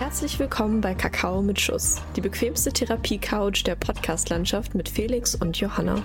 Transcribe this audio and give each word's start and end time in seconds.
Herzlich 0.00 0.38
willkommen 0.38 0.80
bei 0.80 0.94
Kakao 0.94 1.42
mit 1.42 1.60
Schuss, 1.60 2.00
die 2.16 2.22
bequemste 2.22 2.72
Therapie-Couch 2.72 3.66
der 3.66 3.74
Podcast-Landschaft 3.74 4.74
mit 4.74 4.88
Felix 4.88 5.34
und 5.34 5.60
Johanna. 5.60 6.02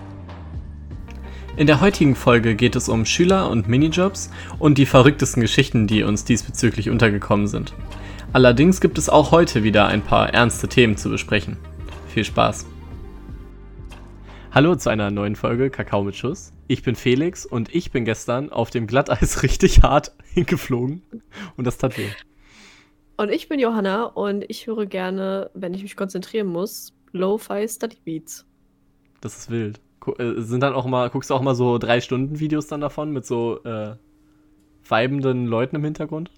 In 1.56 1.66
der 1.66 1.80
heutigen 1.80 2.14
Folge 2.14 2.56
geht 2.56 2.76
es 2.76 2.90
um 2.90 3.06
Schüler 3.06 3.50
und 3.50 3.70
Minijobs 3.70 4.32
und 4.60 4.78
die 4.78 4.86
verrücktesten 4.86 5.40
Geschichten, 5.40 5.88
die 5.88 6.04
uns 6.04 6.26
diesbezüglich 6.26 6.90
untergekommen 6.90 7.48
sind. 7.48 7.74
Allerdings 8.34 8.82
gibt 8.82 8.98
es 8.98 9.08
auch 9.08 9.32
heute 9.32 9.64
wieder 9.64 9.88
ein 9.88 10.02
paar 10.02 10.34
ernste 10.34 10.68
Themen 10.68 10.98
zu 10.98 11.10
besprechen. 11.10 11.56
Viel 12.10 12.26
Spaß! 12.26 12.66
Hallo 14.52 14.76
zu 14.76 14.90
einer 14.90 15.10
neuen 15.10 15.38
Folge 15.38 15.70
Kakao 15.70 16.04
mit 16.04 16.18
Schuss. 16.18 16.52
Ich 16.68 16.84
bin 16.84 16.98
Felix 16.98 17.46
und 17.46 17.74
ich 17.74 17.92
bin 17.92 18.04
gestern 18.04 18.50
auf 18.50 18.72
dem 18.72 18.88
Glatteis 18.88 19.42
richtig 19.44 19.84
hart 19.84 20.12
hingeflogen 20.34 21.02
und 21.56 21.66
das 21.66 21.78
tat 21.78 21.98
weh. 21.98 22.10
Und 23.18 23.32
ich 23.32 23.48
bin 23.48 23.60
Johanna 23.60 24.06
und 24.06 24.44
ich 24.50 24.68
höre 24.68 24.86
gerne, 24.86 25.50
wenn 25.54 25.74
ich 25.74 25.84
mich 25.84 25.96
konzentrieren 25.96 26.48
muss, 26.48 26.94
Lo-Fi 27.12 27.68
Study 27.68 27.98
Beats. 28.04 28.46
Das 29.22 29.38
ist 29.38 29.50
wild. 29.50 29.80
Äh, 30.18 30.42
sind 30.42 30.62
dann 30.62 30.74
auch 30.74 30.86
mal, 30.86 31.10
guckst 31.10 31.30
du 31.30 31.34
auch 31.34 31.42
mal 31.42 31.56
so 31.56 31.78
drei 31.78 32.02
Stunden 32.02 32.40
Videos 32.40 32.68
dann 32.68 32.82
davon 32.82 33.12
mit 33.12 33.26
so 33.26 33.64
äh, 33.64 33.96
weibenden 34.88 35.48
Leuten 35.48 35.78
im 35.78 35.84
Hintergrund? 35.84 36.30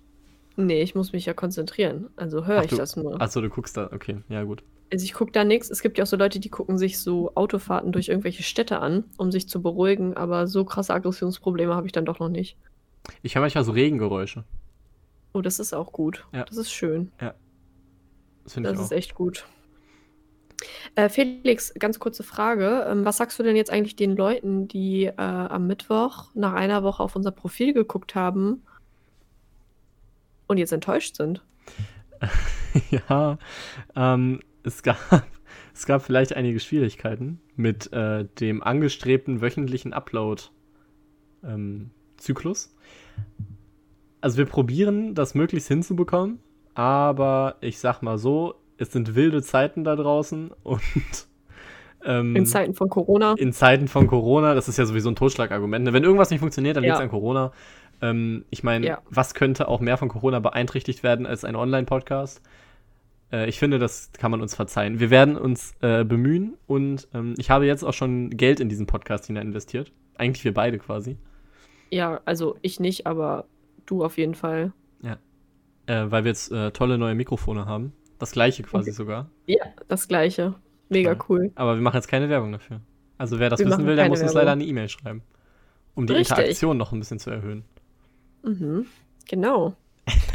Nee, 0.56 0.82
ich 0.82 0.96
muss 0.96 1.14
mich 1.14 1.26
ja 1.26 1.34
konzentrieren. 1.34 2.10
Also 2.16 2.46
höre 2.46 2.64
ich 2.64 2.70
du, 2.70 2.78
das 2.78 2.96
nur. 2.96 3.20
Achso, 3.22 3.42
du 3.42 3.50
guckst 3.50 3.78
da, 3.78 3.90
okay, 3.92 4.18
ja 4.30 4.44
gut. 4.44 4.64
Also 4.92 5.04
ich 5.04 5.14
gucke 5.14 5.32
da 5.32 5.44
nichts. 5.44 5.70
Es 5.70 5.82
gibt 5.82 5.98
ja 5.98 6.04
auch 6.04 6.08
so 6.08 6.16
Leute, 6.16 6.40
die 6.40 6.50
gucken 6.50 6.78
sich 6.78 7.00
so 7.00 7.32
Autofahrten 7.36 7.92
durch 7.92 8.08
irgendwelche 8.08 8.44
Städte 8.44 8.80
an, 8.80 9.04
um 9.18 9.32
sich 9.32 9.50
zu 9.50 9.62
beruhigen, 9.62 10.16
aber 10.16 10.48
so 10.48 10.64
krasse 10.64 10.94
Aggressionsprobleme 10.94 11.76
habe 11.76 11.88
ich 11.88 11.92
dann 11.92 12.06
doch 12.06 12.20
noch 12.20 12.30
nicht. 12.30 12.58
Ich 13.22 13.36
höre 13.36 13.42
manchmal 13.42 13.64
so 13.64 13.72
Regengeräusche. 13.72 14.46
Oh, 15.38 15.42
das 15.42 15.60
ist 15.60 15.72
auch 15.72 15.92
gut. 15.92 16.26
Ja. 16.34 16.46
Das 16.46 16.58
ist 16.58 16.72
schön. 16.72 17.12
Ja. 17.22 17.36
Das, 18.44 18.56
das 18.56 18.74
ich 18.74 18.80
ist 18.80 18.92
echt 18.92 19.14
gut. 19.14 19.46
Äh, 20.96 21.10
Felix, 21.10 21.76
ganz 21.76 22.00
kurze 22.00 22.24
Frage. 22.24 22.88
Ähm, 22.90 23.06
was 23.06 23.18
sagst 23.18 23.38
du 23.38 23.44
denn 23.44 23.56
jetzt 23.56 23.70
eigentlich 23.70 23.96
den 23.96 24.16
Leuten, 24.16 24.68
die 24.68 25.06
äh, 25.06 25.14
am 25.16 25.68
Mittwoch 25.68 26.32
nach 26.34 26.54
einer 26.54 26.82
Woche 26.82 27.04
auf 27.04 27.16
unser 27.16 27.30
Profil 27.30 27.74
geguckt 27.74 28.16
haben 28.16 28.64
und 30.48 30.58
jetzt 30.58 30.74
enttäuscht 30.74 31.18
sind? 31.18 31.44
ja, 32.90 33.38
ähm, 33.96 34.40
es, 34.64 34.82
gab, 34.82 34.98
es 35.76 35.86
gab 35.86 36.02
vielleicht 36.02 36.36
einige 36.36 36.60
Schwierigkeiten 36.60 37.40
mit 37.56 37.94
äh, 37.94 38.26
dem 38.40 38.64
angestrebten 38.64 39.42
wöchentlichen 39.42 39.94
Upload-Zyklus. 39.94 42.74
Ähm, 43.38 43.57
also 44.28 44.40
wir 44.40 44.46
probieren 44.46 45.16
das 45.16 45.36
möglichst 45.36 45.70
hinzubekommen, 45.70 46.40
aber 46.74 47.56
ich 47.62 47.80
sag 47.80 48.02
mal 48.02 48.18
so, 48.18 48.56
es 48.78 48.92
sind 48.92 49.16
wilde 49.16 49.42
Zeiten 49.42 49.86
da 49.86 49.96
draußen 49.96 50.52
und 50.64 50.82
ähm, 52.06 52.36
in 52.36 52.46
Zeiten 52.46 52.74
von 52.74 52.90
Corona. 52.90 53.36
In 53.38 53.54
Zeiten 53.54 53.88
von 53.88 54.06
Corona, 54.06 54.54
das 54.54 54.68
ist 54.68 54.76
ja 54.76 54.86
sowieso 54.86 55.08
ein 55.08 55.16
Totschlagargument. 55.16 55.86
Ne? 55.86 55.94
Wenn 55.94 56.04
irgendwas 56.04 56.30
nicht 56.30 56.42
funktioniert, 56.42 56.76
dann 56.76 56.84
ja. 56.84 56.90
liegt 56.90 56.98
es 56.98 57.04
an 57.04 57.10
Corona. 57.10 57.54
Ähm, 58.02 58.44
ich 58.50 58.66
meine, 58.66 58.86
ja. 58.86 59.02
was 59.10 59.34
könnte 59.34 59.70
auch 59.70 59.80
mehr 59.80 59.96
von 59.96 60.10
Corona 60.10 60.40
beeinträchtigt 60.40 61.04
werden 61.04 61.26
als 61.26 61.46
ein 61.46 61.56
Online-Podcast? 61.56 62.42
Äh, 63.32 63.48
ich 63.48 63.60
finde, 63.60 63.80
das 63.80 64.12
kann 64.12 64.32
man 64.32 64.42
uns 64.42 64.56
verzeihen. 64.56 65.00
Wir 65.00 65.10
werden 65.10 65.38
uns 65.38 65.74
äh, 65.80 66.04
bemühen 66.04 66.58
und 66.68 67.08
ähm, 67.14 67.34
ich 67.38 67.50
habe 67.50 67.66
jetzt 67.66 67.84
auch 67.84 67.94
schon 67.94 68.32
Geld 68.32 68.60
in 68.60 68.68
diesen 68.68 68.88
Podcast 68.88 69.28
hinein 69.28 69.48
investiert. 69.48 69.94
Eigentlich 70.18 70.44
wir 70.44 70.54
beide 70.54 70.80
quasi. 70.80 71.16
Ja, 71.92 72.20
also 72.26 72.58
ich 72.62 72.82
nicht, 72.82 73.08
aber 73.08 73.46
du 73.88 74.04
auf 74.04 74.18
jeden 74.18 74.36
Fall. 74.36 74.72
Ja. 75.02 75.18
Äh, 75.88 76.12
weil 76.12 76.24
wir 76.24 76.30
jetzt 76.30 76.52
äh, 76.52 76.72
tolle 76.72 76.98
neue 76.98 77.16
Mikrofone 77.16 77.66
haben. 77.66 77.94
Das 78.20 78.32
gleiche 78.32 78.64
quasi 78.64 78.90
okay. 78.92 78.98
sogar. 78.98 79.30
Ja, 79.46 79.66
das 79.88 80.08
gleiche. 80.08 80.56
Mega 80.90 81.14
ja. 81.14 81.20
cool. 81.30 81.52
Aber 81.56 81.76
wir 81.76 81.82
machen 81.82 81.96
jetzt 81.96 82.08
keine 82.08 82.30
Werbung 82.30 82.52
dafür. 82.52 82.82
Also 83.18 83.40
wer 83.40 83.50
das 83.50 83.60
wir 83.60 83.68
wissen 83.68 83.86
will, 83.86 83.96
der 83.96 84.08
muss 84.08 84.22
uns 84.22 84.34
leider 84.34 84.52
eine 84.52 84.64
E-Mail 84.64 84.90
schreiben. 84.90 85.24
Um 85.96 86.06
die 86.06 86.14
Richtig. 86.14 86.38
Interaktion 86.38 86.78
noch 86.78 86.92
ein 86.92 87.00
bisschen 87.00 87.20
zu 87.20 87.32
erhöhen. 87.32 87.64
Mhm. 88.44 88.86
Genau. 89.28 89.76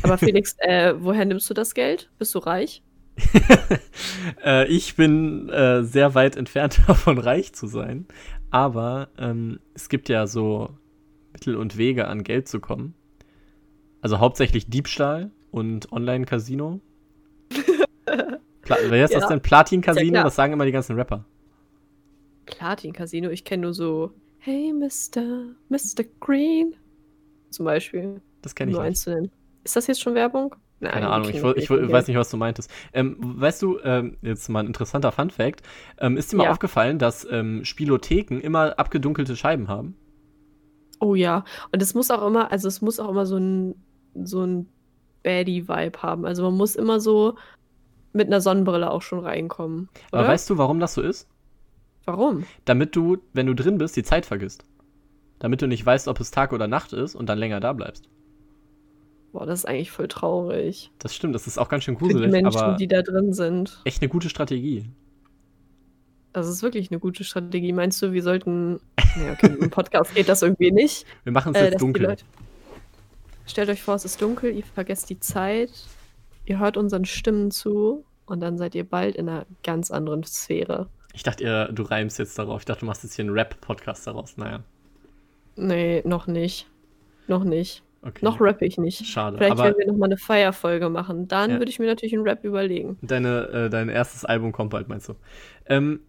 Aber 0.03 0.19
Felix, 0.19 0.57
äh, 0.59 0.95
woher 0.99 1.25
nimmst 1.25 1.49
du 1.49 1.55
das 1.55 1.75
Geld? 1.75 2.11
Bist 2.19 2.35
du 2.35 2.41
reich? 2.41 2.83
äh, 4.45 4.67
ich 4.67 4.97
bin 4.97 5.49
äh, 5.49 5.85
sehr 5.85 6.15
weit 6.15 6.37
entfernt 6.37 6.81
davon, 6.87 7.19
reich 7.19 7.53
zu 7.53 7.67
sein. 7.67 8.07
Aber 8.51 9.09
ähm, 9.19 9.61
es 9.75 9.89
gibt 9.89 10.09
ja 10.09 10.27
so 10.27 10.77
Mittel 11.33 11.57
und 11.57 11.79
Wege, 11.79 12.09
an 12.09 12.25
Geld 12.25 12.49
zu 12.49 12.61
kommen. 12.61 12.95
Also 14.03 14.19
hauptsächlich 14.19 14.69
Diebstahl 14.69 15.31
und 15.51 15.91
Online-Casino. 15.93 16.81
Wer 18.67 19.05
ist 19.05 19.11
ja. 19.13 19.21
das 19.21 19.29
denn? 19.29 19.41
Platin-Casino? 19.41 20.17
Ja, 20.17 20.25
das 20.25 20.35
sagen 20.35 20.53
immer 20.53 20.67
die 20.67 20.73
ganzen 20.73 20.97
Rapper. 20.97 21.25
Platin-Casino? 22.47 23.31
Ich 23.31 23.45
kenne 23.45 23.63
nur 23.63 23.75
so, 23.75 24.13
hey 24.39 24.73
Mr. 24.73 25.55
Mr. 25.69 26.05
Green. 26.21 26.75
Zum 27.51 27.65
Beispiel. 27.65 28.21
Das 28.43 28.55
kenne 28.55 28.73
ich 28.73 28.77
nur 28.77 28.83
nicht. 28.83 28.91
Einzelnen. 28.91 29.31
Ist 29.63 29.77
das 29.77 29.87
jetzt 29.87 30.01
schon 30.01 30.15
Werbung? 30.15 30.57
Nein, 30.81 30.95
Keine 30.95 31.11
Ahnung, 31.11 31.29
ich, 31.29 31.37
ich, 31.37 31.71
ich, 31.71 31.71
weiß 31.71 32.09
nicht, 32.09 32.17
was 32.17 32.29
du 32.31 32.37
meintest. 32.37 32.69
Ähm, 32.93 33.17
weißt 33.21 33.63
du, 33.63 33.79
ähm, 33.85 34.17
jetzt 34.21 34.49
mal 34.49 34.61
ein 34.61 34.67
interessanter 34.67 35.13
Fun-Fact: 35.13 35.63
ähm, 35.99 36.17
Ist 36.17 36.33
dir 36.33 36.39
mal 36.39 36.45
ja. 36.45 36.51
aufgefallen, 36.51 36.99
dass 36.99 37.25
ähm, 37.31 37.65
Spielotheken 37.65 38.41
immer 38.41 38.77
abgedunkelte 38.81 39.37
Scheiben 39.37 39.69
haben? 39.69 39.97
Oh 40.99 41.15
ja, 41.15 41.45
und 41.71 41.81
es 41.81 41.95
muss 41.95 42.11
auch 42.11 42.27
immer, 42.27 42.51
also 42.51 42.67
es 42.67 42.83
muss 42.83 42.99
auch 42.99 43.11
immer 43.11 43.27
so 43.27 43.37
ein, 43.37 43.77
so 44.15 44.45
ein 44.45 44.69
Baddie-Vibe 45.23 46.03
haben. 46.03 46.25
Also 46.25 46.43
man 46.43 46.57
muss 46.57 46.77
immer 46.77 47.01
so 47.01 47.37
mit 48.13 48.27
einer 48.27 48.41
Sonnenbrille 48.41 48.91
auch 48.91 49.03
schon 49.03 49.21
reinkommen. 49.21 49.89
Oder? 50.13 50.21
Aber 50.21 50.29
weißt 50.29 50.49
du, 50.51 50.59
warum 50.59 50.81
das 50.81 50.95
so 50.95 51.03
ist? 51.03 51.29
Warum? 52.05 52.45
Damit 52.65 52.97
du, 52.97 53.19
wenn 53.33 53.47
du 53.47 53.55
drin 53.55 53.79
bist, 53.79 53.97
die 53.97 54.03
Zeit 54.03 54.27
vergisst. 54.27 54.65
Damit 55.39 55.63
du 55.63 55.67
nicht 55.67 55.85
weißt, 55.85 56.09
ob 56.09 56.21
es 56.21 56.31
Tag 56.31 56.53
oder 56.53 56.69
Nacht 56.69 56.93
ist 56.93 57.15
und 57.15 57.29
dann 57.29 57.39
länger 57.39 57.61
da 57.61 57.73
bleibst. 57.73 58.09
Boah, 59.33 59.47
das 59.47 59.61
ist 59.61 59.65
eigentlich 59.65 59.91
voll 59.91 60.09
traurig. 60.09 60.91
Das 60.99 61.15
stimmt, 61.15 61.35
das 61.35 61.47
ist 61.47 61.59
auch 61.59 61.69
ganz 61.69 61.85
schön 61.85 61.95
gruselig. 61.95 62.21
Für 62.21 62.27
die 62.27 62.43
Menschen, 62.43 62.61
aber 62.61 62.77
die 62.77 62.87
da 62.87 63.03
drin 63.03 63.33
sind. 63.33 63.81
Echt 63.85 64.03
eine 64.03 64.11
gute 64.11 64.29
Strategie. 64.29 64.85
Das 66.35 66.49
ist 66.49 66.63
wirklich 66.63 66.91
eine 66.91 67.01
gute 67.01 67.25
Strategie. 67.25 67.73
Meinst 67.73 68.01
du, 68.03 68.13
wir 68.13 68.23
sollten. 68.23 68.81
Ja, 69.17 69.33
okay, 69.33 69.57
im 69.59 69.71
Podcast 69.71 70.15
geht 70.15 70.29
das 70.29 70.43
irgendwie 70.43 70.71
nicht. 70.71 71.07
Wir 71.25 71.33
machen 71.33 71.55
es 71.55 71.61
äh, 71.61 71.71
jetzt 71.71 71.81
dunkel. 71.81 72.17
Stellt 73.47 73.69
euch 73.69 73.83
vor, 73.83 73.95
es 73.95 74.05
ist 74.05 74.21
dunkel, 74.23 74.55
ihr 74.55 74.65
vergesst 74.65 75.11
die 75.11 75.19
Zeit, 75.21 75.71
ihr 76.47 76.59
hört 76.59 76.77
unseren 76.77 77.05
Stimmen 77.05 77.51
zu 77.51 78.05
und 78.27 78.41
dann 78.41 78.59
seid 78.59 78.75
ihr 78.75 78.85
bald 78.85 79.17
in 79.17 79.29
einer 79.29 79.47
ganz 79.63 79.91
anderen 79.91 80.25
Sphäre. 80.25 80.89
Ich 81.13 81.23
dachte, 81.23 81.45
ihr, 81.45 81.69
du 81.73 81.83
reimst 81.83 82.19
jetzt 82.19 82.39
darauf. 82.39 82.63
Ich 82.63 82.65
dachte, 82.65 82.81
du 82.81 82.87
machst 82.87 83.03
jetzt 83.03 83.15
hier 83.15 83.25
einen 83.25 83.35
Rap-Podcast 83.35 84.07
daraus. 84.07 84.37
Naja. 84.37 84.61
Nee, 85.57 86.03
noch 86.07 86.27
nicht. 86.27 86.67
Noch 87.27 87.45
nicht. 87.45 87.83
Okay. 88.01 88.25
Noch 88.25 88.41
rappe 88.41 88.65
ich 88.65 88.79
nicht. 88.79 89.07
Schade. 89.07 89.37
Vielleicht 89.37 89.59
werden 89.59 89.79
wir 89.79 89.87
nochmal 89.87 90.09
eine 90.09 90.17
Feierfolge 90.17 90.89
machen. 90.89 91.29
Dann 91.29 91.51
ja. 91.51 91.59
würde 91.59 91.71
ich 91.71 91.79
mir 91.79 91.87
natürlich 91.87 92.15
einen 92.15 92.27
Rap 92.27 92.43
überlegen. 92.45 92.99
Deine, 93.03 93.49
äh, 93.49 93.71
dein 93.71 93.89
erstes 93.89 94.25
Album 94.25 94.53
kommt 94.53 94.71
bald, 94.71 94.89
meinst 94.89 95.09
du? 95.09 95.15
Ähm, 95.67 96.01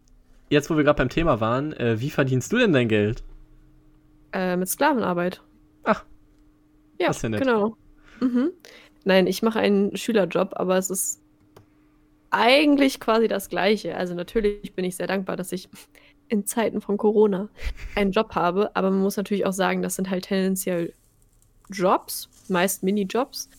jetzt, 0.49 0.69
wo 0.69 0.77
wir 0.77 0.83
gerade 0.83 0.97
beim 0.97 1.09
Thema 1.09 1.39
waren, 1.39 1.73
äh, 1.73 1.99
wie 1.99 2.09
verdienst 2.09 2.51
du 2.51 2.57
denn 2.57 2.73
dein 2.73 2.87
Geld? 2.87 3.23
Äh, 4.31 4.55
mit 4.55 4.69
Sklavenarbeit. 4.69 5.41
Ja, 7.03 7.09
das 7.09 7.17
ist 7.17 7.23
ja 7.23 7.29
nett. 7.29 7.41
genau. 7.41 7.77
Mhm. 8.19 8.51
Nein, 9.03 9.27
ich 9.27 9.41
mache 9.41 9.59
einen 9.59 9.95
Schülerjob, 9.97 10.53
aber 10.55 10.77
es 10.77 10.89
ist 10.89 11.21
eigentlich 12.31 12.99
quasi 12.99 13.27
das 13.27 13.49
Gleiche. 13.49 13.95
Also 13.95 14.15
natürlich 14.15 14.73
bin 14.73 14.85
ich 14.85 14.95
sehr 14.95 15.07
dankbar, 15.07 15.37
dass 15.37 15.51
ich 15.51 15.69
in 16.29 16.45
Zeiten 16.45 16.81
von 16.81 16.97
Corona 16.97 17.49
einen 17.95 18.11
Job 18.11 18.33
habe, 18.35 18.75
aber 18.75 18.89
man 18.89 19.01
muss 19.01 19.17
natürlich 19.17 19.45
auch 19.45 19.53
sagen, 19.53 19.81
das 19.81 19.95
sind 19.95 20.09
halt 20.09 20.25
tendenziell 20.25 20.93
Jobs, 21.69 22.29
meist 22.47 22.81
Minijobs, 22.83 23.49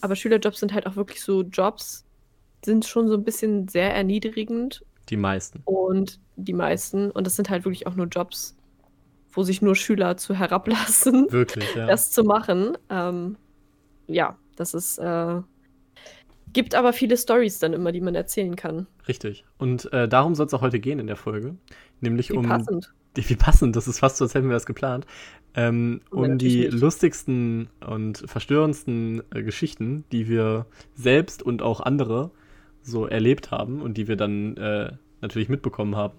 aber 0.00 0.16
Schülerjobs 0.16 0.60
sind 0.60 0.72
halt 0.72 0.86
auch 0.86 0.96
wirklich 0.96 1.22
so 1.22 1.42
Jobs, 1.42 2.04
sind 2.64 2.84
schon 2.84 3.08
so 3.08 3.14
ein 3.14 3.24
bisschen 3.24 3.68
sehr 3.68 3.94
erniedrigend. 3.94 4.84
Die 5.08 5.16
meisten. 5.16 5.62
Und 5.64 6.20
die 6.36 6.52
meisten. 6.52 7.10
Und 7.10 7.26
das 7.26 7.36
sind 7.36 7.50
halt 7.50 7.64
wirklich 7.64 7.86
auch 7.86 7.96
nur 7.96 8.06
Jobs, 8.06 8.54
wo 9.32 9.42
sich 9.42 9.62
nur 9.62 9.76
Schüler 9.76 10.16
zu 10.16 10.34
herablassen, 10.34 11.26
wirklich, 11.30 11.74
ja. 11.74 11.86
das 11.86 12.10
zu 12.10 12.24
machen. 12.24 12.76
Ähm, 12.88 13.36
ja, 14.06 14.36
das 14.56 14.74
ist. 14.74 14.98
Äh, 14.98 15.40
gibt 16.52 16.74
aber 16.74 16.92
viele 16.92 17.16
Stories 17.16 17.58
dann 17.60 17.72
immer, 17.72 17.92
die 17.92 18.00
man 18.00 18.14
erzählen 18.14 18.56
kann. 18.56 18.86
Richtig. 19.06 19.44
Und 19.58 19.92
äh, 19.92 20.08
darum 20.08 20.34
soll 20.34 20.46
es 20.46 20.54
auch 20.54 20.62
heute 20.62 20.80
gehen 20.80 20.98
in 20.98 21.06
der 21.06 21.16
Folge. 21.16 21.56
Nämlich 22.00 22.30
wie 22.30 22.36
um. 22.36 22.46
Passend. 22.46 22.92
Wie 23.16 23.34
passend, 23.34 23.74
das 23.74 23.88
ist 23.88 23.98
fast 23.98 24.18
so, 24.18 24.24
als 24.24 24.34
hätten 24.34 24.46
wir 24.46 24.54
das 24.54 24.66
geplant. 24.66 25.04
Ähm, 25.54 26.00
um 26.12 26.38
die 26.38 26.60
nicht. 26.60 26.72
lustigsten 26.72 27.68
und 27.84 28.18
verstörendsten 28.24 29.22
äh, 29.34 29.42
Geschichten, 29.42 30.04
die 30.12 30.28
wir 30.28 30.66
selbst 30.94 31.42
und 31.42 31.60
auch 31.60 31.80
andere 31.80 32.30
so 32.82 33.06
erlebt 33.06 33.50
haben 33.50 33.82
und 33.82 33.96
die 33.98 34.06
wir 34.06 34.14
dann 34.14 34.56
äh, 34.56 34.92
natürlich 35.20 35.48
mitbekommen 35.48 35.96
haben. 35.96 36.14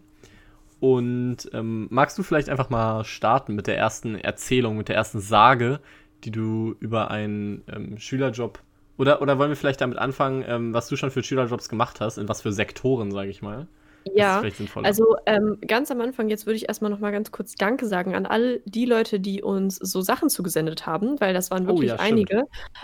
Und 0.82 1.38
ähm, 1.54 1.88
magst 1.92 2.18
du 2.18 2.24
vielleicht 2.24 2.50
einfach 2.50 2.72
mal 2.72 3.06
starten 3.06 3.56
mit 3.56 3.68
der 3.68 3.78
ersten 3.78 4.16
Erzählung, 4.16 4.78
mit 4.78 4.90
der 4.90 4.96
ersten 4.96 5.20
Sage, 5.20 5.80
die 6.24 6.32
du 6.32 6.76
über 6.80 7.12
einen 7.12 7.64
ähm, 7.72 8.00
Schülerjob 8.00 8.60
Oder, 8.98 9.22
oder 9.22 9.38
wollen 9.38 9.50
wir 9.52 9.56
vielleicht 9.56 9.82
damit 9.82 10.00
anfangen, 10.00 10.44
ähm, 10.48 10.74
was 10.74 10.88
du 10.88 10.96
schon 10.96 11.12
für 11.12 11.24
Schülerjobs 11.24 11.70
gemacht 11.70 12.02
hast, 12.02 12.18
in 12.18 12.28
was 12.28 12.42
für 12.42 12.52
Sektoren, 12.52 13.12
sage 13.12 13.30
ich 13.30 13.44
mal? 13.44 13.68
Ja, 14.14 14.44
also 14.82 15.16
ähm, 15.26 15.58
ganz 15.66 15.92
am 15.92 16.02
Anfang, 16.02 16.30
jetzt 16.30 16.46
würde 16.46 16.58
ich 16.58 16.68
erstmal 16.68 16.90
noch 16.90 17.00
mal 17.00 17.12
ganz 17.12 17.32
kurz 17.32 17.56
Danke 17.56 17.86
sagen 17.86 18.16
an 18.16 18.26
all 18.26 18.62
die 18.66 18.86
Leute, 18.86 19.20
die 19.20 19.42
uns 19.44 19.76
so 19.76 20.02
Sachen 20.02 20.30
zugesendet 20.30 20.86
haben, 20.86 21.20
weil 21.20 21.34
das 21.34 21.52
waren 21.52 21.66
oh 21.66 21.70
wirklich 21.70 21.90
ja, 21.90 21.98
einige, 21.98 22.44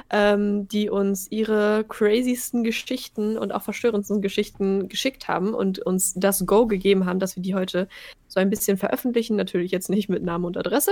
ähm, 0.09 0.67
die 0.67 0.89
uns 0.89 1.31
ihre 1.31 1.85
crazysten 1.87 2.63
Geschichten 2.63 3.37
und 3.37 3.53
auch 3.53 3.63
verstörendsten 3.63 4.21
Geschichten 4.21 4.89
geschickt 4.89 5.27
haben 5.27 5.53
und 5.53 5.79
uns 5.79 6.13
das 6.15 6.45
Go 6.45 6.67
gegeben 6.67 7.05
haben, 7.05 7.19
dass 7.19 7.35
wir 7.35 7.43
die 7.43 7.55
heute 7.55 7.87
so 8.27 8.39
ein 8.39 8.49
bisschen 8.49 8.77
veröffentlichen. 8.77 9.35
Natürlich 9.35 9.71
jetzt 9.71 9.89
nicht 9.89 10.09
mit 10.09 10.23
Namen 10.23 10.45
und 10.45 10.57
Adresse, 10.57 10.91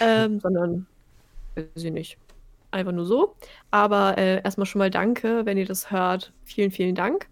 ähm, 0.00 0.40
sondern, 0.42 0.86
weiß 1.54 1.84
ich 1.84 1.92
nicht, 1.92 2.18
einfach 2.70 2.92
nur 2.92 3.06
so. 3.06 3.36
Aber 3.70 4.18
äh, 4.18 4.42
erstmal 4.42 4.66
schon 4.66 4.80
mal 4.80 4.90
Danke, 4.90 5.46
wenn 5.46 5.58
ihr 5.58 5.66
das 5.66 5.90
hört. 5.90 6.32
Vielen, 6.44 6.70
vielen 6.70 6.94
Dank. 6.94 7.28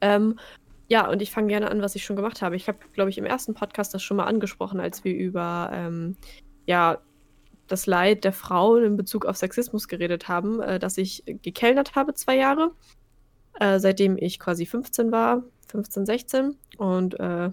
Ähm, 0.00 0.38
ja, 0.90 1.08
und 1.08 1.22
ich 1.22 1.30
fange 1.30 1.46
gerne 1.46 1.70
an, 1.70 1.82
was 1.82 1.94
ich 1.94 2.04
schon 2.04 2.16
gemacht 2.16 2.42
habe. 2.42 2.56
Ich 2.56 2.66
habe, 2.66 2.78
glaube 2.92 3.10
ich, 3.10 3.18
im 3.18 3.24
ersten 3.24 3.54
Podcast 3.54 3.94
das 3.94 4.02
schon 4.02 4.16
mal 4.16 4.24
angesprochen, 4.24 4.80
als 4.80 5.04
wir 5.04 5.14
über 5.14 5.70
ähm, 5.72 6.16
ja, 6.66 6.98
das 7.68 7.86
Leid 7.86 8.24
der 8.24 8.32
Frauen 8.32 8.82
in 8.82 8.96
Bezug 8.96 9.24
auf 9.24 9.36
Sexismus 9.36 9.86
geredet 9.86 10.26
haben, 10.26 10.60
äh, 10.60 10.80
dass 10.80 10.98
ich 10.98 11.22
gekellnert 11.26 11.94
habe 11.94 12.14
zwei 12.14 12.36
Jahre, 12.36 12.72
äh, 13.60 13.78
seitdem 13.78 14.18
ich 14.18 14.40
quasi 14.40 14.66
15 14.66 15.12
war, 15.12 15.44
15, 15.68 16.06
16. 16.06 16.56
Und 16.76 17.20
äh, 17.20 17.50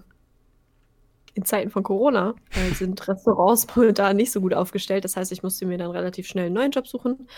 in 1.34 1.44
Zeiten 1.44 1.70
von 1.70 1.84
Corona 1.84 2.34
äh, 2.50 2.74
sind 2.74 3.00
Restaurants 3.06 3.68
momentan 3.76 4.16
nicht 4.16 4.32
so 4.32 4.40
gut 4.40 4.52
aufgestellt. 4.52 5.04
Das 5.04 5.16
heißt, 5.16 5.30
ich 5.30 5.44
musste 5.44 5.64
mir 5.64 5.78
dann 5.78 5.92
relativ 5.92 6.26
schnell 6.26 6.46
einen 6.46 6.56
neuen 6.56 6.72
Job 6.72 6.88
suchen 6.88 7.28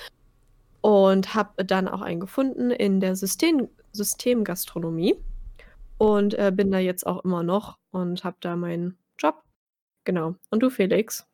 und 0.81 1.35
habe 1.35 1.63
dann 1.63 1.89
auch 1.89 2.01
einen 2.01 2.21
gefunden 2.21 2.71
in 2.71 3.01
der 3.01 3.17
System 3.17 3.69
Systemgastronomie 3.93 5.17
und 6.01 6.33
äh, 6.39 6.51
bin 6.51 6.73
da 6.73 6.79
jetzt 6.79 7.07
auch 7.07 7.23
immer 7.27 7.43
noch 7.43 7.77
und 7.91 8.25
habe 8.25 8.39
da 8.41 8.57
meinen 8.57 8.97
Job. 9.19 9.43
Genau. 10.05 10.35
Und 10.49 10.63
du, 10.63 10.71
Felix? 10.71 11.27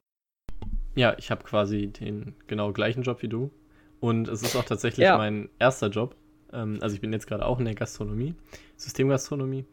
Ja, 0.97 1.15
ich 1.19 1.31
habe 1.31 1.45
quasi 1.45 1.87
den 1.87 2.35
genau 2.49 2.73
gleichen 2.73 3.05
Job 3.05 3.23
wie 3.23 3.29
du. 3.29 3.53
Und 4.01 4.27
es 4.27 4.43
ist 4.43 4.57
auch 4.57 4.65
tatsächlich 4.65 5.05
ja. 5.05 5.17
mein 5.19 5.49
erster 5.61 5.89
Job. 5.89 6.17
Ähm, 6.53 6.79
also 6.81 6.97
ich 6.97 7.01
bin 7.01 7.13
jetzt 7.13 7.29
gerade 7.29 7.47
auch 7.47 7.61
in 7.61 7.65
der 7.65 7.77
Gastronomie, 7.77 8.35
Systemgastronomie. 8.77 9.67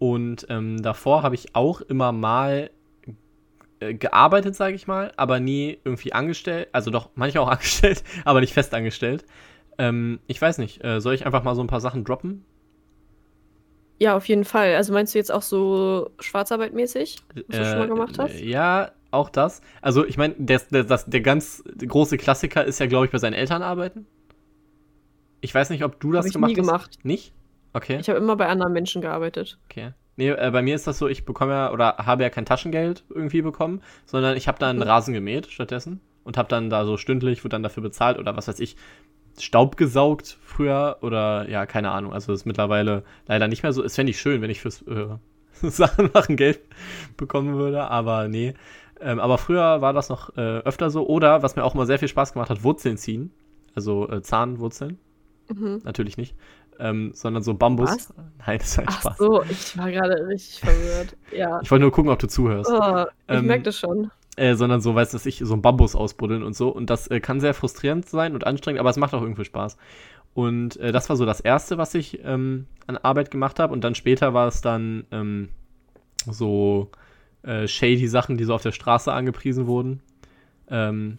Und 0.00 0.44
ähm, 0.48 0.82
davor 0.82 1.22
habe 1.22 1.36
ich 1.36 1.54
auch 1.54 1.80
immer 1.80 2.10
mal 2.10 2.70
äh, 3.78 3.94
gearbeitet, 3.94 4.56
sage 4.56 4.74
ich 4.74 4.88
mal, 4.88 5.12
aber 5.16 5.38
nie 5.38 5.78
irgendwie 5.84 6.14
angestellt. 6.14 6.68
Also 6.72 6.90
doch, 6.90 7.10
manchmal 7.14 7.44
auch 7.44 7.50
angestellt, 7.52 8.02
aber 8.24 8.40
nicht 8.40 8.54
fest 8.54 8.74
angestellt. 8.74 9.24
Ähm, 9.78 10.18
ich 10.26 10.42
weiß 10.42 10.58
nicht, 10.58 10.82
äh, 10.82 11.00
soll 11.00 11.14
ich 11.14 11.26
einfach 11.26 11.44
mal 11.44 11.54
so 11.54 11.62
ein 11.62 11.68
paar 11.68 11.80
Sachen 11.80 12.02
droppen? 12.02 12.44
Ja, 14.02 14.16
auf 14.16 14.26
jeden 14.26 14.44
Fall. 14.44 14.74
Also 14.74 14.92
meinst 14.92 15.14
du 15.14 15.18
jetzt 15.18 15.30
auch 15.30 15.42
so 15.42 16.10
Schwarzarbeitmäßig, 16.18 17.18
was 17.46 17.56
du 17.56 17.64
schon 17.64 17.78
mal 17.78 17.86
gemacht 17.86 18.18
hast? 18.18 18.34
Äh, 18.34 18.46
ja, 18.46 18.90
auch 19.12 19.30
das. 19.30 19.60
Also 19.80 20.04
ich 20.04 20.16
meine, 20.16 20.34
der, 20.38 20.60
der, 20.72 20.82
der 20.82 21.20
ganz 21.20 21.62
große 21.86 22.16
Klassiker 22.16 22.64
ist 22.64 22.80
ja, 22.80 22.86
glaube 22.86 23.06
ich, 23.06 23.12
bei 23.12 23.18
seinen 23.18 23.34
Eltern 23.34 23.62
arbeiten. 23.62 24.08
Ich 25.40 25.54
weiß 25.54 25.70
nicht, 25.70 25.84
ob 25.84 26.00
du 26.00 26.10
das 26.10 26.24
hab 26.24 26.26
ich 26.26 26.32
gemacht 26.32 26.48
nie 26.50 26.56
hast. 26.58 26.66
gemacht. 26.66 26.98
Nicht? 27.04 27.32
Okay. 27.74 27.98
Ich 28.00 28.08
habe 28.08 28.18
immer 28.18 28.34
bei 28.34 28.48
anderen 28.48 28.72
Menschen 28.72 29.02
gearbeitet. 29.02 29.60
Okay. 29.70 29.92
Nee, 30.16 30.30
äh, 30.30 30.50
bei 30.50 30.62
mir 30.62 30.74
ist 30.74 30.88
das 30.88 30.98
so, 30.98 31.06
ich 31.06 31.24
bekomme 31.24 31.52
ja 31.52 31.72
oder 31.72 31.98
habe 31.98 32.24
ja 32.24 32.30
kein 32.30 32.44
Taschengeld 32.44 33.04
irgendwie 33.08 33.42
bekommen, 33.42 33.82
sondern 34.04 34.36
ich 34.36 34.48
habe 34.48 34.58
dann 34.58 34.78
mhm. 34.78 34.82
Rasen 34.82 35.14
gemäht 35.14 35.46
stattdessen 35.46 36.00
und 36.24 36.36
habe 36.36 36.48
dann 36.48 36.70
da 36.70 36.84
so 36.84 36.96
stündlich, 36.96 37.44
wurde 37.44 37.50
dann 37.50 37.62
dafür 37.62 37.84
bezahlt 37.84 38.18
oder 38.18 38.36
was 38.36 38.48
weiß 38.48 38.58
ich, 38.58 38.76
Staub 39.38 39.76
gesaugt 39.76 40.38
früher 40.44 40.98
oder 41.00 41.48
ja, 41.48 41.66
keine 41.66 41.90
Ahnung. 41.90 42.12
Also 42.12 42.32
das 42.32 42.42
ist 42.42 42.46
mittlerweile 42.46 43.04
leider 43.26 43.48
nicht 43.48 43.62
mehr 43.62 43.72
so. 43.72 43.82
Es 43.82 43.94
fände 43.94 44.10
ich 44.10 44.20
schön, 44.20 44.42
wenn 44.42 44.50
ich 44.50 44.60
fürs 44.60 44.82
äh, 44.82 45.06
Sachen 45.62 46.10
machen 46.12 46.36
Geld 46.36 46.60
bekommen 47.16 47.56
würde, 47.56 47.84
aber 47.84 48.28
nee. 48.28 48.54
Ähm, 49.00 49.18
aber 49.18 49.38
früher 49.38 49.80
war 49.80 49.92
das 49.92 50.08
noch 50.08 50.36
äh, 50.36 50.58
öfter 50.58 50.90
so. 50.90 51.06
Oder, 51.06 51.42
was 51.42 51.56
mir 51.56 51.64
auch 51.64 51.74
immer 51.74 51.86
sehr 51.86 51.98
viel 51.98 52.08
Spaß 52.08 52.32
gemacht 52.32 52.50
hat, 52.50 52.62
Wurzeln 52.62 52.96
ziehen. 52.96 53.32
Also 53.74 54.08
äh, 54.08 54.22
Zahnwurzeln. 54.22 54.98
Mhm. 55.48 55.80
Natürlich 55.84 56.16
nicht. 56.16 56.36
Ähm, 56.78 57.12
sondern 57.14 57.42
so 57.42 57.54
Bambus. 57.54 57.90
Was? 57.90 58.14
Nein, 58.46 58.58
das 58.58 58.68
ist 58.68 58.78
halt 58.78 58.88
Ach 58.90 59.00
Spaß. 59.00 59.12
Ach 59.12 59.18
so, 59.18 59.42
ich 59.42 59.78
war 59.78 59.90
gerade 59.90 60.26
richtig 60.26 60.60
verwirrt. 60.60 61.16
Ja. 61.32 61.60
Ich 61.62 61.70
wollte 61.70 61.82
nur 61.82 61.92
gucken, 61.92 62.10
ob 62.10 62.18
du 62.18 62.28
zuhörst. 62.28 62.70
Oh, 62.70 63.04
ich 63.28 63.34
ähm, 63.34 63.46
merke 63.46 63.64
das 63.64 63.78
schon. 63.78 64.10
Äh, 64.36 64.54
sondern 64.54 64.80
so, 64.80 64.94
weiß 64.94 65.10
dass 65.10 65.26
ich, 65.26 65.42
so 65.44 65.52
ein 65.52 65.60
Bambus 65.60 65.94
ausbuddeln 65.94 66.42
und 66.42 66.56
so. 66.56 66.70
Und 66.70 66.88
das 66.88 67.06
äh, 67.08 67.20
kann 67.20 67.40
sehr 67.40 67.52
frustrierend 67.52 68.08
sein 68.08 68.34
und 68.34 68.46
anstrengend, 68.46 68.80
aber 68.80 68.88
es 68.88 68.96
macht 68.96 69.12
auch 69.12 69.20
irgendwie 69.20 69.44
Spaß. 69.44 69.76
Und 70.32 70.78
äh, 70.78 70.90
das 70.90 71.10
war 71.10 71.16
so 71.16 71.26
das 71.26 71.40
Erste, 71.40 71.76
was 71.76 71.94
ich 71.94 72.20
ähm, 72.24 72.66
an 72.86 72.96
Arbeit 72.96 73.30
gemacht 73.30 73.58
habe. 73.58 73.74
Und 73.74 73.84
dann 73.84 73.94
später 73.94 74.32
war 74.32 74.48
es 74.48 74.62
dann 74.62 75.04
ähm, 75.10 75.50
so 76.26 76.90
äh, 77.42 77.68
shady 77.68 78.08
Sachen, 78.08 78.38
die 78.38 78.44
so 78.44 78.54
auf 78.54 78.62
der 78.62 78.72
Straße 78.72 79.12
angepriesen 79.12 79.66
wurden. 79.66 80.00
Ähm, 80.68 81.18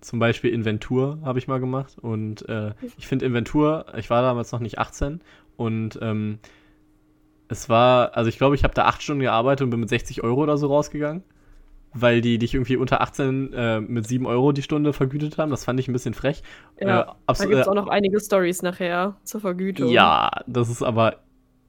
zum 0.00 0.18
Beispiel 0.18 0.50
Inventur 0.50 1.18
habe 1.24 1.38
ich 1.38 1.48
mal 1.48 1.60
gemacht. 1.60 1.98
Und 2.00 2.48
äh, 2.48 2.72
ich 2.96 3.06
finde 3.06 3.26
Inventur, 3.26 3.84
ich 3.98 4.08
war 4.08 4.22
damals 4.22 4.52
noch 4.52 4.60
nicht 4.60 4.78
18 4.78 5.20
und 5.56 5.98
ähm, 6.00 6.38
es 7.48 7.68
war, 7.68 8.16
also 8.16 8.28
ich 8.28 8.38
glaube, 8.38 8.54
ich 8.54 8.64
habe 8.64 8.74
da 8.74 8.86
acht 8.86 9.02
Stunden 9.02 9.22
gearbeitet 9.22 9.64
und 9.64 9.70
bin 9.70 9.80
mit 9.80 9.88
60 9.88 10.24
Euro 10.24 10.42
oder 10.42 10.56
so 10.56 10.68
rausgegangen 10.68 11.22
weil 12.00 12.20
die 12.20 12.38
dich 12.38 12.54
irgendwie 12.54 12.76
unter 12.76 13.00
18 13.00 13.52
äh, 13.52 13.80
mit 13.80 14.06
7 14.06 14.26
Euro 14.26 14.52
die 14.52 14.62
Stunde 14.62 14.92
vergütet 14.92 15.38
haben. 15.38 15.50
Das 15.50 15.64
fand 15.64 15.80
ich 15.80 15.88
ein 15.88 15.92
bisschen 15.92 16.14
frech. 16.14 16.42
Ja, 16.80 17.02
äh, 17.02 17.04
da 17.26 17.44
gibt 17.44 17.60
es 17.60 17.66
äh, 17.66 17.70
auch 17.70 17.74
noch 17.74 17.88
einige 17.88 18.20
Stories 18.20 18.62
nachher 18.62 19.16
zur 19.24 19.40
Vergütung. 19.40 19.90
Ja, 19.90 20.30
das 20.46 20.68
ist 20.68 20.82
aber 20.82 21.20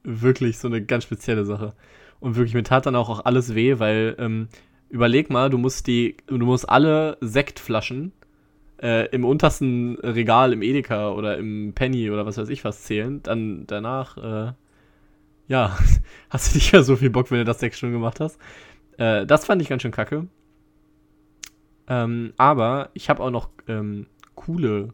wirklich 0.03 0.57
so 0.57 0.67
eine 0.67 0.83
ganz 0.83 1.05
spezielle 1.05 1.45
Sache. 1.45 1.73
Und 2.19 2.35
wirklich, 2.35 2.53
mir 2.53 2.63
tat 2.63 2.85
dann 2.85 2.95
auch, 2.95 3.09
auch 3.09 3.25
alles 3.25 3.55
weh, 3.55 3.79
weil 3.79 4.15
ähm, 4.19 4.47
überleg 4.89 5.29
mal, 5.29 5.49
du 5.49 5.57
musst 5.57 5.87
die, 5.87 6.17
du 6.27 6.37
musst 6.37 6.67
alle 6.67 7.17
Sektflaschen 7.21 8.11
äh, 8.81 9.07
im 9.09 9.25
untersten 9.25 9.97
Regal 9.99 10.53
im 10.53 10.61
Edeka 10.61 11.11
oder 11.11 11.37
im 11.37 11.73
Penny 11.73 12.09
oder 12.09 12.25
was 12.25 12.37
weiß 12.37 12.49
ich 12.49 12.63
was 12.63 12.83
zählen. 12.83 13.21
Dann 13.23 13.65
danach, 13.67 14.17
äh, 14.17 14.53
ja, 15.47 15.77
hast 16.29 16.51
du 16.51 16.57
nicht 16.57 16.73
mehr 16.73 16.83
so 16.83 16.95
viel 16.95 17.09
Bock, 17.09 17.31
wenn 17.31 17.39
du 17.39 17.45
das 17.45 17.59
sechs 17.59 17.77
Stunden 17.77 17.95
gemacht 17.95 18.19
hast. 18.19 18.39
Äh, 18.97 19.25
das 19.25 19.45
fand 19.45 19.61
ich 19.61 19.69
ganz 19.69 19.81
schön 19.81 19.91
kacke. 19.91 20.27
Ähm, 21.87 22.33
aber 22.37 22.89
ich 22.93 23.09
habe 23.09 23.23
auch 23.23 23.31
noch 23.31 23.49
ähm, 23.67 24.07
coole 24.35 24.93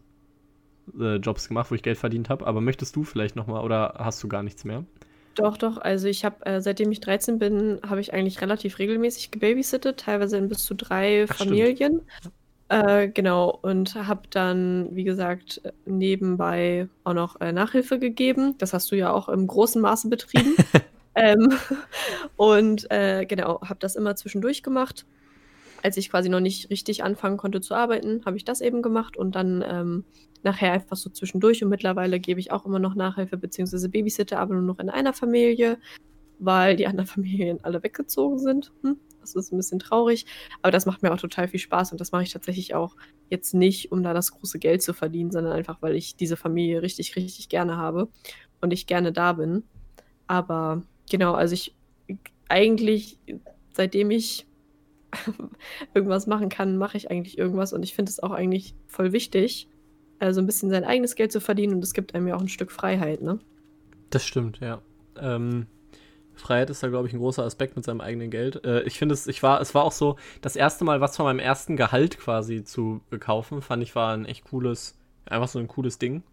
äh, 0.99 1.15
Jobs 1.15 1.47
gemacht, 1.47 1.71
wo 1.71 1.75
ich 1.75 1.83
Geld 1.83 1.97
verdient 1.97 2.29
habe. 2.29 2.45
Aber 2.45 2.61
möchtest 2.61 2.95
du 2.95 3.03
vielleicht 3.03 3.35
noch 3.35 3.47
mal 3.47 3.63
oder 3.63 3.95
hast 3.97 4.21
du 4.23 4.27
gar 4.27 4.43
nichts 4.43 4.63
mehr? 4.63 4.83
Doch, 5.35 5.57
doch. 5.57 5.77
Also 5.77 6.07
ich 6.07 6.25
habe, 6.25 6.45
äh, 6.45 6.61
seitdem 6.61 6.91
ich 6.91 6.99
13 6.99 7.39
bin, 7.39 7.79
habe 7.87 8.01
ich 8.01 8.13
eigentlich 8.13 8.41
relativ 8.41 8.77
regelmäßig 8.77 9.31
gebabysittet, 9.31 9.99
teilweise 9.99 10.37
in 10.37 10.47
bis 10.47 10.63
zu 10.63 10.75
drei 10.75 11.25
Ach, 11.27 11.35
Familien. 11.35 12.01
Äh, 12.69 13.09
genau, 13.09 13.59
und 13.61 13.95
habe 13.95 14.21
dann, 14.29 14.89
wie 14.95 15.03
gesagt, 15.03 15.61
nebenbei 15.85 16.87
auch 17.03 17.13
noch 17.13 17.41
äh, 17.41 17.51
Nachhilfe 17.51 17.99
gegeben. 17.99 18.55
Das 18.57 18.73
hast 18.73 18.91
du 18.91 18.95
ja 18.95 19.11
auch 19.11 19.27
im 19.29 19.47
großen 19.47 19.81
Maße 19.81 20.09
betrieben. 20.09 20.55
Ähm, 21.15 21.51
und 22.37 22.89
äh, 22.91 23.25
genau, 23.25 23.61
habe 23.61 23.79
das 23.79 23.95
immer 23.95 24.15
zwischendurch 24.15 24.63
gemacht. 24.63 25.05
Als 25.81 25.97
ich 25.97 26.09
quasi 26.09 26.29
noch 26.29 26.39
nicht 26.39 26.69
richtig 26.69 27.03
anfangen 27.03 27.37
konnte 27.37 27.59
zu 27.59 27.75
arbeiten, 27.75 28.23
habe 28.25 28.37
ich 28.37 28.45
das 28.45 28.61
eben 28.61 28.81
gemacht 28.81 29.17
und 29.17 29.35
dann 29.35 29.63
ähm, 29.67 30.05
nachher 30.43 30.71
einfach 30.71 30.95
so 30.95 31.09
zwischendurch. 31.09 31.63
Und 31.63 31.69
mittlerweile 31.69 32.19
gebe 32.19 32.39
ich 32.39 32.51
auch 32.51 32.65
immer 32.65 32.79
noch 32.79 32.95
Nachhilfe 32.95 33.37
bzw. 33.37 33.87
Babysitter, 33.89 34.39
aber 34.39 34.53
nur 34.53 34.63
noch 34.63 34.79
in 34.79 34.89
einer 34.89 35.13
Familie, 35.13 35.77
weil 36.39 36.75
die 36.75 36.87
anderen 36.87 37.07
Familien 37.07 37.59
alle 37.63 37.83
weggezogen 37.83 38.39
sind. 38.39 38.71
Hm, 38.81 38.97
das 39.19 39.35
ist 39.35 39.51
ein 39.51 39.57
bisschen 39.57 39.79
traurig, 39.79 40.25
aber 40.61 40.71
das 40.71 40.85
macht 40.85 41.01
mir 41.01 41.13
auch 41.13 41.19
total 41.19 41.47
viel 41.47 41.59
Spaß 41.59 41.91
und 41.91 42.01
das 42.01 42.11
mache 42.11 42.23
ich 42.23 42.33
tatsächlich 42.33 42.75
auch 42.75 42.95
jetzt 43.29 43.53
nicht, 43.53 43.91
um 43.91 44.03
da 44.03 44.13
das 44.13 44.31
große 44.31 44.59
Geld 44.59 44.81
zu 44.81 44.93
verdienen, 44.93 45.31
sondern 45.31 45.53
einfach, 45.53 45.81
weil 45.81 45.95
ich 45.95 46.15
diese 46.15 46.37
Familie 46.37 46.81
richtig, 46.81 47.15
richtig 47.15 47.49
gerne 47.49 47.77
habe 47.77 48.09
und 48.61 48.71
ich 48.71 48.85
gerne 48.85 49.11
da 49.11 49.33
bin. 49.33 49.63
Aber 50.27 50.83
Genau, 51.13 51.35
also 51.35 51.53
ich 51.53 51.75
eigentlich, 52.49 53.19
seitdem 53.71 54.09
ich 54.09 54.47
irgendwas 55.93 56.25
machen 56.25 56.49
kann, 56.49 56.75
mache 56.75 56.97
ich 56.97 57.11
eigentlich 57.11 57.37
irgendwas 57.37 57.71
und 57.71 57.83
ich 57.83 57.93
finde 57.93 58.09
es 58.09 58.23
auch 58.23 58.31
eigentlich 58.31 58.73
voll 58.87 59.11
wichtig, 59.11 59.67
also 60.17 60.41
ein 60.41 60.47
bisschen 60.47 60.71
sein 60.71 60.83
eigenes 60.83 61.13
Geld 61.13 61.31
zu 61.31 61.39
verdienen 61.39 61.75
und 61.75 61.83
es 61.83 61.93
gibt 61.93 62.15
einem 62.15 62.27
ja 62.27 62.35
auch 62.35 62.41
ein 62.41 62.47
Stück 62.47 62.71
Freiheit, 62.71 63.21
ne? 63.21 63.37
Das 64.09 64.25
stimmt, 64.25 64.59
ja. 64.59 64.81
Ähm, 65.19 65.67
Freiheit 66.33 66.71
ist 66.71 66.81
da, 66.81 66.87
glaube 66.87 67.07
ich, 67.07 67.13
ein 67.13 67.19
großer 67.19 67.43
Aspekt 67.43 67.75
mit 67.75 67.85
seinem 67.85 68.01
eigenen 68.01 68.31
Geld. 68.31 68.65
Äh, 68.65 68.81
ich 68.81 68.97
finde 68.97 69.13
es, 69.13 69.27
ich 69.27 69.43
war, 69.43 69.61
es 69.61 69.75
war 69.75 69.83
auch 69.83 69.91
so, 69.91 70.15
das 70.41 70.55
erste 70.55 70.83
Mal, 70.83 70.99
was 70.99 71.15
von 71.15 71.25
meinem 71.25 71.37
ersten 71.37 71.77
Gehalt 71.77 72.17
quasi 72.17 72.63
zu 72.63 73.01
kaufen, 73.19 73.61
fand 73.61 73.83
ich, 73.83 73.93
war 73.93 74.15
ein 74.15 74.25
echt 74.25 74.45
cooles, 74.45 74.97
einfach 75.27 75.47
so 75.47 75.59
ein 75.59 75.67
cooles 75.67 75.99
Ding. 75.99 76.23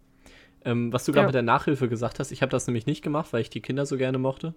Ähm, 0.63 0.93
was 0.93 1.05
du 1.05 1.11
gerade 1.11 1.23
ja. 1.23 1.27
mit 1.27 1.35
der 1.35 1.41
Nachhilfe 1.41 1.89
gesagt 1.89 2.19
hast, 2.19 2.31
ich 2.31 2.41
habe 2.41 2.51
das 2.51 2.67
nämlich 2.67 2.85
nicht 2.85 3.01
gemacht, 3.01 3.33
weil 3.33 3.41
ich 3.41 3.49
die 3.49 3.61
Kinder 3.61 3.85
so 3.85 3.97
gerne 3.97 4.17
mochte, 4.17 4.53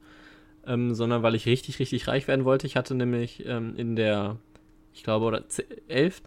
ähm, 0.67 0.95
sondern 0.95 1.23
weil 1.23 1.35
ich 1.35 1.47
richtig, 1.47 1.79
richtig 1.79 2.09
reich 2.09 2.29
werden 2.29 2.45
wollte. 2.45 2.67
Ich 2.67 2.77
hatte 2.77 2.95
nämlich 2.95 3.45
ähm, 3.47 3.75
in 3.77 3.97
der, 3.97 4.37
ich 4.93 5.03
glaube, 5.03 5.25
oder 5.25 5.45
11., 5.89 6.23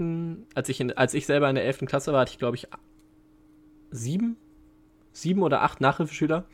als 0.56 0.70
ich, 0.70 0.80
in, 0.80 0.98
als 0.98 1.14
ich 1.14 1.26
selber 1.26 1.50
in 1.50 1.56
der 1.56 1.66
11. 1.66 1.80
Klasse 1.86 2.12
war, 2.12 2.22
hatte 2.22 2.32
ich, 2.32 2.40
glaube 2.40 2.58
ich, 2.58 2.68
sieben, 3.92 4.38
sieben 5.12 5.44
oder 5.44 5.62
acht 5.62 5.82
Nachhilfeschüler. 5.82 6.46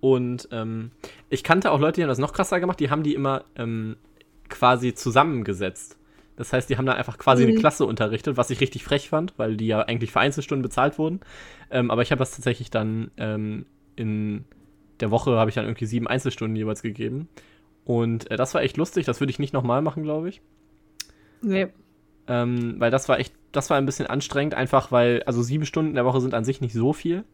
Und 0.00 0.48
ähm, 0.52 0.90
ich 1.28 1.44
kannte 1.44 1.70
auch 1.70 1.80
Leute, 1.80 1.96
die 1.96 2.02
haben 2.02 2.08
das 2.08 2.18
noch 2.18 2.32
krasser 2.32 2.60
gemacht, 2.60 2.80
die 2.80 2.90
haben 2.90 3.02
die 3.02 3.14
immer 3.14 3.44
ähm, 3.56 3.96
quasi 4.48 4.94
zusammengesetzt. 4.94 5.98
Das 6.40 6.54
heißt, 6.54 6.70
die 6.70 6.78
haben 6.78 6.86
da 6.86 6.94
einfach 6.94 7.18
quasi 7.18 7.42
mhm. 7.42 7.50
eine 7.50 7.58
Klasse 7.58 7.84
unterrichtet, 7.84 8.38
was 8.38 8.48
ich 8.48 8.62
richtig 8.62 8.82
frech 8.82 9.10
fand, 9.10 9.34
weil 9.36 9.58
die 9.58 9.66
ja 9.66 9.80
eigentlich 9.80 10.10
für 10.10 10.20
Einzelstunden 10.20 10.62
bezahlt 10.62 10.96
wurden. 10.96 11.20
Ähm, 11.70 11.90
aber 11.90 12.00
ich 12.00 12.12
habe 12.12 12.18
das 12.18 12.30
tatsächlich 12.30 12.70
dann 12.70 13.10
ähm, 13.18 13.66
in 13.94 14.46
der 15.00 15.10
Woche 15.10 15.32
habe 15.32 15.50
ich 15.50 15.56
dann 15.56 15.66
irgendwie 15.66 15.84
sieben 15.84 16.06
Einzelstunden 16.06 16.56
jeweils 16.56 16.80
gegeben. 16.80 17.28
Und 17.84 18.30
äh, 18.30 18.38
das 18.38 18.54
war 18.54 18.62
echt 18.62 18.78
lustig, 18.78 19.04
das 19.04 19.20
würde 19.20 19.30
ich 19.30 19.38
nicht 19.38 19.52
nochmal 19.52 19.82
machen, 19.82 20.02
glaube 20.02 20.30
ich. 20.30 20.40
Nee. 21.42 21.66
Ähm, 22.30 22.76
weil 22.78 22.92
das 22.92 23.08
war 23.08 23.18
echt, 23.18 23.34
das 23.50 23.70
war 23.70 23.76
ein 23.76 23.86
bisschen 23.86 24.06
anstrengend, 24.06 24.54
einfach 24.54 24.92
weil, 24.92 25.24
also 25.24 25.42
sieben 25.42 25.66
Stunden 25.66 25.90
in 25.90 25.94
der 25.96 26.04
Woche 26.04 26.20
sind 26.20 26.32
an 26.32 26.44
sich 26.44 26.60
nicht 26.60 26.72
so 26.72 26.92
viel. 26.92 27.24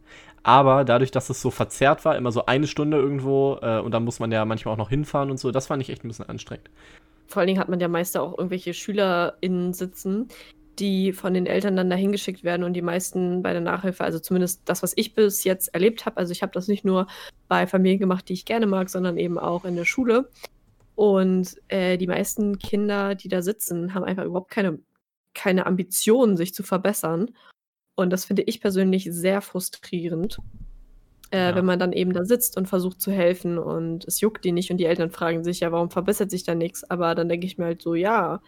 Aber 0.41 0.85
dadurch, 0.85 1.11
dass 1.11 1.29
es 1.29 1.39
so 1.39 1.51
verzerrt 1.51 2.03
war, 2.03 2.17
immer 2.17 2.31
so 2.31 2.47
eine 2.47 2.65
Stunde 2.65 2.97
irgendwo 2.97 3.59
äh, 3.61 3.79
und 3.79 3.91
dann 3.91 4.03
muss 4.03 4.19
man 4.19 4.31
ja 4.31 4.43
manchmal 4.43 4.73
auch 4.73 4.77
noch 4.79 4.89
hinfahren 4.89 5.29
und 5.29 5.37
so, 5.37 5.51
das 5.51 5.67
fand 5.67 5.83
ich 5.83 5.91
echt 5.91 6.03
ein 6.03 6.07
bisschen 6.07 6.27
anstrengend. 6.27 6.71
Vor 7.27 7.41
allen 7.41 7.47
Dingen 7.47 7.59
hat 7.59 7.69
man 7.69 7.79
ja 7.79 7.87
meist 7.87 8.17
auch 8.17 8.35
irgendwelche 8.35 8.73
SchülerInnen 8.73 9.73
sitzen, 9.73 10.29
die 10.79 11.13
von 11.13 11.35
den 11.35 11.45
Eltern 11.45 11.75
dann 11.75 11.91
dahin 11.91 12.11
geschickt 12.11 12.43
werden 12.43 12.63
und 12.63 12.73
die 12.73 12.81
meisten 12.81 13.43
bei 13.43 13.51
der 13.51 13.61
Nachhilfe, 13.61 14.03
also 14.03 14.17
zumindest 14.17 14.61
das, 14.65 14.81
was 14.81 14.93
ich 14.95 15.13
bis 15.13 15.43
jetzt 15.43 15.67
erlebt 15.75 16.07
habe, 16.07 16.17
also 16.17 16.31
ich 16.31 16.41
habe 16.41 16.53
das 16.53 16.67
nicht 16.67 16.85
nur 16.85 17.05
bei 17.47 17.67
Familien 17.67 17.99
gemacht, 17.99 18.29
die 18.29 18.33
ich 18.33 18.45
gerne 18.45 18.65
mag, 18.65 18.89
sondern 18.89 19.17
eben 19.17 19.37
auch 19.37 19.63
in 19.63 19.75
der 19.75 19.85
Schule. 19.85 20.29
Und 20.97 21.55
äh, 21.67 21.95
die 21.99 22.07
meisten 22.07 22.57
Kinder, 22.57 23.13
die 23.13 23.27
da 23.27 23.43
sitzen, 23.43 23.93
haben 23.93 24.03
einfach 24.03 24.23
überhaupt 24.23 24.49
keine, 24.49 24.79
keine 25.37 25.65
Ambitionen, 25.65 26.35
sich 26.35 26.53
zu 26.53 26.63
verbessern. 26.63 27.31
Und 27.95 28.11
das 28.11 28.25
finde 28.25 28.43
ich 28.43 28.59
persönlich 28.59 29.07
sehr 29.09 29.41
frustrierend, 29.41 30.37
äh, 31.31 31.49
ja. 31.49 31.55
wenn 31.55 31.65
man 31.65 31.79
dann 31.79 31.93
eben 31.93 32.13
da 32.13 32.25
sitzt 32.25 32.57
und 32.57 32.67
versucht 32.67 33.01
zu 33.01 33.11
helfen 33.11 33.57
und 33.57 34.05
es 34.05 34.19
juckt 34.19 34.43
die 34.43 34.51
nicht 34.51 34.69
und 34.69 34.77
die 34.77 34.85
Eltern 34.85 35.09
fragen 35.09 35.43
sich 35.43 35.61
ja, 35.61 35.71
warum 35.71 35.89
verbessert 35.89 36.29
sich 36.29 36.43
da 36.43 36.55
nichts? 36.55 36.83
Aber 36.89 37.15
dann 37.15 37.29
denke 37.29 37.47
ich 37.47 37.57
mir 37.57 37.65
halt 37.65 37.81
so, 37.81 37.95
ja, 37.95 38.41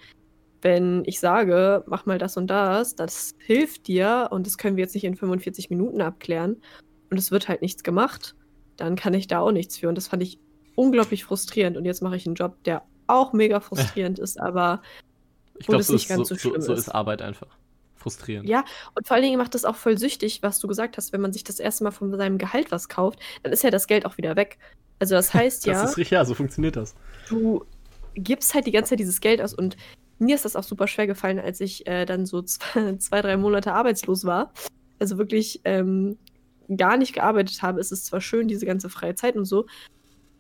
wenn 0.62 1.04
ich 1.06 1.20
sage, 1.20 1.84
mach 1.88 2.06
mal 2.06 2.18
das 2.18 2.38
und 2.38 2.48
das, 2.48 2.96
das 2.96 3.34
hilft 3.40 3.88
dir 3.88 4.28
und 4.32 4.46
das 4.46 4.58
können 4.58 4.76
wir 4.76 4.84
jetzt 4.84 4.94
nicht 4.94 5.06
in 5.06 5.16
45 5.16 5.70
Minuten 5.70 6.02
abklären 6.02 6.58
und 7.10 7.18
es 7.18 7.32
wird 7.32 7.48
halt 7.48 7.62
nichts 7.62 7.84
gemacht, 7.84 8.36
dann 8.78 8.96
kann 8.96 9.14
ich 9.14 9.28
da 9.28 9.40
auch 9.40 9.52
nichts 9.52 9.78
für. 9.78 9.90
Und 9.90 9.96
das 9.96 10.08
fand 10.08 10.24
ich 10.24 10.40
unglaublich 10.76 11.24
frustrierend. 11.24 11.78
Und 11.78 11.86
jetzt 11.86 12.02
mache 12.02 12.16
ich 12.16 12.26
einen 12.26 12.36
Job, 12.36 12.64
der 12.64 12.84
auch 13.08 13.34
mega 13.34 13.60
frustrierend 13.60 14.20
ist, 14.20 14.40
aber 14.40 14.82
ich 15.60 15.68
glaube, 15.68 15.84
so, 15.84 15.98
so, 15.98 16.24
so, 16.24 16.60
so 16.60 16.74
ist 16.74 16.90
Arbeit 16.90 17.22
einfach. 17.22 17.48
Frustrierend. 17.96 18.48
Ja, 18.48 18.64
und 18.96 19.06
vor 19.06 19.16
allen 19.16 19.24
Dingen 19.24 19.38
macht 19.38 19.54
das 19.56 19.66
auch 19.66 19.76
voll 19.76 19.98
süchtig, 19.98 20.42
was 20.42 20.60
du 20.60 20.68
gesagt 20.68 20.96
hast, 20.98 21.12
wenn 21.12 21.20
man 21.20 21.34
sich 21.34 21.44
das 21.44 21.60
erste 21.60 21.84
Mal 21.84 21.92
von 21.92 22.16
seinem 22.16 22.38
Gehalt 22.38 22.72
was 22.72 22.88
kauft, 22.88 23.20
dann 23.44 23.52
ist 23.52 23.62
ja 23.62 23.72
das 23.72 23.88
Geld 23.88 24.06
auch 24.06 24.18
wieder 24.18 24.38
weg. 24.38 24.58
Also 25.00 25.16
das 25.16 25.34
heißt 25.34 25.66
ja. 25.66 25.74
das 25.74 25.92
ist 25.92 25.98
richtig, 25.98 26.12
ja, 26.12 26.24
so 26.24 26.34
funktioniert 26.34 26.78
das. 26.78 26.96
Du 27.28 27.66
gibst 28.16 28.54
halt 28.54 28.66
die 28.68 28.72
ganze 28.72 28.92
Zeit 28.92 29.00
dieses 29.00 29.20
Geld 29.20 29.42
aus 29.42 29.54
und 29.54 29.76
mir 30.18 30.36
ist 30.36 30.46
das 30.46 30.56
auch 30.56 30.64
super 30.64 30.88
schwer 30.88 31.08
gefallen, 31.08 31.40
als 31.40 31.60
ich 31.60 31.88
äh, 31.88 32.06
dann 32.06 32.26
so 32.26 32.42
zwei, 32.44 32.96
zwei, 32.98 33.22
drei 33.22 33.38
Monate 33.38 33.74
arbeitslos 33.74 34.24
war. 34.24 34.54
Also 35.00 35.18
wirklich 35.18 35.62
ähm, 35.66 36.18
gar 36.76 36.98
nicht 36.98 37.14
gearbeitet 37.14 37.62
habe. 37.62 37.80
Es 37.80 37.92
ist 37.92 38.06
zwar 38.06 38.22
schön, 38.22 38.48
diese 38.48 38.66
ganze 38.66 38.90
freie 38.90 39.16
Zeit 39.16 39.36
und 39.36 39.46
so, 39.46 39.66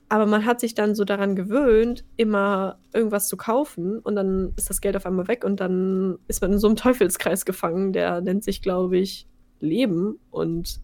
aber 0.09 0.25
man 0.25 0.45
hat 0.45 0.59
sich 0.59 0.73
dann 0.73 0.95
so 0.95 1.05
daran 1.05 1.35
gewöhnt, 1.35 2.03
immer 2.17 2.79
irgendwas 2.93 3.27
zu 3.27 3.37
kaufen 3.37 3.99
und 3.99 4.15
dann 4.15 4.53
ist 4.57 4.69
das 4.69 4.81
Geld 4.81 4.97
auf 4.97 5.05
einmal 5.05 5.27
weg 5.27 5.43
und 5.43 5.59
dann 5.59 6.17
ist 6.27 6.41
man 6.41 6.51
in 6.51 6.59
so 6.59 6.67
einem 6.67 6.75
Teufelskreis 6.75 7.45
gefangen, 7.45 7.93
der 7.93 8.19
nennt 8.21 8.43
sich, 8.43 8.63
glaube 8.63 8.97
ich, 8.97 9.27
Leben 9.59 10.19
und. 10.31 10.81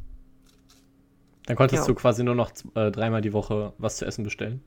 Dann 1.48 1.56
konntest 1.56 1.84
ja. 1.84 1.88
du 1.88 1.96
quasi 1.96 2.24
nur 2.24 2.36
noch 2.36 2.52
äh, 2.76 2.92
dreimal 2.92 3.22
die 3.22 3.34
Woche 3.34 3.74
was 3.78 3.98
zu 3.98 4.06
essen 4.06 4.24
bestellen? 4.24 4.62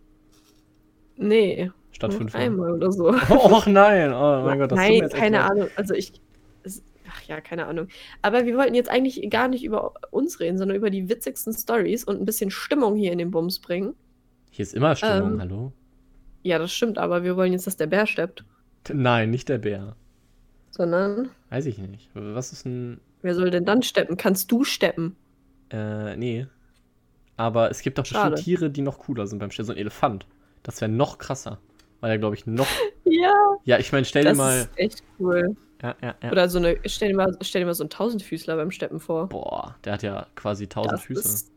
Nee. 1.16 1.70
Statt 1.92 2.14
fünf 2.14 2.34
Einmal 2.34 2.72
oder 2.72 2.92
so. 2.92 3.08
Och 3.28 3.66
nein, 3.66 4.12
oh 4.12 4.42
mein 4.44 4.58
Gott, 4.58 4.72
das 4.72 4.78
Nein, 4.78 5.08
keine 5.08 5.42
Ahnung. 5.42 5.68
Also 5.76 5.94
ich. 5.94 6.12
Ach 7.10 7.22
ja, 7.22 7.40
keine 7.40 7.66
Ahnung. 7.66 7.88
Aber 8.22 8.44
wir 8.44 8.56
wollten 8.56 8.74
jetzt 8.74 8.90
eigentlich 8.90 9.28
gar 9.30 9.48
nicht 9.48 9.64
über 9.64 9.94
uns 10.10 10.40
reden, 10.40 10.58
sondern 10.58 10.76
über 10.76 10.90
die 10.90 11.08
witzigsten 11.08 11.52
Stories 11.54 12.04
und 12.04 12.20
ein 12.20 12.24
bisschen 12.24 12.50
Stimmung 12.50 12.96
hier 12.96 13.12
in 13.12 13.18
den 13.18 13.30
Bums 13.30 13.60
bringen. 13.60 13.94
Hier 14.50 14.62
ist 14.62 14.74
immer 14.74 14.96
Stimmung, 14.96 15.34
ähm, 15.34 15.40
hallo? 15.40 15.72
Ja, 16.42 16.58
das 16.58 16.72
stimmt, 16.72 16.98
aber 16.98 17.24
wir 17.24 17.36
wollen 17.36 17.52
jetzt, 17.52 17.66
dass 17.66 17.76
der 17.76 17.86
Bär 17.86 18.06
steppt. 18.06 18.44
Nein, 18.92 19.30
nicht 19.30 19.48
der 19.48 19.58
Bär. 19.58 19.96
Sondern? 20.70 21.30
Weiß 21.50 21.66
ich 21.66 21.78
nicht. 21.78 22.08
Was 22.14 22.52
ist 22.52 22.64
ein. 22.64 23.00
Wer 23.22 23.34
soll 23.34 23.50
denn 23.50 23.64
dann 23.64 23.82
steppen? 23.82 24.16
Kannst 24.16 24.50
du 24.52 24.64
steppen? 24.64 25.16
Äh, 25.70 26.16
nee. 26.16 26.46
Aber 27.36 27.70
es 27.70 27.82
gibt 27.82 27.98
doch 27.98 28.06
Schade. 28.06 28.32
bestimmt 28.32 28.44
Tiere, 28.44 28.70
die 28.70 28.82
noch 28.82 28.98
cooler 28.98 29.26
sind 29.26 29.38
beim 29.38 29.50
Steppen. 29.50 29.66
So 29.66 29.72
ein 29.72 29.78
Elefant. 29.78 30.26
Das 30.62 30.80
wäre 30.80 30.90
noch 30.90 31.18
krasser. 31.18 31.58
Weil 32.00 32.12
er, 32.12 32.18
glaube 32.18 32.36
ich, 32.36 32.46
noch. 32.46 32.66
ja. 33.04 33.32
Ja, 33.64 33.78
ich 33.78 33.92
meine, 33.92 34.04
stell 34.04 34.24
dir 34.24 34.34
mal. 34.34 34.58
Das 34.58 34.66
ist 34.66 34.78
echt 34.78 35.02
cool. 35.18 35.56
Ja, 35.82 35.96
ja, 36.02 36.14
ja. 36.22 36.32
Oder 36.32 36.48
so 36.48 36.58
eine. 36.58 36.76
Stell 36.86 37.10
dir, 37.10 37.16
mal, 37.16 37.36
stell 37.40 37.62
dir 37.62 37.66
mal 37.66 37.74
so 37.74 37.84
einen 37.84 37.90
Tausendfüßler 37.90 38.56
beim 38.56 38.70
Steppen 38.70 39.00
vor. 39.00 39.28
Boah, 39.28 39.76
der 39.84 39.94
hat 39.94 40.02
ja 40.02 40.26
quasi 40.34 40.66
tausend 40.66 40.92
das 40.92 41.02
Füße. 41.02 41.20
Ist 41.20 41.52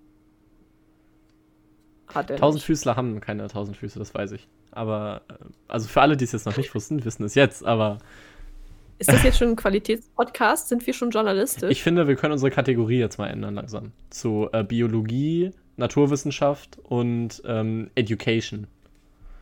hat 2.16 2.30
er 2.30 2.38
Tausendfüßler 2.38 2.96
haben 2.96 3.22
keine 3.22 3.48
tausend 3.48 3.78
Füße, 3.78 4.00
das 4.00 4.14
weiß 4.14 4.32
ich. 4.34 4.48
Aber, 4.72 5.22
äh, 5.30 5.34
also 5.68 5.88
für 5.88 6.02
alle, 6.02 6.18
die 6.18 6.26
es 6.26 6.32
jetzt 6.32 6.46
noch 6.46 6.58
nicht 6.58 6.74
wussten, 6.76 7.04
wissen 7.04 7.24
es 7.24 7.36
jetzt, 7.36 7.66
aber. 7.66 7.98
Ist 9.00 9.12
das 9.12 9.24
jetzt 9.24 9.40
schon 9.40 9.50
ein 9.50 9.56
Qualitätspodcast? 9.56 10.70
Sind 10.70 10.86
wir 10.86 10.94
schon 10.94 11.10
journalistisch? 11.10 11.72
Ich 11.72 11.82
finde, 11.82 12.08
wir 12.08 12.16
können 12.16 12.34
unsere 12.34 12.52
Kategorie 12.52 13.00
jetzt 13.00 13.18
mal 13.18 13.28
ändern 13.28 13.56
langsam. 13.56 13.94
Zu 14.12 14.50
äh, 14.54 14.64
Biologie, 14.64 15.52
Naturwissenschaft 15.78 16.78
und 16.84 17.42
ähm, 17.46 17.90
Education. 17.96 18.68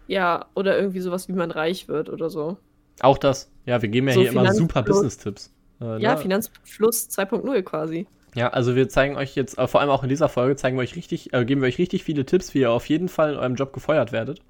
Ja, 0.07 0.45
oder 0.55 0.77
irgendwie 0.79 1.01
sowas, 1.01 1.27
wie 1.27 1.33
man 1.33 1.51
reich 1.51 1.89
wird 1.89 2.09
oder 2.09 2.29
so. 2.29 2.57
Auch 3.01 3.17
das. 3.17 3.51
Ja, 3.65 3.81
wir 3.81 3.89
geben 3.89 4.07
ja 4.07 4.13
so 4.13 4.21
hier 4.21 4.31
immer 4.31 4.53
super 4.53 4.81
Business-Tipps. 4.81 5.53
Äh, 5.81 6.01
ja, 6.01 6.17
Finanzfluss 6.17 7.09
2.0 7.09 7.61
quasi. 7.63 8.07
Ja, 8.35 8.49
also 8.49 8.75
wir 8.75 8.89
zeigen 8.89 9.15
euch 9.15 9.35
jetzt, 9.35 9.57
äh, 9.57 9.67
vor 9.67 9.81
allem 9.81 9.89
auch 9.89 10.03
in 10.03 10.09
dieser 10.09 10.29
Folge, 10.29 10.55
zeigen 10.55 10.77
wir 10.77 10.81
euch 10.81 10.95
richtig, 10.95 11.33
äh, 11.33 11.45
geben 11.45 11.61
wir 11.61 11.67
euch 11.67 11.77
richtig 11.77 12.03
viele 12.03 12.25
Tipps, 12.25 12.53
wie 12.53 12.59
ihr 12.59 12.71
auf 12.71 12.87
jeden 12.87 13.09
Fall 13.09 13.33
in 13.33 13.39
eurem 13.39 13.55
Job 13.55 13.73
gefeuert 13.73 14.11
werdet. 14.11 14.41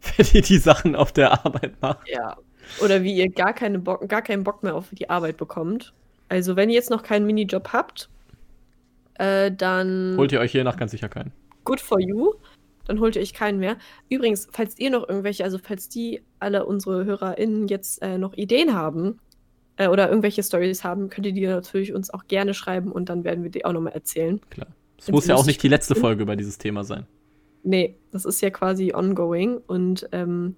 Wenn 0.16 0.26
ihr 0.32 0.42
die 0.42 0.58
Sachen 0.58 0.96
auf 0.96 1.12
der 1.12 1.44
Arbeit 1.44 1.80
macht. 1.80 2.08
Ja. 2.08 2.36
Oder 2.82 3.02
wie 3.02 3.14
ihr 3.14 3.30
gar, 3.30 3.52
keine 3.52 3.78
Bock, 3.78 4.08
gar 4.08 4.22
keinen 4.22 4.44
Bock 4.44 4.62
mehr 4.62 4.74
auf 4.74 4.86
die 4.92 5.08
Arbeit 5.08 5.36
bekommt. 5.36 5.92
Also 6.28 6.56
wenn 6.56 6.68
ihr 6.68 6.74
jetzt 6.74 6.90
noch 6.90 7.02
keinen 7.02 7.26
Minijob 7.26 7.72
habt, 7.72 8.10
äh, 9.14 9.50
dann. 9.50 10.14
Holt 10.18 10.32
ihr 10.32 10.40
euch 10.40 10.52
hier 10.52 10.64
nach 10.64 10.76
ganz 10.76 10.90
sicher 10.90 11.08
keinen. 11.08 11.32
Good 11.64 11.80
for 11.80 11.98
you. 12.00 12.34
Dann 12.86 13.00
holt 13.00 13.16
ihr 13.16 13.22
euch 13.22 13.34
keinen 13.34 13.58
mehr. 13.58 13.76
Übrigens, 14.08 14.48
falls 14.52 14.78
ihr 14.78 14.90
noch 14.90 15.08
irgendwelche, 15.08 15.44
also 15.44 15.58
falls 15.58 15.88
die 15.88 16.22
alle 16.38 16.64
unsere 16.64 17.04
HörerInnen 17.04 17.68
jetzt 17.68 18.02
äh, 18.02 18.18
noch 18.18 18.34
Ideen 18.34 18.74
haben, 18.74 19.20
äh, 19.78 19.88
oder 19.88 20.08
irgendwelche 20.08 20.42
Stories 20.42 20.84
haben, 20.84 21.08
könnt 21.08 21.26
ihr 21.26 21.32
die 21.32 21.46
natürlich 21.46 21.94
uns 21.94 22.10
auch 22.10 22.26
gerne 22.26 22.52
schreiben 22.52 22.92
und 22.92 23.08
dann 23.08 23.24
werden 23.24 23.42
wir 23.44 23.50
die 23.50 23.64
auch 23.64 23.72
nochmal 23.72 23.94
erzählen. 23.94 24.40
Klar. 24.50 24.68
Es 24.98 25.10
muss 25.10 25.26
ja 25.26 25.36
auch 25.36 25.46
nicht 25.46 25.62
die 25.62 25.68
letzte 25.68 25.94
Folge 25.94 26.22
über 26.22 26.34
dieses 26.36 26.58
Thema 26.58 26.82
sein. 26.84 27.06
Nee, 27.62 27.96
das 28.10 28.24
ist 28.24 28.40
ja 28.40 28.50
quasi 28.50 28.92
ongoing. 28.92 29.58
Und 29.66 30.08
ähm, 30.10 30.56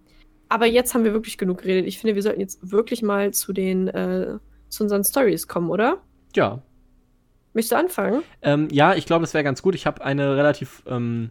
aber 0.48 0.66
jetzt 0.66 0.94
haben 0.94 1.04
wir 1.04 1.12
wirklich 1.12 1.36
genug 1.36 1.58
geredet. 1.58 1.86
Ich 1.86 1.98
finde, 1.98 2.14
wir 2.14 2.22
sollten 2.22 2.40
jetzt 2.40 2.70
wirklich 2.72 3.02
mal 3.02 3.32
zu 3.32 3.52
den 3.52 3.88
äh, 3.88 4.38
zu 4.70 4.84
unseren 4.84 5.04
Stories 5.04 5.46
kommen, 5.46 5.70
oder? 5.70 5.98
Ja. 6.34 6.62
Möchtest 7.52 7.72
du 7.72 7.76
anfangen? 7.76 8.22
Ähm, 8.42 8.68
ja, 8.70 8.94
ich 8.94 9.04
glaube, 9.04 9.24
es 9.24 9.34
wäre 9.34 9.44
ganz 9.44 9.60
gut. 9.60 9.74
Ich 9.74 9.86
habe 9.86 10.02
eine 10.02 10.36
relativ, 10.36 10.82
ähm, 10.86 11.30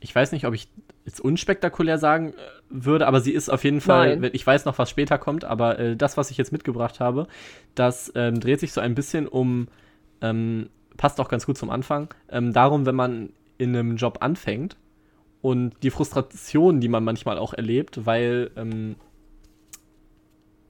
ich 0.00 0.14
weiß 0.14 0.32
nicht, 0.32 0.44
ob 0.46 0.52
ich 0.52 0.68
jetzt 1.04 1.20
unspektakulär 1.20 1.98
sagen 1.98 2.30
äh, 2.30 2.34
würde, 2.68 3.06
aber 3.06 3.20
sie 3.20 3.32
ist 3.32 3.48
auf 3.48 3.64
jeden 3.64 3.80
Fall, 3.80 4.16
Nein. 4.16 4.30
ich 4.32 4.46
weiß 4.46 4.64
noch, 4.64 4.78
was 4.78 4.90
später 4.90 5.18
kommt, 5.18 5.44
aber 5.44 5.78
äh, 5.78 5.96
das, 5.96 6.16
was 6.16 6.30
ich 6.30 6.36
jetzt 6.36 6.52
mitgebracht 6.52 7.00
habe, 7.00 7.26
das 7.74 8.12
ähm, 8.14 8.40
dreht 8.40 8.60
sich 8.60 8.72
so 8.72 8.80
ein 8.80 8.94
bisschen 8.94 9.26
um, 9.26 9.68
ähm, 10.20 10.68
passt 10.96 11.20
auch 11.20 11.28
ganz 11.28 11.46
gut 11.46 11.58
zum 11.58 11.70
Anfang, 11.70 12.08
ähm, 12.28 12.52
darum, 12.52 12.86
wenn 12.86 12.94
man 12.94 13.30
in 13.58 13.74
einem 13.76 13.96
Job 13.96 14.18
anfängt 14.20 14.76
und 15.40 15.74
die 15.82 15.90
Frustration, 15.90 16.80
die 16.80 16.88
man 16.88 17.04
manchmal 17.04 17.38
auch 17.38 17.52
erlebt, 17.52 18.06
weil 18.06 18.50
ähm, 18.56 18.96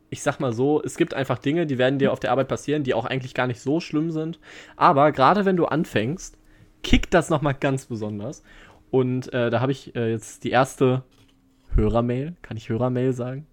ich 0.09 0.23
sag 0.23 0.41
mal 0.41 0.53
so, 0.53 0.83
es 0.83 0.97
gibt 0.97 1.15
einfach 1.15 1.39
Dinge, 1.39 1.67
die 1.67 1.79
werden 1.79 1.99
dir 1.99 2.12
auf 2.12 2.21
der 2.21 2.33
Arbeit 2.33 2.49
passieren, 2.49 2.85
die 2.85 2.93
auch 2.95 3.07
eigentlich 3.07 3.33
gar 3.33 3.47
nicht 3.47 3.61
so 3.61 3.81
schlimm 3.81 4.11
sind, 4.11 4.39
aber 4.77 5.12
gerade 5.12 5.45
wenn 5.45 5.57
du 5.57 5.67
anfängst, 5.67 6.39
kickt 6.83 7.15
das 7.15 7.31
nochmal 7.31 7.55
ganz 7.55 7.87
besonders. 7.87 8.43
Und 8.93 9.33
äh, 9.33 9.49
da 9.49 9.61
habe 9.61 9.73
ich 9.73 9.97
äh, 9.97 10.11
jetzt 10.11 10.45
die 10.45 10.51
erste 10.51 11.03
Hörermail. 11.75 12.35
Kann 12.43 12.59
ich 12.59 12.69
Hörermail 12.69 13.15
sagen? 13.15 13.47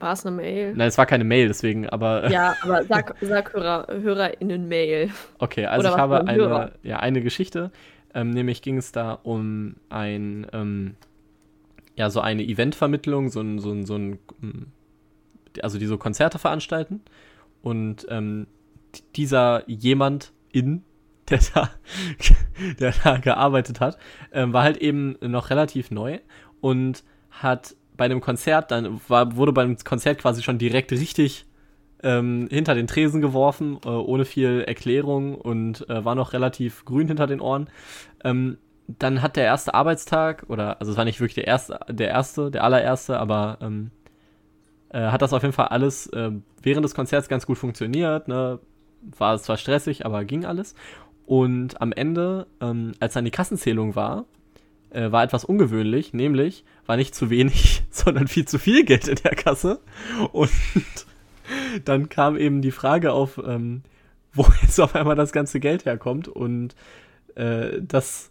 War 0.00 0.14
es 0.14 0.24
eine 0.24 0.34
Mail? 0.34 0.74
Nein, 0.74 0.88
es 0.88 0.96
war 0.96 1.04
keine 1.04 1.22
Mail, 1.22 1.48
deswegen, 1.48 1.86
aber. 1.86 2.30
Ja, 2.30 2.56
aber 2.62 2.82
sag, 2.84 3.14
sag 3.20 3.52
Hörer, 3.52 3.86
HörerInnen-Mail. 3.90 5.10
Okay, 5.38 5.66
also 5.66 5.86
Oder 5.86 5.94
ich 5.94 6.00
habe 6.00 6.26
eine, 6.26 6.72
ja, 6.82 6.96
eine 6.96 7.20
Geschichte. 7.20 7.72
Ähm, 8.14 8.30
nämlich 8.30 8.62
ging 8.62 8.78
es 8.78 8.90
da 8.90 9.12
um 9.12 9.76
ein, 9.90 10.46
ähm, 10.54 10.94
ja, 11.94 12.08
so 12.08 12.20
eine 12.22 12.42
Eventvermittlung, 12.42 13.28
so 13.28 13.42
ein, 13.42 13.58
so 13.58 13.70
ein, 13.70 13.84
so 13.84 13.96
ein, 13.96 14.18
hm, 14.40 14.66
also 15.62 15.78
die 15.78 15.86
so 15.86 15.98
Konzerte 15.98 16.38
veranstalten. 16.38 17.02
Und 17.60 18.06
ähm, 18.08 18.46
dieser 19.14 19.68
jemand 19.68 20.32
in, 20.52 20.84
der 21.32 21.40
da, 21.54 21.70
der 22.80 22.94
da 23.02 23.16
gearbeitet 23.18 23.80
hat, 23.80 23.98
ähm, 24.32 24.52
war 24.52 24.62
halt 24.62 24.76
eben 24.76 25.16
noch 25.20 25.50
relativ 25.50 25.90
neu 25.90 26.18
und 26.60 27.02
hat 27.30 27.74
bei 27.96 28.04
einem 28.04 28.20
Konzert, 28.20 28.70
dann 28.70 29.00
war, 29.08 29.36
wurde 29.36 29.52
beim 29.52 29.76
Konzert 29.76 30.18
quasi 30.18 30.42
schon 30.42 30.58
direkt 30.58 30.92
richtig 30.92 31.46
ähm, 32.02 32.48
hinter 32.50 32.74
den 32.74 32.86
Tresen 32.86 33.20
geworfen, 33.20 33.78
äh, 33.84 33.88
ohne 33.88 34.24
viel 34.24 34.64
Erklärung 34.66 35.34
und 35.34 35.88
äh, 35.88 36.04
war 36.04 36.14
noch 36.14 36.32
relativ 36.32 36.84
grün 36.84 37.08
hinter 37.08 37.26
den 37.26 37.40
Ohren. 37.40 37.68
Ähm, 38.24 38.58
dann 38.86 39.22
hat 39.22 39.36
der 39.36 39.44
erste 39.44 39.74
Arbeitstag, 39.74 40.44
oder, 40.48 40.80
also 40.80 40.92
es 40.92 40.98
war 40.98 41.04
nicht 41.04 41.20
wirklich 41.20 41.36
der 41.36 41.46
erste, 41.46 41.78
der 41.88 42.08
erste, 42.08 42.50
der 42.50 42.64
allererste, 42.64 43.18
aber 43.18 43.58
ähm, 43.60 43.90
äh, 44.90 45.10
hat 45.10 45.22
das 45.22 45.32
auf 45.32 45.42
jeden 45.42 45.54
Fall 45.54 45.68
alles 45.68 46.06
äh, 46.08 46.30
während 46.60 46.84
des 46.84 46.94
Konzerts 46.94 47.28
ganz 47.28 47.46
gut 47.46 47.58
funktioniert. 47.58 48.28
Ne? 48.28 48.58
War 49.16 49.38
zwar 49.38 49.56
stressig, 49.56 50.04
aber 50.04 50.24
ging 50.24 50.44
alles. 50.44 50.74
Und 51.26 51.80
am 51.80 51.92
Ende, 51.92 52.46
ähm, 52.60 52.92
als 53.00 53.14
dann 53.14 53.24
die 53.24 53.30
Kassenzählung 53.30 53.94
war, 53.94 54.26
äh, 54.90 55.10
war 55.10 55.24
etwas 55.24 55.44
ungewöhnlich, 55.44 56.12
nämlich 56.12 56.64
war 56.86 56.96
nicht 56.96 57.14
zu 57.14 57.30
wenig, 57.30 57.84
sondern 57.90 58.28
viel 58.28 58.46
zu 58.46 58.58
viel 58.58 58.84
Geld 58.84 59.08
in 59.08 59.16
der 59.16 59.34
Kasse. 59.34 59.80
Und 60.32 60.50
dann 61.84 62.08
kam 62.08 62.36
eben 62.36 62.62
die 62.62 62.70
Frage 62.70 63.12
auf, 63.12 63.40
ähm, 63.44 63.82
wo 64.32 64.46
jetzt 64.62 64.80
auf 64.80 64.94
einmal 64.94 65.16
das 65.16 65.32
ganze 65.32 65.60
Geld 65.60 65.84
herkommt. 65.84 66.28
Und 66.28 66.74
äh, 67.34 67.80
das 67.80 68.30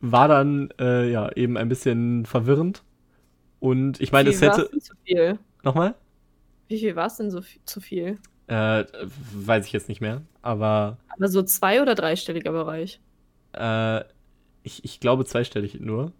war 0.00 0.28
dann 0.28 0.70
äh, 0.80 1.10
ja 1.10 1.30
eben 1.32 1.56
ein 1.56 1.68
bisschen 1.68 2.26
verwirrend. 2.26 2.82
Und 3.60 4.00
ich 4.00 4.10
meine, 4.10 4.30
es 4.30 4.42
hätte. 4.42 4.68
Zu 4.80 4.94
viel? 5.04 5.38
Nochmal? 5.62 5.94
Wie 6.66 6.78
viel 6.78 6.96
war 6.96 7.06
es 7.06 7.16
denn 7.16 7.30
so 7.30 7.40
zu 7.64 7.80
viel? 7.80 8.18
Äh, 8.48 8.84
weiß 9.34 9.66
ich 9.66 9.72
jetzt 9.72 9.88
nicht 9.88 10.00
mehr, 10.00 10.22
aber. 10.42 10.98
Aber 11.08 11.28
so 11.28 11.42
zwei- 11.42 11.80
oder 11.80 11.94
dreistelliger 11.94 12.52
Bereich? 12.52 13.00
Äh, 13.52 14.00
ich, 14.62 14.84
ich 14.84 15.00
glaube 15.00 15.24
zweistellig 15.24 15.80
nur. 15.80 16.12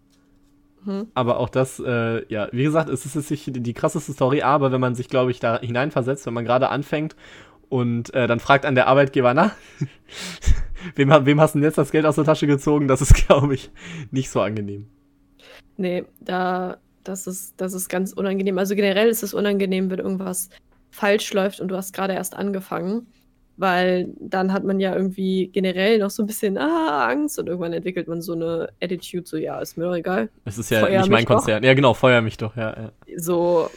Hm. 0.85 1.09
Aber 1.15 1.39
auch 1.39 1.49
das, 1.49 1.79
äh, 1.79 2.27
ja, 2.29 2.49
wie 2.53 2.65
gesagt, 2.65 2.89
es 2.89 3.07
ist 3.07 3.15
jetzt 3.15 3.31
nicht 3.31 3.47
die, 3.47 3.61
die 3.61 3.75
krasseste 3.75 4.13
Story, 4.13 4.43
aber 4.43 4.73
wenn 4.73 4.81
man 4.81 4.95
sich, 4.95 5.09
glaube 5.09 5.31
ich, 5.31 5.39
da 5.41 5.61
hineinversetzt, 5.61 6.27
wenn 6.27 6.35
man 6.35 6.45
gerade 6.45 6.71
anfängt 6.71 7.15
und 7.69 8.13
äh, 8.15 8.27
dann 8.27 8.41
fragt 8.41 8.67
an 8.67 8.75
der 8.75 8.89
Arbeitgeber, 8.89 9.33
na, 9.33 9.53
wem, 10.97 11.11
wem 11.25 11.41
hast 11.41 11.55
du 11.55 11.59
denn 11.59 11.67
jetzt 11.67 11.79
das 11.79 11.93
Geld 11.93 12.05
aus 12.05 12.17
der 12.17 12.25
Tasche 12.25 12.47
gezogen? 12.47 12.89
Das 12.89 13.01
ist, 13.01 13.15
glaube 13.27 13.55
ich, 13.55 13.71
nicht 14.11 14.31
so 14.31 14.41
angenehm. 14.41 14.87
Nee, 15.77 16.05
da, 16.21 16.79
das 17.05 17.27
ist, 17.27 17.55
das 17.61 17.75
ist 17.75 17.89
ganz 17.89 18.13
unangenehm. 18.13 18.59
Also 18.59 18.75
generell 18.75 19.09
ist 19.09 19.23
es 19.23 19.35
unangenehm, 19.35 19.91
wenn 19.91 20.01
irgendwas 20.01 20.51
falsch 20.93 21.33
läuft 21.33 21.61
und 21.61 21.69
du 21.69 21.77
hast 21.77 21.93
gerade 21.93 22.15
erst 22.15 22.37
angefangen 22.37 23.09
weil 23.57 24.09
dann 24.19 24.53
hat 24.53 24.65
man 24.65 24.81
ja 24.81 24.95
irgendwie 24.95 25.49
generell 25.49 25.99
noch 25.99 26.11
so 26.11 26.23
ein 26.23 26.27
bisschen 26.27 26.59
ah, 26.59 27.07
Angst 27.09 27.39
und 27.39 27.49
irgendwann 27.49 27.73
entwickelt 27.73 28.09
man 28.09 28.23
so 28.23 28.33
eine 28.33 28.69
Attitude, 28.81 29.27
so 29.27 29.37
ja, 29.37 29.61
ist 29.61 29.77
mir 29.77 29.85
doch 29.85 29.95
egal. 29.95 30.31
Es 30.45 30.59
ist 30.59 30.71
ja 30.71 30.81
feuer 30.81 31.01
nicht 31.01 31.11
mein 31.11 31.25
Konzern. 31.25 31.63
Doch. 31.63 31.69
Ja, 31.69 31.75
genau, 31.75 31.95
feuer 31.95 32.23
mich 32.23 32.37
doch, 32.37 32.57
ja. 32.57 32.75
ja. 32.77 32.93
So, 33.19 33.69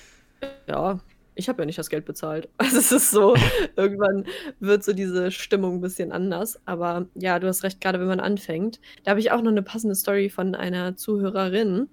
ja, 0.68 1.00
ich 1.36 1.50
habe 1.50 1.62
ja 1.62 1.66
nicht 1.66 1.78
das 1.78 1.90
Geld 1.90 2.06
bezahlt. 2.06 2.50
Also 2.58 2.78
es 2.78 2.92
ist 2.92 3.12
so, 3.12 3.36
irgendwann 3.76 4.26
wird 4.60 4.84
so 4.84 4.94
diese 4.94 5.32
Stimmung 5.32 5.76
ein 5.76 5.82
bisschen 5.82 6.12
anders. 6.12 6.60
Aber 6.66 7.06
ja, 7.14 7.40
du 7.40 7.48
hast 7.48 7.64
recht, 7.64 7.82
gerade 7.82 8.00
wenn 8.00 8.08
man 8.08 8.20
anfängt. 8.20 8.80
Da 9.04 9.12
habe 9.12 9.20
ich 9.20 9.32
auch 9.32 9.42
noch 9.42 9.52
eine 9.52 9.64
passende 9.64 9.96
Story 9.96 10.30
von 10.30 10.56
einer 10.56 10.96
Zuhörerin, 10.96 11.90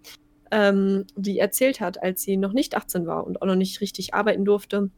ähm, 0.52 1.06
die 1.16 1.38
erzählt 1.38 1.80
hat, 1.80 2.02
als 2.02 2.22
sie 2.22 2.36
noch 2.36 2.52
nicht 2.52 2.76
18 2.76 3.06
war 3.06 3.26
und 3.26 3.42
auch 3.42 3.46
noch 3.46 3.56
nicht 3.56 3.80
richtig 3.80 4.14
arbeiten 4.14 4.44
durfte 4.44 4.90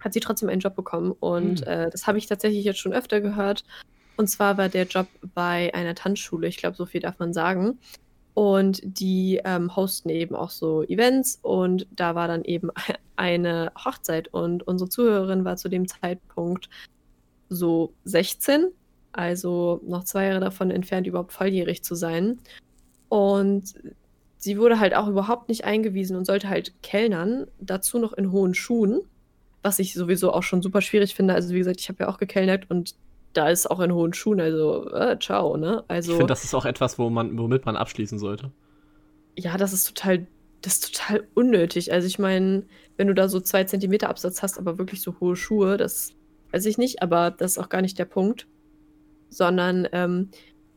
hat 0.00 0.12
sie 0.12 0.20
trotzdem 0.20 0.48
einen 0.48 0.60
Job 0.60 0.76
bekommen. 0.76 1.12
Und 1.12 1.60
mhm. 1.60 1.66
äh, 1.66 1.90
das 1.90 2.06
habe 2.06 2.18
ich 2.18 2.26
tatsächlich 2.26 2.64
jetzt 2.64 2.78
schon 2.78 2.92
öfter 2.92 3.20
gehört. 3.20 3.64
Und 4.16 4.28
zwar 4.28 4.56
war 4.56 4.68
der 4.68 4.84
Job 4.84 5.06
bei 5.34 5.72
einer 5.74 5.94
Tanzschule. 5.94 6.48
Ich 6.48 6.56
glaube, 6.56 6.76
so 6.76 6.86
viel 6.86 7.00
darf 7.00 7.18
man 7.18 7.32
sagen. 7.32 7.78
Und 8.34 8.80
die 8.82 9.40
ähm, 9.44 9.74
hosten 9.74 10.10
eben 10.10 10.34
auch 10.34 10.50
so 10.50 10.82
Events. 10.82 11.38
Und 11.42 11.86
da 11.90 12.14
war 12.14 12.28
dann 12.28 12.44
eben 12.44 12.70
eine 13.16 13.72
Hochzeit. 13.76 14.28
Und 14.28 14.66
unsere 14.66 14.88
Zuhörerin 14.88 15.44
war 15.44 15.56
zu 15.56 15.68
dem 15.68 15.88
Zeitpunkt 15.88 16.68
so 17.48 17.92
16. 18.04 18.68
Also 19.12 19.80
noch 19.86 20.04
zwei 20.04 20.26
Jahre 20.26 20.40
davon 20.40 20.70
entfernt, 20.70 21.06
überhaupt 21.06 21.32
volljährig 21.32 21.82
zu 21.82 21.94
sein. 21.94 22.38
Und 23.08 23.74
sie 24.36 24.58
wurde 24.58 24.78
halt 24.78 24.94
auch 24.94 25.08
überhaupt 25.08 25.48
nicht 25.48 25.64
eingewiesen 25.64 26.16
und 26.16 26.26
sollte 26.26 26.48
halt 26.48 26.74
kellnern, 26.82 27.46
dazu 27.58 27.98
noch 27.98 28.12
in 28.12 28.32
hohen 28.32 28.54
Schuhen 28.54 29.00
was 29.62 29.78
ich 29.78 29.94
sowieso 29.94 30.32
auch 30.32 30.42
schon 30.42 30.62
super 30.62 30.80
schwierig 30.80 31.14
finde. 31.14 31.34
Also 31.34 31.54
wie 31.54 31.58
gesagt, 31.58 31.80
ich 31.80 31.88
habe 31.88 32.04
ja 32.04 32.08
auch 32.08 32.18
gekellnert 32.18 32.70
und 32.70 32.94
da 33.36 33.50
ist 33.50 33.70
auch 33.70 33.80
in 33.80 33.92
hohen 33.92 34.14
Schuhen, 34.14 34.40
also 34.40 34.90
äh, 34.92 35.18
ciao, 35.18 35.56
ne? 35.56 35.84
Also, 35.88 36.12
ich 36.12 36.16
finde, 36.16 36.30
das 36.30 36.44
ist 36.44 36.54
auch 36.54 36.64
etwas, 36.64 36.98
wo 36.98 37.10
man, 37.10 37.38
womit 37.38 37.66
man 37.66 37.76
abschließen 37.76 38.18
sollte. 38.18 38.50
Ja, 39.36 39.58
das 39.58 39.74
ist 39.74 39.86
total, 39.86 40.26
das 40.62 40.74
ist 40.74 40.94
total 40.94 41.26
unnötig. 41.34 41.92
Also 41.92 42.06
ich 42.06 42.18
meine, 42.18 42.64
wenn 42.96 43.08
du 43.08 43.14
da 43.14 43.28
so 43.28 43.40
zwei 43.40 43.64
Zentimeter 43.64 44.08
Absatz 44.08 44.42
hast, 44.42 44.58
aber 44.58 44.78
wirklich 44.78 45.02
so 45.02 45.20
hohe 45.20 45.36
Schuhe, 45.36 45.76
das 45.76 46.14
weiß 46.52 46.64
ich 46.64 46.78
nicht, 46.78 47.02
aber 47.02 47.30
das 47.30 47.52
ist 47.52 47.58
auch 47.58 47.68
gar 47.68 47.82
nicht 47.82 47.98
der 47.98 48.06
Punkt. 48.06 48.46
Sondern 49.28 49.86
ähm, 49.92 50.30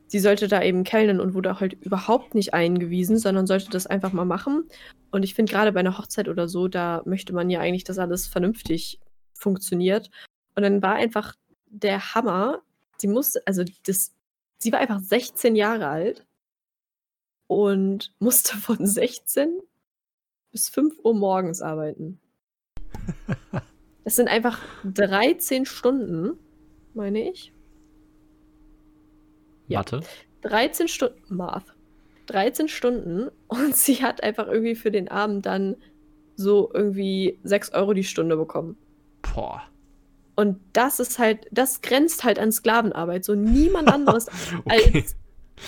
sie 0.09 0.19
sollte 0.19 0.47
da 0.47 0.61
eben 0.63 0.83
kellnen 0.83 1.19
und 1.19 1.35
wurde 1.35 1.59
halt 1.59 1.73
überhaupt 1.73 2.33
nicht 2.33 2.53
eingewiesen, 2.53 3.17
sondern 3.19 3.47
sollte 3.47 3.69
das 3.69 3.87
einfach 3.87 4.11
mal 4.11 4.25
machen. 4.25 4.67
Und 5.11 5.23
ich 5.23 5.35
finde 5.35 5.51
gerade 5.51 5.71
bei 5.71 5.79
einer 5.79 5.97
Hochzeit 5.97 6.27
oder 6.27 6.47
so, 6.47 6.67
da 6.67 7.03
möchte 7.05 7.33
man 7.33 7.49
ja 7.49 7.59
eigentlich, 7.59 7.83
dass 7.83 7.99
alles 7.99 8.27
vernünftig 8.27 8.99
funktioniert. 9.33 10.09
Und 10.55 10.63
dann 10.63 10.81
war 10.81 10.95
einfach 10.95 11.35
der 11.67 12.15
Hammer. 12.15 12.61
Sie 12.97 13.07
musste, 13.07 13.41
also 13.45 13.63
das, 13.85 14.13
sie 14.57 14.71
war 14.71 14.79
einfach 14.79 14.99
16 14.99 15.55
Jahre 15.55 15.87
alt 15.87 16.25
und 17.47 18.11
musste 18.19 18.57
von 18.57 18.85
16 18.85 19.59
bis 20.51 20.69
5 20.69 20.99
Uhr 21.03 21.13
morgens 21.13 21.61
arbeiten. 21.61 22.19
Das 24.05 24.15
sind 24.15 24.27
einfach 24.27 24.59
13 24.85 25.67
Stunden, 25.67 26.39
meine 26.95 27.29
ich. 27.29 27.53
Ja. 29.69 29.79
Mathe? 29.79 30.01
13 30.41 30.87
Stunden. 30.87 31.21
Math. 31.29 31.73
13 32.25 32.67
Stunden 32.67 33.29
und 33.47 33.75
sie 33.75 34.03
hat 34.03 34.23
einfach 34.23 34.47
irgendwie 34.47 34.75
für 34.75 34.91
den 34.91 35.07
Abend 35.07 35.45
dann 35.45 35.75
so 36.35 36.69
irgendwie 36.73 37.39
6 37.43 37.71
Euro 37.71 37.93
die 37.93 38.03
Stunde 38.03 38.37
bekommen. 38.37 38.77
Boah. 39.21 39.63
Und 40.35 40.59
das 40.73 40.99
ist 40.99 41.19
halt, 41.19 41.47
das 41.51 41.81
grenzt 41.81 42.23
halt 42.23 42.39
an 42.39 42.51
Sklavenarbeit. 42.51 43.25
So 43.25 43.35
niemand 43.35 43.87
anderes 43.93 44.27
okay. 44.65 44.91
als, 44.93 45.15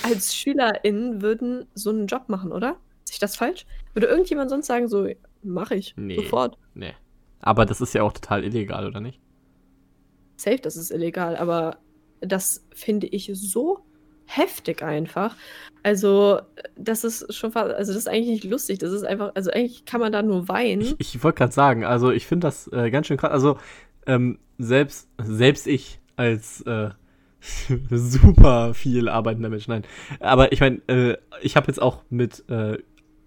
als 0.04 0.36
SchülerInnen 0.36 1.22
würden 1.22 1.66
so 1.74 1.90
einen 1.90 2.08
Job 2.08 2.30
machen, 2.30 2.52
oder? 2.52 2.78
Ist 3.04 3.14
ich 3.14 3.20
das 3.20 3.36
falsch? 3.36 3.66
Würde 3.94 4.08
irgendjemand 4.08 4.50
sonst 4.50 4.68
sagen, 4.68 4.88
so, 4.88 5.08
mache 5.44 5.76
ich 5.76 5.94
nee, 5.98 6.16
sofort? 6.16 6.58
Nee. 6.74 6.94
Aber 7.42 7.66
das 7.66 7.82
ist 7.82 7.94
ja 7.94 8.04
auch 8.04 8.14
total 8.14 8.44
illegal, 8.44 8.88
oder 8.88 9.02
nicht? 9.02 9.20
Safe, 10.38 10.60
das 10.60 10.78
ist 10.78 10.92
illegal, 10.92 11.36
aber 11.36 11.80
das 12.22 12.66
finde 12.74 13.08
ich 13.08 13.30
so 13.34 13.84
heftig 14.36 14.84
einfach. 14.84 15.36
Also, 15.84 16.40
das 16.76 17.04
ist 17.04 17.34
schon 17.34 17.52
fast, 17.52 17.74
also 17.74 17.92
das 17.92 18.04
ist 18.04 18.08
eigentlich 18.08 18.44
nicht 18.44 18.44
lustig. 18.44 18.80
Das 18.80 18.92
ist 18.92 19.04
einfach, 19.04 19.32
also 19.36 19.52
eigentlich 19.52 19.86
kann 19.86 20.02
man 20.02 20.12
da 20.12 20.22
nur 20.22 20.48
weinen. 20.48 20.96
Ich, 21.00 21.16
ich 21.16 21.24
wollte 21.24 21.40
gerade 21.40 21.54
sagen, 21.54 21.86
also 21.86 22.12
ich 22.12 22.28
finde 22.28 22.48
das 22.48 22.68
äh, 22.72 22.92
ganz 22.92 23.08
schön 23.08 23.18
krass. 23.18 23.32
Also, 23.32 23.58
ähm, 24.06 24.40
selbst, 24.58 25.10
selbst 25.22 25.68
ich 25.68 26.00
als 26.16 26.62
äh, 26.62 26.90
super 27.90 28.74
viel 28.74 29.10
arbeitender 29.10 29.50
Mensch, 29.50 29.68
nein. 29.68 29.84
Aber 30.20 30.52
ich 30.52 30.60
meine, 30.60 30.82
äh, 30.88 31.18
ich 31.42 31.56
habe 31.56 31.68
jetzt 31.68 31.82
auch 31.82 32.04
mit 32.10 32.44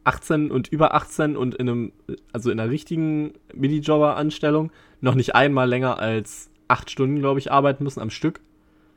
18 0.05 0.49
äh, 0.49 0.53
und 0.53 0.69
über 0.69 0.95
18 0.95 1.37
und 1.37 1.57
in 1.57 1.69
einem, 1.69 1.93
also 2.33 2.51
in 2.51 2.61
einer 2.61 2.71
richtigen 2.71 3.35
Minijobber-Anstellung 3.53 4.71
noch 5.01 5.17
nicht 5.17 5.35
einmal 5.35 5.69
länger 5.69 5.99
als 5.99 6.51
acht 6.69 6.91
Stunden, 6.91 7.19
glaube 7.19 7.41
ich, 7.41 7.51
arbeiten 7.51 7.85
müssen 7.85 8.01
am 8.01 8.11
Stück. 8.11 8.41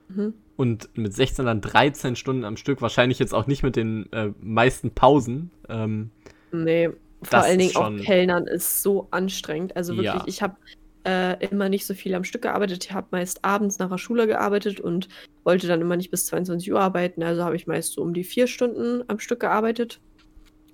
Mhm. 0.10 0.34
Und 0.56 0.90
mit 0.98 1.14
16 1.14 1.46
dann 1.46 1.62
13 1.62 2.16
Stunden 2.16 2.44
am 2.44 2.58
Stück, 2.58 2.82
wahrscheinlich 2.82 3.20
jetzt 3.20 3.34
auch 3.34 3.48
nicht 3.48 3.64
mit 3.64 3.76
den 3.76 4.12
äh, 4.12 4.32
meisten 4.42 4.92
Pausen. 4.92 5.52
Ähm, 5.70 6.10
nee, 6.52 6.90
vor 7.22 7.40
allen 7.40 7.60
Dingen 7.60 7.76
auch 7.76 7.96
Kellnern 7.98 8.48
ist 8.48 8.82
so 8.82 9.08
anstrengend. 9.12 9.76
Also 9.76 9.96
wirklich, 9.96 10.14
ja. 10.14 10.24
ich 10.26 10.42
habe 10.42 10.56
äh, 11.04 11.46
immer 11.48 11.70
nicht 11.70 11.86
so 11.86 11.94
viel 11.94 12.14
am 12.16 12.24
Stück 12.24 12.42
gearbeitet. 12.44 12.86
Ich 12.86 12.92
habe 12.92 13.08
meist 13.12 13.46
abends 13.46 13.80
nach 13.80 13.90
der 13.90 13.98
Schule 13.98 14.28
gearbeitet 14.28 14.80
und 14.80 15.08
wollte 15.44 15.68
dann 15.68 15.82
immer 15.82 15.96
nicht 15.96 16.12
bis 16.12 16.26
22 16.26 16.72
Uhr 16.72 16.80
arbeiten. 16.80 17.24
Also 17.24 17.44
habe 17.44 17.56
ich 17.56 17.68
meist 17.68 17.94
so 17.94 18.02
um 18.02 18.14
die 18.14 18.24
vier 18.24 18.48
Stunden 18.48 19.04
am 19.08 19.20
Stück 19.20 19.40
gearbeitet. 19.40 20.02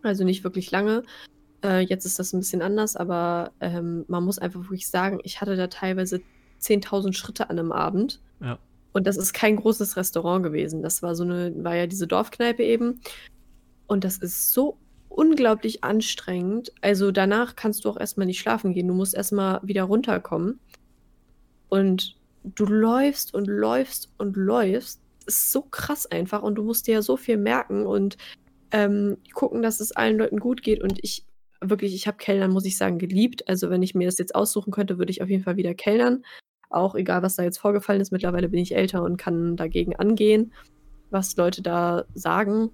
Also 0.02 0.24
nicht 0.24 0.44
wirklich 0.44 0.72
lange. 0.72 1.04
Äh, 1.64 1.82
jetzt 1.82 2.06
ist 2.06 2.20
das 2.20 2.34
ein 2.34 2.40
bisschen 2.40 2.62
anders, 2.62 2.96
aber 2.96 3.52
ähm, 3.62 4.06
man 4.08 4.24
muss 4.24 4.40
einfach 4.40 4.62
wirklich 4.62 4.88
sagen, 4.88 5.20
ich 5.24 5.40
hatte 5.40 5.56
da 5.56 5.68
teilweise 5.68 6.22
10.000 6.62 7.14
Schritte 7.14 7.50
an 7.50 7.60
einem 7.60 7.72
Abend. 7.72 8.20
Ja. 8.42 8.60
Und 8.94 9.08
das 9.08 9.18
ist 9.18 9.34
kein 9.34 9.56
großes 9.56 9.98
Restaurant 9.98 10.44
gewesen. 10.44 10.82
Das 10.82 11.02
war 11.02 11.16
so 11.16 11.24
eine, 11.24 11.54
war 11.64 11.76
ja 11.76 11.88
diese 11.88 12.08
Dorfkneipe 12.08 12.64
eben. 12.64 13.02
Und 13.88 14.04
das 14.04 14.18
ist 14.18 14.54
so 14.54 14.78
unglaublich 15.10 15.84
anstrengend. 15.84 16.72
Also 16.82 17.12
danach 17.12 17.56
kannst 17.56 17.86
du 17.86 17.90
auch 17.90 18.00
erstmal 18.00 18.28
nicht 18.28 18.40
schlafen 18.40 18.74
gehen. 18.74 18.88
Du 18.88 18.94
musst 18.94 19.16
erstmal 19.16 19.60
wieder 19.64 19.84
runterkommen. 19.84 20.60
Und 21.70 22.16
du 22.44 22.66
läufst 22.66 23.34
und 23.34 23.48
läufst 23.48 24.12
und 24.18 24.38
läufst. 24.38 25.02
Das 25.26 25.36
ist 25.36 25.52
so 25.52 25.62
krass 25.64 26.06
einfach 26.06 26.44
und 26.44 26.56
du 26.56 26.64
musst 26.64 26.88
dir 26.88 26.96
ja 26.96 27.02
so 27.02 27.18
viel 27.18 27.38
merken 27.38 27.86
und 27.86 28.18
ähm, 28.72 29.18
gucken, 29.34 29.62
dass 29.62 29.80
es 29.80 29.94
allen 29.94 30.18
Leuten 30.18 30.40
gut 30.40 30.62
geht. 30.62 30.84
Und 30.84 31.00
ich 31.02 31.26
wirklich, 31.62 31.96
ich 31.96 32.08
habe 32.08 32.18
Kellnern, 32.18 32.52
muss 32.52 32.66
ich 32.66 32.78
sagen, 32.78 33.00
geliebt. 33.00 33.48
Also 33.48 33.70
wenn 33.70 33.82
ich 33.82 33.96
mir 33.96 34.06
das 34.08 34.18
jetzt 34.18 34.36
aussuchen 34.36 34.72
könnte, 34.72 34.98
würde 34.98 35.12
ich 35.12 35.22
auf 35.22 35.30
jeden 35.30 35.44
Fall 35.44 35.56
wieder 35.56 35.74
Kellnern. 35.74 36.24
Auch 36.74 36.96
egal, 36.96 37.22
was 37.22 37.36
da 37.36 37.44
jetzt 37.44 37.60
vorgefallen 37.60 38.02
ist. 38.02 38.12
Mittlerweile 38.12 38.50
bin 38.50 38.60
ich 38.60 38.76
älter 38.76 39.04
und 39.04 39.18
kann 39.18 39.56
dagegen 39.56 39.96
angehen, 39.96 40.52
was 41.10 41.36
Leute 41.36 41.62
da 41.62 42.06
sagen. 42.14 42.72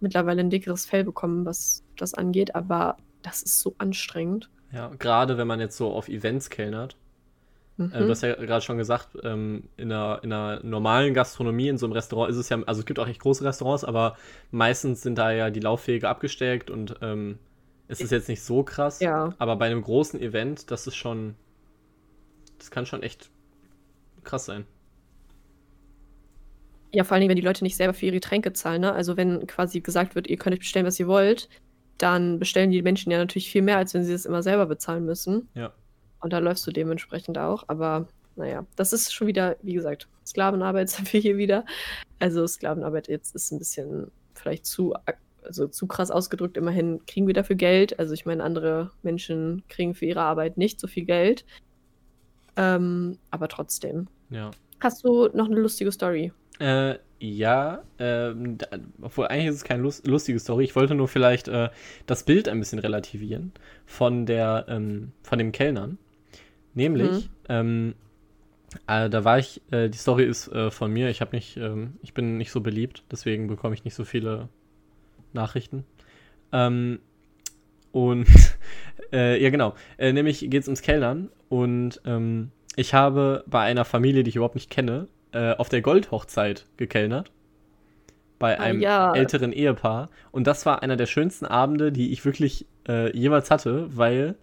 Mittlerweile 0.00 0.40
ein 0.40 0.50
dickeres 0.50 0.86
Fell 0.86 1.04
bekommen, 1.04 1.44
was 1.44 1.82
das 1.96 2.14
angeht. 2.14 2.54
Aber 2.54 2.96
das 3.22 3.42
ist 3.42 3.60
so 3.60 3.74
anstrengend. 3.78 4.50
Ja, 4.72 4.90
gerade 4.98 5.38
wenn 5.38 5.46
man 5.46 5.60
jetzt 5.60 5.76
so 5.76 5.90
auf 5.92 6.08
Events 6.08 6.50
kellnert. 6.50 6.96
Mhm. 7.78 7.92
Äh, 7.92 7.98
du 8.00 8.10
hast 8.10 8.22
ja 8.22 8.34
gerade 8.34 8.60
schon 8.60 8.76
gesagt, 8.76 9.16
ähm, 9.22 9.64
in, 9.76 9.90
einer, 9.90 10.20
in 10.22 10.32
einer 10.32 10.62
normalen 10.62 11.14
Gastronomie, 11.14 11.68
in 11.68 11.78
so 11.78 11.86
einem 11.86 11.92
Restaurant 11.92 12.30
ist 12.30 12.36
es 12.36 12.48
ja, 12.48 12.58
also 12.66 12.80
es 12.80 12.86
gibt 12.86 12.98
auch 12.98 13.08
echt 13.08 13.20
große 13.20 13.44
Restaurants, 13.44 13.84
aber 13.84 14.16
meistens 14.50 15.02
sind 15.02 15.16
da 15.16 15.30
ja 15.30 15.50
die 15.50 15.60
Laufwege 15.60 16.08
abgesteckt 16.08 16.70
und 16.70 16.96
ähm, 17.02 17.38
es 17.86 18.00
ist 18.00 18.12
jetzt 18.12 18.28
nicht 18.28 18.42
so 18.42 18.62
krass. 18.62 19.00
Ja. 19.00 19.32
Aber 19.38 19.56
bei 19.56 19.66
einem 19.66 19.82
großen 19.82 20.20
Event, 20.20 20.70
das 20.70 20.86
ist 20.86 20.96
schon, 20.96 21.36
das 22.58 22.70
kann 22.70 22.84
schon 22.84 23.02
echt 23.02 23.30
krass 24.28 24.44
sein. 24.44 24.66
Ja, 26.92 27.04
vor 27.04 27.16
allem, 27.16 27.28
wenn 27.28 27.36
die 27.36 27.42
Leute 27.42 27.64
nicht 27.64 27.76
selber 27.76 27.92
für 27.92 28.06
ihre 28.06 28.20
Tränke 28.20 28.52
zahlen. 28.52 28.80
Ne? 28.80 28.92
Also 28.92 29.16
wenn 29.16 29.46
quasi 29.46 29.80
gesagt 29.80 30.14
wird, 30.14 30.26
ihr 30.26 30.38
könnt 30.38 30.58
bestellen, 30.58 30.86
was 30.86 30.98
ihr 30.98 31.06
wollt, 31.06 31.48
dann 31.98 32.38
bestellen 32.38 32.70
die 32.70 32.82
Menschen 32.82 33.10
ja 33.12 33.18
natürlich 33.18 33.50
viel 33.50 33.62
mehr, 33.62 33.76
als 33.76 33.92
wenn 33.92 34.04
sie 34.04 34.12
das 34.12 34.24
immer 34.24 34.42
selber 34.42 34.66
bezahlen 34.66 35.04
müssen. 35.04 35.48
Ja. 35.54 35.72
Und 36.20 36.32
da 36.32 36.38
läufst 36.38 36.66
du 36.66 36.70
dementsprechend 36.70 37.36
auch. 37.36 37.64
Aber 37.66 38.08
naja, 38.36 38.66
das 38.76 38.92
ist 38.92 39.12
schon 39.12 39.26
wieder, 39.26 39.56
wie 39.62 39.74
gesagt, 39.74 40.08
Sklavenarbeit 40.24 40.88
sind 40.90 41.12
wir 41.12 41.20
hier 41.20 41.36
wieder. 41.36 41.64
Also 42.18 42.46
Sklavenarbeit 42.46 43.08
jetzt 43.08 43.34
ist 43.34 43.52
ein 43.52 43.58
bisschen 43.58 44.10
vielleicht 44.34 44.64
zu, 44.64 44.94
also 45.42 45.66
zu 45.66 45.86
krass 45.86 46.10
ausgedrückt. 46.10 46.56
Immerhin 46.56 47.04
kriegen 47.06 47.26
wir 47.26 47.34
dafür 47.34 47.56
Geld. 47.56 47.98
Also 47.98 48.14
ich 48.14 48.24
meine, 48.24 48.44
andere 48.44 48.92
Menschen 49.02 49.62
kriegen 49.68 49.94
für 49.94 50.06
ihre 50.06 50.22
Arbeit 50.22 50.56
nicht 50.56 50.80
so 50.80 50.86
viel 50.86 51.04
Geld. 51.04 51.44
Ähm, 52.56 53.18
aber 53.30 53.48
trotzdem. 53.48 54.08
Ja. 54.30 54.50
Hast 54.80 55.04
du 55.04 55.28
noch 55.34 55.46
eine 55.46 55.56
lustige 55.56 55.90
Story? 55.92 56.32
Äh, 56.60 56.96
ja, 57.20 57.82
ähm, 57.98 58.58
obwohl 59.02 59.26
eigentlich 59.26 59.48
ist 59.48 59.56
es 59.56 59.64
keine 59.64 59.82
lust 59.82 60.06
lustige 60.06 60.38
Story. 60.38 60.64
Ich 60.64 60.76
wollte 60.76 60.94
nur 60.94 61.08
vielleicht 61.08 61.48
äh, 61.48 61.68
das 62.06 62.22
Bild 62.22 62.48
ein 62.48 62.60
bisschen 62.60 62.78
relativieren 62.78 63.52
von 63.86 64.26
der, 64.26 64.66
ähm, 64.68 65.12
von 65.22 65.38
den 65.38 65.50
Kellnern. 65.50 65.98
Nämlich, 66.74 67.10
mhm. 67.10 67.30
ähm, 67.48 67.94
äh, 68.86 69.10
da 69.10 69.24
war 69.24 69.38
ich, 69.38 69.62
äh, 69.72 69.88
die 69.88 69.98
Story 69.98 70.24
ist 70.24 70.48
äh, 70.48 70.70
von 70.70 70.92
mir. 70.92 71.08
Ich 71.08 71.20
habe 71.20 71.34
nicht, 71.34 71.56
ähm, 71.56 71.94
ich 72.02 72.14
bin 72.14 72.36
nicht 72.36 72.52
so 72.52 72.60
beliebt, 72.60 73.02
deswegen 73.10 73.48
bekomme 73.48 73.74
ich 73.74 73.84
nicht 73.84 73.94
so 73.94 74.04
viele 74.04 74.48
Nachrichten. 75.32 75.84
Ähm, 76.52 77.00
und 77.90 78.26
äh, 79.12 79.42
ja, 79.42 79.50
genau. 79.50 79.74
Nämlich 79.98 80.40
geht 80.50 80.62
es 80.62 80.68
ums 80.68 80.82
Kellnern 80.82 81.30
und 81.48 82.00
ähm, 82.04 82.52
ich 82.78 82.94
habe 82.94 83.42
bei 83.48 83.62
einer 83.62 83.84
Familie, 83.84 84.22
die 84.22 84.30
ich 84.30 84.36
überhaupt 84.36 84.54
nicht 84.54 84.70
kenne, 84.70 85.08
äh, 85.32 85.52
auf 85.56 85.68
der 85.68 85.82
Goldhochzeit 85.82 86.66
gekellnert. 86.76 87.32
Bei 88.38 88.56
ah, 88.56 88.62
einem 88.62 88.78
ah, 88.78 88.82
ja. 88.82 89.14
älteren 89.14 89.52
Ehepaar. 89.52 90.10
Und 90.30 90.46
das 90.46 90.64
war 90.64 90.80
einer 90.80 90.94
der 90.96 91.06
schönsten 91.06 91.44
Abende, 91.44 91.90
die 91.90 92.12
ich 92.12 92.24
wirklich 92.24 92.66
äh, 92.88 93.14
jemals 93.16 93.50
hatte, 93.50 93.88
weil, 93.96 94.36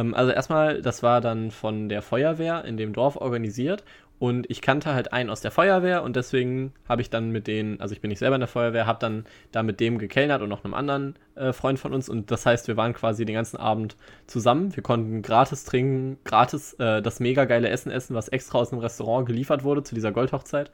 ähm, 0.00 0.14
also 0.14 0.32
erstmal, 0.32 0.82
das 0.82 1.02
war 1.02 1.20
dann 1.20 1.50
von 1.50 1.88
der 1.88 2.02
Feuerwehr 2.02 2.64
in 2.64 2.76
dem 2.76 2.92
Dorf 2.92 3.16
organisiert 3.16 3.84
und 4.20 4.50
ich 4.50 4.60
kannte 4.60 4.92
halt 4.92 5.14
einen 5.14 5.30
aus 5.30 5.40
der 5.40 5.50
Feuerwehr 5.50 6.02
und 6.02 6.14
deswegen 6.14 6.74
habe 6.86 7.00
ich 7.00 7.08
dann 7.08 7.30
mit 7.30 7.46
denen, 7.46 7.80
also 7.80 7.94
ich 7.94 8.02
bin 8.02 8.10
nicht 8.10 8.18
selber 8.18 8.36
in 8.36 8.40
der 8.40 8.48
Feuerwehr, 8.48 8.86
habe 8.86 8.98
dann 8.98 9.24
da 9.50 9.62
mit 9.62 9.80
dem 9.80 9.96
gekellnert 9.96 10.42
und 10.42 10.50
noch 10.50 10.62
einem 10.62 10.74
anderen 10.74 11.14
äh, 11.36 11.54
Freund 11.54 11.78
von 11.78 11.94
uns. 11.94 12.10
Und 12.10 12.30
das 12.30 12.44
heißt, 12.44 12.68
wir 12.68 12.76
waren 12.76 12.92
quasi 12.92 13.24
den 13.24 13.34
ganzen 13.34 13.56
Abend 13.56 13.96
zusammen. 14.26 14.76
Wir 14.76 14.82
konnten 14.82 15.22
gratis 15.22 15.64
trinken, 15.64 16.18
gratis 16.24 16.74
äh, 16.74 17.00
das 17.00 17.18
mega 17.18 17.46
geile 17.46 17.70
Essen 17.70 17.90
essen, 17.90 18.14
was 18.14 18.28
extra 18.28 18.58
aus 18.58 18.72
einem 18.72 18.82
Restaurant 18.82 19.26
geliefert 19.26 19.64
wurde 19.64 19.82
zu 19.84 19.94
dieser 19.94 20.12
Goldhochzeit. 20.12 20.70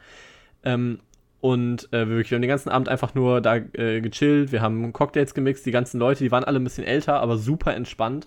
Ähm, 0.64 0.98
und 1.40 1.92
äh, 1.92 2.08
wir 2.08 2.24
haben 2.24 2.42
den 2.42 2.48
ganzen 2.48 2.70
Abend 2.70 2.88
einfach 2.88 3.14
nur 3.14 3.40
da 3.40 3.56
äh, 3.56 4.00
gechillt. 4.00 4.50
Wir 4.50 4.60
haben 4.60 4.92
Cocktails 4.92 5.34
gemixt. 5.34 5.64
Die 5.66 5.70
ganzen 5.70 6.00
Leute, 6.00 6.24
die 6.24 6.32
waren 6.32 6.42
alle 6.42 6.58
ein 6.58 6.64
bisschen 6.64 6.82
älter, 6.82 7.20
aber 7.20 7.36
super 7.36 7.74
entspannt. 7.76 8.26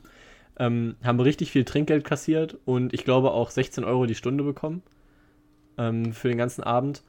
Ähm, 0.59 0.95
haben 1.03 1.19
richtig 1.19 1.51
viel 1.51 1.63
Trinkgeld 1.63 2.03
kassiert 2.03 2.57
und 2.65 2.93
ich 2.93 3.05
glaube 3.05 3.31
auch 3.31 3.49
16 3.49 3.83
Euro 3.85 4.05
die 4.05 4.15
Stunde 4.15 4.43
bekommen 4.43 4.83
ähm, 5.77 6.13
für 6.13 6.27
den 6.27 6.37
ganzen 6.37 6.63
Abend. 6.63 7.03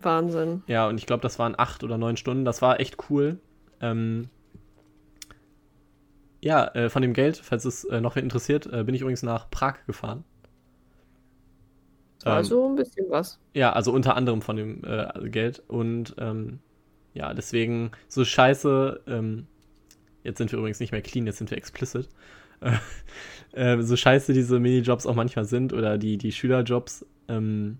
Wahnsinn. 0.00 0.62
Ja, 0.66 0.88
und 0.88 0.98
ich 0.98 1.06
glaube, 1.06 1.22
das 1.22 1.38
waren 1.38 1.54
acht 1.56 1.84
oder 1.84 1.98
neun 1.98 2.16
Stunden. 2.16 2.44
Das 2.44 2.62
war 2.62 2.80
echt 2.80 2.96
cool. 3.10 3.38
Ähm, 3.80 4.28
ja, 6.40 6.66
äh, 6.74 6.90
von 6.90 7.02
dem 7.02 7.12
Geld, 7.12 7.38
falls 7.38 7.64
es 7.64 7.84
äh, 7.84 8.00
noch 8.00 8.16
wer 8.16 8.22
interessiert, 8.22 8.66
äh, 8.66 8.84
bin 8.84 8.94
ich 8.94 9.00
übrigens 9.00 9.22
nach 9.22 9.50
Prag 9.50 9.84
gefahren. 9.86 10.24
Also 12.24 12.68
ein 12.68 12.76
bisschen 12.76 13.06
was. 13.08 13.38
Ja, 13.54 13.72
also 13.72 13.92
unter 13.92 14.16
anderem 14.16 14.42
von 14.42 14.56
dem 14.56 14.82
äh, 14.84 15.28
Geld. 15.28 15.62
Und 15.68 16.14
ähm, 16.18 16.58
ja, 17.14 17.32
deswegen 17.34 17.92
so 18.08 18.24
scheiße. 18.24 19.02
Ähm, 19.06 19.46
jetzt 20.24 20.38
sind 20.38 20.50
wir 20.50 20.58
übrigens 20.58 20.80
nicht 20.80 20.92
mehr 20.92 21.02
clean, 21.02 21.26
jetzt 21.26 21.38
sind 21.38 21.50
wir 21.50 21.58
explicit. 21.58 22.08
Äh, 23.56 23.80
so 23.80 23.96
scheiße 23.96 24.34
diese 24.34 24.60
Minijobs 24.60 25.06
auch 25.06 25.14
manchmal 25.14 25.46
sind 25.46 25.72
oder 25.72 25.96
die, 25.96 26.18
die 26.18 26.30
Schülerjobs. 26.30 27.06
Ähm, 27.26 27.78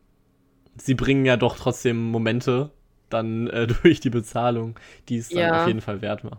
sie 0.79 0.94
bringen 0.94 1.27
ja 1.27 1.37
doch 1.37 1.57
trotzdem 1.57 2.03
Momente 2.03 2.70
dann 3.11 3.49
äh, 3.49 3.66
durch 3.83 4.01
die 4.01 4.09
Bezahlung, 4.09 4.79
die 5.11 5.18
es 5.18 5.29
dann 5.29 5.38
ja. 5.38 5.61
auf 5.61 5.68
jeden 5.68 5.83
Fall 5.83 6.01
wert 6.01 6.25
machen. 6.25 6.38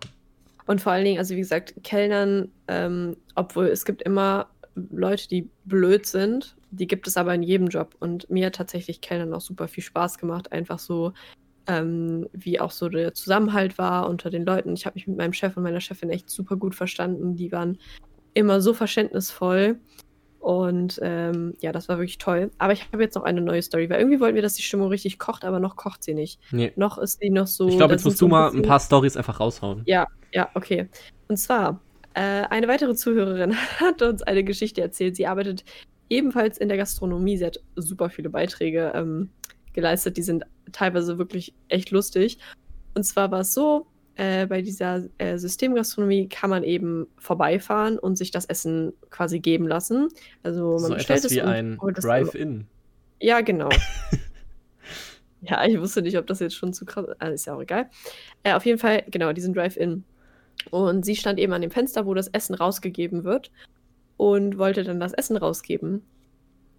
Und 0.66 0.82
vor 0.82 0.92
allen 0.92 1.06
Dingen, 1.06 1.20
also 1.20 1.36
wie 1.36 1.40
gesagt, 1.40 1.76
Kellnern, 1.84 2.50
ähm, 2.68 3.16
obwohl 3.36 3.68
es 3.68 3.86
gibt 3.86 4.02
immer 4.02 4.48
Leute, 4.76 5.28
die 5.28 5.50
blöd 5.66 6.08
sind, 6.08 6.56
die 6.72 6.88
gibt 6.88 7.08
es 7.08 7.16
aber 7.16 7.34
in 7.34 7.44
jedem 7.44 7.68
Job. 7.68 7.96
Und 8.00 8.30
mir 8.30 8.48
hat 8.48 8.56
tatsächlich 8.56 9.02
Kellnern 9.02 9.34
auch 9.34 9.42
super 9.42 9.68
viel 9.68 9.84
Spaß 9.84 10.18
gemacht, 10.18 10.52
einfach 10.52 10.80
so, 10.80 11.14
ähm, 11.68 12.28
wie 12.34 12.60
auch 12.60 12.72
so 12.72 12.90
der 12.90 13.14
Zusammenhalt 13.14 13.78
war 13.78 14.10
unter 14.10 14.30
den 14.30 14.46
Leuten. 14.46 14.74
Ich 14.74 14.86
habe 14.86 14.96
mich 14.96 15.08
mit 15.08 15.18
meinem 15.18 15.34
Chef 15.34 15.56
und 15.56 15.64
meiner 15.64 15.80
Chefin 15.80 16.10
echt 16.10 16.30
super 16.30 16.58
gut 16.58 16.76
verstanden. 16.76 17.36
Die 17.36 17.52
waren 17.52 17.78
immer 18.38 18.62
so 18.62 18.74
verständnisvoll. 18.74 19.80
Und 20.40 21.00
ähm, 21.02 21.56
ja, 21.60 21.72
das 21.72 21.90
war 21.90 21.98
wirklich 21.98 22.20
toll. 22.20 22.52
Aber 22.60 22.72
ich 22.72 22.88
habe 22.94 23.04
jetzt 23.04 23.16
noch 23.16 23.24
eine 23.24 23.42
neue 23.42 23.62
Story, 23.62 23.90
weil 23.90 24.00
irgendwie 24.00 24.20
wollten 24.20 24.36
wir, 24.36 24.42
dass 24.42 24.54
die 24.54 24.62
Stimmung 24.62 24.90
richtig 24.90 25.18
kocht, 25.18 25.44
aber 25.44 25.60
noch 25.60 25.76
kocht 25.76 26.04
sie 26.04 26.14
nicht. 26.14 26.40
Nee. 26.52 26.72
Noch 26.76 27.00
ist 27.00 27.20
sie 27.20 27.32
noch 27.32 27.48
so. 27.48 27.68
Ich 27.68 27.78
glaube, 27.78 27.94
jetzt 27.94 28.06
musst 28.06 28.22
du 28.22 28.28
mal 28.28 28.52
ein 28.52 28.62
paar 28.62 28.80
Stories 28.80 29.18
einfach 29.18 29.40
raushauen. 29.40 29.82
Ja, 29.86 30.08
ja, 30.32 30.50
okay. 30.54 30.88
Und 31.28 31.38
zwar, 31.38 31.82
äh, 32.14 32.44
eine 32.50 32.68
weitere 32.68 32.96
Zuhörerin 32.96 33.56
hat 33.80 34.02
uns 34.02 34.22
eine 34.22 34.44
Geschichte 34.44 34.82
erzählt. 34.82 35.16
Sie 35.16 35.26
arbeitet 35.26 35.66
ebenfalls 36.10 36.60
in 36.60 36.70
der 36.70 36.78
Gastronomie. 36.78 37.38
Sie 37.38 37.46
hat 37.46 37.60
super 37.76 38.10
viele 38.10 38.30
Beiträge 38.30 38.94
ähm, 38.96 39.32
geleistet. 39.74 40.16
Die 40.16 40.24
sind 40.24 40.46
teilweise 40.72 41.18
wirklich 41.18 41.56
echt 41.68 41.90
lustig. 41.90 42.38
Und 42.94 43.04
zwar 43.04 43.32
war 43.32 43.42
es 43.42 43.54
so, 43.54 43.88
äh, 44.18 44.48
bei 44.48 44.62
dieser 44.62 45.04
äh, 45.20 45.38
Systemgastronomie 45.38 46.28
kann 46.28 46.50
man 46.50 46.64
eben 46.64 47.08
vorbeifahren 47.18 48.00
und 48.00 48.18
sich 48.18 48.32
das 48.32 48.46
Essen 48.46 48.94
quasi 49.12 49.40
geben 49.40 49.68
lassen. 49.68 50.10
Also 50.42 50.72
man 50.72 50.80
so 50.80 50.94
bestellt 50.96 51.20
etwas 51.20 51.32
es 51.32 51.38
wie 51.38 51.42
ein 51.42 51.78
Drive-In. 51.78 52.66
Ja, 53.20 53.42
genau. 53.42 53.70
ja, 55.42 55.64
ich 55.66 55.80
wusste 55.80 56.02
nicht, 56.02 56.18
ob 56.18 56.26
das 56.26 56.40
jetzt 56.40 56.56
schon 56.56 56.74
zu 56.74 56.86
krass 56.86 57.06
ist. 57.08 57.16
Ah, 57.20 57.28
ist 57.28 57.46
ja 57.46 57.56
auch 57.56 57.62
egal. 57.62 57.90
Äh, 58.44 58.54
auf 58.54 58.66
jeden 58.66 58.80
Fall, 58.80 59.04
genau, 59.10 59.34
diesen 59.34 59.54
Drive-In. 59.54 60.04
Und 60.72 61.06
sie 61.06 61.16
stand 61.16 61.40
eben 61.40 61.54
an 61.54 61.62
dem 61.62 61.72
Fenster, 61.72 62.08
wo 62.08 62.16
das 62.16 62.28
Essen 62.28 62.56
rausgegeben 62.56 63.24
wird 63.24 63.52
und 64.18 64.58
wollte 64.58 64.84
dann 64.84 65.00
das 65.00 65.14
Essen 65.14 65.38
rausgeben. 65.38 66.02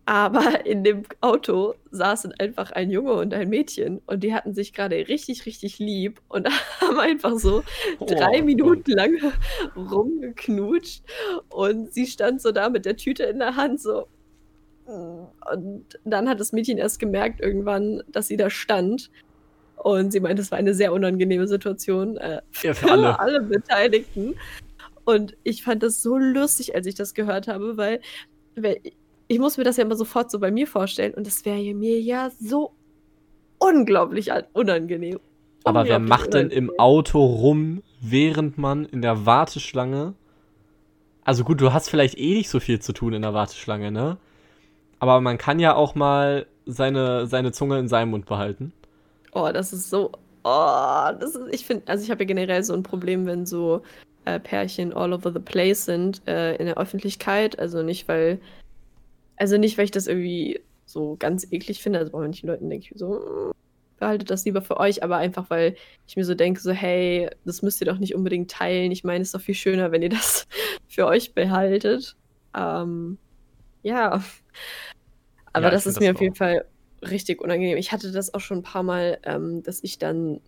Aber 0.08 0.64
in 0.64 0.84
dem 0.84 1.02
Auto 1.20 1.74
saßen 1.90 2.32
einfach 2.38 2.70
ein 2.70 2.90
Junge 2.90 3.12
und 3.12 3.34
ein 3.34 3.50
Mädchen 3.50 4.00
und 4.06 4.24
die 4.24 4.32
hatten 4.32 4.54
sich 4.54 4.72
gerade 4.72 4.96
richtig, 5.06 5.44
richtig 5.44 5.78
lieb 5.78 6.22
und 6.28 6.48
haben 6.80 6.98
einfach 6.98 7.38
so 7.38 7.62
oh, 7.98 8.06
drei 8.06 8.40
Minuten 8.40 8.92
lang 8.92 9.18
rumgeknutscht 9.76 11.02
und 11.50 11.92
sie 11.92 12.06
stand 12.06 12.40
so 12.40 12.52
da 12.52 12.70
mit 12.70 12.86
der 12.86 12.96
Tüte 12.96 13.24
in 13.24 13.38
der 13.38 13.56
Hand 13.56 13.82
so. 13.82 14.08
Und 14.86 15.84
dann 16.06 16.26
hat 16.26 16.40
das 16.40 16.52
Mädchen 16.52 16.78
erst 16.78 17.00
gemerkt 17.00 17.42
irgendwann, 17.42 18.02
dass 18.10 18.28
sie 18.28 18.38
da 18.38 18.48
stand 18.48 19.10
und 19.76 20.10
sie 20.10 20.20
meinte, 20.20 20.40
es 20.40 20.50
war 20.50 20.56
eine 20.56 20.72
sehr 20.72 20.94
unangenehme 20.94 21.46
Situation 21.46 22.16
äh, 22.16 22.40
ja, 22.62 22.72
für 22.72 22.90
alle. 22.90 23.20
alle 23.20 23.42
Beteiligten. 23.42 24.36
Und 25.04 25.36
ich 25.42 25.62
fand 25.62 25.82
das 25.82 26.02
so 26.02 26.16
lustig, 26.16 26.74
als 26.74 26.86
ich 26.86 26.94
das 26.94 27.12
gehört 27.12 27.46
habe, 27.46 27.76
weil 27.76 28.00
ich 29.28 29.38
muss 29.38 29.56
mir 29.56 29.64
das 29.64 29.76
ja 29.76 29.84
immer 29.84 29.96
sofort 29.96 30.30
so 30.30 30.38
bei 30.38 30.50
mir 30.50 30.66
vorstellen 30.66 31.14
und 31.14 31.26
das 31.26 31.44
wäre 31.44 31.74
mir 31.74 32.00
ja 32.00 32.30
so 32.40 32.72
unglaublich 33.58 34.30
unangenehm. 34.54 35.20
Aber 35.64 35.84
wer 35.86 35.98
macht 35.98 36.34
denn 36.34 36.50
im 36.50 36.72
Auto 36.78 37.24
rum, 37.24 37.82
während 38.00 38.58
man 38.58 38.86
in 38.86 39.02
der 39.02 39.26
Warteschlange. 39.26 40.14
Also 41.24 41.44
gut, 41.44 41.60
du 41.60 41.72
hast 41.72 41.90
vielleicht 41.90 42.18
eh 42.18 42.34
nicht 42.34 42.48
so 42.48 42.58
viel 42.58 42.80
zu 42.80 42.92
tun 42.92 43.12
in 43.12 43.22
der 43.22 43.34
Warteschlange, 43.34 43.90
ne? 43.90 44.16
Aber 44.98 45.20
man 45.20 45.36
kann 45.36 45.58
ja 45.60 45.74
auch 45.74 45.94
mal 45.94 46.46
seine, 46.64 47.26
seine 47.26 47.52
Zunge 47.52 47.78
in 47.78 47.88
seinem 47.88 48.10
Mund 48.10 48.26
behalten. 48.26 48.72
Oh, 49.32 49.50
das 49.52 49.72
ist 49.72 49.90
so. 49.90 50.12
Oh, 50.44 51.10
das 51.20 51.34
ist, 51.34 51.52
ich 51.52 51.66
finde, 51.66 51.86
also 51.86 52.02
ich 52.02 52.10
habe 52.10 52.22
ja 52.22 52.26
generell 52.26 52.62
so 52.62 52.72
ein 52.72 52.82
Problem, 52.82 53.26
wenn 53.26 53.44
so 53.44 53.82
äh, 54.24 54.40
Pärchen 54.40 54.92
all 54.92 55.12
over 55.12 55.32
the 55.32 55.40
place 55.40 55.84
sind 55.84 56.22
äh, 56.26 56.56
in 56.56 56.66
der 56.66 56.78
Öffentlichkeit. 56.78 57.58
Also 57.58 57.82
nicht, 57.82 58.08
weil, 58.08 58.40
also 59.38 59.56
nicht, 59.56 59.78
weil 59.78 59.84
ich 59.84 59.90
das 59.90 60.06
irgendwie 60.06 60.60
so 60.86 61.16
ganz 61.18 61.46
eklig 61.50 61.82
finde. 61.82 61.98
Also 61.98 62.12
bei 62.12 62.18
manchen 62.18 62.48
Leuten 62.48 62.68
denke 62.70 62.88
ich 62.90 62.98
so, 62.98 63.52
behaltet 63.98 64.30
das 64.30 64.44
lieber 64.44 64.62
für 64.62 64.78
euch, 64.78 65.02
aber 65.02 65.16
einfach, 65.16 65.50
weil 65.50 65.76
ich 66.06 66.16
mir 66.16 66.24
so 66.24 66.34
denke, 66.34 66.60
so, 66.60 66.70
hey, 66.70 67.28
das 67.44 67.62
müsst 67.62 67.80
ihr 67.80 67.86
doch 67.86 67.98
nicht 67.98 68.14
unbedingt 68.14 68.50
teilen. 68.50 68.92
Ich 68.92 69.04
meine, 69.04 69.22
es 69.22 69.28
ist 69.28 69.34
doch 69.34 69.40
viel 69.40 69.54
schöner, 69.54 69.92
wenn 69.92 70.02
ihr 70.02 70.08
das 70.08 70.46
für 70.88 71.06
euch 71.06 71.34
behaltet. 71.34 72.16
Ähm, 72.56 73.18
ja. 73.82 74.22
Aber 75.52 75.66
ja, 75.66 75.70
das 75.70 75.86
ist 75.86 76.00
mir 76.00 76.08
das 76.08 76.16
auf 76.16 76.22
jeden 76.22 76.34
Fall 76.34 76.64
richtig 77.02 77.40
unangenehm. 77.40 77.78
Ich 77.78 77.92
hatte 77.92 78.10
das 78.12 78.34
auch 78.34 78.40
schon 78.40 78.58
ein 78.58 78.62
paar 78.62 78.82
Mal, 78.82 79.18
ähm, 79.24 79.62
dass 79.62 79.82
ich 79.82 79.98
dann 79.98 80.40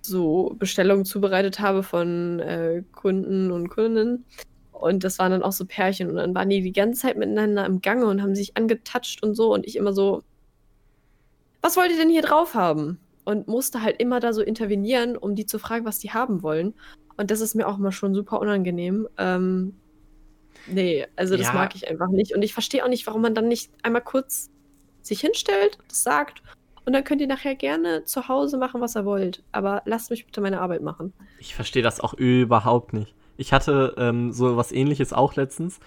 so 0.00 0.54
Bestellungen 0.58 1.04
zubereitet 1.04 1.60
habe 1.60 1.82
von 1.82 2.40
äh, 2.40 2.82
Kunden 2.92 3.50
und 3.50 3.68
Kundinnen. 3.68 4.24
Und 4.80 5.04
das 5.04 5.18
waren 5.18 5.32
dann 5.32 5.42
auch 5.42 5.52
so 5.52 5.64
Pärchen. 5.64 6.10
Und 6.10 6.16
dann 6.16 6.34
waren 6.34 6.48
die 6.48 6.60
die 6.60 6.72
ganze 6.72 7.02
Zeit 7.02 7.16
miteinander 7.16 7.64
im 7.66 7.80
Gange 7.80 8.06
und 8.06 8.22
haben 8.22 8.34
sich 8.34 8.56
angetatscht 8.56 9.22
und 9.22 9.34
so. 9.34 9.52
Und 9.52 9.66
ich 9.66 9.76
immer 9.76 9.92
so, 9.92 10.22
was 11.62 11.76
wollt 11.76 11.90
ihr 11.90 11.96
denn 11.96 12.10
hier 12.10 12.22
drauf 12.22 12.54
haben? 12.54 12.98
Und 13.24 13.48
musste 13.48 13.82
halt 13.82 14.00
immer 14.00 14.20
da 14.20 14.32
so 14.32 14.42
intervenieren, 14.42 15.16
um 15.16 15.34
die 15.34 15.46
zu 15.46 15.58
fragen, 15.58 15.84
was 15.84 15.98
die 15.98 16.12
haben 16.12 16.42
wollen. 16.42 16.74
Und 17.16 17.30
das 17.30 17.40
ist 17.40 17.54
mir 17.54 17.66
auch 17.66 17.78
mal 17.78 17.92
schon 17.92 18.14
super 18.14 18.40
unangenehm. 18.40 19.08
Ähm, 19.18 19.74
nee, 20.66 21.06
also 21.16 21.36
das 21.36 21.48
ja. 21.48 21.52
mag 21.52 21.74
ich 21.74 21.88
einfach 21.88 22.08
nicht. 22.08 22.34
Und 22.34 22.42
ich 22.42 22.52
verstehe 22.52 22.84
auch 22.84 22.88
nicht, 22.88 23.06
warum 23.06 23.22
man 23.22 23.34
dann 23.34 23.48
nicht 23.48 23.70
einmal 23.82 24.02
kurz 24.02 24.50
sich 25.02 25.20
hinstellt, 25.20 25.78
das 25.88 26.02
sagt 26.02 26.42
und 26.86 26.92
dann 26.92 27.02
könnt 27.02 27.20
ihr 27.20 27.26
nachher 27.26 27.56
gerne 27.56 28.04
zu 28.04 28.28
Hause 28.28 28.56
machen, 28.58 28.80
was 28.80 28.96
ihr 28.96 29.04
wollt. 29.04 29.42
Aber 29.50 29.82
lasst 29.86 30.10
mich 30.10 30.24
bitte 30.24 30.40
meine 30.40 30.60
Arbeit 30.60 30.82
machen. 30.82 31.12
Ich 31.40 31.54
verstehe 31.54 31.82
das 31.82 32.00
auch 32.00 32.14
überhaupt 32.14 32.92
nicht. 32.92 33.12
Ich 33.36 33.52
hatte 33.52 33.94
ähm, 33.98 34.32
so 34.32 34.56
was 34.56 34.72
ähnliches 34.72 35.12
auch 35.12 35.34
letztens. 35.36 35.80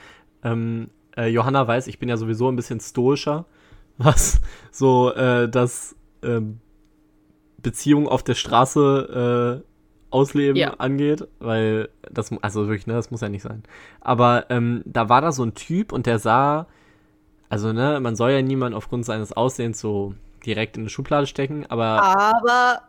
Ähm, 0.43 0.89
äh, 1.17 1.27
Johanna 1.27 1.67
weiß, 1.67 1.87
ich 1.87 1.99
bin 1.99 2.09
ja 2.09 2.17
sowieso 2.17 2.47
ein 2.47 2.55
bisschen 2.55 2.79
stoischer, 2.79 3.45
was 3.97 4.41
so 4.71 5.13
äh, 5.13 5.49
das 5.49 5.95
ähm, 6.23 6.59
Beziehung 7.61 8.07
auf 8.07 8.23
der 8.23 8.35
Straße 8.35 9.63
äh, 9.63 9.69
ausleben 10.11 10.55
ja. 10.55 10.73
angeht, 10.75 11.27
weil 11.39 11.89
das, 12.09 12.31
also 12.41 12.67
wirklich, 12.67 12.87
ne, 12.87 12.93
das 12.93 13.11
muss 13.11 13.21
ja 13.21 13.29
nicht 13.29 13.43
sein. 13.43 13.63
Aber 14.01 14.45
ähm, 14.49 14.81
da 14.85 15.09
war 15.09 15.21
da 15.21 15.31
so 15.31 15.43
ein 15.43 15.53
Typ 15.53 15.91
und 15.91 16.05
der 16.05 16.19
sah, 16.19 16.67
also 17.49 17.73
ne, 17.73 17.99
man 17.99 18.15
soll 18.15 18.31
ja 18.31 18.41
niemand 18.41 18.75
aufgrund 18.75 19.05
seines 19.05 19.33
Aussehens 19.33 19.79
so 19.79 20.15
direkt 20.45 20.77
in 20.77 20.83
eine 20.83 20.89
Schublade 20.89 21.27
stecken, 21.27 21.65
aber. 21.69 22.01
Aber. 22.01 22.81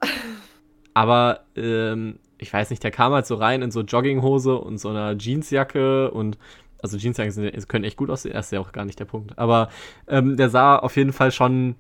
Aber, 0.93 1.41
ähm, 1.57 2.19
ich 2.41 2.53
weiß 2.53 2.71
nicht, 2.71 2.83
der 2.83 2.91
kam 2.91 3.13
halt 3.13 3.27
so 3.27 3.35
rein 3.35 3.63
in 3.63 3.71
so 3.71 3.83
Jogginghose 3.83 4.57
und 4.57 4.79
so 4.79 4.89
einer 4.89 5.17
Jeansjacke 5.17 6.11
und. 6.11 6.39
Also 6.83 6.97
Jeansjacken 6.97 7.31
sind, 7.31 7.69
können 7.69 7.85
echt 7.85 7.99
gut 7.99 8.09
aussehen, 8.09 8.33
das 8.33 8.47
ist 8.47 8.53
ja 8.53 8.61
auch 8.61 8.73
gar 8.73 8.87
nicht 8.87 8.99
der 8.99 9.05
Punkt. 9.05 9.39
Aber 9.39 9.69
ähm, 10.09 10.39
der 10.39 10.49
sah 10.49 10.77
auf 10.77 10.97
jeden 10.97 11.13
Fall 11.13 11.31
schon, 11.31 11.75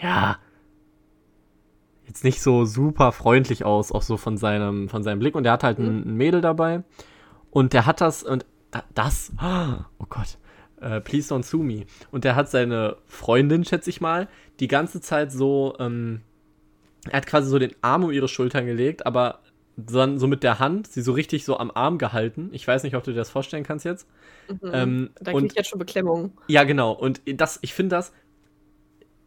ja, 0.00 0.36
jetzt 2.08 2.24
nicht 2.24 2.42
so 2.42 2.64
super 2.64 3.12
freundlich 3.12 3.64
aus, 3.64 3.92
auch 3.92 4.02
so 4.02 4.16
von 4.16 4.36
seinem, 4.36 4.88
von 4.88 5.04
seinem 5.04 5.20
Blick. 5.20 5.36
Und 5.36 5.44
der 5.44 5.52
hat 5.52 5.62
halt 5.62 5.78
ein, 5.78 6.00
mhm. 6.00 6.02
ein 6.08 6.16
Mädel 6.16 6.40
dabei. 6.40 6.82
Und 7.50 7.72
der 7.72 7.86
hat 7.86 8.00
das, 8.00 8.24
und 8.24 8.44
das, 8.94 9.32
oh 9.40 10.06
Gott, 10.08 10.38
äh, 10.80 11.00
Please 11.00 11.32
Don't 11.32 11.44
Sue 11.44 11.62
Me. 11.62 11.84
Und 12.10 12.24
der 12.24 12.34
hat 12.34 12.50
seine 12.50 12.96
Freundin, 13.06 13.64
schätze 13.64 13.90
ich 13.90 14.00
mal, 14.00 14.28
die 14.60 14.68
ganze 14.68 15.00
Zeit 15.00 15.30
so, 15.30 15.76
ähm, 15.78 16.22
er 17.08 17.18
hat 17.18 17.26
quasi 17.26 17.48
so 17.48 17.58
den 17.58 17.74
Arm 17.80 18.04
um 18.04 18.10
ihre 18.10 18.28
Schultern 18.28 18.66
gelegt, 18.66 19.06
aber 19.06 19.40
dann 19.76 20.18
so 20.18 20.26
mit 20.26 20.42
der 20.42 20.58
Hand, 20.58 20.86
sie 20.86 21.02
so 21.02 21.12
richtig 21.12 21.44
so 21.44 21.58
am 21.58 21.70
Arm 21.70 21.98
gehalten. 21.98 22.50
Ich 22.52 22.66
weiß 22.66 22.82
nicht, 22.82 22.94
ob 22.94 23.04
du 23.04 23.12
dir 23.12 23.18
das 23.18 23.30
vorstellen 23.30 23.64
kannst 23.64 23.84
jetzt. 23.84 24.06
Mhm. 24.48 24.70
Ähm, 24.72 25.10
da 25.20 25.32
kriege 25.32 25.46
ich 25.46 25.54
jetzt 25.54 25.70
schon 25.70 25.78
Beklemmung. 25.78 26.32
Ja, 26.48 26.64
genau. 26.64 26.92
Und 26.92 27.22
das, 27.26 27.58
ich 27.62 27.74
finde 27.74 27.96
das, 27.96 28.12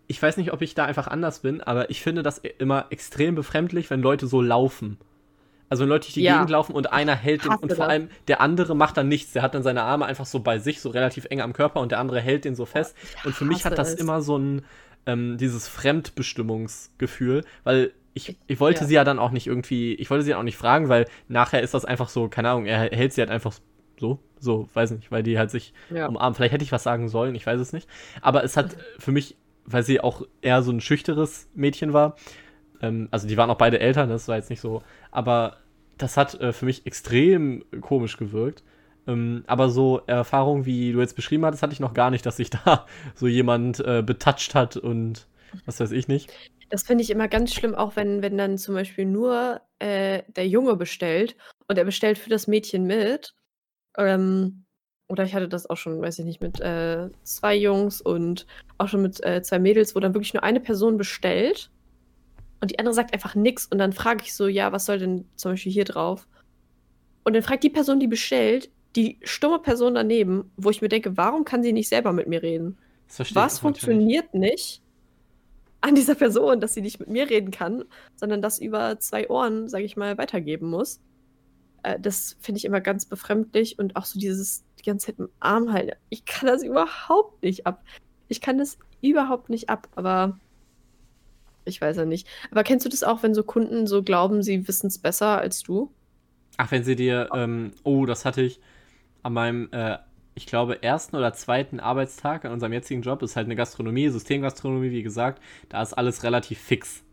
ich 0.08 0.22
weiß 0.22 0.38
nicht, 0.38 0.54
ob 0.54 0.62
ich 0.62 0.76
da 0.76 0.86
einfach 0.86 1.08
anders 1.08 1.40
bin, 1.40 1.62
aber 1.62 1.90
ich 1.90 2.02
finde 2.02 2.22
das 2.22 2.38
immer 2.38 2.86
extrem 2.92 3.36
befremdlich, 3.36 3.90
wenn 3.90 4.02
Leute 4.02 4.28
so 4.28 4.42
laufen. 4.42 4.98
Also 5.68 5.82
wenn 5.82 5.90
Leute 5.90 6.06
durch 6.06 6.14
die 6.14 6.22
ja. 6.22 6.36
Gegend 6.36 6.52
laufen 6.52 6.74
und 6.74 6.94
einer 6.94 7.16
hält 7.16 7.44
den 7.44 7.54
und 7.54 7.74
vor 7.74 7.88
allem 7.88 8.10
der 8.28 8.40
andere 8.40 8.76
macht 8.76 8.98
dann 8.98 9.08
nichts. 9.08 9.34
Der 9.34 9.42
hat 9.42 9.56
dann 9.56 9.64
seine 9.64 9.82
Arme 9.82 10.06
einfach 10.06 10.28
so 10.28 10.40
bei 10.40 10.60
sich, 10.60 10.80
so 10.80 10.90
relativ 10.90 11.26
eng 11.26 11.42
am 11.42 11.54
Körper 11.54 11.80
und 11.80 11.92
der 11.92 12.00
andere 12.00 12.22
hält 12.22 12.46
den 12.46 12.56
so 12.56 12.66
fest. 12.66 12.96
Und 13.24 13.34
für 13.34 13.46
mich 13.46 13.66
hat 13.66 13.78
das 13.78 13.94
es. 13.94 14.00
immer 14.00 14.22
so 14.22 14.38
ein, 14.38 14.64
ähm, 15.08 15.38
dieses 15.38 15.68
Fremdbestimmungsgefühl, 15.68 17.44
weil 17.64 17.94
ich, 18.16 18.38
ich 18.48 18.60
wollte 18.60 18.82
ja. 18.82 18.88
sie 18.88 18.94
ja 18.96 19.04
dann 19.04 19.20
auch 19.20 19.32
nicht 19.32 19.46
irgendwie, 19.46 19.94
ich 19.94 20.10
wollte 20.10 20.24
sie 20.24 20.34
auch 20.34 20.44
nicht 20.44 20.58
fragen, 20.58 20.88
weil 20.90 21.06
nachher 21.28 21.62
ist 21.62 21.74
das 21.74 21.84
einfach 21.86 22.08
so, 22.08 22.30
keine 22.30 22.50
Ahnung, 22.50 22.66
er 22.66 22.90
hält 22.90 23.14
sie 23.14 23.22
halt 23.22 23.30
einfach 23.30 23.54
so, 24.00 24.20
so, 24.40 24.70
weiß 24.74 24.92
nicht, 24.92 25.12
weil 25.12 25.22
die 25.22 25.38
halt 25.38 25.52
sich 25.52 25.74
ja. 25.90 26.08
umarmen. 26.08 26.34
Vielleicht 26.34 26.54
hätte 26.54 26.64
ich 26.64 26.72
was 26.72 26.84
sagen 26.84 27.10
sollen, 27.10 27.36
ich 27.36 27.46
weiß 27.46 27.60
es 27.60 27.74
nicht. 27.74 27.90
Aber 28.22 28.44
es 28.44 28.56
hat 28.56 28.78
für 29.00 29.12
mich, 29.12 29.36
weil 29.66 29.84
sie 29.84 30.00
auch 30.00 30.24
eher 30.42 30.64
so 30.64 30.72
ein 30.72 30.80
schüchteres 30.80 31.50
Mädchen 31.56 31.92
war, 31.92 32.16
ähm, 32.82 33.10
also 33.12 33.28
die 33.28 33.36
waren 33.36 33.50
auch 33.50 33.58
beide 33.58 33.80
Eltern, 33.82 34.10
das 34.10 34.30
war 34.30 34.38
jetzt 34.38 34.50
nicht 34.50 34.62
so. 34.62 34.82
Aber 35.12 35.58
das 35.98 36.16
hat 36.16 36.40
äh, 36.40 36.54
für 36.54 36.66
mich 36.66 36.86
extrem 36.86 37.66
komisch 37.82 38.16
gewirkt. 38.16 38.64
Ähm, 39.08 39.44
aber 39.46 39.70
so 39.70 40.02
Erfahrungen, 40.08 40.66
wie 40.66 40.94
du 40.94 41.02
jetzt 41.02 41.18
beschrieben 41.18 41.46
hattest, 41.46 41.64
hatte 41.64 41.74
ich 41.74 41.82
noch 41.82 41.94
gar 41.94 42.12
nicht, 42.12 42.26
dass 42.26 42.38
sich 42.38 42.50
da 42.50 42.86
so 43.16 43.28
jemand 43.28 43.82
äh, 43.82 44.02
betatscht 44.06 44.56
hat 44.56 44.78
und 44.78 45.28
was 45.66 45.80
weiß 45.80 45.92
ich 45.92 46.08
nicht. 46.08 46.32
Das 46.70 46.84
finde 46.84 47.04
ich 47.04 47.10
immer 47.10 47.28
ganz 47.28 47.54
schlimm, 47.54 47.76
auch 47.76 47.96
wenn, 47.96 48.22
wenn 48.22 48.38
dann 48.38 48.58
zum 48.58 48.76
Beispiel 48.76 49.06
nur 49.06 49.62
äh, 49.80 50.24
der 50.28 50.48
Junge 50.48 50.76
bestellt 50.76 51.36
und 51.68 51.78
er 51.78 51.86
bestellt 51.86 52.18
für 52.18 52.30
das 52.30 52.48
Mädchen 52.48 52.86
mit. 52.86 53.36
Ähm, 53.98 54.66
oder 55.08 55.24
ich 55.24 55.36
hatte 55.36 55.48
das 55.48 55.70
auch 55.70 55.78
schon, 55.78 56.02
weiß 56.02 56.20
ich 56.20 56.26
nicht, 56.26 56.42
mit 56.42 56.60
äh, 56.62 57.10
zwei 57.24 57.56
Jungs 57.56 58.02
und 58.02 58.48
auch 58.78 58.88
schon 58.88 59.04
mit 59.04 59.24
äh, 59.24 59.42
zwei 59.44 59.60
Mädels, 59.60 59.96
wo 59.96 60.00
dann 60.00 60.16
wirklich 60.16 60.34
nur 60.34 60.44
eine 60.44 60.60
Person 60.60 60.98
bestellt 60.98 61.70
und 62.62 62.72
die 62.72 62.80
andere 62.80 62.96
sagt 62.96 63.14
einfach 63.14 63.36
nichts 63.36 63.68
und 63.68 63.78
dann 63.78 63.94
frage 63.94 64.24
ich 64.24 64.34
so, 64.34 64.48
ja, 64.48 64.72
was 64.72 64.86
soll 64.86 64.98
denn 64.98 65.26
zum 65.36 65.52
Beispiel 65.52 65.72
hier 65.72 65.86
drauf? 65.86 66.28
Und 67.24 67.34
dann 67.34 67.44
fragt 67.44 67.64
die 67.64 67.70
Person, 67.70 68.00
die 68.00 68.08
bestellt, 68.08 68.72
die 68.96 69.20
stumme 69.24 69.60
Person 69.60 69.96
daneben, 69.96 70.52
wo 70.58 70.70
ich 70.70 70.82
mir 70.82 70.90
denke, 70.90 71.18
warum 71.18 71.44
kann 71.46 71.64
sie 71.64 71.74
nicht 71.74 71.90
selber 71.90 72.12
mit 72.12 72.28
mir 72.28 72.42
reden? 72.42 72.78
Was 73.34 73.60
funktioniert 73.60 74.34
nicht 74.34 74.82
an 75.86 75.94
dieser 75.94 76.16
Person, 76.16 76.60
dass 76.60 76.74
sie 76.74 76.82
nicht 76.82 77.00
mit 77.00 77.10
mir 77.10 77.30
reden 77.30 77.52
kann, 77.52 77.84
sondern 78.16 78.42
das 78.42 78.58
über 78.58 79.00
zwei 79.00 79.30
Ohren, 79.30 79.70
sage 79.70 79.84
ich 79.84 79.96
mal, 79.96 80.18
weitergeben 80.18 80.68
muss? 80.68 81.00
Äh, 81.84 82.00
das 82.00 82.38
finde 82.40 82.58
ich 82.58 82.66
immer 82.66 82.82
ganz 82.82 83.06
befremdlich 83.06 83.78
und 83.78 83.96
auch 83.96 84.06
so 84.06 84.20
dieses 84.20 84.64
die 84.80 84.84
ganze 84.84 85.08
Zeit 85.08 85.20
im 85.20 85.30
Arm 85.40 85.72
halten. 85.72 85.92
Ich 86.10 86.26
kann 86.26 86.48
das 86.48 86.64
überhaupt 86.64 87.44
nicht 87.44 87.68
ab. 87.68 87.84
Ich 88.28 88.42
kann 88.42 88.58
das 88.58 88.80
überhaupt 89.02 89.50
nicht 89.50 89.70
ab, 89.70 89.88
aber 89.96 90.40
ich 91.66 91.80
weiß 91.80 91.98
ja 91.98 92.06
nicht. 92.06 92.28
Aber 92.50 92.64
kennst 92.64 92.84
du 92.86 92.90
das 92.90 93.04
auch, 93.04 93.22
wenn 93.22 93.36
so 93.36 93.44
Kunden 93.44 93.86
so 93.86 94.02
glauben, 94.02 94.42
sie 94.42 94.68
wissen 94.68 94.88
es 94.88 94.98
besser 94.98 95.38
als 95.38 95.62
du? 95.62 95.92
Ach, 96.58 96.72
wenn 96.72 96.84
sie 96.84 96.96
dir, 96.96 97.30
ähm, 97.32 97.74
oh, 97.84 98.08
das 98.08 98.26
hatte 98.26 98.42
ich 98.42 98.60
an 99.22 99.34
meinem, 99.34 99.70
äh, 99.72 100.00
ich 100.36 100.46
glaube, 100.46 100.84
ersten 100.84 101.16
oder 101.16 101.34
zweiten 101.34 101.80
Arbeitstag 101.80 102.44
an 102.46 102.52
unserem 102.52 102.74
jetzigen 102.74 103.02
Job. 103.02 103.24
Ist 103.24 103.38
halt 103.38 103.46
eine 103.46 103.56
Gastronomie, 103.56 104.10
Systemgastronomie, 104.10 104.92
wie 104.92 105.04
gesagt. 105.04 105.42
Da 105.70 105.82
ist 105.82 105.94
alles 105.94 106.24
relativ 106.24 106.60
fix. 106.60 107.04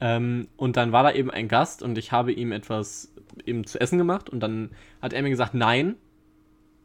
Ähm, 0.00 0.48
und 0.56 0.76
dann 0.76 0.92
war 0.92 1.02
da 1.02 1.12
eben 1.12 1.30
ein 1.30 1.48
Gast 1.48 1.82
und 1.82 1.98
ich 1.98 2.10
habe 2.10 2.32
ihm 2.32 2.52
etwas 2.52 3.12
eben 3.44 3.64
zu 3.64 3.80
essen 3.80 3.98
gemacht 3.98 4.30
und 4.30 4.40
dann 4.40 4.70
hat 5.02 5.12
er 5.12 5.22
mir 5.22 5.30
gesagt, 5.30 5.54
nein, 5.54 5.96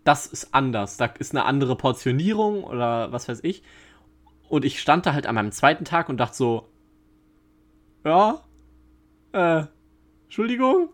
das 0.04 0.26
ist 0.26 0.54
anders. 0.54 0.97
Da 0.97 1.06
ist 1.06 1.32
eine 1.32 1.45
andere 1.45 1.78
Portionierung 1.78 2.63
oder 2.63 3.12
was 3.12 3.30
weiß 3.30 3.39
ich. 3.43 3.63
Und 4.49 4.65
ich 4.65 4.82
stand 4.82 5.06
da 5.06 5.13
halt 5.13 5.28
an 5.28 5.36
meinem 5.36 5.52
zweiten 5.52 5.86
Tag 5.86 6.10
und 6.10 6.17
dachte 6.17 6.36
so, 6.36 6.67
ja, 8.04 8.41
äh, 9.32 9.63
Entschuldigung. 10.26 10.89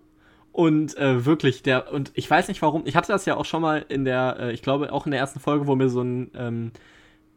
Und 0.60 0.98
äh, 0.98 1.26
wirklich, 1.26 1.64
der, 1.64 1.94
und 1.94 2.12
ich 2.16 2.30
weiß 2.30 2.50
nicht 2.50 2.62
warum, 2.62 2.82
ich 2.86 2.98
hatte 2.98 3.14
das 3.14 3.26
ja 3.26 3.38
auch 3.38 3.46
schon 3.46 3.62
mal 3.62 3.86
in 3.88 4.04
der, 4.04 4.36
äh, 4.42 4.52
ich 4.52 4.62
glaube 4.62 4.92
auch 4.92 5.06
in 5.06 5.12
der 5.12 5.20
ersten 5.22 5.40
Folge, 5.40 5.68
wo 5.68 5.76
mir 5.78 5.88
so 5.88 6.02
ein 6.02 6.32
ähm, 6.36 6.72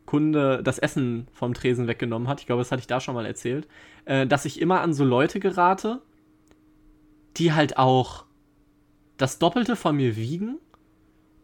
Kunde 0.07 0.61
das 0.65 0.81
Essen 0.81 1.29
vom 1.33 1.55
Tresen 1.55 1.87
weggenommen 1.87 2.27
hat, 2.27 2.41
ich 2.41 2.47
glaube, 2.47 2.63
das 2.63 2.73
hatte 2.73 2.81
ich 2.81 2.89
da 2.89 2.99
schon 2.99 3.15
mal 3.15 3.25
erzählt, 3.25 3.69
äh, 4.07 4.27
dass 4.27 4.45
ich 4.45 4.61
immer 4.61 4.81
an 4.81 4.93
so 4.93 5.05
Leute 5.05 5.39
gerate, 5.39 6.03
die 7.37 7.53
halt 7.53 7.77
auch 7.77 8.25
das 9.19 9.39
Doppelte 9.39 9.77
von 9.77 9.95
mir 9.95 10.17
wiegen 10.17 10.59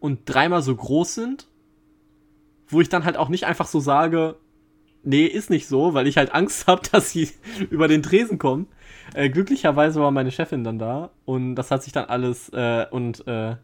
und 0.01 0.23
dreimal 0.25 0.63
so 0.63 0.75
groß 0.75 1.15
sind, 1.15 1.47
wo 2.67 2.81
ich 2.81 2.89
dann 2.89 3.05
halt 3.05 3.17
auch 3.17 3.29
nicht 3.29 3.45
einfach 3.45 3.69
so 3.69 3.79
sage, 3.79 4.35
nee, 5.05 5.27
ist 5.27 5.49
nicht 5.49 5.69
so, 5.69 5.95
weil 5.95 6.09
ich 6.09 6.17
halt 6.17 6.35
Angst 6.35 6.67
habe, 6.67 6.83
dass 6.91 7.13
sie 7.13 7.31
über 7.71 7.87
den 7.87 8.03
Tresen 8.03 8.37
kommen. 8.37 8.67
Äh, 9.15 9.31
glücklicherweise 9.31 10.01
war 10.01 10.11
meine 10.11 10.31
Chefin 10.31 10.65
dann 10.65 10.79
da 10.79 11.11
und 11.25 11.55
das 11.55 11.71
hat 11.71 11.83
sich 11.83 11.93
dann 11.93 12.07
alles 12.07 12.51
äh, 12.51 12.87
und 12.91 13.27
äh, 13.27 13.57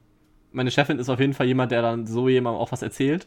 meine 0.52 0.70
Chefin 0.70 0.98
ist 0.98 1.08
auf 1.08 1.20
jeden 1.20 1.34
Fall 1.34 1.46
jemand, 1.46 1.72
der 1.72 1.82
dann 1.82 2.06
so 2.06 2.28
jemandem 2.28 2.60
auch 2.60 2.72
was 2.72 2.82
erzählt. 2.82 3.26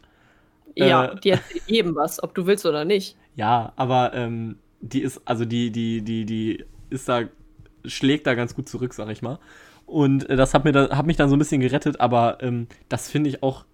Ja, 0.75 1.05
äh, 1.05 1.19
die 1.19 1.29
erzählt 1.31 1.63
jedem 1.67 1.95
was, 1.95 2.21
ob 2.23 2.33
du 2.33 2.45
willst 2.47 2.65
oder 2.65 2.85
nicht. 2.85 3.17
Ja, 3.35 3.73
aber 3.75 4.13
ähm, 4.13 4.57
die 4.79 5.01
ist, 5.01 5.21
also 5.25 5.45
die, 5.45 5.71
die, 5.71 6.01
die, 6.01 6.25
die 6.25 6.65
ist 6.89 7.07
da, 7.09 7.23
schlägt 7.85 8.27
da 8.27 8.33
ganz 8.33 8.55
gut 8.55 8.69
zurück, 8.69 8.93
sag 8.93 9.09
ich 9.09 9.21
mal. 9.21 9.39
Und 9.85 10.29
äh, 10.29 10.35
das 10.35 10.53
hat, 10.53 10.65
mir 10.65 10.71
da, 10.71 10.95
hat 10.97 11.05
mich 11.05 11.17
dann 11.17 11.29
so 11.29 11.35
ein 11.35 11.39
bisschen 11.39 11.61
gerettet, 11.61 11.99
aber 11.99 12.37
ähm, 12.41 12.67
das 12.89 13.09
finde 13.09 13.29
ich 13.29 13.43
auch 13.43 13.65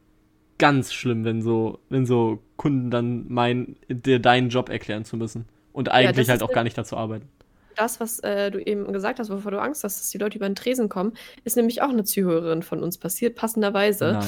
ganz 0.58 0.94
schlimm, 0.94 1.26
wenn 1.26 1.42
so, 1.42 1.80
wenn 1.90 2.06
so 2.06 2.40
Kunden 2.58 2.92
dann 2.92 3.26
meinen, 3.32 3.76
dir 3.90 4.20
deinen 4.20 4.50
Job 4.50 4.70
erklären 4.70 5.06
zu 5.06 5.18
müssen. 5.18 5.46
Und 5.74 5.90
eigentlich 5.90 6.28
ja, 6.28 6.34
halt 6.34 6.44
auch 6.44 6.52
gar 6.52 6.64
nicht 6.64 6.78
dazu 6.78 6.96
arbeiten. 6.96 7.28
Das, 7.76 8.00
was 8.00 8.20
äh, 8.20 8.52
du 8.52 8.60
eben 8.60 8.92
gesagt 8.94 9.20
hast, 9.20 9.30
wovor 9.30 9.52
du 9.52 9.62
Angst 9.62 9.84
hast, 9.84 10.00
dass 10.00 10.10
die 10.10 10.18
Leute 10.18 10.38
über 10.38 10.48
den 10.48 10.56
Tresen 10.56 10.90
kommen, 10.90 11.14
ist 11.44 11.58
nämlich 11.58 11.82
auch 11.82 11.90
eine 11.90 12.04
Zuhörerin 12.04 12.64
von 12.64 12.84
uns 12.84 12.98
passiert, 12.98 13.36
passenderweise. 13.36 14.20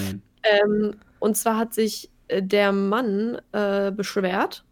Ähm, 0.43 0.95
und 1.19 1.35
zwar 1.35 1.57
hat 1.57 1.73
sich 1.73 2.11
äh, 2.27 2.41
der 2.41 2.71
Mann 2.71 3.39
äh, 3.51 3.91
beschwert, 3.91 4.63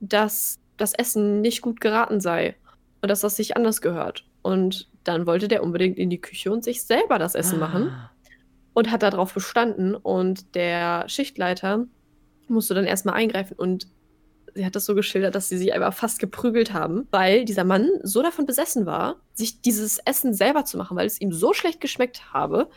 dass 0.00 0.58
das 0.76 0.92
Essen 0.94 1.40
nicht 1.40 1.62
gut 1.62 1.80
geraten 1.80 2.20
sei 2.20 2.56
und 3.02 3.08
dass 3.08 3.20
das 3.20 3.36
sich 3.36 3.56
anders 3.56 3.80
gehört. 3.80 4.24
Und 4.42 4.88
dann 5.04 5.26
wollte 5.26 5.48
der 5.48 5.62
unbedingt 5.62 5.98
in 5.98 6.10
die 6.10 6.20
Küche 6.20 6.52
und 6.52 6.64
sich 6.64 6.82
selber 6.82 7.18
das 7.18 7.34
Essen 7.34 7.62
ah. 7.62 7.66
machen 7.66 7.92
und 8.74 8.90
hat 8.90 9.02
darauf 9.02 9.32
bestanden. 9.34 9.94
Und 9.94 10.54
der 10.54 11.08
Schichtleiter 11.08 11.86
musste 12.48 12.74
dann 12.74 12.84
erstmal 12.84 13.14
eingreifen 13.14 13.54
und 13.56 13.88
sie 14.56 14.64
hat 14.64 14.74
das 14.74 14.86
so 14.86 14.94
geschildert, 14.94 15.34
dass 15.34 15.48
sie 15.48 15.58
sich 15.58 15.72
einfach 15.72 15.94
fast 15.94 16.18
geprügelt 16.18 16.72
haben, 16.72 17.06
weil 17.10 17.44
dieser 17.44 17.64
Mann 17.64 17.88
so 18.02 18.22
davon 18.22 18.46
besessen 18.46 18.86
war, 18.86 19.20
sich 19.34 19.60
dieses 19.60 19.98
Essen 19.98 20.34
selber 20.34 20.64
zu 20.64 20.78
machen, 20.78 20.96
weil 20.96 21.06
es 21.06 21.20
ihm 21.20 21.30
so 21.32 21.52
schlecht 21.52 21.80
geschmeckt 21.80 22.32
habe, 22.32 22.68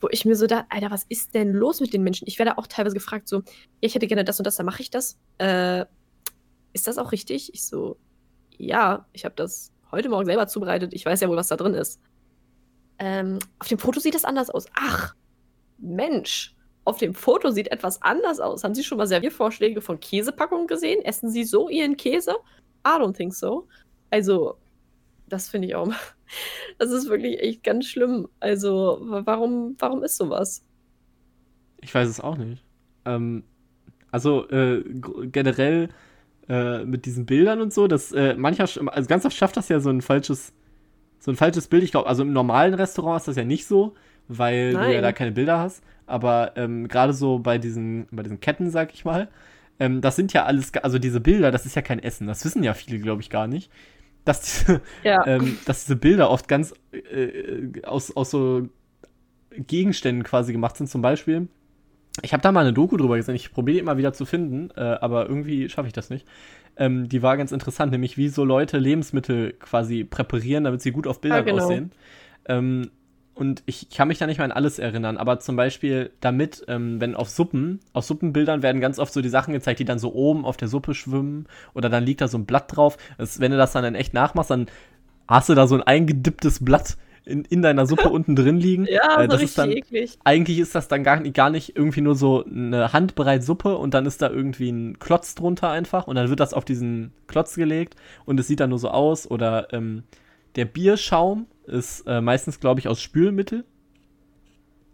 wo 0.00 0.08
ich 0.10 0.24
mir 0.24 0.34
so 0.34 0.46
da, 0.46 0.66
Alter, 0.68 0.90
was 0.90 1.04
ist 1.08 1.34
denn 1.34 1.52
los 1.52 1.80
mit 1.80 1.92
den 1.92 2.02
Menschen? 2.02 2.26
Ich 2.26 2.38
werde 2.38 2.58
auch 2.58 2.66
teilweise 2.66 2.94
gefragt, 2.94 3.28
so, 3.28 3.38
ja, 3.38 3.42
ich 3.80 3.94
hätte 3.94 4.06
gerne 4.06 4.24
das 4.24 4.38
und 4.38 4.46
das, 4.46 4.56
dann 4.56 4.66
mache 4.66 4.82
ich 4.82 4.90
das. 4.90 5.18
Äh, 5.38 5.84
ist 6.72 6.86
das 6.86 6.98
auch 6.98 7.12
richtig? 7.12 7.52
Ich 7.54 7.64
so, 7.64 7.96
ja, 8.56 9.06
ich 9.12 9.24
habe 9.24 9.34
das 9.36 9.72
heute 9.90 10.08
Morgen 10.08 10.26
selber 10.26 10.46
zubereitet. 10.46 10.94
Ich 10.94 11.04
weiß 11.04 11.20
ja 11.20 11.28
wohl, 11.28 11.36
was 11.36 11.48
da 11.48 11.56
drin 11.56 11.74
ist. 11.74 12.00
Ähm, 12.98 13.38
auf 13.58 13.68
dem 13.68 13.78
Foto 13.78 14.00
sieht 14.00 14.14
das 14.14 14.24
anders 14.24 14.50
aus. 14.50 14.66
Ach, 14.74 15.14
Mensch, 15.78 16.54
auf 16.84 16.98
dem 16.98 17.14
Foto 17.14 17.50
sieht 17.50 17.70
etwas 17.72 18.02
anders 18.02 18.40
aus. 18.40 18.64
Haben 18.64 18.74
Sie 18.74 18.84
schon 18.84 18.98
mal 18.98 19.06
Serviervorschläge 19.06 19.80
von 19.80 20.00
Käsepackungen 20.00 20.66
gesehen? 20.66 21.04
Essen 21.04 21.30
Sie 21.30 21.44
so 21.44 21.68
Ihren 21.68 21.96
Käse? 21.96 22.36
I 22.86 22.90
don't 22.90 23.16
think 23.16 23.34
so. 23.34 23.68
Also, 24.10 24.56
das 25.28 25.48
finde 25.48 25.68
ich 25.68 25.74
auch. 25.74 25.92
Das 26.78 26.92
ist 26.92 27.08
wirklich 27.08 27.40
echt 27.40 27.64
ganz 27.64 27.86
schlimm. 27.86 28.28
Also, 28.38 28.98
warum, 29.00 29.74
warum 29.80 30.04
ist 30.04 30.16
sowas? 30.16 30.64
Ich 31.80 31.92
weiß 31.92 32.08
es 32.08 32.20
auch 32.20 32.36
nicht. 32.36 32.64
Ähm, 33.04 33.42
also, 34.12 34.48
äh, 34.48 34.84
generell 35.24 35.88
äh, 36.48 36.84
mit 36.84 37.06
diesen 37.06 37.26
Bildern 37.26 37.60
und 37.60 37.72
so, 37.72 37.88
dass 37.88 38.12
äh, 38.12 38.34
mancher, 38.34 38.68
also 38.92 39.08
ganz 39.08 39.24
oft 39.26 39.36
schafft 39.36 39.56
das 39.56 39.68
ja 39.68 39.80
so 39.80 39.90
ein 39.90 40.02
falsches, 40.02 40.52
so 41.18 41.32
ein 41.32 41.36
falsches 41.36 41.66
Bild. 41.66 41.82
Ich 41.82 41.90
glaube, 41.90 42.08
also 42.08 42.22
im 42.22 42.32
normalen 42.32 42.74
Restaurant 42.74 43.20
ist 43.20 43.26
das 43.26 43.36
ja 43.36 43.44
nicht 43.44 43.66
so, 43.66 43.94
weil 44.30 44.72
Nein. 44.72 44.88
du 44.88 44.94
ja 44.94 45.00
da 45.00 45.12
keine 45.12 45.32
Bilder 45.32 45.58
hast. 45.58 45.82
Aber 46.06 46.52
ähm, 46.56 46.88
gerade 46.88 47.12
so 47.12 47.38
bei 47.38 47.58
diesen, 47.58 48.06
bei 48.10 48.22
diesen 48.22 48.40
Ketten, 48.40 48.70
sag 48.70 48.92
ich 48.94 49.04
mal, 49.04 49.28
ähm, 49.78 50.00
das 50.00 50.16
sind 50.16 50.32
ja 50.32 50.44
alles, 50.44 50.72
also 50.76 50.98
diese 50.98 51.20
Bilder, 51.20 51.50
das 51.50 51.66
ist 51.66 51.76
ja 51.76 51.82
kein 51.82 51.98
Essen. 51.98 52.26
Das 52.26 52.44
wissen 52.44 52.62
ja 52.62 52.74
viele, 52.74 52.98
glaube 52.98 53.22
ich, 53.22 53.30
gar 53.30 53.46
nicht. 53.46 53.70
Dass 54.24 54.42
diese, 54.42 54.80
ja. 55.02 55.18
ähm, 55.26 55.58
dass 55.66 55.84
diese 55.84 55.96
Bilder 55.96 56.30
oft 56.30 56.48
ganz 56.48 56.74
äh, 56.92 57.82
aus, 57.84 58.14
aus 58.16 58.30
so 58.30 58.68
Gegenständen 59.56 60.24
quasi 60.24 60.52
gemacht 60.52 60.76
sind. 60.76 60.88
Zum 60.88 61.02
Beispiel, 61.02 61.48
ich 62.22 62.32
habe 62.32 62.42
da 62.42 62.52
mal 62.52 62.60
eine 62.60 62.72
Doku 62.72 62.96
drüber 62.96 63.16
gesehen, 63.16 63.34
ich 63.34 63.52
probiere 63.52 63.74
die 63.76 63.80
immer 63.80 63.96
wieder 63.96 64.12
zu 64.12 64.24
finden, 64.24 64.70
äh, 64.76 64.80
aber 64.80 65.28
irgendwie 65.28 65.68
schaffe 65.68 65.88
ich 65.88 65.94
das 65.94 66.10
nicht. 66.10 66.26
Ähm, 66.76 67.08
die 67.08 67.22
war 67.22 67.36
ganz 67.36 67.52
interessant, 67.52 67.92
nämlich 67.92 68.16
wie 68.16 68.28
so 68.28 68.44
Leute 68.44 68.78
Lebensmittel 68.78 69.52
quasi 69.54 70.04
präparieren, 70.04 70.64
damit 70.64 70.82
sie 70.82 70.92
gut 70.92 71.06
auf 71.06 71.20
Bildern 71.20 71.46
ja, 71.46 71.52
genau. 71.52 71.64
aussehen. 71.64 71.92
Ähm, 72.46 72.90
und 73.34 73.62
ich 73.66 73.88
kann 73.90 74.08
mich 74.08 74.18
da 74.18 74.26
nicht 74.26 74.38
mal 74.38 74.44
an 74.44 74.52
alles 74.52 74.78
erinnern, 74.78 75.16
aber 75.16 75.40
zum 75.40 75.56
Beispiel 75.56 76.10
damit, 76.20 76.64
ähm, 76.68 77.00
wenn 77.00 77.14
auf 77.14 77.30
Suppen, 77.30 77.80
auf 77.92 78.04
Suppenbildern 78.04 78.62
werden 78.62 78.80
ganz 78.80 78.98
oft 78.98 79.12
so 79.12 79.22
die 79.22 79.28
Sachen 79.28 79.54
gezeigt, 79.54 79.80
die 79.80 79.84
dann 79.84 79.98
so 79.98 80.12
oben 80.12 80.44
auf 80.44 80.56
der 80.56 80.68
Suppe 80.68 80.94
schwimmen 80.94 81.46
oder 81.72 81.88
dann 81.88 82.04
liegt 82.04 82.20
da 82.20 82.28
so 82.28 82.36
ein 82.36 82.44
Blatt 82.44 82.76
drauf. 82.76 82.98
Das, 83.18 83.40
wenn 83.40 83.52
du 83.52 83.56
das 83.56 83.72
dann 83.72 83.84
in 83.84 83.94
echt 83.94 84.12
nachmachst, 84.12 84.50
dann 84.50 84.66
hast 85.26 85.48
du 85.48 85.54
da 85.54 85.66
so 85.66 85.74
ein 85.76 85.82
eingedipptes 85.82 86.62
Blatt 86.64 86.96
in, 87.24 87.44
in 87.44 87.62
deiner 87.62 87.86
Suppe 87.86 88.08
unten 88.10 88.36
drin 88.36 88.58
liegen. 88.58 88.86
Ja, 88.86 89.22
äh, 89.22 89.28
das 89.28 89.38
so 89.38 89.44
ist 89.44 89.58
dann, 89.58 89.70
eklig. 89.70 90.18
Eigentlich 90.24 90.58
ist 90.58 90.74
das 90.74 90.88
dann 90.88 91.04
gar, 91.04 91.20
gar 91.20 91.50
nicht 91.50 91.76
irgendwie 91.76 92.00
nur 92.00 92.16
so 92.16 92.44
eine 92.44 92.92
handbreit 92.92 93.42
Suppe 93.42 93.76
und 93.76 93.94
dann 93.94 94.06
ist 94.06 94.20
da 94.20 94.28
irgendwie 94.28 94.70
ein 94.70 94.98
Klotz 94.98 95.34
drunter 95.34 95.70
einfach 95.70 96.06
und 96.06 96.16
dann 96.16 96.28
wird 96.28 96.40
das 96.40 96.52
auf 96.52 96.64
diesen 96.64 97.12
Klotz 97.26 97.54
gelegt 97.54 97.96
und 98.26 98.38
es 98.40 98.48
sieht 98.48 98.60
dann 98.60 98.70
nur 98.70 98.78
so 98.78 98.90
aus. 98.90 99.30
Oder 99.30 99.72
ähm, 99.72 100.02
der 100.56 100.64
Bierschaum 100.64 101.46
ist 101.70 102.06
äh, 102.06 102.20
meistens, 102.20 102.60
glaube 102.60 102.80
ich, 102.80 102.88
aus 102.88 103.00
Spülmittel. 103.00 103.64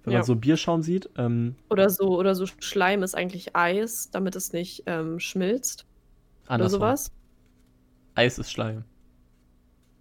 Wenn 0.05 0.13
ja. 0.13 0.21
man 0.21 0.27
so 0.27 0.37
Bierschaum 0.37 0.83
sieht. 0.83 1.11
Ähm, 1.17 1.57
oder 1.69 1.91
so, 1.91 2.17
oder 2.17 2.35
so 2.35 2.47
Schleim 2.61 3.03
ist 3.03 3.17
eigentlich 3.17 3.57
Eis, 3.57 4.11
damit 4.11 4.37
es 4.37 4.53
nicht 4.53 4.85
ähm, 4.87 5.19
schmilzt. 5.19 5.85
Andersrum. 6.47 6.81
Oder 6.81 6.97
sowas. 6.97 7.13
Eis 8.15 8.39
ist 8.39 8.53
Schleim. 8.53 8.85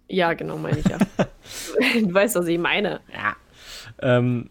Ja, 0.08 0.34
genau, 0.34 0.56
meine 0.58 0.78
ich 0.78 0.86
ja. 0.86 0.98
du 2.00 2.14
weißt, 2.14 2.36
was 2.36 2.46
ich 2.46 2.58
meine. 2.58 3.00
Ja. 3.12 3.36
Ähm, 4.00 4.50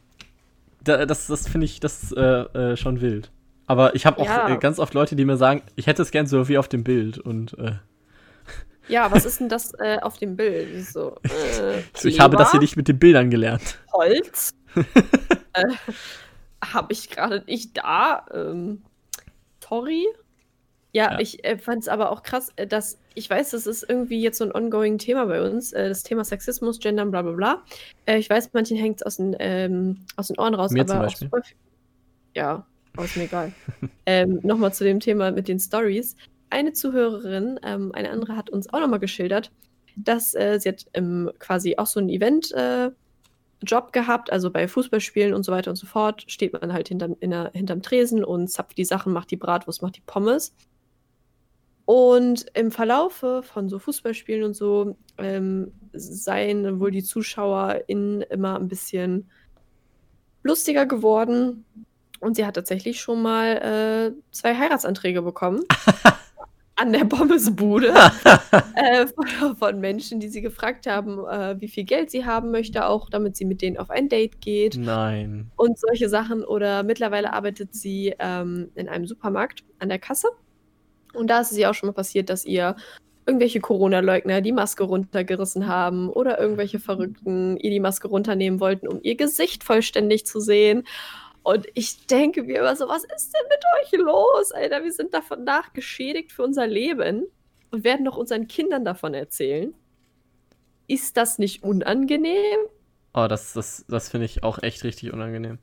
das 0.84 1.28
das 1.28 1.48
finde 1.48 1.66
ich 1.66 1.80
das 1.80 2.12
äh, 2.12 2.22
äh, 2.22 2.78
schon 2.78 3.02
wild. 3.02 3.32
Aber 3.66 3.96
ich 3.96 4.06
habe 4.06 4.20
auch 4.20 4.26
ja. 4.26 4.50
Äh, 4.50 4.58
ganz 4.58 4.80
oft 4.80 4.94
Leute, 4.94 5.16
die 5.16 5.26
mir 5.26 5.38
sagen, 5.38 5.64
ich 5.76 5.88
hätte 5.88 6.02
es 6.02 6.12
gern 6.12 6.28
so 6.28 6.48
wie 6.48 6.58
auf 6.58 6.68
dem 6.68 6.84
Bild. 6.84 7.18
Und 7.18 7.58
äh, 7.58 7.74
ja, 8.88 9.12
was 9.12 9.26
ist 9.26 9.40
denn 9.40 9.50
das 9.50 9.74
äh, 9.80 10.00
auf 10.02 10.18
dem 10.18 10.36
Bild? 10.36 10.86
So, 10.86 11.18
äh, 11.24 11.82
so, 11.94 12.08
ich 12.08 12.20
habe 12.20 12.38
das 12.38 12.52
hier 12.52 12.60
nicht 12.60 12.78
mit 12.78 12.88
den 12.88 13.00
Bildern 13.00 13.30
gelernt. 13.30 13.80
Holz. 13.94 14.52
äh, 15.54 15.64
habe 16.64 16.94
ich 16.94 17.10
gerade 17.10 17.44
nicht 17.48 17.78
da. 17.78 18.26
Ähm, 18.34 18.84
sorry. 19.64 20.06
Ja, 20.92 21.12
ja. 21.12 21.20
ich 21.20 21.44
äh, 21.44 21.58
fand 21.58 21.82
es 21.82 21.90
aber 21.90 22.10
auch 22.12 22.24
krass, 22.24 22.54
äh, 22.56 22.66
dass 22.66 22.98
ich 23.16 23.30
weiß, 23.30 23.52
das 23.52 23.68
ist 23.68 23.84
irgendwie 23.88 24.22
jetzt 24.22 24.38
so 24.38 24.46
ein 24.46 24.56
ongoing 24.56 24.98
Thema 24.98 25.26
bei 25.26 25.42
uns, 25.42 25.74
äh, 25.74 25.90
das 25.90 26.04
Thema 26.04 26.24
Sexismus, 26.24 26.80
Gendern, 26.80 27.12
bla 27.12 27.22
bla 27.22 27.34
bla. 27.34 27.64
Äh, 28.06 28.18
ich 28.18 28.30
weiß, 28.30 28.52
manchen 28.54 28.78
hängt 28.78 29.02
es 29.02 29.04
aus, 29.04 29.18
den, 29.18 29.36
ähm, 29.40 30.06
aus 30.16 30.28
den 30.28 30.40
Ohren 30.40 30.54
raus, 30.54 30.72
Mir 30.72 30.82
aber 30.82 31.08
zum 31.08 31.30
Beispiel. 31.30 31.30
Auch 31.32 31.40
ja, 32.34 32.66
aber 32.94 33.06
ist 33.06 33.18
mir 33.18 33.24
egal. 33.24 33.52
ähm, 34.06 34.40
Nochmal 34.44 34.74
zu 34.74 34.84
dem 34.84 35.00
Thema 35.00 35.32
mit 35.32 35.48
den 35.48 35.60
Stories. 35.60 36.16
Eine 36.50 36.74
Zuhörerin, 36.74 37.60
ähm, 37.64 37.92
eine 37.94 38.12
andere 38.12 38.36
hat 38.36 38.50
uns 38.50 38.72
auch 38.72 38.80
nochmal 38.80 39.00
geschildert, 39.00 39.52
dass 39.96 40.36
äh, 40.36 40.60
sie 40.60 40.70
hat 40.70 40.86
ähm, 40.94 41.32
quasi 41.40 41.78
auch 41.78 41.88
so 41.88 42.00
ein 42.00 42.10
Event 42.10 42.52
äh, 42.52 42.92
gehabt, 43.92 44.32
also 44.32 44.52
bei 44.52 44.68
Fußballspielen 44.68 45.34
und 45.34 45.44
so 45.44 45.52
weiter 45.52 45.72
und 45.72 45.76
so 45.76 45.88
fort, 45.88 46.24
steht 46.28 46.54
man 46.54 46.72
halt 46.72 46.88
hinterm, 46.88 47.16
der, 47.20 47.52
hinterm 47.54 47.82
Tresen 47.82 48.24
und 48.24 48.48
zapft 48.50 48.78
die 48.78 48.86
Sachen, 48.86 49.12
macht 49.12 49.32
die 49.32 49.38
Bratwurst, 49.38 49.82
macht 49.82 49.98
die 49.98 50.04
Pommes. 50.06 50.54
Und 51.86 52.48
im 52.54 52.72
Verlaufe 52.72 53.44
von 53.44 53.70
so 53.70 53.80
Fußballspielen 53.80 54.44
und 54.44 54.56
so 54.56 54.98
ähm, 55.18 55.72
seien 55.94 56.80
wohl 56.80 56.92
die 56.92 57.04
ZuschauerInnen 57.04 58.22
immer 58.24 58.60
ein 58.60 58.68
bisschen 58.68 59.30
lustiger 60.44 60.86
geworden. 60.86 61.66
Und 62.20 62.36
sie 62.36 62.46
hat 62.46 62.56
tatsächlich 62.56 63.00
schon 63.00 63.22
mal 63.22 64.16
äh, 64.16 64.32
zwei 64.32 64.56
Heiratsanträge 64.56 65.22
bekommen. 65.22 65.64
an 66.76 66.92
der 66.92 67.06
Pommesbude 67.06 67.94
äh, 68.76 69.08
von, 69.08 69.56
von, 69.56 69.80
Menschen, 69.80 70.20
die 70.20 70.28
sie 70.28 70.42
gefragt 70.42 70.88
haben, 70.88 71.20
äh, 71.26 71.60
wie 71.60 71.68
viel 71.68 71.86
Geld 71.86 72.12
sie 72.12 72.26
haben 72.26 72.52
möchte, 72.52 72.86
auch 72.86 73.10
damit 73.10 73.38
sie 73.38 73.46
mit 73.46 73.62
denen 73.62 73.78
auf 73.78 73.90
ein 73.90 74.10
Date 74.10 74.42
geht. 74.42 74.76
Nein. 74.78 75.52
Und 75.56 75.80
solche 75.80 76.10
Sachen. 76.10 76.44
Oder 76.44 76.84
mittlerweile 76.84 77.34
arbeitet 77.34 77.74
sie 77.74 78.14
ähm, 78.20 78.72
in 78.76 78.90
einem 78.90 79.08
Supermarkt 79.08 79.64
an 79.80 79.90
der 79.90 80.00
Kasse. 80.00 80.28
Und 81.14 81.30
da 81.30 81.40
ist 81.40 81.52
es 81.52 81.58
ja 81.58 81.70
auch 81.70 81.74
schon 81.74 81.88
mal 81.88 81.94
passiert, 81.94 82.30
dass 82.30 82.46
ihr 82.46 82.76
irgendwelche 83.26 83.60
Corona-Leugner 83.60 84.42
die 84.42 84.52
Maske 84.52 84.84
runtergerissen 84.84 85.68
haben 85.68 86.10
oder 86.10 86.40
irgendwelche 86.40 86.80
Verrückten 86.80 87.58
ihr 87.58 87.72
die 87.72 87.80
Maske 87.80 88.08
runternehmen 88.08 88.60
wollten, 88.60 88.88
um 88.88 89.00
ihr 89.02 89.16
Gesicht 89.16 89.64
vollständig 89.64 90.26
zu 90.26 90.40
sehen. 90.40 90.84
Und 91.46 91.68
ich 91.76 92.08
denke 92.08 92.42
mir 92.42 92.58
immer 92.58 92.76
so, 92.76 92.88
was 92.88 93.04
ist 93.04 93.32
denn 93.32 93.48
mit 93.48 93.64
euch 93.78 93.92
los, 94.02 94.52
Alter? 94.52 94.84
Wir 94.84 94.92
sind 94.92 95.14
davon 95.14 95.44
nachgeschädigt 95.44 96.32
für 96.32 96.42
unser 96.42 96.66
Leben 96.66 97.28
und 97.70 97.84
werden 97.84 98.04
doch 98.04 98.18
unseren 98.18 98.48
Kindern 98.48 98.84
davon 98.84 99.14
erzählen. 99.14 99.72
Ist 100.88 101.18
das 101.18 101.38
nicht 101.38 101.62
unangenehm? 101.62 102.58
Oh, 103.14 103.28
das, 103.30 103.54
das, 103.54 103.86
das 103.88 104.10
finde 104.10 104.26
ich 104.26 104.44
auch 104.44 104.64
echt 104.64 104.84
richtig 104.84 105.14
unangenehm. 105.14 105.60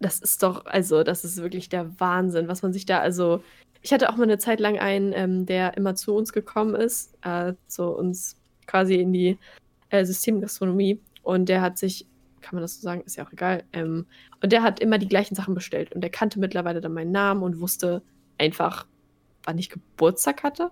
Das 0.00 0.20
ist 0.20 0.42
doch, 0.42 0.66
also, 0.66 1.02
das 1.02 1.24
ist 1.24 1.38
wirklich 1.38 1.70
der 1.70 1.98
Wahnsinn, 1.98 2.46
was 2.46 2.60
man 2.60 2.74
sich 2.74 2.84
da, 2.84 2.98
also, 2.98 3.42
ich 3.80 3.94
hatte 3.94 4.10
auch 4.10 4.16
mal 4.16 4.24
eine 4.24 4.36
Zeit 4.36 4.60
lang 4.60 4.78
einen, 4.78 5.14
ähm, 5.14 5.46
der 5.46 5.78
immer 5.78 5.94
zu 5.94 6.14
uns 6.14 6.30
gekommen 6.34 6.74
ist, 6.74 7.16
äh, 7.22 7.54
zu 7.68 7.84
uns 7.84 8.36
quasi 8.66 8.96
in 8.96 9.14
die 9.14 9.38
äh, 9.88 10.04
Systemgastronomie. 10.04 11.00
Und 11.22 11.48
der 11.48 11.62
hat 11.62 11.78
sich, 11.78 12.06
kann 12.40 12.54
man 12.56 12.62
das 12.62 12.76
so 12.76 12.82
sagen, 12.82 13.02
ist 13.04 13.16
ja 13.16 13.26
auch 13.26 13.32
egal. 13.32 13.64
Ähm, 13.72 14.06
und 14.42 14.52
der 14.52 14.62
hat 14.62 14.80
immer 14.80 14.98
die 14.98 15.08
gleichen 15.08 15.34
Sachen 15.34 15.54
bestellt. 15.54 15.92
Und 15.92 16.00
der 16.00 16.10
kannte 16.10 16.38
mittlerweile 16.38 16.80
dann 16.80 16.92
meinen 16.92 17.12
Namen 17.12 17.42
und 17.42 17.60
wusste, 17.60 18.02
einfach, 18.38 18.86
wann 19.44 19.58
ich 19.58 19.70
Geburtstag 19.70 20.42
hatte. 20.42 20.70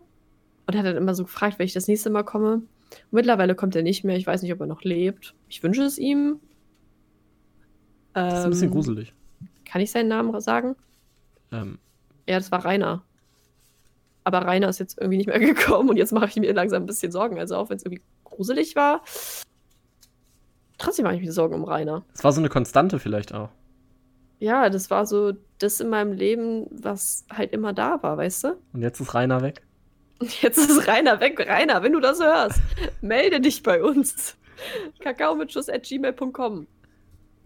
Und 0.66 0.74
er 0.74 0.80
hat 0.80 0.86
dann 0.86 0.96
immer 0.96 1.14
so 1.14 1.24
gefragt, 1.24 1.58
wenn 1.58 1.66
ich 1.66 1.72
das 1.72 1.88
nächste 1.88 2.10
Mal 2.10 2.24
komme. 2.24 2.54
Und 2.54 3.12
mittlerweile 3.12 3.54
kommt 3.54 3.76
er 3.76 3.82
nicht 3.82 4.04
mehr. 4.04 4.16
Ich 4.16 4.26
weiß 4.26 4.42
nicht, 4.42 4.52
ob 4.52 4.60
er 4.60 4.66
noch 4.66 4.82
lebt. 4.82 5.34
Ich 5.48 5.62
wünsche 5.62 5.82
es 5.82 5.98
ihm. 5.98 6.40
Das 8.14 8.40
ist 8.40 8.44
ein 8.44 8.50
bisschen 8.50 8.68
ähm, 8.68 8.74
gruselig. 8.74 9.12
Kann 9.64 9.80
ich 9.80 9.90
seinen 9.90 10.08
Namen 10.08 10.38
sagen? 10.40 10.76
Ähm. 11.52 11.78
Ja, 12.26 12.38
das 12.38 12.50
war 12.50 12.64
Rainer. 12.64 13.02
Aber 14.24 14.40
Rainer 14.40 14.68
ist 14.68 14.78
jetzt 14.78 14.98
irgendwie 14.98 15.18
nicht 15.18 15.28
mehr 15.28 15.38
gekommen 15.38 15.90
und 15.90 15.96
jetzt 15.96 16.12
mache 16.12 16.26
ich 16.26 16.36
mir 16.36 16.52
langsam 16.52 16.82
ein 16.82 16.86
bisschen 16.86 17.12
Sorgen. 17.12 17.38
Also 17.38 17.56
auch 17.56 17.70
wenn 17.70 17.76
es 17.76 17.84
irgendwie 17.84 18.02
gruselig 18.24 18.76
war, 18.76 19.02
trotzdem 20.78 21.04
mache 21.04 21.16
ich 21.16 21.20
mir 21.20 21.32
Sorgen 21.32 21.54
um 21.54 21.64
Rainer. 21.64 22.04
Es 22.14 22.24
war 22.24 22.32
so 22.32 22.40
eine 22.40 22.48
Konstante 22.48 22.98
vielleicht 22.98 23.34
auch. 23.34 23.50
Ja, 24.38 24.70
das 24.70 24.90
war 24.90 25.04
so 25.06 25.32
das 25.58 25.80
in 25.80 25.88
meinem 25.88 26.12
Leben, 26.12 26.66
was 26.70 27.26
halt 27.30 27.52
immer 27.52 27.72
da 27.72 28.02
war, 28.02 28.16
weißt 28.16 28.44
du? 28.44 28.56
Und 28.72 28.82
jetzt 28.82 29.00
ist 29.00 29.14
Rainer 29.14 29.42
weg. 29.42 29.62
Jetzt 30.40 30.58
ist 30.58 30.88
Rainer 30.88 31.20
weg. 31.20 31.38
Rainer, 31.38 31.84
wenn 31.84 31.92
du 31.92 32.00
das 32.00 32.18
hörst, 32.18 32.60
melde 33.00 33.40
dich 33.40 33.62
bei 33.62 33.80
uns. 33.80 34.36
kakaomitschuss.gmail.com 34.98 36.66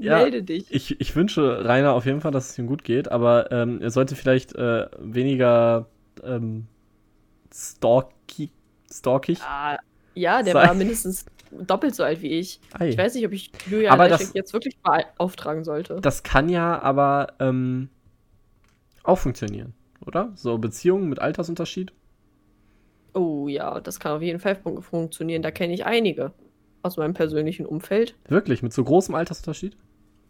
ja, 0.02 0.18
Melde 0.18 0.42
dich. 0.42 0.66
Ich, 0.70 1.00
ich 1.00 1.14
wünsche 1.14 1.64
Rainer 1.64 1.92
auf 1.92 2.06
jeden 2.06 2.20
Fall, 2.20 2.32
dass 2.32 2.50
es 2.50 2.58
ihm 2.58 2.66
gut 2.66 2.82
geht, 2.82 3.10
aber 3.10 3.52
ähm, 3.52 3.80
er 3.80 3.90
sollte 3.90 4.16
vielleicht 4.16 4.54
äh, 4.54 4.86
weniger 4.98 5.86
ähm, 6.24 6.66
stalky, 7.54 8.50
stalkig. 8.92 9.40
Ah, 9.42 9.78
ja, 10.14 10.42
der 10.42 10.54
sein. 10.54 10.68
war 10.68 10.74
mindestens 10.74 11.24
doppelt 11.66 11.94
so 11.94 12.02
alt 12.02 12.22
wie 12.22 12.38
ich. 12.38 12.60
Ei. 12.72 12.90
Ich 12.90 12.98
weiß 12.98 13.14
nicht, 13.14 13.26
ob 13.26 13.32
ich 13.32 13.50
Julian 13.70 13.92
aber 13.92 14.08
das, 14.08 14.32
jetzt 14.34 14.52
wirklich 14.52 14.76
auftragen 15.18 15.64
sollte. 15.64 16.00
Das 16.00 16.22
kann 16.22 16.48
ja 16.48 16.80
aber 16.80 17.34
ähm, 17.40 17.88
auch 19.02 19.18
funktionieren, 19.18 19.74
oder? 20.06 20.32
So 20.34 20.58
Beziehungen 20.58 21.08
mit 21.08 21.18
Altersunterschied? 21.20 21.92
Oh 23.14 23.48
ja, 23.48 23.80
das 23.80 24.00
kann 24.00 24.12
auf 24.12 24.22
jeden 24.22 24.40
Fall 24.40 24.56
funktionieren. 24.80 25.42
Da 25.42 25.50
kenne 25.50 25.74
ich 25.74 25.84
einige 25.84 26.32
aus 26.82 26.96
meinem 26.96 27.14
persönlichen 27.14 27.66
Umfeld. 27.66 28.16
Wirklich? 28.28 28.62
Mit 28.62 28.72
so 28.72 28.82
großem 28.84 29.14
Altersunterschied? 29.14 29.76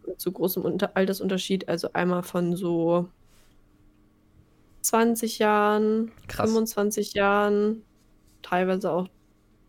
Mit 0.05 0.19
so 0.19 0.31
großem 0.31 0.63
Unter 0.63 0.95
Altersunterschied. 0.95 1.69
Also 1.69 1.93
einmal 1.93 2.23
von 2.23 2.55
so 2.55 3.07
20 4.81 5.39
Jahren, 5.39 6.11
Krass. 6.27 6.49
25 6.49 7.13
Jahren, 7.13 7.83
teilweise 8.41 8.91
auch, 8.91 9.07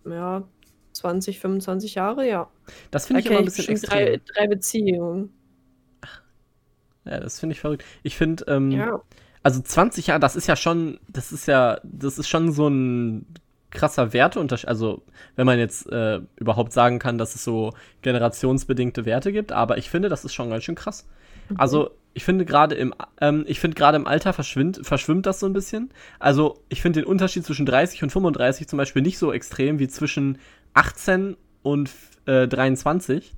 ja, 0.04 0.42
20, 1.04 1.38
25 1.38 1.96
Jahre, 1.96 2.26
ja. 2.26 2.48
Das 2.90 3.06
finde 3.06 3.20
ich 3.20 3.26
immer 3.26 3.40
ein 3.40 3.44
bisschen 3.44 3.68
extrem. 3.68 3.90
Drei, 3.90 4.20
drei 4.34 4.46
Beziehungen. 4.46 5.34
Ja, 7.04 7.20
das 7.20 7.38
finde 7.38 7.52
ich 7.52 7.60
verrückt. 7.60 7.84
Ich 8.02 8.16
finde, 8.16 8.46
ähm, 8.48 8.70
ja. 8.70 9.02
also 9.42 9.60
20 9.60 10.06
Jahre, 10.06 10.20
das 10.20 10.34
ist 10.34 10.46
ja 10.46 10.56
schon, 10.56 10.98
das 11.06 11.30
ist 11.30 11.46
ja, 11.46 11.78
das 11.82 12.18
ist 12.18 12.26
schon 12.26 12.52
so 12.52 12.68
ein 12.68 13.26
krasser 13.70 14.14
Werteunterschied. 14.14 14.66
Also, 14.66 15.02
wenn 15.36 15.44
man 15.44 15.58
jetzt 15.58 15.92
äh, 15.92 16.22
überhaupt 16.36 16.72
sagen 16.72 16.98
kann, 16.98 17.18
dass 17.18 17.34
es 17.34 17.44
so 17.44 17.74
generationsbedingte 18.00 19.04
Werte 19.04 19.30
gibt, 19.30 19.52
aber 19.52 19.76
ich 19.76 19.90
finde, 19.90 20.08
das 20.08 20.24
ist 20.24 20.32
schon 20.32 20.48
ganz 20.48 20.64
schön 20.64 20.74
krass. 20.74 21.06
Okay. 21.50 21.56
Also, 21.58 21.90
ich 22.14 22.24
finde 22.24 22.46
gerade 22.46 22.76
im, 22.76 22.94
ähm, 23.20 23.44
ich 23.46 23.60
finde 23.60 23.74
gerade 23.74 23.96
im 23.96 24.06
Alter 24.06 24.32
verschwimmt, 24.32 24.80
verschwimmt 24.82 25.26
das 25.26 25.40
so 25.40 25.46
ein 25.46 25.52
bisschen. 25.52 25.90
Also, 26.18 26.62
ich 26.70 26.80
finde 26.80 27.00
den 27.00 27.06
Unterschied 27.06 27.44
zwischen 27.44 27.66
30 27.66 28.02
und 28.04 28.10
35 28.10 28.68
zum 28.68 28.78
Beispiel 28.78 29.02
nicht 29.02 29.18
so 29.18 29.32
extrem 29.32 29.78
wie 29.78 29.88
zwischen 29.88 30.38
18 30.74 31.36
und 31.62 31.90
äh, 32.26 32.46
23. 32.46 33.34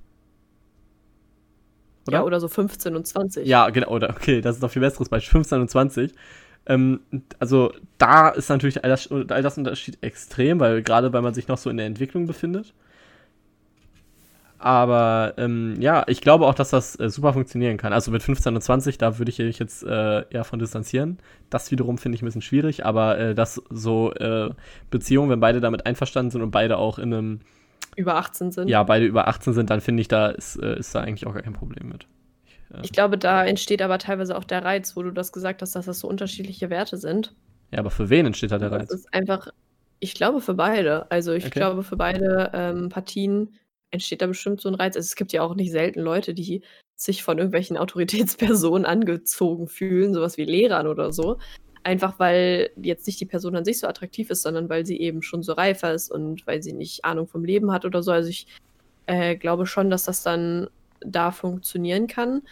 Oder? 2.09 2.19
Ja, 2.19 2.25
oder 2.25 2.41
so 2.41 2.49
15 2.49 2.95
und 2.97 3.07
20. 3.07 3.47
Ja, 3.47 3.71
genau, 3.71 3.89
oder 3.89 4.11
okay, 4.11 4.41
das 4.41 4.57
ist 4.57 4.63
noch 4.63 4.71
viel 4.71 4.83
besseres 4.83 5.09
Beispiel. 5.09 5.33
15 5.33 5.61
und 5.61 5.71
20. 5.71 6.13
Ähm, 6.67 7.01
also 7.39 7.73
da 7.99 8.29
ist 8.29 8.49
natürlich 8.49 8.83
all 8.85 8.91
das, 8.91 9.11
all 9.11 9.43
das 9.43 9.59
Unterschied 9.59 9.99
extrem, 10.03 10.61
weil 10.61 10.83
gerade 10.83 11.13
weil 11.13 11.23
man 11.23 11.35
sich 11.35 11.49
noch 11.49 11.59
so 11.59 11.71
in 11.71 11.77
der 11.77 11.87
Entwicklung 11.87 12.27
befindet. 12.27 12.75
Aber 14.59 15.35
ähm, 15.37 15.77
ja, 15.81 16.05
ich 16.07 16.21
glaube 16.21 16.47
auch, 16.47 16.55
dass 16.55 16.71
das 16.71 16.99
äh, 16.99 17.11
super 17.11 17.33
funktionieren 17.35 17.77
kann. 17.77 17.93
Also 17.93 18.11
mit 18.11 18.23
15 18.23 18.55
und 18.55 18.61
20, 18.61 18.99
da 18.99 19.19
würde 19.19 19.31
ich 19.31 19.39
mich 19.39 19.59
jetzt 19.59 19.83
äh, 19.83 20.25
eher 20.31 20.45
von 20.45 20.59
distanzieren. 20.59 21.19
Das 21.51 21.71
wiederum 21.71 21.99
finde 21.99 22.17
ich 22.17 22.23
ein 22.23 22.27
bisschen 22.27 22.43
schwierig, 22.43 22.87
aber 22.87 23.19
äh, 23.19 23.35
dass 23.35 23.63
so 23.71 24.13
äh, 24.15 24.51
Beziehungen, 24.91 25.31
wenn 25.31 25.41
beide 25.41 25.61
damit 25.61 25.85
einverstanden 25.87 26.31
sind 26.31 26.43
und 26.43 26.51
beide 26.51 26.79
auch 26.79 26.99
in 26.99 27.13
einem 27.13 27.41
über 27.97 28.17
18 28.17 28.53
sind. 28.53 28.69
Ja, 28.69 28.83
beide 28.83 29.07
über 29.07 29.29
18 29.29 29.55
sind, 29.55 29.71
dann 29.71 29.81
finde 29.81 30.01
ich, 30.03 30.09
da 30.09 30.29
ist, 30.29 30.57
äh, 30.57 30.79
ist 30.79 30.95
da 30.95 31.01
eigentlich 31.01 31.27
auch 31.27 31.33
gar 31.33 31.43
kein 31.43 31.55
Problem 31.55 31.89
mit. 31.89 32.07
Ich 32.83 32.93
glaube, 32.93 33.17
da 33.17 33.45
entsteht 33.45 33.81
aber 33.81 33.99
teilweise 33.99 34.37
auch 34.37 34.45
der 34.45 34.65
Reiz, 34.65 34.97
wo 34.97 35.03
du 35.03 35.11
das 35.11 35.33
gesagt 35.33 35.63
hast, 35.63 35.77
dass 35.77 35.87
das 35.87 36.01
so 36.01 36.09
unterschiedliche 36.09 36.69
Werte 36.69 36.97
sind. 36.97 37.35
Ja, 37.71 37.79
aber 37.79 37.91
für 37.91 38.11
wen 38.11 38.27
entsteht 38.27 38.51
da 38.51 38.59
der 38.59 38.73
Reiz? 38.73 38.89
Das 38.89 39.01
ist 39.01 39.15
einfach, 39.15 39.49
ich 40.01 40.15
glaube 40.15 40.41
für 40.41 40.55
beide. 40.55 41.11
Also 41.11 41.33
ich 41.33 41.47
okay. 41.47 41.59
glaube 41.59 41.83
für 41.85 41.97
beide 41.97 42.51
ähm, 42.55 42.89
Partien 42.89 43.55
entsteht 43.91 44.23
da 44.23 44.27
bestimmt 44.27 44.61
so 44.61 44.69
ein 44.69 44.75
Reiz. 44.75 44.97
Also 44.97 45.07
es 45.07 45.17
gibt 45.17 45.33
ja 45.33 45.43
auch 45.43 45.55
nicht 45.55 45.71
selten 45.71 46.01
Leute, 46.01 46.35
die 46.35 46.63
sich 46.97 47.23
von 47.23 47.39
irgendwelchen 47.39 47.77
Autoritätspersonen 47.79 48.87
angezogen 48.87 49.69
fühlen, 49.69 50.15
sowas 50.15 50.37
wie 50.37 50.45
Lehrern 50.45 50.87
oder 50.87 51.13
so. 51.13 51.39
Einfach 51.83 52.19
weil 52.19 52.71
jetzt 52.83 53.07
nicht 53.07 53.21
die 53.21 53.27
Person 53.27 53.55
an 53.55 53.65
sich 53.65 53.79
so 53.79 53.87
attraktiv 53.87 54.31
ist, 54.31 54.43
sondern 54.43 54.69
weil 54.69 54.85
sie 54.85 54.99
eben 55.01 55.23
schon 55.23 55.43
so 55.43 55.53
reifer 55.53 55.95
ist 55.95 56.11
und 56.11 56.47
weil 56.47 56.63
sie 56.63 56.73
nicht 56.73 57.05
Ahnung 57.05 57.29
vom 57.29 57.45
Leben 57.45 57.71
hat 57.71 57.85
oder 57.85 58.03
so. 58.03 58.11
Also 58.11 58.29
ich 58.29 58.49
äh, 59.07 59.37
glaube 59.37 59.67
schon, 59.67 59.89
dass 59.89 60.05
das 60.05 60.23
dann 60.23 60.69
da 61.01 61.31
funktionieren 61.31 62.09
kann. 62.09 62.43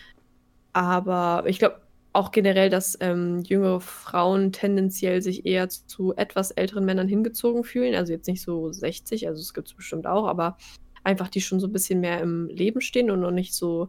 Aber 0.72 1.44
ich 1.46 1.58
glaube 1.58 1.80
auch 2.12 2.30
generell, 2.30 2.70
dass 2.70 2.96
ähm, 3.00 3.40
jüngere 3.40 3.80
Frauen 3.80 4.52
tendenziell 4.52 5.20
sich 5.20 5.46
eher 5.46 5.68
zu 5.68 6.14
etwas 6.14 6.52
älteren 6.52 6.84
Männern 6.84 7.08
hingezogen 7.08 7.64
fühlen. 7.64 7.96
Also 7.96 8.12
jetzt 8.12 8.28
nicht 8.28 8.40
so 8.42 8.70
60, 8.70 9.26
also 9.26 9.40
es 9.40 9.52
gibt 9.52 9.68
es 9.68 9.74
bestimmt 9.74 10.06
auch, 10.06 10.26
aber 10.28 10.56
einfach 11.04 11.28
die 11.28 11.40
schon 11.40 11.60
so 11.60 11.66
ein 11.66 11.72
bisschen 11.72 12.00
mehr 12.00 12.20
im 12.20 12.48
Leben 12.48 12.80
stehen 12.80 13.10
und 13.10 13.20
noch 13.20 13.30
nicht 13.30 13.54
so 13.54 13.88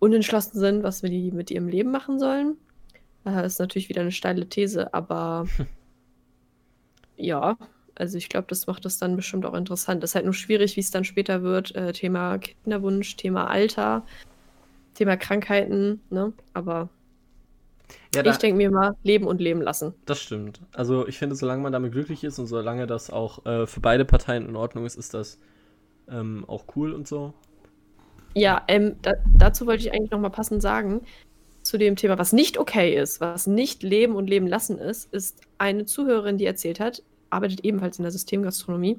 unentschlossen 0.00 0.58
sind, 0.58 0.82
was 0.82 1.02
wir 1.02 1.10
die 1.10 1.30
mit 1.30 1.50
ihrem 1.50 1.68
Leben 1.68 1.90
machen 1.90 2.18
sollen. 2.18 2.56
Das 3.24 3.54
ist 3.54 3.58
natürlich 3.58 3.88
wieder 3.88 4.00
eine 4.00 4.12
steile 4.12 4.48
These, 4.48 4.92
aber 4.92 5.46
ja, 7.16 7.56
also 7.94 8.16
ich 8.16 8.28
glaube, 8.28 8.46
das 8.48 8.66
macht 8.66 8.84
das 8.84 8.98
dann 8.98 9.16
bestimmt 9.16 9.44
auch 9.44 9.54
interessant. 9.54 10.02
Das 10.02 10.10
ist 10.10 10.14
halt 10.14 10.24
nur 10.24 10.34
schwierig, 10.34 10.76
wie 10.76 10.80
es 10.80 10.90
dann 10.90 11.04
später 11.04 11.42
wird. 11.42 11.74
Äh, 11.74 11.92
Thema 11.92 12.38
Kinderwunsch, 12.38 13.16
Thema 13.16 13.48
Alter, 13.48 14.04
Thema 14.94 15.16
Krankheiten, 15.16 16.00
ne? 16.08 16.32
Aber 16.54 16.88
ja, 18.14 18.24
ich 18.24 18.36
denke 18.38 18.56
mir 18.56 18.70
mal, 18.70 18.96
leben 19.02 19.26
und 19.26 19.40
leben 19.40 19.60
lassen. 19.60 19.94
Das 20.06 20.20
stimmt. 20.20 20.60
Also 20.72 21.06
ich 21.06 21.18
finde, 21.18 21.36
solange 21.36 21.62
man 21.62 21.72
damit 21.72 21.92
glücklich 21.92 22.24
ist 22.24 22.38
und 22.38 22.46
solange 22.46 22.86
das 22.86 23.10
auch 23.10 23.44
äh, 23.44 23.66
für 23.66 23.80
beide 23.80 24.04
Parteien 24.04 24.48
in 24.48 24.56
Ordnung 24.56 24.86
ist, 24.86 24.96
ist 24.96 25.12
das 25.12 25.38
ähm, 26.10 26.44
auch 26.46 26.64
cool 26.76 26.92
und 26.92 27.06
so. 27.06 27.32
Ja, 28.34 28.62
ähm, 28.68 28.96
da, 29.02 29.14
dazu 29.36 29.66
wollte 29.66 29.82
ich 29.82 29.92
eigentlich 29.92 30.10
noch 30.10 30.20
mal 30.20 30.30
passend 30.30 30.62
sagen, 30.62 31.02
zu 31.62 31.78
dem 31.78 31.96
Thema, 31.96 32.18
was 32.18 32.32
nicht 32.32 32.58
okay 32.58 32.94
ist, 32.94 33.20
was 33.20 33.46
nicht 33.46 33.82
leben 33.82 34.14
und 34.14 34.28
leben 34.28 34.46
lassen 34.46 34.78
ist, 34.78 35.12
ist 35.12 35.40
eine 35.58 35.84
Zuhörerin, 35.84 36.38
die 36.38 36.46
erzählt 36.46 36.80
hat, 36.80 37.02
arbeitet 37.28 37.64
ebenfalls 37.64 37.98
in 37.98 38.04
der 38.04 38.12
Systemgastronomie, 38.12 38.98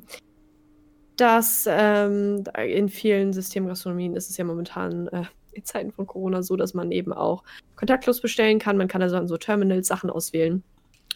dass 1.17 1.67
ähm, 1.69 2.43
in 2.57 2.89
vielen 2.89 3.33
Systemgastronomien 3.33 4.15
ist 4.15 4.29
es 4.29 4.37
ja 4.37 4.43
momentan 4.43 5.07
äh, 5.07 5.23
in 5.53 5.65
Zeiten 5.65 5.91
von 5.91 6.07
Corona 6.07 6.43
so, 6.43 6.55
dass 6.55 6.73
man 6.73 6.91
eben 6.91 7.13
auch 7.13 7.43
kontaktlos 7.75 8.21
bestellen 8.21 8.59
kann. 8.59 8.77
Man 8.77 8.87
kann 8.87 9.01
also 9.01 9.17
an 9.17 9.27
so 9.27 9.37
Terminals 9.37 9.87
Sachen 9.87 10.09
auswählen. 10.09 10.63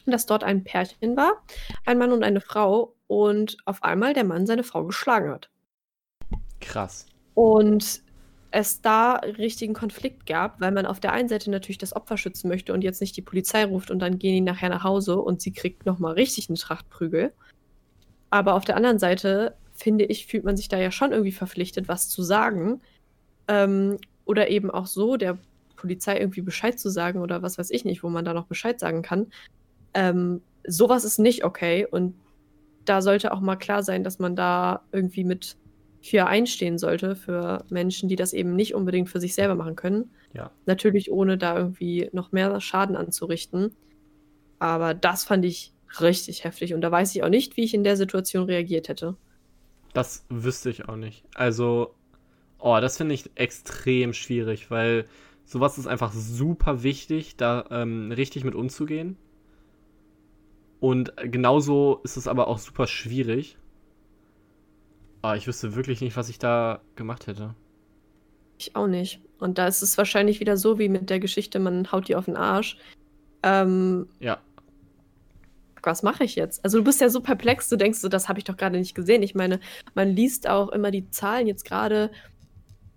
Und 0.06 0.12
dass 0.12 0.26
dort 0.26 0.43
ein 0.43 0.64
Pärchen 0.64 1.16
war, 1.16 1.43
ein 1.86 1.98
Mann 1.98 2.12
und 2.12 2.24
eine 2.24 2.41
Frau, 2.41 2.96
und 3.08 3.58
auf 3.66 3.84
einmal 3.84 4.14
der 4.14 4.24
Mann 4.24 4.48
seine 4.48 4.64
Frau 4.64 4.84
geschlagen 4.84 5.30
hat. 5.30 5.50
Krass. 6.66 7.05
Und 7.34 8.01
es 8.51 8.82
da 8.82 9.16
richtigen 9.16 9.74
Konflikt 9.74 10.26
gab, 10.26 10.61
weil 10.61 10.72
man 10.72 10.86
auf 10.86 10.99
der 10.99 11.11
einen 11.11 11.28
Seite 11.28 11.51
natürlich 11.51 11.78
das 11.78 11.95
Opfer 11.95 12.18
schützen 12.18 12.47
möchte 12.47 12.74
und 12.74 12.84
jetzt 12.84 13.01
nicht 13.01 13.18
die 13.18 13.22
Polizei 13.22 13.66
ruft 13.66 13.91
und 13.91 13.99
dann 13.99 14.18
gehen 14.18 14.34
die 14.34 14.41
nachher 14.41 14.70
nach 14.70 14.84
Hause 14.84 15.20
und 15.20 15.41
sie 15.41 15.51
kriegt 15.51 15.86
nochmal 15.86 16.13
richtig 16.13 16.49
eine 16.49 16.57
Trachtprügel. 16.57 17.34
Aber 18.30 18.53
auf 18.53 18.63
der 18.63 18.78
anderen 18.78 18.97
Seite, 18.97 19.55
finde 19.74 20.05
ich, 20.05 20.28
fühlt 20.28 20.45
man 20.45 20.55
sich 20.55 20.70
da 20.70 20.80
ja 20.80 20.91
schon 20.91 21.11
irgendwie 21.11 21.34
verpflichtet, 21.34 21.88
was 21.88 22.07
zu 22.07 22.24
sagen. 22.24 22.82
Ähm, 23.47 23.97
oder 24.24 24.49
eben 24.49 24.72
auch 24.72 24.88
so, 24.88 25.18
der 25.18 25.38
Polizei 25.76 26.18
irgendwie 26.18 26.41
Bescheid 26.41 26.80
zu 26.80 26.89
sagen 26.89 27.22
oder 27.22 27.41
was 27.41 27.57
weiß 27.57 27.70
ich 27.72 27.86
nicht, 27.86 28.03
wo 28.03 28.09
man 28.09 28.26
da 28.26 28.34
noch 28.34 28.47
Bescheid 28.47 28.80
sagen 28.80 29.01
kann. 29.01 29.28
Ähm, 29.93 30.41
sowas 30.66 31.03
ist 31.03 31.20
nicht 31.20 31.43
okay 31.43 31.86
und 31.89 32.16
da 32.86 33.01
sollte 33.01 33.34
auch 33.34 33.41
mal 33.41 33.55
klar 33.57 33.84
sein, 33.84 34.03
dass 34.03 34.20
man 34.20 34.36
da 34.36 34.84
irgendwie 34.91 35.24
mit 35.24 35.57
für 36.06 36.28
einstehen 36.28 36.78
sollte, 36.78 37.16
für 37.16 37.66
Menschen, 37.70 38.08
die 38.10 38.16
das 38.16 38.34
eben 38.34 38.56
nicht 38.56 38.76
unbedingt 38.76 39.10
für 39.10 39.20
sich 39.20 39.34
selber 39.34 39.56
machen 39.56 39.76
können. 39.76 40.12
Ja. 40.34 40.51
Natürlich 40.68 41.12
ohne 41.12 41.38
da 41.38 41.58
irgendwie 41.58 42.10
noch 42.14 42.32
mehr 42.32 42.62
Schaden 42.62 42.95
anzurichten. 42.95 43.74
Aber 44.60 44.93
das 44.93 45.24
fand 45.24 45.45
ich 45.45 45.74
richtig 45.99 46.43
heftig 46.43 46.74
und 46.74 46.82
da 46.82 46.91
weiß 46.91 47.16
ich 47.16 47.24
auch 47.24 47.30
nicht, 47.30 47.58
wie 47.58 47.64
ich 47.64 47.74
in 47.74 47.84
der 47.84 47.97
Situation 47.97 48.45
reagiert 48.45 48.88
hätte. 48.88 49.16
Das 49.93 50.26
wüsste 50.30 50.70
ich 50.70 50.88
auch 50.88 50.95
nicht. 50.95 51.24
Also, 51.34 51.95
oh, 52.60 52.78
das 52.80 52.97
finde 52.97 53.16
ich 53.16 53.32
extrem 53.36 54.14
schwierig, 54.14 54.70
weil 54.70 55.06
sowas 55.45 55.78
ist 55.78 55.88
einfach 55.88 56.14
super 56.14 56.84
wichtig, 56.84 57.36
da 57.38 57.66
ähm, 57.72 58.12
richtig 58.12 58.43
mit 58.43 58.53
umzugehen. 58.53 59.18
Und 60.80 61.14
genauso 61.18 62.01
ist 62.03 62.18
es 62.18 62.28
aber 62.28 62.47
auch 62.47 62.60
super 62.60 62.86
schwierig. 62.86 63.58
Aber 65.26 65.38
ich 65.38 65.47
wüsste 65.47 65.73
wirklich 65.73 66.01
nicht, 66.01 66.15
was 66.17 66.30
ich 66.30 66.38
da 66.38 66.82
gemacht 66.95 67.26
hätte. 67.26 67.55
Ich 68.59 68.76
auch 68.76 68.86
nicht. 68.86 69.21
Und 69.39 69.57
da 69.57 69.65
ist 69.65 69.82
es 69.82 69.97
wahrscheinlich 69.97 70.39
wieder 70.39 70.55
so 70.55 70.78
wie 70.78 70.88
mit 70.88 71.09
der 71.09 71.19
Geschichte, 71.19 71.57
man 71.57 71.91
haut 71.91 72.07
die 72.07 72.15
auf 72.15 72.26
den 72.26 72.38
Arsch. 72.38 72.78
Ähm, 73.41 74.07
ja. 74.19 74.38
Was 75.82 76.03
mache 76.03 76.26
ich 76.26 76.36
jetzt? 76.36 76.63
Also 76.63 76.78
du 76.78 76.84
bist 76.84 77.01
ja 77.01 77.09
so 77.09 77.21
perplex, 77.21 77.69
du 77.69 77.76
denkst 77.76 78.01
so, 78.01 78.07
das 78.07 78.30
habe 78.30 78.38
ich 78.38 78.45
doch 78.45 78.55
gerade 78.55 78.78
nicht 78.78 78.93
gesehen. 78.93 79.23
Ich 79.23 79.34
meine, 79.34 79.59
man 79.95 80.09
liest 80.09 80.47
auch 80.47 80.69
immer 80.69 80.91
die 80.91 81.09
Zahlen 81.09 81.47
jetzt 81.47 81.65
gerade 81.65 82.11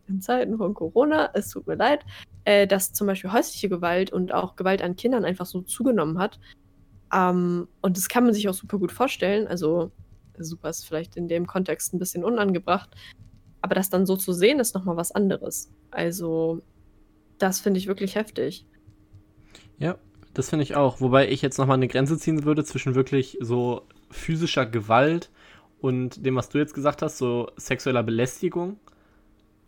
in 0.07 0.21
Zeiten 0.21 0.59
von 0.59 0.75
Corona, 0.75 1.31
es 1.33 1.49
tut 1.49 1.67
mir 1.67 1.77
leid, 1.77 2.05
äh, 2.45 2.67
dass 2.67 2.93
zum 2.93 3.07
Beispiel 3.07 3.33
häusliche 3.33 3.71
Gewalt 3.71 4.13
und 4.13 4.35
auch 4.35 4.55
Gewalt 4.55 4.83
an 4.83 4.97
Kindern 4.97 5.25
einfach 5.25 5.47
so 5.47 5.63
zugenommen 5.63 6.19
hat. 6.19 6.39
Ähm, 7.11 7.69
und 7.81 7.97
das 7.97 8.11
kann 8.11 8.25
man 8.25 8.35
sich 8.35 8.51
auch 8.51 8.55
super 8.55 8.79
gut 8.79 8.93
vorstellen. 8.93 9.49
Also 9.49 9.93
super 10.45 10.71
ist 10.71 10.87
vielleicht 10.87 11.17
in 11.17 11.29
dem 11.29 11.47
Kontext 11.47 11.95
ein 11.95 11.99
bisschen 11.99 12.25
unangebracht. 12.25 12.91
Aber 13.61 13.75
das 13.75 13.91
dann 13.91 14.07
so 14.07 14.17
zu 14.17 14.33
sehen, 14.33 14.61
ist 14.61 14.75
nochmal 14.75 14.97
was 14.97 15.13
anderes. 15.13 15.73
Also, 15.91 16.63
das 17.39 17.61
finde 17.61 17.79
ich 17.79 17.87
wirklich 17.87 18.15
heftig. 18.15 18.67
Ja, 19.79 19.97
das 20.35 20.51
finde 20.51 20.63
ich 20.63 20.77
auch. 20.77 21.01
Wobei 21.01 21.29
ich 21.29 21.43
jetzt 21.43 21.59
nochmal 21.59 21.77
eine 21.77 21.89
Grenze 21.89 22.19
ziehen 22.19 22.45
würde 22.45 22.65
zwischen 22.65 22.95
wirklich 22.95 23.39
so 23.41 23.83
physischer 24.11 24.67
Gewalt 24.67 25.31
und 25.81 26.25
dem, 26.25 26.37
was 26.37 26.49
du 26.49 26.59
jetzt 26.59 26.75
gesagt 26.75 27.03
hast, 27.03 27.19
so 27.19 27.51
sexueller 27.57 28.03
Belästigung. 28.03 28.79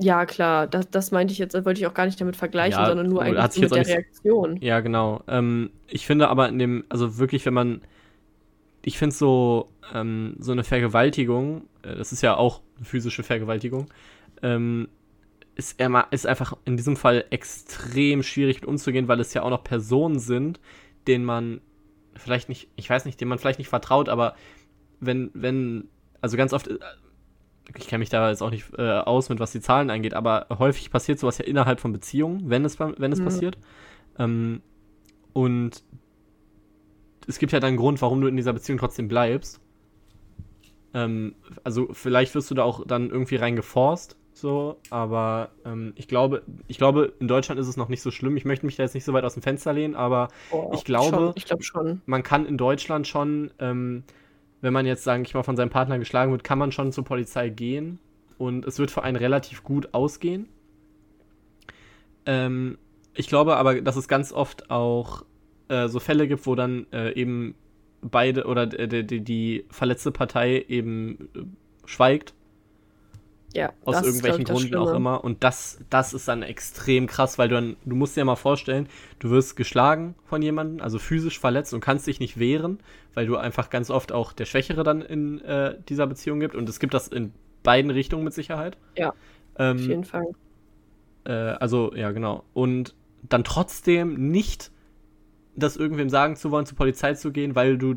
Ja, 0.02 0.24
klar, 0.24 0.66
das, 0.66 0.88
das 0.90 1.10
meinte 1.10 1.32
ich 1.32 1.38
jetzt, 1.38 1.54
wollte 1.54 1.78
ich 1.78 1.86
auch 1.86 1.94
gar 1.94 2.06
nicht 2.06 2.20
damit 2.20 2.34
vergleichen, 2.34 2.80
ja, 2.80 2.86
sondern 2.86 3.08
nur 3.08 3.20
eigentlich 3.20 3.60
mit 3.60 3.74
der 3.74 3.86
Reaktion. 3.86 4.56
Ja, 4.62 4.80
genau. 4.80 5.22
Ähm, 5.28 5.70
ich 5.88 6.06
finde 6.06 6.28
aber 6.28 6.48
in 6.48 6.58
dem, 6.58 6.84
also 6.88 7.18
wirklich, 7.18 7.44
wenn 7.44 7.52
man, 7.52 7.82
ich 8.82 8.98
finde 8.98 9.14
so, 9.14 9.68
ähm, 9.92 10.36
so 10.38 10.52
eine 10.52 10.64
Vergewaltigung, 10.64 11.68
äh, 11.82 11.96
das 11.96 12.12
ist 12.12 12.22
ja 12.22 12.36
auch 12.36 12.62
eine 12.76 12.86
physische 12.86 13.22
Vergewaltigung, 13.22 13.86
ähm, 14.42 14.88
ist, 15.54 15.80
ist 16.10 16.26
einfach 16.26 16.56
in 16.64 16.76
diesem 16.76 16.96
Fall 16.96 17.24
extrem 17.30 18.22
schwierig 18.22 18.60
mit 18.60 18.66
umzugehen, 18.66 19.08
weil 19.08 19.20
es 19.20 19.34
ja 19.34 19.42
auch 19.42 19.50
noch 19.50 19.64
Personen 19.64 20.18
sind, 20.18 20.60
denen 21.06 21.24
man 21.24 21.60
vielleicht 22.14 22.48
nicht, 22.48 22.68
ich 22.76 22.88
weiß 22.88 23.04
nicht, 23.04 23.20
denen 23.20 23.28
man 23.28 23.38
vielleicht 23.38 23.58
nicht 23.58 23.68
vertraut, 23.68 24.08
aber 24.08 24.34
wenn, 25.00 25.30
wenn, 25.34 25.88
also 26.20 26.36
ganz 26.36 26.52
oft, 26.52 26.68
äh, 26.68 26.78
ich 27.76 27.86
kenne 27.86 28.00
mich 28.00 28.08
da 28.08 28.28
jetzt 28.30 28.42
auch 28.42 28.50
nicht 28.50 28.66
äh, 28.78 28.98
aus, 28.98 29.28
mit 29.28 29.38
was 29.38 29.52
die 29.52 29.60
Zahlen 29.60 29.90
angeht, 29.90 30.14
aber 30.14 30.46
häufig 30.58 30.90
passiert 30.90 31.18
sowas 31.18 31.38
ja 31.38 31.44
innerhalb 31.44 31.80
von 31.80 31.92
Beziehungen, 31.92 32.48
wenn 32.50 32.64
es, 32.64 32.78
wenn 32.80 33.12
es 33.12 33.20
mhm. 33.20 33.24
passiert. 33.24 33.58
Ähm, 34.18 34.62
und 35.32 35.84
es 37.26 37.38
gibt 37.38 37.52
ja 37.52 37.60
dann 37.60 37.68
einen 37.68 37.76
Grund, 37.76 38.00
warum 38.02 38.20
du 38.20 38.28
in 38.28 38.36
dieser 38.36 38.52
Beziehung 38.52 38.78
trotzdem 38.78 39.08
bleibst. 39.08 39.60
Ähm, 40.94 41.34
also 41.62 41.88
vielleicht 41.92 42.34
wirst 42.34 42.50
du 42.50 42.54
da 42.54 42.64
auch 42.64 42.86
dann 42.86 43.10
irgendwie 43.10 43.36
reingeforst, 43.36 44.16
so, 44.32 44.78
aber 44.90 45.50
ähm, 45.64 45.92
ich 45.96 46.08
glaube, 46.08 46.42
ich 46.66 46.78
glaube, 46.78 47.12
in 47.20 47.28
Deutschland 47.28 47.60
ist 47.60 47.68
es 47.68 47.76
noch 47.76 47.88
nicht 47.88 48.02
so 48.02 48.10
schlimm. 48.10 48.36
Ich 48.36 48.44
möchte 48.44 48.64
mich 48.66 48.76
da 48.76 48.82
jetzt 48.82 48.94
nicht 48.94 49.04
so 49.04 49.12
weit 49.12 49.24
aus 49.24 49.34
dem 49.34 49.42
Fenster 49.42 49.72
lehnen, 49.72 49.94
aber 49.94 50.28
oh, 50.50 50.72
ich 50.74 50.84
glaube, 50.84 51.16
schon. 51.16 51.32
ich 51.34 51.44
glaube 51.44 51.62
schon. 51.62 52.02
Man 52.06 52.22
kann 52.22 52.46
in 52.46 52.56
Deutschland 52.56 53.06
schon, 53.06 53.50
ähm, 53.58 54.04
wenn 54.60 54.72
man 54.72 54.86
jetzt, 54.86 55.04
sage 55.04 55.22
ich 55.22 55.34
mal, 55.34 55.42
von 55.42 55.56
seinem 55.56 55.70
Partner 55.70 55.98
geschlagen 55.98 56.32
wird, 56.32 56.44
kann 56.44 56.58
man 56.58 56.72
schon 56.72 56.92
zur 56.92 57.04
Polizei 57.04 57.50
gehen 57.50 57.98
und 58.38 58.64
es 58.64 58.78
wird 58.78 58.90
für 58.90 59.02
einen 59.02 59.16
relativ 59.16 59.62
gut 59.62 59.92
ausgehen. 59.92 60.48
Ähm, 62.26 62.78
ich 63.14 63.28
glaube 63.28 63.56
aber, 63.56 63.80
dass 63.80 63.96
es 63.96 64.08
ganz 64.08 64.32
oft 64.32 64.70
auch 64.70 65.24
äh, 65.70 65.88
so 65.88 66.00
Fälle 66.00 66.28
gibt, 66.28 66.46
wo 66.46 66.54
dann 66.54 66.86
äh, 66.92 67.12
eben 67.14 67.54
beide 68.02 68.46
oder 68.46 68.66
die, 68.66 69.06
die, 69.06 69.20
die 69.20 69.64
verletzte 69.70 70.10
Partei 70.10 70.64
eben 70.68 71.28
äh, 71.34 71.40
schweigt. 71.86 72.34
Ja, 73.52 73.72
aus 73.84 74.00
irgendwelchen 74.02 74.44
Gründen 74.44 74.76
auch 74.76 74.94
immer. 74.94 75.24
Und 75.24 75.42
das, 75.42 75.80
das 75.90 76.12
ist 76.12 76.28
dann 76.28 76.42
extrem 76.42 77.08
krass, 77.08 77.36
weil 77.36 77.48
du 77.48 77.56
dann, 77.56 77.76
du 77.84 77.96
musst 77.96 78.16
dir 78.16 78.24
mal 78.24 78.36
vorstellen, 78.36 78.88
du 79.18 79.30
wirst 79.30 79.56
geschlagen 79.56 80.14
von 80.24 80.40
jemandem, 80.40 80.80
also 80.80 81.00
physisch 81.00 81.40
verletzt 81.40 81.74
und 81.74 81.80
kannst 81.80 82.06
dich 82.06 82.20
nicht 82.20 82.38
wehren, 82.38 82.78
weil 83.14 83.26
du 83.26 83.36
einfach 83.36 83.68
ganz 83.68 83.90
oft 83.90 84.12
auch 84.12 84.32
der 84.32 84.44
Schwächere 84.44 84.84
dann 84.84 85.02
in 85.02 85.40
äh, 85.40 85.76
dieser 85.88 86.06
Beziehung 86.06 86.38
gibt. 86.38 86.54
Und 86.54 86.68
es 86.68 86.78
gibt 86.78 86.94
das 86.94 87.08
in 87.08 87.32
beiden 87.64 87.90
Richtungen 87.90 88.22
mit 88.22 88.34
Sicherheit. 88.34 88.78
Ja. 88.96 89.14
Ähm, 89.58 89.76
auf 89.78 89.82
jeden 89.82 90.04
Fall. 90.04 90.30
Äh, 91.24 91.32
also, 91.32 91.92
ja, 91.94 92.12
genau. 92.12 92.44
Und 92.54 92.94
dann 93.28 93.42
trotzdem 93.42 94.30
nicht 94.30 94.70
das 95.60 95.76
irgendwem 95.76 96.10
sagen 96.10 96.36
zu 96.36 96.50
wollen, 96.50 96.66
zur 96.66 96.76
Polizei 96.76 97.14
zu 97.14 97.32
gehen, 97.32 97.54
weil 97.54 97.78
du, 97.78 97.96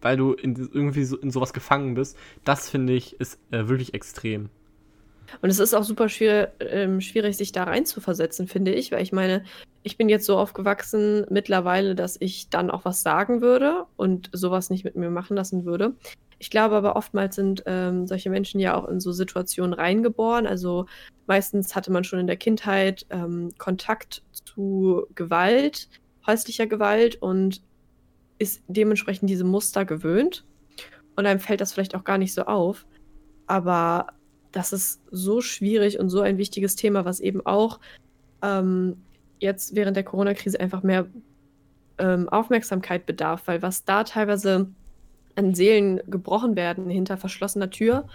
weil 0.00 0.16
du 0.16 0.32
in, 0.32 0.56
irgendwie 0.56 1.04
so, 1.04 1.16
in 1.16 1.30
sowas 1.30 1.52
gefangen 1.52 1.94
bist, 1.94 2.16
das 2.44 2.68
finde 2.68 2.92
ich 2.92 3.18
ist 3.20 3.38
äh, 3.50 3.68
wirklich 3.68 3.94
extrem. 3.94 4.50
Und 5.40 5.48
es 5.48 5.58
ist 5.58 5.72
auch 5.72 5.84
super 5.84 6.08
schwierig, 6.08 6.50
ähm, 6.60 7.00
schwierig, 7.00 7.36
sich 7.36 7.52
da 7.52 7.72
versetzen, 7.84 8.46
finde 8.46 8.72
ich, 8.72 8.92
weil 8.92 9.02
ich 9.02 9.12
meine, 9.12 9.44
ich 9.82 9.96
bin 9.96 10.08
jetzt 10.08 10.26
so 10.26 10.36
aufgewachsen 10.36 11.26
mittlerweile, 11.30 11.94
dass 11.94 12.16
ich 12.20 12.50
dann 12.50 12.70
auch 12.70 12.84
was 12.84 13.02
sagen 13.02 13.40
würde 13.40 13.86
und 13.96 14.28
sowas 14.32 14.68
nicht 14.68 14.84
mit 14.84 14.96
mir 14.96 15.10
machen 15.10 15.36
lassen 15.36 15.64
würde. 15.64 15.94
Ich 16.38 16.50
glaube 16.50 16.74
aber 16.74 16.96
oftmals 16.96 17.36
sind 17.36 17.62
ähm, 17.66 18.06
solche 18.06 18.28
Menschen 18.28 18.58
ja 18.58 18.74
auch 18.74 18.88
in 18.88 18.98
so 19.00 19.12
Situationen 19.12 19.72
reingeboren. 19.72 20.46
Also 20.46 20.86
meistens 21.26 21.76
hatte 21.76 21.92
man 21.92 22.04
schon 22.04 22.18
in 22.18 22.26
der 22.26 22.36
Kindheit 22.36 23.06
ähm, 23.10 23.50
Kontakt 23.58 24.22
zu 24.32 25.06
Gewalt, 25.14 25.88
häuslicher 26.26 26.66
Gewalt 26.66 27.20
und 27.20 27.62
ist 28.38 28.62
dementsprechend 28.68 29.30
diese 29.30 29.44
Muster 29.44 29.84
gewöhnt. 29.84 30.44
Und 31.16 31.26
einem 31.26 31.40
fällt 31.40 31.60
das 31.60 31.72
vielleicht 31.72 31.94
auch 31.94 32.04
gar 32.04 32.18
nicht 32.18 32.34
so 32.34 32.42
auf. 32.42 32.86
Aber 33.46 34.08
das 34.50 34.72
ist 34.72 35.00
so 35.10 35.40
schwierig 35.40 35.98
und 35.98 36.08
so 36.10 36.20
ein 36.20 36.38
wichtiges 36.38 36.76
Thema, 36.76 37.04
was 37.04 37.20
eben 37.20 37.44
auch 37.44 37.80
ähm, 38.42 38.96
jetzt 39.40 39.74
während 39.74 39.96
der 39.96 40.04
Corona-Krise 40.04 40.60
einfach 40.60 40.82
mehr 40.82 41.06
ähm, 41.98 42.28
Aufmerksamkeit 42.28 43.06
bedarf, 43.06 43.42
weil 43.46 43.62
was 43.62 43.84
da 43.84 44.04
teilweise 44.04 44.68
an 45.34 45.54
Seelen 45.54 46.00
gebrochen 46.08 46.56
werden 46.56 46.90
hinter 46.90 47.16
verschlossener 47.16 47.70
Tür. 47.70 48.06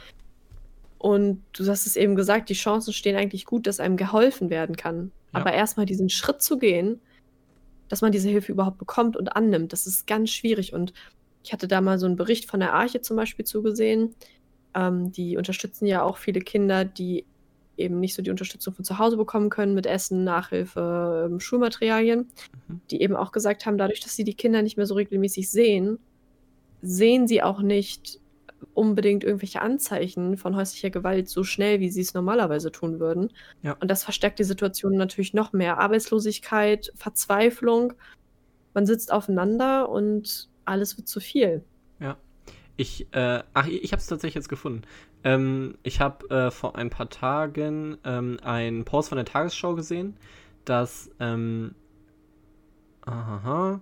Und 0.98 1.44
du 1.54 1.68
hast 1.68 1.86
es 1.86 1.96
eben 1.96 2.16
gesagt, 2.16 2.50
die 2.50 2.54
Chancen 2.56 2.94
stehen 2.94 3.16
eigentlich 3.16 3.46
gut, 3.46 3.68
dass 3.68 3.80
einem 3.80 3.98
geholfen 3.98 4.50
werden 4.50 4.76
kann. 4.76 5.12
Ja. 5.34 5.42
Aber 5.42 5.54
erstmal 5.54 5.86
diesen 5.86 6.10
Schritt 6.10 6.42
zu 6.42 6.58
gehen 6.58 7.00
dass 7.90 8.02
man 8.02 8.12
diese 8.12 8.30
Hilfe 8.30 8.52
überhaupt 8.52 8.78
bekommt 8.78 9.16
und 9.16 9.36
annimmt. 9.36 9.74
Das 9.74 9.88
ist 9.88 10.08
ganz 10.08 10.32
schwierig. 10.32 10.74
Und 10.74 10.94
ich 11.44 11.54
hatte 11.54 11.68
da 11.68 11.82
mal 11.82 12.00
so 12.00 12.06
einen 12.06 12.16
Bericht 12.16 12.50
von 12.50 12.60
der 12.60 12.74
Arche 12.74 13.02
zum 13.02 13.18
Beispiel 13.18 13.46
zugesehen. 13.46 14.16
Ähm, 14.74 15.12
die 15.12 15.38
unterstützen 15.38 15.86
ja 15.86 16.04
auch 16.04 16.18
viele 16.18 16.42
Kinder, 16.42 16.86
die 16.86 17.26
eben 17.78 18.00
nicht 18.00 18.16
so 18.16 18.22
die 18.22 18.32
Unterstützung 18.32 18.74
von 18.74 18.84
zu 18.84 18.98
Hause 18.98 19.18
bekommen 19.18 19.50
können 19.50 19.74
mit 19.74 19.86
Essen, 19.86 20.24
Nachhilfe, 20.24 21.30
ähm, 21.30 21.40
Schulmaterialien, 21.40 22.28
mhm. 22.68 22.82
die 22.90 23.02
eben 23.02 23.16
auch 23.16 23.32
gesagt 23.32 23.66
haben, 23.66 23.78
dadurch, 23.78 24.00
dass 24.00 24.16
sie 24.16 24.24
die 24.24 24.34
Kinder 24.34 24.62
nicht 24.62 24.78
mehr 24.78 24.88
so 24.88 24.96
regelmäßig 24.96 25.50
sehen, 25.50 26.00
sehen 26.82 27.28
sie 27.28 27.44
auch 27.44 27.62
nicht 27.62 28.20
unbedingt 28.78 29.24
irgendwelche 29.24 29.62
Anzeichen 29.62 30.38
von 30.38 30.56
häuslicher 30.56 30.92
Gewalt 30.92 31.28
so 31.30 31.44
schnell, 31.44 31.80
wie 31.80 31.90
sie 31.90 32.02
es 32.02 32.14
normalerweise 32.14 32.72
tun 32.72 33.00
würden. 33.00 33.34
Ja. 33.64 33.76
Und 33.80 33.90
das 33.90 34.04
verstärkt 34.04 34.38
die 34.38 34.44
Situation 34.44 34.96
natürlich 34.96 35.34
noch 35.34 35.52
mehr. 35.52 35.80
Arbeitslosigkeit, 35.80 36.92
Verzweiflung, 36.96 37.94
man 38.76 38.86
sitzt 38.86 39.12
aufeinander 39.12 39.90
und 39.90 40.50
alles 40.66 40.96
wird 40.98 41.08
zu 41.08 41.20
viel. 41.20 41.64
Ja. 42.00 42.18
Ich, 42.76 43.08
äh, 43.14 43.42
ach, 43.56 43.66
ich 43.66 43.92
habe 43.92 44.00
es 44.00 44.06
tatsächlich 44.06 44.36
jetzt 44.36 44.50
gefunden. 44.50 44.84
Ähm, 45.24 45.80
ich 45.82 46.00
habe 46.00 46.30
äh, 46.30 46.52
vor 46.52 46.76
ein 46.76 46.92
paar 46.92 47.10
Tagen 47.10 47.98
ähm, 48.04 48.38
einen 48.44 48.86
Post 48.86 49.10
von 49.10 49.16
der 49.16 49.26
Tagesschau 49.26 49.74
gesehen, 49.74 50.16
dass 50.66 51.10
ähm, 51.20 51.74
aha, 53.02 53.82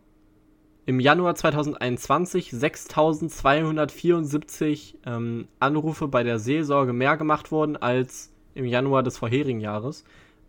im 0.86 1.00
Januar 1.00 1.34
2021 1.36 2.52
6.274 2.52 4.96
ähm, 5.06 5.48
Anrufe 5.60 6.08
bei 6.08 6.24
der 6.24 6.40
Seelsorge 6.40 6.94
mehr 6.94 7.18
gemacht 7.18 7.52
wurden 7.52 7.76
als 7.76 8.32
im 8.54 8.64
Januar 8.66 9.04
des 9.04 9.18
vorherigen 9.18 9.60
Jahres. 9.62 10.04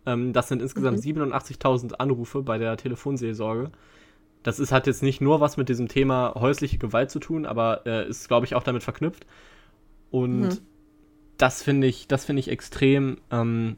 Ähm, 0.05 0.33
das 0.33 0.47
sind 0.47 0.61
insgesamt 0.61 1.03
mhm. 1.03 1.33
87.000 1.33 1.95
Anrufe 1.95 2.43
bei 2.43 2.59
der 2.59 2.77
Telefonseelsorge. 2.77 3.71
Das 4.43 4.59
ist, 4.59 4.71
hat 4.71 4.85
jetzt 4.87 5.01
nicht 5.01 5.21
nur 5.21 5.41
was 5.41 5.57
mit 5.57 5.69
diesem 5.69 5.87
Thema 5.87 6.35
häusliche 6.35 6.77
Gewalt 6.77 7.09
zu 7.09 7.17
tun, 7.19 7.47
aber 7.47 7.81
äh, 7.85 8.07
ist, 8.07 8.27
glaube 8.27 8.45
ich, 8.45 8.53
auch 8.53 8.61
damit 8.63 8.83
verknüpft. 8.83 9.25
Und 10.11 10.41
mhm. 10.41 10.59
das 11.37 11.63
finde 11.63 11.87
ich, 11.87 12.07
das 12.07 12.25
finde 12.25 12.41
ich 12.41 12.49
extrem, 12.49 13.17
ähm, 13.31 13.77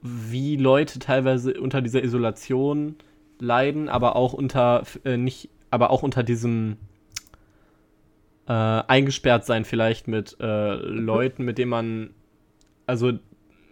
wie 0.00 0.56
Leute 0.56 1.00
teilweise 1.00 1.60
unter 1.60 1.82
dieser 1.82 2.02
Isolation 2.02 2.96
leiden, 3.40 3.88
aber 3.88 4.16
auch 4.16 4.32
unter 4.32 4.84
äh, 5.04 5.16
nicht, 5.16 5.50
aber 5.70 5.90
auch 5.90 6.02
unter 6.02 6.22
diesem 6.22 6.76
äh, 8.46 8.52
eingesperrt 8.52 9.44
sein 9.44 9.64
vielleicht 9.64 10.08
mit 10.08 10.36
äh, 10.40 10.74
Leuten, 10.74 11.44
mit 11.44 11.58
denen 11.58 11.70
man, 11.70 12.10
also 12.86 13.12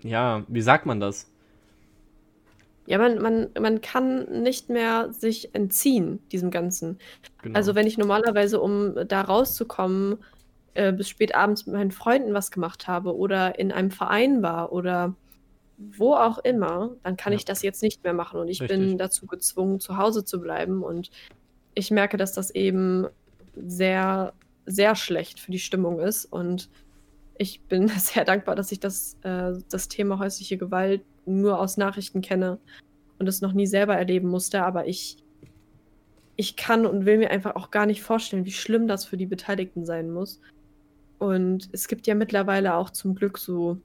ja, 0.02 0.44
wie 0.48 0.62
sagt 0.62 0.86
man 0.86 1.00
das? 1.00 1.30
ja, 2.88 2.96
man, 2.96 3.20
man, 3.20 3.48
man 3.60 3.82
kann 3.82 4.42
nicht 4.42 4.70
mehr 4.70 5.12
sich 5.12 5.54
entziehen, 5.54 6.20
diesem 6.32 6.50
Ganzen. 6.50 6.98
Genau. 7.42 7.54
Also 7.54 7.74
wenn 7.74 7.86
ich 7.86 7.98
normalerweise, 7.98 8.62
um 8.62 8.94
da 9.06 9.20
rauszukommen, 9.20 10.16
äh, 10.72 10.90
bis 10.90 11.06
spät 11.06 11.34
abends 11.34 11.66
mit 11.66 11.76
meinen 11.76 11.90
Freunden 11.90 12.32
was 12.32 12.50
gemacht 12.50 12.88
habe 12.88 13.14
oder 13.14 13.58
in 13.58 13.72
einem 13.72 13.90
Verein 13.90 14.42
war 14.42 14.72
oder 14.72 15.14
wo 15.78 16.14
auch 16.14 16.38
immer, 16.38 16.90
dann 17.04 17.16
kann 17.16 17.32
ja. 17.32 17.38
ich 17.38 17.44
das 17.44 17.62
jetzt 17.62 17.82
nicht 17.82 18.02
mehr 18.02 18.12
machen 18.12 18.40
und 18.40 18.48
ich 18.48 18.60
Richtig. 18.60 18.78
bin 18.78 18.98
dazu 18.98 19.26
gezwungen, 19.26 19.78
zu 19.78 19.96
Hause 19.96 20.24
zu 20.24 20.40
bleiben 20.40 20.82
und 20.82 21.10
ich 21.74 21.90
merke, 21.92 22.16
dass 22.16 22.32
das 22.32 22.50
eben 22.50 23.06
sehr, 23.54 24.32
sehr 24.66 24.96
schlecht 24.96 25.38
für 25.38 25.52
die 25.52 25.60
Stimmung 25.60 26.00
ist 26.00 26.24
und 26.24 26.68
ich 27.38 27.62
bin 27.62 27.88
sehr 27.96 28.24
dankbar, 28.24 28.56
dass 28.56 28.72
ich 28.72 28.80
das, 28.80 29.16
äh, 29.22 29.52
das 29.70 29.88
Thema 29.88 30.18
häusliche 30.18 30.58
Gewalt 30.58 31.02
nur 31.26 31.60
aus 31.60 31.76
Nachrichten 31.76 32.20
kenne 32.20 32.58
und 33.18 33.28
es 33.28 33.40
noch 33.40 33.52
nie 33.52 33.66
selber 33.66 33.96
erleben 33.96 34.28
musste, 34.28 34.64
aber 34.64 34.88
ich, 34.88 35.18
ich 36.34 36.56
kann 36.56 36.86
und 36.86 37.06
will 37.06 37.18
mir 37.18 37.30
einfach 37.30 37.54
auch 37.54 37.70
gar 37.70 37.86
nicht 37.86 38.02
vorstellen, 38.02 38.44
wie 38.44 38.52
schlimm 38.52 38.88
das 38.88 39.04
für 39.04 39.16
die 39.16 39.26
Beteiligten 39.26 39.84
sein 39.84 40.10
muss. 40.10 40.40
Und 41.18 41.68
es 41.72 41.88
gibt 41.88 42.06
ja 42.06 42.14
mittlerweile 42.14 42.74
auch 42.74 42.90
zum 42.90 43.14
Glück 43.14 43.38
so 43.38 43.78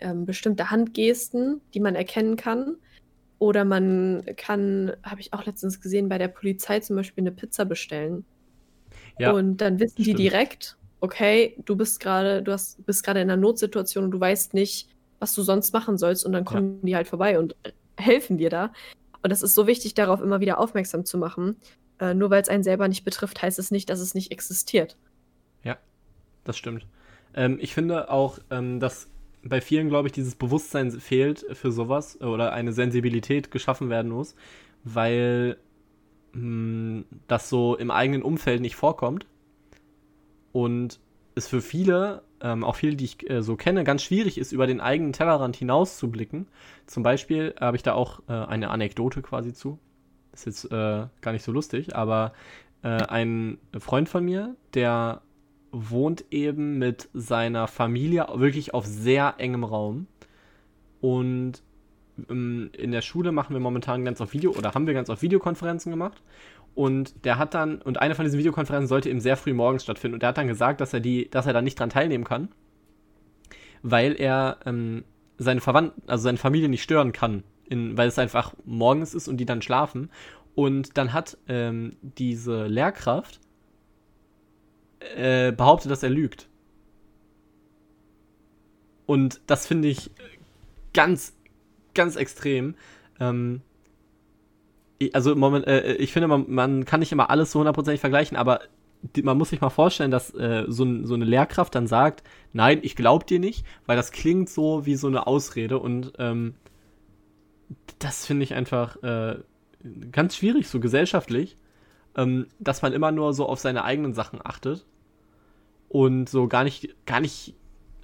ähm, 0.00 0.26
bestimmte 0.26 0.70
Handgesten, 0.70 1.60
die 1.74 1.80
man 1.80 1.94
erkennen 1.94 2.36
kann. 2.36 2.76
Oder 3.38 3.64
man 3.64 4.24
kann, 4.36 4.92
habe 5.02 5.20
ich 5.20 5.32
auch 5.32 5.46
letztens 5.46 5.80
gesehen, 5.80 6.08
bei 6.08 6.18
der 6.18 6.28
Polizei 6.28 6.80
zum 6.80 6.96
Beispiel 6.96 7.22
eine 7.22 7.32
Pizza 7.32 7.64
bestellen. 7.64 8.24
Ja, 9.18 9.32
und 9.32 9.58
dann 9.58 9.78
wissen 9.78 10.02
stimmt. 10.02 10.06
die 10.06 10.14
direkt, 10.22 10.76
okay, 11.00 11.56
du 11.64 11.76
bist 11.76 12.00
gerade, 12.00 12.42
du 12.42 12.52
hast, 12.52 12.84
bist 12.84 13.04
gerade 13.04 13.20
in 13.20 13.30
einer 13.30 13.40
Notsituation 13.40 14.04
und 14.04 14.10
du 14.10 14.20
weißt 14.20 14.54
nicht, 14.54 14.88
was 15.20 15.34
du 15.34 15.42
sonst 15.42 15.72
machen 15.72 15.98
sollst. 15.98 16.24
Und 16.24 16.32
dann 16.32 16.44
kommen 16.44 16.80
ja. 16.82 16.86
die 16.86 16.96
halt 16.96 17.08
vorbei 17.08 17.38
und 17.38 17.56
helfen 17.96 18.38
dir 18.38 18.50
da. 18.50 18.72
Und 19.22 19.30
das 19.30 19.42
ist 19.42 19.54
so 19.54 19.66
wichtig, 19.66 19.94
darauf 19.94 20.20
immer 20.20 20.40
wieder 20.40 20.58
aufmerksam 20.58 21.04
zu 21.04 21.18
machen. 21.18 21.56
Äh, 22.00 22.14
nur 22.14 22.30
weil 22.30 22.42
es 22.42 22.48
einen 22.48 22.62
selber 22.62 22.88
nicht 22.88 23.04
betrifft, 23.04 23.42
heißt 23.42 23.58
es 23.58 23.70
nicht, 23.70 23.90
dass 23.90 24.00
es 24.00 24.14
nicht 24.14 24.30
existiert. 24.30 24.96
Ja, 25.64 25.76
das 26.44 26.56
stimmt. 26.56 26.86
Ähm, 27.34 27.58
ich 27.60 27.74
finde 27.74 28.10
auch, 28.10 28.38
ähm, 28.50 28.80
dass 28.80 29.08
bei 29.48 29.60
vielen, 29.60 29.88
glaube 29.88 30.08
ich, 30.08 30.12
dieses 30.12 30.34
Bewusstsein 30.34 30.90
fehlt 30.90 31.44
für 31.52 31.72
sowas 31.72 32.20
oder 32.20 32.52
eine 32.52 32.72
Sensibilität 32.72 33.50
geschaffen 33.50 33.90
werden 33.90 34.10
muss, 34.10 34.34
weil 34.84 35.56
mh, 36.32 36.40
hm, 36.40 37.04
das 37.26 37.48
so 37.48 37.76
im 37.76 37.90
eigenen 37.90 38.22
Umfeld 38.22 38.60
nicht 38.60 38.76
vorkommt 38.76 39.26
und 40.52 41.00
es 41.34 41.48
für 41.48 41.60
viele, 41.60 42.22
ähm, 42.40 42.64
auch 42.64 42.76
viele, 42.76 42.96
die 42.96 43.04
ich 43.04 43.30
äh, 43.30 43.42
so 43.42 43.56
kenne, 43.56 43.84
ganz 43.84 44.02
schwierig 44.02 44.38
ist, 44.38 44.52
über 44.52 44.66
den 44.66 44.80
eigenen 44.80 45.12
Tellerrand 45.12 45.56
hinaus 45.56 45.98
zu 45.98 46.10
blicken. 46.10 46.46
Zum 46.86 47.02
Beispiel 47.02 47.54
habe 47.60 47.76
ich 47.76 47.82
da 47.82 47.94
auch 47.94 48.20
äh, 48.28 48.32
eine 48.32 48.70
Anekdote 48.70 49.22
quasi 49.22 49.52
zu. 49.52 49.78
Ist 50.32 50.46
jetzt 50.46 50.64
äh, 50.66 51.06
gar 51.20 51.32
nicht 51.32 51.44
so 51.44 51.52
lustig, 51.52 51.94
aber 51.96 52.32
äh, 52.82 52.88
ein 52.88 53.58
Freund 53.78 54.08
von 54.08 54.24
mir, 54.24 54.56
der 54.74 55.22
wohnt 55.70 56.24
eben 56.30 56.78
mit 56.78 57.08
seiner 57.12 57.66
Familie 57.66 58.26
wirklich 58.34 58.74
auf 58.74 58.86
sehr 58.86 59.34
engem 59.38 59.64
Raum. 59.64 60.06
Und 61.00 61.62
ähm, 62.28 62.70
in 62.76 62.90
der 62.90 63.02
Schule 63.02 63.32
machen 63.32 63.54
wir 63.54 63.60
momentan 63.60 64.04
ganz 64.04 64.20
auf 64.20 64.32
Video 64.32 64.52
oder 64.52 64.72
haben 64.74 64.86
wir 64.86 64.94
ganz 64.94 65.10
auf 65.10 65.22
Videokonferenzen 65.22 65.90
gemacht. 65.90 66.22
Und 66.74 67.24
der 67.24 67.38
hat 67.38 67.54
dann, 67.54 67.82
und 67.82 68.00
eine 68.00 68.14
von 68.14 68.24
diesen 68.24 68.38
Videokonferenzen 68.38 68.88
sollte 68.88 69.10
eben 69.10 69.20
sehr 69.20 69.36
früh 69.36 69.52
morgens 69.52 69.82
stattfinden. 69.82 70.14
Und 70.14 70.22
der 70.22 70.30
hat 70.30 70.38
dann 70.38 70.46
gesagt, 70.46 70.80
dass 70.80 70.92
er 70.92 71.00
die, 71.00 71.28
dass 71.30 71.46
er 71.46 71.52
da 71.52 71.62
nicht 71.62 71.78
dran 71.78 71.90
teilnehmen 71.90 72.24
kann, 72.24 72.48
weil 73.82 74.14
er 74.14 74.58
ähm, 74.64 75.04
seine 75.38 75.60
Verwandten, 75.60 76.02
also 76.08 76.22
seine 76.22 76.38
Familie 76.38 76.68
nicht 76.68 76.82
stören 76.82 77.12
kann, 77.12 77.42
in, 77.68 77.96
weil 77.96 78.08
es 78.08 78.18
einfach 78.18 78.54
morgens 78.64 79.14
ist 79.14 79.28
und 79.28 79.38
die 79.38 79.46
dann 79.46 79.62
schlafen. 79.62 80.10
Und 80.54 80.96
dann 80.98 81.12
hat 81.12 81.38
ähm, 81.48 81.96
diese 82.02 82.66
Lehrkraft 82.66 83.40
äh, 85.16 85.52
behauptet, 85.52 85.90
dass 85.90 86.02
er 86.02 86.10
lügt. 86.10 86.48
Und 89.06 89.40
das 89.46 89.66
finde 89.66 89.88
ich 89.88 90.10
ganz, 90.92 91.34
ganz 91.94 92.16
extrem. 92.16 92.74
Ähm, 93.20 93.62
also 95.12 95.34
Moment, 95.34 95.66
äh, 95.66 95.94
ich 95.94 96.12
finde, 96.12 96.28
man, 96.28 96.44
man, 96.48 96.84
kann 96.84 97.00
nicht 97.00 97.12
immer 97.12 97.30
alles 97.30 97.52
so 97.52 97.60
hundertprozentig 97.60 98.00
vergleichen, 98.00 98.36
aber 98.36 98.60
die, 99.14 99.22
man 99.22 99.38
muss 99.38 99.50
sich 99.50 99.60
mal 99.60 99.70
vorstellen, 99.70 100.10
dass 100.10 100.34
äh, 100.34 100.64
so, 100.68 101.04
so, 101.04 101.14
eine 101.14 101.24
Lehrkraft 101.24 101.74
dann 101.74 101.86
sagt, 101.86 102.24
nein, 102.52 102.80
ich 102.82 102.96
glaube 102.96 103.24
dir 103.24 103.38
nicht, 103.38 103.64
weil 103.86 103.96
das 103.96 104.10
klingt 104.10 104.50
so 104.50 104.84
wie 104.86 104.96
so 104.96 105.06
eine 105.06 105.26
Ausrede 105.26 105.78
und 105.78 106.12
ähm, 106.18 106.54
das 108.00 108.26
finde 108.26 108.44
ich 108.44 108.54
einfach 108.54 109.02
äh, 109.02 109.36
ganz 110.10 110.36
schwierig, 110.36 110.68
so 110.68 110.80
gesellschaftlich 110.80 111.56
ähm, 112.18 112.48
dass 112.58 112.82
man 112.82 112.92
immer 112.92 113.12
nur 113.12 113.32
so 113.32 113.48
auf 113.48 113.60
seine 113.60 113.84
eigenen 113.84 114.12
Sachen 114.12 114.40
achtet 114.44 114.84
und 115.88 116.28
so 116.28 116.48
gar 116.48 116.64
nicht, 116.64 116.94
gar 117.06 117.20
nicht 117.20 117.54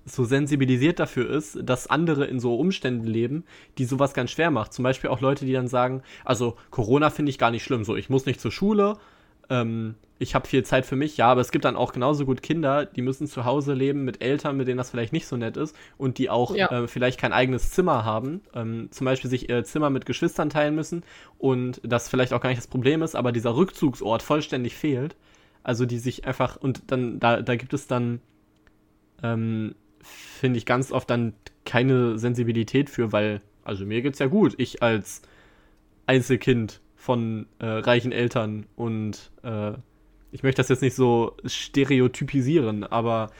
so 0.06 0.24
sensibilisiert 0.24 1.00
dafür 1.00 1.28
ist, 1.28 1.58
dass 1.62 1.88
andere 1.88 2.26
in 2.26 2.38
so 2.38 2.54
Umständen 2.54 3.06
leben, 3.06 3.44
die 3.78 3.84
sowas 3.84 4.14
ganz 4.14 4.30
schwer 4.30 4.50
macht. 4.50 4.72
Zum 4.72 4.82
Beispiel 4.82 5.10
auch 5.10 5.20
Leute, 5.20 5.46
die 5.46 5.52
dann 5.52 5.66
sagen, 5.66 6.02
also 6.24 6.56
Corona 6.70 7.10
finde 7.10 7.30
ich 7.30 7.38
gar 7.38 7.50
nicht 7.50 7.64
schlimm, 7.64 7.84
so 7.84 7.96
ich 7.96 8.08
muss 8.08 8.26
nicht 8.26 8.40
zur 8.40 8.52
Schule, 8.52 8.98
ähm, 9.50 9.94
ich 10.18 10.34
habe 10.34 10.46
viel 10.46 10.64
Zeit 10.64 10.86
für 10.86 10.96
mich, 10.96 11.16
ja, 11.16 11.26
aber 11.26 11.40
es 11.40 11.50
gibt 11.50 11.64
dann 11.64 11.76
auch 11.76 11.92
genauso 11.92 12.24
gut 12.24 12.40
Kinder, 12.40 12.86
die 12.86 13.02
müssen 13.02 13.26
zu 13.26 13.44
Hause 13.44 13.74
leben 13.74 14.04
mit 14.04 14.22
Eltern, 14.22 14.56
mit 14.56 14.68
denen 14.68 14.78
das 14.78 14.90
vielleicht 14.90 15.12
nicht 15.12 15.26
so 15.26 15.36
nett 15.36 15.56
ist 15.56 15.76
und 15.98 16.18
die 16.18 16.30
auch 16.30 16.54
ja. 16.54 16.70
äh, 16.70 16.88
vielleicht 16.88 17.20
kein 17.20 17.32
eigenes 17.32 17.72
Zimmer 17.72 18.04
haben, 18.04 18.40
ähm, 18.54 18.88
zum 18.90 19.04
Beispiel 19.04 19.28
sich 19.28 19.48
ihr 19.48 19.64
Zimmer 19.64 19.90
mit 19.90 20.06
Geschwistern 20.06 20.50
teilen 20.50 20.74
müssen 20.74 21.02
und 21.38 21.80
das 21.82 22.08
vielleicht 22.08 22.32
auch 22.32 22.40
gar 22.40 22.48
nicht 22.48 22.58
das 22.58 22.68
Problem 22.68 23.02
ist, 23.02 23.16
aber 23.16 23.32
dieser 23.32 23.56
Rückzugsort 23.56 24.22
vollständig 24.22 24.76
fehlt. 24.76 25.16
Also 25.64 25.86
die 25.86 25.98
sich 25.98 26.26
einfach, 26.26 26.56
und 26.56 26.82
dann, 26.88 27.18
da, 27.18 27.40
da 27.40 27.56
gibt 27.56 27.72
es 27.72 27.86
dann, 27.86 28.20
ähm, 29.22 29.74
finde 30.02 30.58
ich 30.58 30.66
ganz 30.66 30.92
oft 30.92 31.08
dann 31.08 31.32
keine 31.64 32.18
Sensibilität 32.18 32.90
für, 32.90 33.12
weil, 33.12 33.40
also 33.64 33.86
mir 33.86 34.02
geht's 34.02 34.18
ja 34.18 34.26
gut. 34.26 34.54
Ich 34.58 34.82
als 34.82 35.22
Einzelkind 36.06 36.80
von 37.04 37.44
äh, 37.58 37.66
reichen 37.66 38.12
Eltern 38.12 38.64
und 38.76 39.30
äh, 39.42 39.72
ich 40.32 40.42
möchte 40.42 40.62
das 40.62 40.70
jetzt 40.70 40.80
nicht 40.80 40.96
so 40.96 41.36
stereotypisieren, 41.44 42.82
aber 42.82 43.30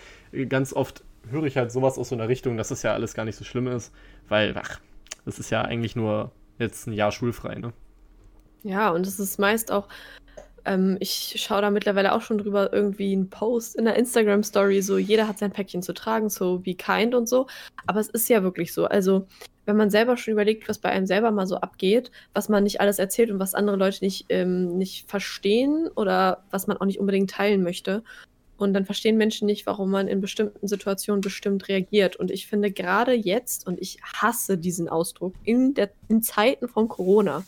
ganz 0.50 0.74
oft 0.74 1.02
höre 1.30 1.44
ich 1.44 1.56
halt 1.56 1.72
sowas 1.72 1.96
aus 1.96 2.10
so 2.10 2.14
einer 2.14 2.28
Richtung, 2.28 2.58
dass 2.58 2.68
das 2.68 2.82
ja 2.82 2.92
alles 2.92 3.14
gar 3.14 3.24
nicht 3.24 3.36
so 3.36 3.44
schlimm 3.44 3.66
ist, 3.66 3.90
weil, 4.28 4.54
ach, 4.58 4.80
das 5.24 5.38
ist 5.38 5.48
ja 5.48 5.62
eigentlich 5.62 5.96
nur 5.96 6.30
jetzt 6.58 6.86
ein 6.86 6.92
Jahr 6.92 7.10
schulfrei, 7.10 7.54
ne? 7.54 7.72
Ja, 8.64 8.90
und 8.90 9.06
es 9.06 9.18
ist 9.18 9.38
meist 9.38 9.72
auch, 9.72 9.88
ähm, 10.64 10.96
ich 11.00 11.34
schaue 11.38 11.62
da 11.62 11.70
mittlerweile 11.70 12.14
auch 12.14 12.22
schon 12.22 12.38
drüber, 12.38 12.72
irgendwie 12.72 13.12
einen 13.12 13.28
Post 13.28 13.76
in 13.76 13.84
der 13.84 13.96
Instagram-Story, 13.96 14.82
so 14.82 14.98
jeder 14.98 15.28
hat 15.28 15.38
sein 15.38 15.52
Päckchen 15.52 15.82
zu 15.82 15.92
tragen, 15.92 16.30
so 16.30 16.58
be 16.58 16.74
kind 16.74 17.14
und 17.14 17.28
so. 17.28 17.46
Aber 17.86 18.00
es 18.00 18.08
ist 18.08 18.28
ja 18.28 18.42
wirklich 18.42 18.72
so. 18.72 18.86
Also, 18.86 19.26
wenn 19.66 19.76
man 19.76 19.90
selber 19.90 20.16
schon 20.16 20.32
überlegt, 20.32 20.68
was 20.68 20.78
bei 20.78 20.90
einem 20.90 21.06
selber 21.06 21.30
mal 21.30 21.46
so 21.46 21.56
abgeht, 21.56 22.10
was 22.34 22.48
man 22.48 22.64
nicht 22.64 22.80
alles 22.80 22.98
erzählt 22.98 23.30
und 23.30 23.38
was 23.38 23.54
andere 23.54 23.76
Leute 23.76 24.04
nicht, 24.04 24.26
ähm, 24.28 24.76
nicht 24.76 25.08
verstehen 25.08 25.88
oder 25.96 26.44
was 26.50 26.66
man 26.66 26.76
auch 26.76 26.86
nicht 26.86 27.00
unbedingt 27.00 27.30
teilen 27.30 27.62
möchte. 27.62 28.02
Und 28.56 28.72
dann 28.72 28.84
verstehen 28.84 29.16
Menschen 29.16 29.46
nicht, 29.46 29.66
warum 29.66 29.90
man 29.90 30.06
in 30.06 30.20
bestimmten 30.20 30.68
Situationen 30.68 31.20
bestimmt 31.20 31.68
reagiert. 31.68 32.16
Und 32.16 32.30
ich 32.30 32.46
finde 32.46 32.70
gerade 32.70 33.12
jetzt, 33.12 33.66
und 33.66 33.80
ich 33.80 33.98
hasse 34.02 34.58
diesen 34.58 34.88
Ausdruck, 34.88 35.34
in, 35.42 35.74
der, 35.74 35.90
in 36.08 36.22
Zeiten 36.22 36.68
von 36.68 36.88
Corona, 36.88 37.42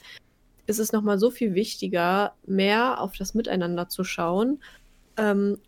ist 0.67 0.79
es 0.79 0.93
nochmal 0.93 1.19
so 1.19 1.31
viel 1.31 1.55
wichtiger, 1.55 2.35
mehr 2.47 3.01
auf 3.01 3.17
das 3.17 3.35
Miteinander 3.35 3.89
zu 3.89 4.05
schauen. 4.05 4.61
Ähm, 5.17 5.59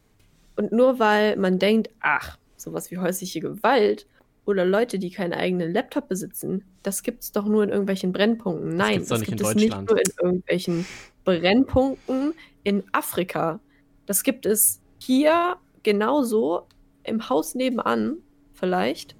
und 0.57 0.73
nur 0.73 0.99
weil 0.99 1.37
man 1.37 1.59
denkt, 1.59 1.91
ach, 2.01 2.37
sowas 2.57 2.91
wie 2.91 2.99
häusliche 2.99 3.41
Gewalt 3.41 4.07
oder 4.45 4.65
Leute, 4.65 4.99
die 4.99 5.11
keinen 5.11 5.33
eigenen 5.33 5.73
Laptop 5.73 6.09
besitzen, 6.09 6.65
das 6.83 7.03
gibt 7.03 7.23
es 7.23 7.33
doch 7.33 7.47
nur 7.47 7.63
in 7.63 7.69
irgendwelchen 7.69 8.13
Brennpunkten. 8.13 8.77
Nein, 8.77 9.01
das, 9.01 9.09
das 9.09 9.23
gibt 9.23 9.41
es 9.41 9.55
nicht 9.55 9.77
nur 9.77 9.99
in 9.99 10.11
irgendwelchen 10.21 10.87
Brennpunkten 11.25 12.35
in 12.65 12.83
Afrika. 12.93 13.61
Das 14.07 14.23
gibt 14.23 14.47
es 14.47 14.81
hier 14.99 15.57
genauso 15.83 16.67
im 17.05 17.29
Haus 17.29 17.55
nebenan, 17.55 18.17
vielleicht. 18.53 19.17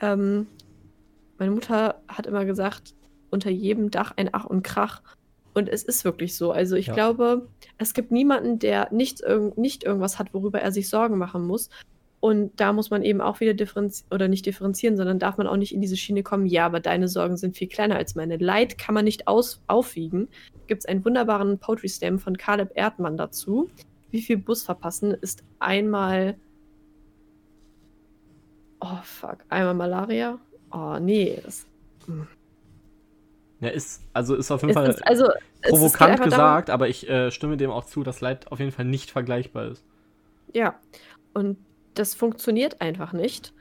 Ähm, 0.00 0.46
meine 1.38 1.52
Mutter 1.52 2.02
hat 2.08 2.26
immer 2.26 2.44
gesagt, 2.44 2.94
unter 3.30 3.50
jedem 3.50 3.90
Dach 3.90 4.12
ein 4.16 4.30
Ach 4.32 4.44
und 4.44 4.62
Krach. 4.62 5.02
Und 5.54 5.68
es 5.68 5.82
ist 5.82 6.04
wirklich 6.04 6.36
so. 6.36 6.52
Also 6.52 6.76
ich 6.76 6.86
ja. 6.86 6.94
glaube, 6.94 7.48
es 7.78 7.94
gibt 7.94 8.12
niemanden, 8.12 8.58
der 8.58 8.92
nicht, 8.92 9.20
irg 9.20 9.56
nicht 9.58 9.84
irgendwas 9.84 10.18
hat, 10.18 10.32
worüber 10.32 10.60
er 10.60 10.72
sich 10.72 10.88
Sorgen 10.88 11.18
machen 11.18 11.46
muss. 11.46 11.68
Und 12.20 12.60
da 12.60 12.72
muss 12.72 12.90
man 12.90 13.02
eben 13.02 13.20
auch 13.20 13.40
wieder 13.40 13.54
differenzieren, 13.54 14.12
oder 14.12 14.26
nicht 14.26 14.44
differenzieren, 14.44 14.96
sondern 14.96 15.18
darf 15.18 15.36
man 15.36 15.46
auch 15.46 15.56
nicht 15.56 15.72
in 15.72 15.80
diese 15.80 15.96
Schiene 15.96 16.24
kommen, 16.24 16.46
ja, 16.46 16.66
aber 16.66 16.80
deine 16.80 17.06
Sorgen 17.06 17.36
sind 17.36 17.56
viel 17.56 17.68
kleiner 17.68 17.96
als 17.96 18.16
meine. 18.16 18.36
Leid 18.36 18.76
kann 18.76 18.94
man 18.94 19.04
nicht 19.04 19.28
aus 19.28 19.62
aufwiegen. 19.68 20.28
Gibt 20.66 20.82
es 20.82 20.86
einen 20.86 21.04
wunderbaren 21.04 21.58
Poetry 21.58 21.88
Slam 21.88 22.18
von 22.18 22.36
Caleb 22.36 22.72
Erdmann 22.74 23.16
dazu. 23.16 23.70
Wie 24.10 24.22
viel 24.22 24.38
Bus 24.38 24.62
verpassen 24.62 25.12
ist 25.12 25.44
einmal. 25.60 26.36
Oh, 28.80 28.98
fuck. 29.02 29.38
Einmal 29.48 29.74
Malaria? 29.74 30.38
Oh, 30.72 30.98
nee. 31.00 31.38
Das... 31.44 31.66
Ja, 33.60 33.70
ist, 33.70 34.02
also 34.12 34.36
ist 34.36 34.50
auf 34.50 34.62
jeden 34.62 34.74
Fall 34.74 34.88
ist, 34.88 35.04
also, 35.06 35.28
provokant 35.62 36.22
gesagt, 36.22 36.68
darum, 36.68 36.74
aber 36.74 36.88
ich 36.88 37.08
äh, 37.08 37.30
stimme 37.32 37.56
dem 37.56 37.70
auch 37.70 37.84
zu, 37.84 38.04
dass 38.04 38.20
Leid 38.20 38.50
auf 38.52 38.60
jeden 38.60 38.70
Fall 38.70 38.84
nicht 38.84 39.10
vergleichbar 39.10 39.66
ist. 39.66 39.84
Ja, 40.52 40.78
und 41.34 41.58
das 41.94 42.14
funktioniert 42.14 42.80
einfach 42.80 43.12
nicht, 43.12 43.52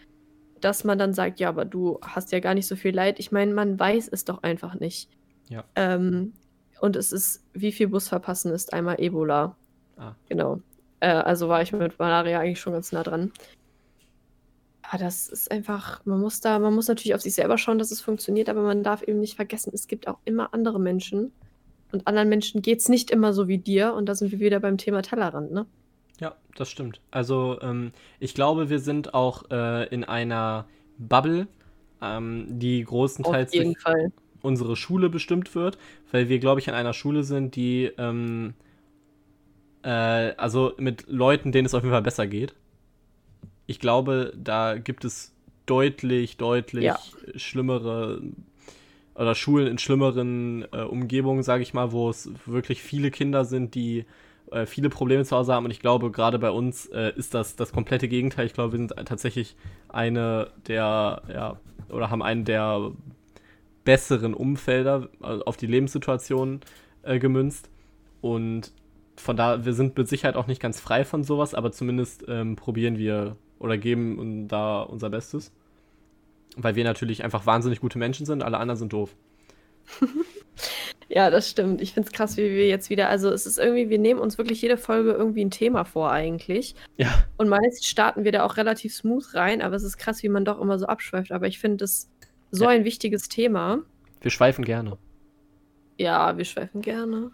dass 0.61 0.83
man 0.83 0.99
dann 0.99 1.13
sagt, 1.13 1.39
ja, 1.39 1.49
aber 1.49 1.65
du 1.65 1.99
hast 2.01 2.31
ja 2.31 2.39
gar 2.39 2.53
nicht 2.53 2.67
so 2.67 2.75
viel 2.75 2.93
Leid. 2.93 3.19
Ich 3.19 3.31
meine, 3.31 3.53
man 3.53 3.79
weiß 3.79 4.07
es 4.09 4.25
doch 4.25 4.43
einfach 4.43 4.75
nicht. 4.75 5.09
Ja. 5.49 5.63
Ähm, 5.75 6.33
und 6.79 6.95
es 6.95 7.11
ist, 7.11 7.43
wie 7.53 7.71
viel 7.71 7.87
Bus 7.87 8.07
verpassen 8.07 8.51
ist 8.51 8.73
einmal 8.73 8.99
Ebola. 8.99 9.55
Ah. 9.97 10.13
Genau. 10.29 10.61
Äh, 10.99 11.09
also 11.09 11.49
war 11.49 11.61
ich 11.61 11.71
mit 11.71 11.97
Malaria 11.97 12.39
eigentlich 12.39 12.59
schon 12.59 12.73
ganz 12.73 12.91
nah 12.91 13.03
dran. 13.03 13.31
Aber 14.89 15.03
das 15.03 15.27
ist 15.27 15.51
einfach, 15.51 16.05
man 16.05 16.19
muss 16.21 16.39
da, 16.39 16.59
man 16.59 16.73
muss 16.73 16.87
natürlich 16.87 17.13
auf 17.13 17.21
sich 17.21 17.33
selber 17.33 17.57
schauen, 17.57 17.77
dass 17.77 17.91
es 17.91 17.99
funktioniert, 17.99 18.47
aber 18.47 18.61
man 18.61 18.83
darf 18.83 19.01
eben 19.01 19.19
nicht 19.19 19.35
vergessen, 19.35 19.71
es 19.73 19.87
gibt 19.87 20.07
auch 20.07 20.17
immer 20.23 20.53
andere 20.53 20.79
Menschen. 20.79 21.33
Und 21.91 22.07
anderen 22.07 22.29
Menschen 22.29 22.61
geht 22.61 22.79
es 22.79 22.89
nicht 22.89 23.11
immer 23.11 23.33
so 23.33 23.47
wie 23.47 23.57
dir. 23.57 23.93
Und 23.93 24.07
da 24.07 24.15
sind 24.15 24.31
wir 24.31 24.39
wieder 24.39 24.59
beim 24.59 24.77
Thema 24.77 25.01
Tellerrand, 25.01 25.51
ne? 25.51 25.65
Ja, 26.19 26.35
das 26.55 26.69
stimmt. 26.69 27.01
Also 27.11 27.59
ähm, 27.61 27.91
ich 28.19 28.33
glaube, 28.33 28.69
wir 28.69 28.79
sind 28.79 29.13
auch 29.13 29.49
äh, 29.51 29.87
in 29.87 30.03
einer 30.03 30.67
Bubble, 30.97 31.47
ähm, 32.01 32.47
die 32.49 32.83
großenteils 32.83 33.53
jeden 33.53 33.75
Fall. 33.75 34.11
unsere 34.41 34.75
Schule 34.75 35.09
bestimmt 35.09 35.53
wird, 35.53 35.77
weil 36.11 36.29
wir, 36.29 36.39
glaube 36.39 36.59
ich, 36.59 36.67
in 36.67 36.73
einer 36.73 36.93
Schule 36.93 37.23
sind, 37.23 37.55
die 37.55 37.91
ähm, 37.97 38.53
äh, 39.83 39.89
also 39.89 40.73
mit 40.77 41.05
Leuten, 41.07 41.51
denen 41.51 41.65
es 41.65 41.73
auf 41.73 41.83
jeden 41.83 41.93
Fall 41.93 42.01
besser 42.01 42.27
geht. 42.27 42.55
Ich 43.67 43.79
glaube, 43.79 44.33
da 44.35 44.77
gibt 44.77 45.05
es 45.05 45.33
deutlich, 45.65 46.37
deutlich 46.37 46.85
ja. 46.85 46.99
schlimmere 47.35 48.21
oder 49.13 49.35
Schulen 49.35 49.67
in 49.67 49.77
schlimmeren 49.77 50.65
äh, 50.71 50.81
Umgebungen, 50.83 51.43
sage 51.43 51.63
ich 51.63 51.73
mal, 51.73 51.91
wo 51.91 52.09
es 52.09 52.29
wirklich 52.45 52.81
viele 52.81 53.11
Kinder 53.11 53.45
sind, 53.45 53.75
die 53.75 54.05
äh, 54.51 54.65
viele 54.65 54.89
Probleme 54.89 55.25
zu 55.25 55.35
Hause 55.35 55.53
haben. 55.53 55.65
Und 55.65 55.71
ich 55.71 55.79
glaube, 55.79 56.11
gerade 56.11 56.39
bei 56.39 56.51
uns 56.51 56.85
äh, 56.87 57.11
ist 57.15 57.33
das 57.33 57.55
das 57.55 57.71
komplette 57.71 58.07
Gegenteil. 58.07 58.45
Ich 58.45 58.53
glaube, 58.53 58.73
wir 58.73 58.77
sind 58.77 58.93
tatsächlich 59.05 59.55
eine 59.89 60.51
der, 60.67 61.23
ja, 61.31 61.59
oder 61.89 62.09
haben 62.09 62.21
einen 62.21 62.45
der 62.45 62.91
besseren 63.83 64.33
Umfelder 64.33 65.09
also 65.21 65.45
auf 65.45 65.57
die 65.57 65.67
Lebenssituation 65.67 66.61
äh, 67.03 67.19
gemünzt. 67.19 67.69
Und 68.21 68.71
von 69.15 69.35
da, 69.35 69.65
wir 69.65 69.73
sind 69.73 69.97
mit 69.97 70.07
Sicherheit 70.07 70.35
auch 70.35 70.47
nicht 70.47 70.61
ganz 70.61 70.79
frei 70.79 71.03
von 71.03 71.23
sowas, 71.23 71.53
aber 71.53 71.71
zumindest 71.71 72.23
ähm, 72.27 72.55
probieren 72.55 72.97
wir 72.97 73.35
oder 73.59 73.77
geben 73.77 74.47
da 74.47 74.81
unser 74.81 75.09
Bestes. 75.09 75.51
Weil 76.55 76.75
wir 76.75 76.83
natürlich 76.83 77.23
einfach 77.23 77.45
wahnsinnig 77.45 77.79
gute 77.79 77.99
Menschen 77.99 78.25
sind, 78.25 78.43
alle 78.43 78.57
anderen 78.57 78.79
sind 78.79 78.93
doof. 78.93 79.15
Ja, 81.09 81.29
das 81.29 81.49
stimmt. 81.49 81.81
Ich 81.81 81.93
finde 81.93 82.07
es 82.07 82.13
krass, 82.13 82.35
wie 82.35 82.49
wir 82.49 82.67
jetzt 82.67 82.89
wieder, 82.89 83.07
also 83.07 83.29
es 83.29 83.45
ist 83.45 83.57
irgendwie, 83.57 83.89
wir 83.89 83.99
nehmen 83.99 84.19
uns 84.19 84.37
wirklich 84.37 84.61
jede 84.61 84.77
Folge 84.77 85.11
irgendwie 85.11 85.45
ein 85.45 85.51
Thema 85.51 85.85
vor 85.85 86.11
eigentlich. 86.11 86.75
Ja. 86.97 87.23
Und 87.37 87.47
meist 87.47 87.85
starten 87.85 88.25
wir 88.25 88.33
da 88.33 88.43
auch 88.43 88.57
relativ 88.57 88.93
smooth 88.93 89.33
rein, 89.33 89.61
aber 89.61 89.75
es 89.75 89.83
ist 89.83 89.97
krass, 89.97 90.21
wie 90.21 90.29
man 90.29 90.43
doch 90.43 90.59
immer 90.59 90.77
so 90.77 90.85
abschweift. 90.85 91.31
Aber 91.31 91.47
ich 91.47 91.59
finde 91.59 91.85
es 91.85 92.09
so 92.51 92.65
ja. 92.65 92.71
ein 92.71 92.83
wichtiges 92.83 93.29
Thema. 93.29 93.79
Wir 94.19 94.31
schweifen 94.31 94.65
gerne. 94.65 94.97
Ja, 95.97 96.37
wir 96.37 96.45
schweifen 96.45 96.81
gerne. 96.81 97.31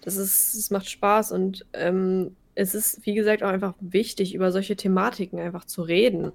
Das 0.00 0.16
ist, 0.16 0.54
es 0.54 0.70
macht 0.70 0.88
Spaß 0.88 1.32
und 1.32 1.66
ähm, 1.74 2.36
es 2.58 2.74
ist, 2.74 3.06
wie 3.06 3.14
gesagt, 3.14 3.42
auch 3.42 3.48
einfach 3.48 3.74
wichtig, 3.80 4.34
über 4.34 4.50
solche 4.50 4.76
Thematiken 4.76 5.38
einfach 5.38 5.64
zu 5.64 5.82
reden. 5.82 6.32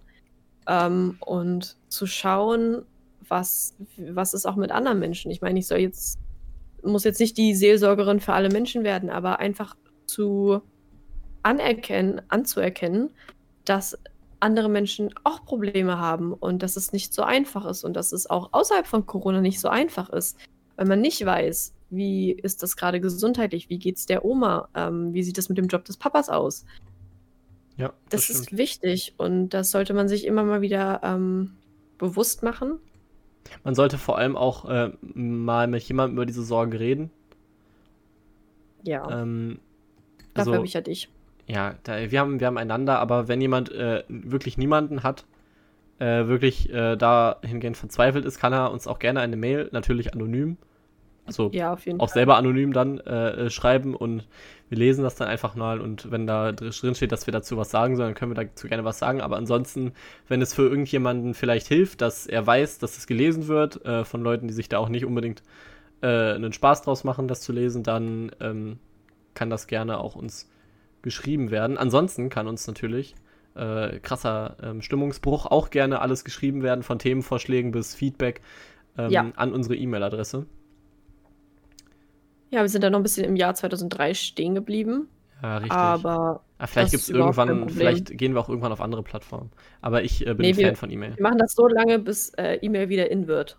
Ähm, 0.67 1.17
und 1.19 1.75
zu 1.89 2.07
schauen, 2.07 2.83
was, 3.27 3.75
was 3.97 4.33
ist 4.33 4.45
auch 4.45 4.55
mit 4.55 4.71
anderen 4.71 4.99
Menschen. 4.99 5.31
Ich 5.31 5.41
meine, 5.41 5.59
ich 5.59 5.67
soll 5.67 5.79
jetzt 5.79 6.19
muss 6.83 7.03
jetzt 7.03 7.19
nicht 7.19 7.37
die 7.37 7.55
Seelsorgerin 7.55 8.19
für 8.19 8.33
alle 8.33 8.49
Menschen 8.49 8.83
werden, 8.83 9.09
aber 9.09 9.39
einfach 9.39 9.75
zu 10.05 10.61
anerkennen, 11.41 12.21
anzuerkennen, 12.27 13.11
dass 13.65 13.97
andere 14.39 14.69
Menschen 14.69 15.13
auch 15.23 15.45
Probleme 15.45 15.97
haben 15.97 16.33
und 16.33 16.63
dass 16.63 16.75
es 16.75 16.91
nicht 16.91 17.13
so 17.13 17.23
einfach 17.23 17.65
ist 17.65 17.83
und 17.83 17.93
dass 17.93 18.11
es 18.11 18.29
auch 18.29 18.49
außerhalb 18.51 18.85
von 18.85 19.05
Corona 19.05 19.39
nicht 19.39 19.61
so 19.61 19.69
einfach 19.69 20.09
ist, 20.09 20.37
weil 20.75 20.85
man 20.85 20.99
nicht 20.99 21.25
weiß, 21.25 21.73
wie 21.95 22.31
ist 22.31 22.63
das 22.63 22.75
gerade 22.75 22.99
gesundheitlich, 22.99 23.69
wie 23.69 23.79
geht 23.79 23.97
es 23.97 24.05
der 24.05 24.25
Oma, 24.25 24.69
ähm, 24.75 25.13
wie 25.13 25.23
sieht 25.23 25.37
es 25.37 25.49
mit 25.49 25.57
dem 25.57 25.67
Job 25.67 25.85
des 25.85 25.97
Papas 25.97 26.29
aus. 26.29 26.65
Ja, 27.77 27.93
das, 28.09 28.27
das 28.27 28.29
ist 28.29 28.57
wichtig 28.57 29.13
und 29.17 29.49
das 29.49 29.71
sollte 29.71 29.93
man 29.93 30.07
sich 30.07 30.25
immer 30.25 30.43
mal 30.43 30.61
wieder 30.61 31.01
ähm, 31.03 31.55
bewusst 31.97 32.43
machen 32.43 32.79
man 33.63 33.75
sollte 33.75 33.97
vor 33.97 34.17
allem 34.17 34.35
auch 34.35 34.65
äh, 34.69 34.91
mal 35.01 35.67
mit 35.67 35.83
jemandem 35.83 36.17
über 36.17 36.25
diese 36.25 36.43
Sorgen 36.43 36.73
reden. 36.73 37.11
Ja. 38.83 39.21
Ähm, 39.21 39.59
also, 40.33 40.51
Dafür 40.51 40.55
habe 40.55 40.65
ich 40.65 40.73
ja 40.73 40.81
dich. 40.81 41.09
Ja, 41.47 41.75
da, 41.83 42.11
wir, 42.11 42.19
haben, 42.19 42.39
wir 42.39 42.47
haben 42.47 42.57
einander, 42.57 42.99
aber 42.99 43.27
wenn 43.27 43.41
jemand 43.41 43.71
äh, 43.71 44.03
wirklich 44.07 44.57
niemanden 44.57 45.03
hat, 45.03 45.25
äh, 45.99 46.27
wirklich 46.27 46.71
äh, 46.71 46.95
dahingehend 46.95 47.77
verzweifelt 47.77 48.25
ist, 48.25 48.39
kann 48.39 48.53
er 48.53 48.71
uns 48.71 48.87
auch 48.87 48.99
gerne 48.99 49.19
eine 49.19 49.35
Mail, 49.35 49.69
natürlich 49.71 50.13
anonym, 50.13 50.57
also 51.25 51.49
ja, 51.53 51.73
auch 51.73 51.79
Fall. 51.79 52.07
selber 52.09 52.35
anonym 52.37 52.73
dann 52.73 52.99
äh, 52.99 53.45
äh, 53.45 53.49
schreiben 53.49 53.95
und 53.95 54.27
wir 54.69 54.77
lesen 54.77 55.03
das 55.03 55.15
dann 55.15 55.27
einfach 55.27 55.55
mal 55.55 55.79
und 55.79 56.11
wenn 56.11 56.27
da 56.27 56.51
drin 56.51 56.95
steht, 56.95 57.11
dass 57.11 57.27
wir 57.27 57.31
dazu 57.31 57.57
was 57.57 57.69
sagen 57.69 57.95
sollen, 57.95 58.09
dann 58.09 58.15
können 58.15 58.31
wir 58.35 58.43
dazu 58.43 58.67
gerne 58.67 58.83
was 58.83 58.99
sagen. 58.99 59.21
Aber 59.21 59.37
ansonsten, 59.37 59.93
wenn 60.27 60.41
es 60.41 60.53
für 60.53 60.63
irgendjemanden 60.63 61.33
vielleicht 61.33 61.67
hilft, 61.67 62.01
dass 62.01 62.25
er 62.25 62.45
weiß, 62.45 62.79
dass 62.79 62.97
es 62.97 63.07
gelesen 63.07 63.47
wird, 63.47 63.85
äh, 63.85 64.03
von 64.03 64.21
Leuten, 64.21 64.47
die 64.47 64.53
sich 64.53 64.69
da 64.69 64.79
auch 64.79 64.89
nicht 64.89 65.05
unbedingt 65.05 65.43
äh, 66.01 66.33
einen 66.33 66.51
Spaß 66.51 66.81
draus 66.81 67.03
machen, 67.03 67.27
das 67.27 67.41
zu 67.41 67.53
lesen, 67.53 67.83
dann 67.83 68.31
ähm, 68.39 68.79
kann 69.33 69.49
das 69.49 69.67
gerne 69.67 69.99
auch 69.99 70.15
uns 70.15 70.49
geschrieben 71.01 71.51
werden. 71.51 71.77
Ansonsten 71.77 72.29
kann 72.29 72.47
uns 72.47 72.65
natürlich 72.67 73.15
äh, 73.55 73.99
krasser 73.99 74.57
ähm, 74.61 74.81
Stimmungsbruch 74.81 75.45
auch 75.45 75.69
gerne 75.69 76.01
alles 76.01 76.23
geschrieben 76.23 76.63
werden, 76.63 76.83
von 76.83 76.99
Themenvorschlägen 76.99 77.71
bis 77.71 77.93
Feedback 77.93 78.41
ähm, 78.97 79.11
ja. 79.11 79.31
an 79.35 79.53
unsere 79.53 79.75
E-Mail-Adresse. 79.75 80.47
Ja, 82.53 82.61
wir 82.61 82.69
sind 82.69 82.83
da 82.83 82.91
noch 82.91 82.99
ein 82.99 83.03
bisschen 83.03 83.25
im 83.25 83.35
Jahr 83.35 83.55
2003 83.55 84.13
stehen 84.13 84.53
geblieben. 84.53 85.07
Ja, 85.41 85.57
richtig. 85.57 85.71
Aber 85.71 86.43
ah, 86.59 86.67
vielleicht 86.67 86.91
gibt 86.91 87.01
es 87.01 87.09
irgendwann, 87.09 87.67
vielleicht 87.67 88.15
gehen 88.15 88.35
wir 88.35 88.41
auch 88.41 88.47
irgendwann 88.47 88.71
auf 88.71 88.79
andere 88.79 89.01
Plattformen. 89.01 89.49
Aber 89.81 90.03
ich 90.03 90.21
äh, 90.21 90.35
bin 90.35 90.41
nee, 90.41 90.49
ein 90.49 90.55
Fan 90.55 90.63
wir, 90.65 90.75
von 90.75 90.91
E-Mail. 90.91 91.17
Wir 91.17 91.23
machen 91.23 91.39
das 91.39 91.55
so 91.55 91.67
lange, 91.67 91.97
bis 91.97 92.29
äh, 92.35 92.59
E-Mail 92.61 92.89
wieder 92.89 93.09
in 93.09 93.25
wird. 93.25 93.57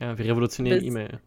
Ja, 0.00 0.16
wir 0.16 0.24
revolutionieren 0.24 0.82
E-Mail. 0.82 1.20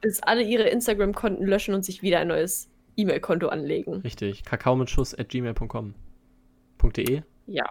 Bis 0.00 0.22
alle 0.22 0.42
ihre 0.42 0.70
Instagram-Konten 0.70 1.44
löschen 1.44 1.74
und 1.74 1.84
sich 1.84 2.00
wieder 2.00 2.20
ein 2.20 2.28
neues 2.28 2.70
E-Mail-Konto 2.96 3.48
anlegen. 3.48 3.96
Richtig. 3.96 4.42
Kakao 4.42 4.74
mit 4.74 4.88
Schuss 4.88 5.14
at 5.14 5.28
gmail.com. 5.28 5.94
.de? 6.96 7.22
Ja. 7.46 7.66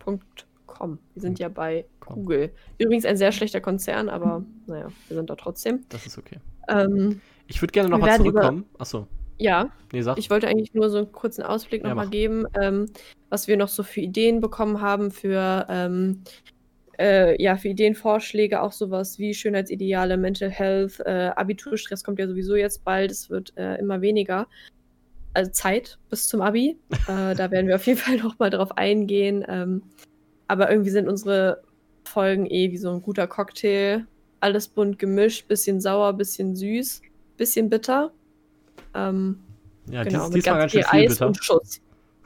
Punkt 0.00 0.44
.com. 0.66 0.98
Wir 1.14 1.22
sind 1.22 1.38
ja 1.38 1.48
bei 1.48 1.84
Google. 2.00 2.50
Übrigens 2.78 3.04
ein 3.04 3.16
sehr 3.16 3.30
schlechter 3.30 3.60
Konzern, 3.60 4.08
aber 4.08 4.44
naja, 4.66 4.88
wir 5.06 5.16
sind 5.16 5.30
da 5.30 5.36
trotzdem. 5.36 5.84
Das 5.88 6.04
ist 6.04 6.18
okay. 6.18 6.40
Ähm, 6.68 7.20
ich 7.50 7.60
würde 7.60 7.72
gerne 7.72 7.88
nochmal 7.88 8.16
zurückkommen. 8.16 8.66
Über... 8.70 8.80
Achso. 8.80 9.06
Ja, 9.38 9.70
nee, 9.92 10.04
ich 10.16 10.28
wollte 10.28 10.48
eigentlich 10.48 10.74
nur 10.74 10.90
so 10.90 10.98
einen 10.98 11.12
kurzen 11.12 11.42
Ausblick 11.42 11.82
nochmal 11.82 12.04
ja, 12.06 12.10
geben, 12.10 12.46
ähm, 12.60 12.86
was 13.30 13.48
wir 13.48 13.56
noch 13.56 13.68
so 13.68 13.82
für 13.82 14.02
Ideen 14.02 14.40
bekommen 14.40 14.82
haben 14.82 15.10
für, 15.10 15.66
ähm, 15.70 16.22
äh, 16.98 17.42
ja, 17.42 17.56
für 17.56 17.68
Ideenvorschläge, 17.68 18.60
auch 18.60 18.72
sowas 18.72 19.18
wie 19.18 19.32
Schönheitsideale, 19.32 20.18
Mental 20.18 20.50
Health, 20.50 21.00
äh, 21.06 21.30
Abiturstress 21.34 22.04
kommt 22.04 22.18
ja 22.18 22.28
sowieso 22.28 22.54
jetzt 22.54 22.84
bald, 22.84 23.10
es 23.10 23.30
wird 23.30 23.56
äh, 23.56 23.76
immer 23.76 24.02
weniger. 24.02 24.46
Also 25.32 25.50
Zeit 25.52 25.98
bis 26.10 26.28
zum 26.28 26.42
Abi. 26.42 26.76
Äh, 27.08 27.34
da 27.34 27.50
werden 27.50 27.66
wir 27.66 27.76
auf 27.76 27.86
jeden 27.86 27.98
Fall 27.98 28.18
nochmal 28.18 28.50
drauf 28.50 28.76
eingehen. 28.76 29.42
Ähm, 29.48 29.82
aber 30.48 30.70
irgendwie 30.70 30.90
sind 30.90 31.08
unsere 31.08 31.62
Folgen 32.04 32.44
eh 32.44 32.70
wie 32.72 32.76
so 32.76 32.90
ein 32.92 33.00
guter 33.00 33.26
Cocktail. 33.26 34.04
Alles 34.40 34.68
bunt 34.68 34.98
gemischt, 34.98 35.48
bisschen 35.48 35.80
sauer, 35.80 36.12
bisschen 36.12 36.56
süß, 36.56 37.00
bisschen 37.40 37.70
bitter. 37.70 38.12
Ähm, 38.94 39.40
ja, 39.90 40.04
genau, 40.04 40.26
dies, 40.26 40.44
diesmal 40.44 40.60
ganz 40.60 40.72
schön 40.72 40.84
viel 40.84 41.00
Eis 41.04 41.14
bitter. 41.14 41.26
und 41.26 41.42
Schuss. 41.42 41.80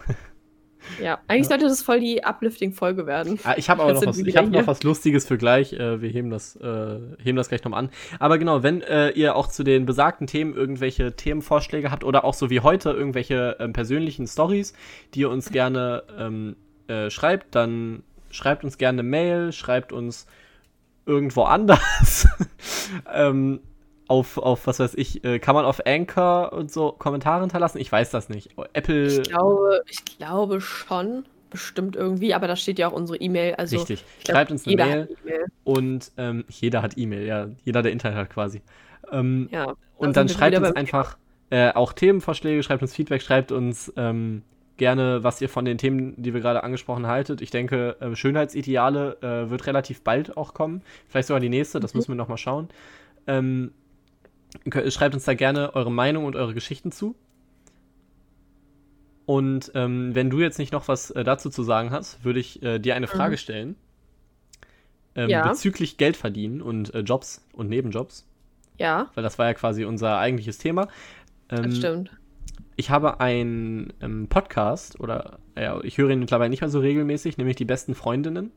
ja, 1.03 1.21
eigentlich 1.29 1.45
ja. 1.45 1.51
sollte 1.51 1.65
das 1.67 1.83
voll 1.83 2.01
die 2.01 2.25
Uplifting-Folge 2.25 3.07
werden. 3.07 3.39
Ah, 3.45 3.55
ich 3.57 3.71
habe 3.71 3.83
aber 3.83 3.93
noch 3.93 4.05
was, 4.05 4.19
ich 4.19 4.37
hab 4.37 4.51
noch 4.51 4.67
was 4.67 4.83
Lustiges 4.83 5.27
für 5.27 5.39
gleich. 5.39 5.73
Äh, 5.73 6.03
wir 6.03 6.11
heben 6.11 6.31
das, 6.31 6.57
äh, 6.57 6.99
heben 7.23 7.37
das 7.37 7.49
gleich 7.49 7.63
nochmal 7.63 7.85
an. 7.85 7.91
Aber 8.19 8.39
genau, 8.39 8.63
wenn 8.63 8.83
äh, 8.83 9.11
ihr 9.11 9.37
auch 9.37 9.47
zu 9.47 9.63
den 9.63 9.87
besagten 9.87 10.27
Themen 10.27 10.53
irgendwelche 10.53 11.15
Themenvorschläge 11.15 11.91
habt 11.91 12.03
oder 12.03 12.25
auch 12.25 12.35
so 12.35 12.51
wie 12.51 12.61
heute 12.61 12.91
irgendwelche 12.91 13.57
ähm, 13.61 13.73
persönlichen 13.73 14.27
Stories, 14.27 14.75
die 15.15 15.21
ihr 15.21 15.31
uns 15.31 15.51
gerne 15.51 16.03
ähm, 16.19 16.57
äh, 16.89 17.09
schreibt, 17.09 17.55
dann 17.55 18.03
schreibt 18.31 18.65
uns 18.65 18.79
gerne 18.79 19.01
eine 19.01 19.09
Mail, 19.09 19.53
schreibt 19.53 19.93
uns 19.93 20.27
irgendwo 21.07 21.45
anders. 21.45 22.27
ähm, 23.15 23.61
auf, 24.09 24.39
auf, 24.39 24.67
was 24.67 24.81
weiß 24.81 24.95
ich, 24.95 25.25
äh, 25.25 25.39
kann 25.39 25.55
man 25.55 25.65
auf 25.65 25.87
Anchor 25.87 26.53
und 26.53 26.71
so 26.71 26.93
Kommentare 26.93 27.41
hinterlassen? 27.41 27.79
Ich 27.79 27.91
weiß 27.91 28.11
das 28.11 28.29
nicht. 28.29 28.51
Apple. 28.73 29.07
Ich 29.07 29.23
glaube, 29.23 29.83
ich 29.89 30.05
glaube 30.05 30.61
schon. 30.61 31.25
bestimmt 31.55 31.95
irgendwie, 31.95 32.35
aber 32.35 32.49
da 32.49 32.57
steht 32.57 32.81
ja 32.81 32.89
auch 32.89 32.93
unsere 32.93 33.19
E-Mail. 33.21 33.55
Also 33.55 33.77
Richtig. 33.77 34.05
Glaub, 34.25 34.37
Schreibt 34.37 34.51
uns 34.51 34.67
eine 34.67 34.77
Mail. 34.77 35.09
E 35.25 35.33
und 35.63 36.11
ähm, 36.17 36.45
jeder 36.49 36.83
hat 36.83 36.99
E-Mail, 36.99 37.25
ja. 37.25 37.49
Jeder, 37.65 37.83
der 37.83 37.93
Internet 37.93 38.19
hat 38.19 38.31
quasi. 38.31 38.61
Ähm, 39.13 39.49
ja. 39.53 39.75
Und 39.97 40.17
dann 40.17 40.29
schreibt 40.29 40.59
uns 40.59 40.73
einfach 40.73 41.17
äh, 41.51 41.73
auch 41.73 41.93
Themenvorschläge, 41.93 42.63
schreibt 42.65 42.83
uns 42.83 42.93
Feedback, 42.93 43.23
schreibt 43.23 43.53
uns 43.53 43.93
ähm, 43.97 44.43
gerne, 44.79 45.23
was 45.23 45.41
ihr 45.41 45.49
von 45.49 45.65
den 45.65 45.79
Themen, 45.79 46.21
die 46.21 46.35
wir 46.35 46.41
gerade 46.41 46.65
angesprochen 46.65 47.07
haltet. 47.07 47.41
Ich 47.41 47.53
denke, 47.53 47.97
äh, 48.01 48.17
Schönheitsideale 48.17 49.19
äh, 49.23 49.51
wird 49.51 49.67
relativ 49.69 50.03
bald 50.03 50.37
auch 50.37 50.55
kommen. 50.55 50.83
Vielleicht 51.07 51.29
sogar 51.29 51.41
die 51.41 51.49
nächste, 51.49 51.79
das 51.79 51.95
mhm. 51.95 51.99
müssen 51.99 52.09
wir 52.13 52.17
nochmal 52.17 52.39
schauen. 52.39 52.69
Ähm, 53.29 53.73
schreibt 54.89 55.15
uns 55.15 55.25
da 55.25 55.35
gerne 55.35 55.75
eure 55.75 55.93
Meinung 55.93 56.25
und 56.25 56.37
eure 56.37 56.55
Geschichten 56.55 56.93
zu. 56.93 57.15
Und 59.27 59.73
ähm, 59.75 60.15
wenn 60.15 60.31
du 60.31 60.41
jetzt 60.41 60.59
nicht 60.59 60.73
noch 60.73 60.89
was 60.89 61.11
äh, 61.11 61.25
dazu 61.25 61.49
zu 61.49 61.63
sagen 61.63 61.91
hast, 61.91 62.25
würde 62.25 62.41
ich 62.41 62.63
äh, 62.63 62.79
dir 62.79 62.95
eine 62.95 63.07
Frage 63.07 63.33
mhm. 63.33 63.39
stellen. 63.39 63.77
Ähm, 65.15 65.31
ja. 65.31 65.47
Bezüglich 65.49 65.97
Geld 65.97 66.17
verdienen 66.17 66.61
und 66.61 66.93
äh, 66.95 67.01
Jobs 67.01 67.47
und 67.53 67.69
Nebenjobs. 67.69 68.27
Ja. 68.79 69.11
Weil 69.15 69.23
das 69.23 69.39
war 69.39 69.47
ja 69.47 69.55
quasi 69.55 69.85
unser 69.85 70.19
eigentliches 70.19 70.59
Thema. 70.59 70.89
das 71.49 71.61
ähm, 71.61 71.73
stimmt. 71.73 72.11
Ich 72.77 72.91
habe 72.91 73.21
einen 73.21 73.93
ähm, 74.01 74.27
Podcast, 74.29 74.99
oder 74.99 75.39
ja, 75.57 75.81
ich 75.85 75.97
höre 75.97 76.11
ihn 76.11 76.19
mittlerweile 76.19 76.51
nicht 76.51 76.61
mehr 76.61 76.71
so 76.71 76.81
regelmäßig, 76.81 77.39
nämlich 77.39 77.57
die 77.57 77.65
besten 77.65 77.95
Freundinnen. 77.95 78.51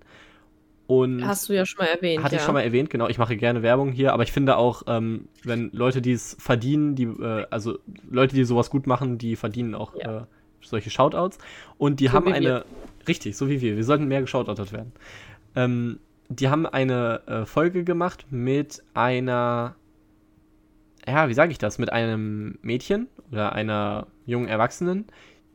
Und 0.88 1.28
Hast 1.28 1.50
du 1.50 1.54
ja 1.54 1.66
schon 1.66 1.84
mal 1.84 1.92
erwähnt. 1.92 2.24
Hatte 2.24 2.36
ja. 2.36 2.40
ich 2.40 2.46
schon 2.46 2.54
mal 2.54 2.62
erwähnt, 2.62 2.90
genau. 2.90 3.10
Ich 3.10 3.18
mache 3.18 3.36
gerne 3.36 3.62
Werbung 3.62 3.92
hier, 3.92 4.14
aber 4.14 4.24
ich 4.24 4.32
finde 4.32 4.56
auch, 4.56 4.84
ähm, 4.88 5.28
wenn 5.44 5.70
Leute, 5.74 6.02
die 6.02 6.14
es 6.14 6.38
verdienen, 6.40 6.96
die, 6.96 7.04
äh, 7.04 7.46
also 7.50 7.80
Leute, 8.10 8.36
die 8.36 8.46
sowas 8.46 8.70
gut 8.70 8.88
machen, 8.88 9.18
die 9.18 9.36
verdienen 9.36 9.76
auch 9.76 9.94
ja. 9.96 10.20
äh, 10.20 10.22
solche 10.62 10.90
Shoutouts. 10.90 11.40
Und 11.78 12.00
die 12.00 12.08
so 12.08 12.14
haben 12.14 12.32
eine, 12.32 12.46
wir. 12.46 12.66
richtig, 13.06 13.36
so 13.36 13.50
wie 13.50 13.60
wir, 13.60 13.76
wir 13.76 13.84
sollten 13.84 14.08
mehr 14.08 14.22
geshoutoutet 14.22 14.72
werden. 14.72 14.94
Ähm, 15.56 16.00
die 16.30 16.48
haben 16.48 16.66
eine 16.66 17.22
äh, 17.28 17.46
Folge 17.46 17.84
gemacht 17.84 18.26
mit 18.30 18.82
einer, 18.94 19.76
ja, 21.06 21.28
wie 21.28 21.34
sage 21.34 21.52
ich 21.52 21.58
das, 21.58 21.80
mit 21.80 21.92
einem 21.92 22.60
Mädchen 22.62 23.08
oder 23.30 23.52
einer 23.52 24.08
jungen 24.26 24.48
Erwachsenen, 24.48 25.08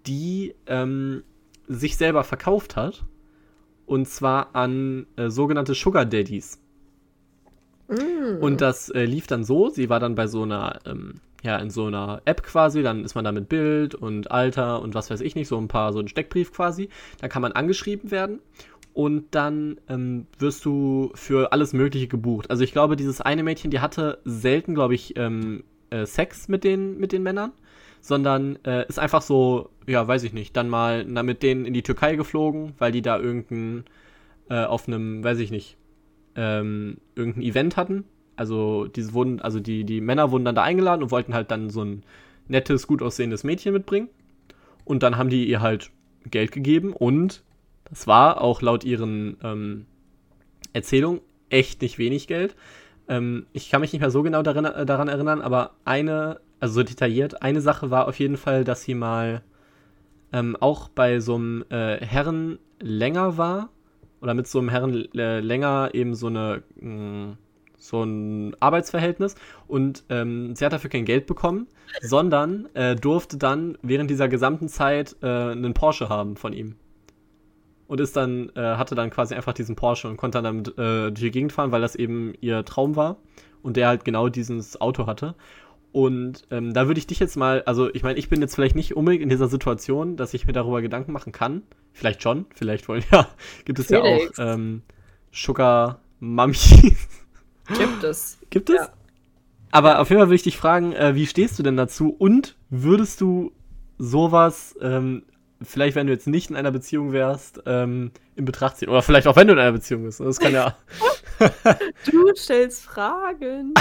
die 0.07 0.55
ähm, 0.66 1.22
sich 1.68 1.97
selber 1.97 2.22
verkauft 2.22 2.76
hat 2.76 3.05
und 3.93 4.09
zwar 4.09 4.55
an 4.55 5.07
äh, 5.16 5.28
sogenannte 5.28 5.74
Sugar 5.74 6.07
Daddies. 6.07 6.59
Mm. 7.88 8.40
Und 8.40 8.62
das 8.62 8.88
äh, 8.88 9.05
lief 9.05 9.26
dann 9.26 9.45
so, 9.45 9.68
sie 9.68 9.90
war 9.90 10.01
dann 10.01 10.14
bei 10.14 10.28
so 10.28 10.45
einer, 10.45 10.78
ähm, 10.86 11.16
ja, 11.43 11.59
in 11.59 11.68
so 11.68 11.84
einer 11.84 12.22
App 12.24 12.43
quasi, 12.43 12.82
dann 12.82 13.05
ist 13.05 13.14
man 13.14 13.26
da 13.26 13.32
mit 13.32 13.51
Bild 13.51 13.95
und 13.95 14.30
Alter 14.30 14.80
und 14.80 14.95
was 14.95 15.11
weiß 15.11 15.20
ich 15.20 15.34
nicht, 15.34 15.47
so 15.47 15.59
ein 15.59 15.68
paar, 15.68 15.93
so 15.93 15.99
ein 15.99 16.09
Steckbrief 16.09 16.55
quasi. 16.55 16.88
Da 17.20 17.28
kann 17.28 17.43
man 17.43 17.53
angeschrieben 17.53 18.11
werden 18.11 18.40
und 18.95 19.26
dann 19.32 19.78
ähm, 19.90 20.26
wirst 20.38 20.64
du 20.64 21.11
für 21.14 21.53
alles 21.53 21.74
Mögliche 21.74 22.09
gebucht. 22.09 22.51
Also 22.51 22.64
ich 22.64 22.72
glaube, 22.72 22.97
dieses 22.97 23.20
eine 23.20 23.43
Mädchen, 23.43 23.70
die 23.70 23.80
hatte 23.80 24.20
selten, 24.24 24.74
glaube 24.74 24.95
ich, 24.95 25.18
ähm, 25.18 25.64
äh, 25.90 26.07
Sex 26.07 26.49
mit 26.49 26.64
den, 26.64 26.97
mit 26.97 27.12
den 27.12 27.22
Männern 27.22 27.53
sondern 28.03 28.59
äh, 28.64 28.86
ist 28.88 28.98
einfach 28.98 29.22
so, 29.22 29.70
ja, 29.86 30.07
weiß 30.07 30.24
ich 30.24 30.32
nicht, 30.32 30.57
dann 30.57 30.68
mal 30.68 31.05
na, 31.07 31.22
mit 31.22 31.42
denen 31.42 31.64
in 31.64 31.72
die 31.72 31.84
Türkei 31.84 32.16
geflogen, 32.16 32.74
weil 32.78 32.92
die 32.92 33.00
da 33.00 33.18
irgendein, 33.18 33.84
äh, 34.50 34.64
auf 34.64 34.88
einem, 34.88 35.24
weiß 35.24 35.38
ich 35.38 35.53
nicht, 35.53 35.76
ähm, 36.34 36.98
irgendein 37.14 37.42
Event 37.42 37.76
hatten. 37.76 38.05
Also, 38.34 38.86
diese 38.88 39.14
wurden, 39.14 39.40
also 39.40 39.61
die, 39.61 39.84
die 39.84 40.00
Männer 40.00 40.32
wurden 40.32 40.44
dann 40.44 40.57
da 40.57 40.64
eingeladen 40.64 41.03
und 41.03 41.12
wollten 41.12 41.32
halt 41.32 41.50
dann 41.53 41.70
so 41.70 41.84
ein 41.84 42.03
nettes, 42.48 42.88
gut 42.88 43.03
aussehendes 43.03 43.44
Mädchen 43.44 43.72
mitbringen. 43.72 44.09
Und 44.84 45.05
dann 45.05 45.16
haben 45.16 45.30
die 45.30 45.48
ihr 45.48 45.61
halt 45.61 45.90
Geld 46.28 46.50
gegeben 46.50 46.92
und 46.92 47.44
das 47.84 48.09
war 48.09 48.40
auch 48.40 48.62
laut 48.62 48.84
ihren 48.84 49.36
ähm, 49.44 49.86
Erzählungen 50.72 51.20
echt 51.50 51.82
nicht 51.82 51.98
wenig 51.98 52.26
Geld. 52.26 52.57
Ähm, 53.09 53.46
ich 53.53 53.70
kann 53.70 53.80
mich 53.80 53.92
nicht 53.92 54.00
mehr 54.00 54.11
so 54.11 54.22
genau 54.22 54.42
darin, 54.42 54.64
äh, 54.64 54.86
daran 54.86 55.09
erinnern, 55.09 55.40
aber 55.40 55.72
eine 55.84 56.40
also 56.62 56.74
so 56.74 56.82
detailliert. 56.84 57.42
Eine 57.42 57.61
Sache 57.61 57.90
war 57.90 58.07
auf 58.07 58.20
jeden 58.20 58.36
Fall, 58.36 58.62
dass 58.62 58.82
sie 58.82 58.94
mal 58.94 59.42
ähm, 60.32 60.57
auch 60.61 60.88
bei 60.88 61.18
so 61.18 61.34
einem 61.34 61.64
äh, 61.70 61.96
Herren 61.96 62.61
länger 62.80 63.36
war 63.36 63.70
oder 64.20 64.34
mit 64.34 64.46
so 64.46 64.61
einem 64.61 64.68
Herren 64.68 65.12
äh, 65.14 65.40
länger 65.40 65.90
eben 65.92 66.14
so 66.14 66.28
eine 66.28 66.62
mh, 66.76 67.26
mm, 67.26 67.38
so 67.78 68.05
ein 68.05 68.55
Arbeitsverhältnis 68.61 69.34
und 69.66 70.05
ähm, 70.09 70.55
sie 70.55 70.64
hat 70.64 70.72
dafür 70.72 70.88
kein 70.88 71.05
Geld 71.05 71.26
bekommen, 71.26 71.66
sondern 72.00 72.68
äh, 72.74 72.94
durfte 72.94 73.38
dann 73.38 73.76
während 73.82 74.09
dieser 74.09 74.28
gesamten 74.28 74.68
Zeit 74.68 75.16
äh, 75.20 75.26
einen 75.26 75.74
Porsche 75.74 76.09
haben 76.09 76.36
von 76.36 76.53
ihm 76.53 76.76
und 77.93 78.01
ist 78.01 78.16
dann 78.16 78.49
äh, 78.57 78.76
hatte 78.76 78.95
dann 78.95 79.11
quasi 79.11 79.34
einfach 79.34 79.53
diesen 79.53 79.76
Porsche 79.76 80.09
und 80.09 80.16
konnte 80.16 80.40
dann 80.40 80.45
damit 80.45 80.68
äh, 80.78 81.11
durch 81.11 81.20
die 81.20 81.30
Gegend 81.30 81.53
fahren, 81.53 81.72
weil 81.72 81.82
das 81.82 81.95
eben 81.95 82.32
ihr 82.40 82.64
Traum 82.64 82.97
war 82.97 83.18
und 83.62 83.76
der 83.76 83.88
halt 83.88 84.07
genau 84.07 84.30
dieses 84.30 84.80
Auto 84.80 85.07
hatte 85.07 85.34
und 85.93 86.45
ähm, 86.51 86.72
da 86.72 86.86
würde 86.86 86.99
ich 86.99 87.07
dich 87.07 87.20
jetzt 87.20 87.36
mal, 87.36 87.62
also 87.66 87.93
ich 87.95 88.03
meine, 88.03 88.18
ich 88.18 88.30
bin 88.30 88.40
jetzt 88.40 88.55
vielleicht 88.55 88.74
nicht 88.74 88.97
unbedingt 88.97 89.22
in 89.22 89.28
dieser 89.28 89.49
Situation, 89.49 90.16
dass 90.16 90.32
ich 90.32 90.47
mir 90.47 90.55
darüber 90.55 90.80
Gedanken 90.80 91.12
machen 91.12 91.32
kann. 91.32 91.62
Vielleicht 91.93 92.22
schon, 92.22 92.47
vielleicht 92.55 92.88
wollen, 92.88 93.05
ja, 93.12 93.28
gibt 93.66 93.78
es 93.78 93.88
Felix. 93.88 94.38
ja 94.38 94.45
auch 94.45 94.55
ähm, 94.55 94.82
Sugar 95.30 96.01
Mummy. 96.18 96.57
Gibt 97.76 98.05
es. 98.05 98.38
Gibt 98.49 98.70
es? 98.70 98.76
Ja. 98.76 98.88
Aber 99.70 100.01
auf 100.01 100.09
jeden 100.09 100.20
Fall 100.20 100.28
würde 100.28 100.34
ich 100.34 100.43
dich 100.43 100.57
fragen, 100.57 100.93
äh, 100.93 101.14
wie 101.14 101.26
stehst 101.26 101.59
du 101.59 101.62
denn 101.62 101.76
dazu 101.76 102.11
und 102.11 102.57
würdest 102.70 103.20
du 103.20 103.53
sowas 103.99 104.74
ähm, 104.80 105.24
vielleicht, 105.64 105.96
wenn 105.96 106.06
du 106.06 106.12
jetzt 106.12 106.26
nicht 106.26 106.50
in 106.50 106.56
einer 106.56 106.70
Beziehung 106.70 107.12
wärst, 107.12 107.62
ähm, 107.66 108.10
in 108.36 108.44
Betracht 108.44 108.78
ziehen. 108.78 108.88
Oder 108.88 109.02
vielleicht 109.02 109.26
auch, 109.26 109.36
wenn 109.36 109.46
du 109.46 109.52
in 109.52 109.58
einer 109.58 109.72
Beziehung 109.72 110.04
bist. 110.04 110.20
Das 110.20 110.38
kann 110.38 110.52
ja. 110.52 110.76
du 112.10 112.34
stellst 112.34 112.82
Fragen. 112.82 113.74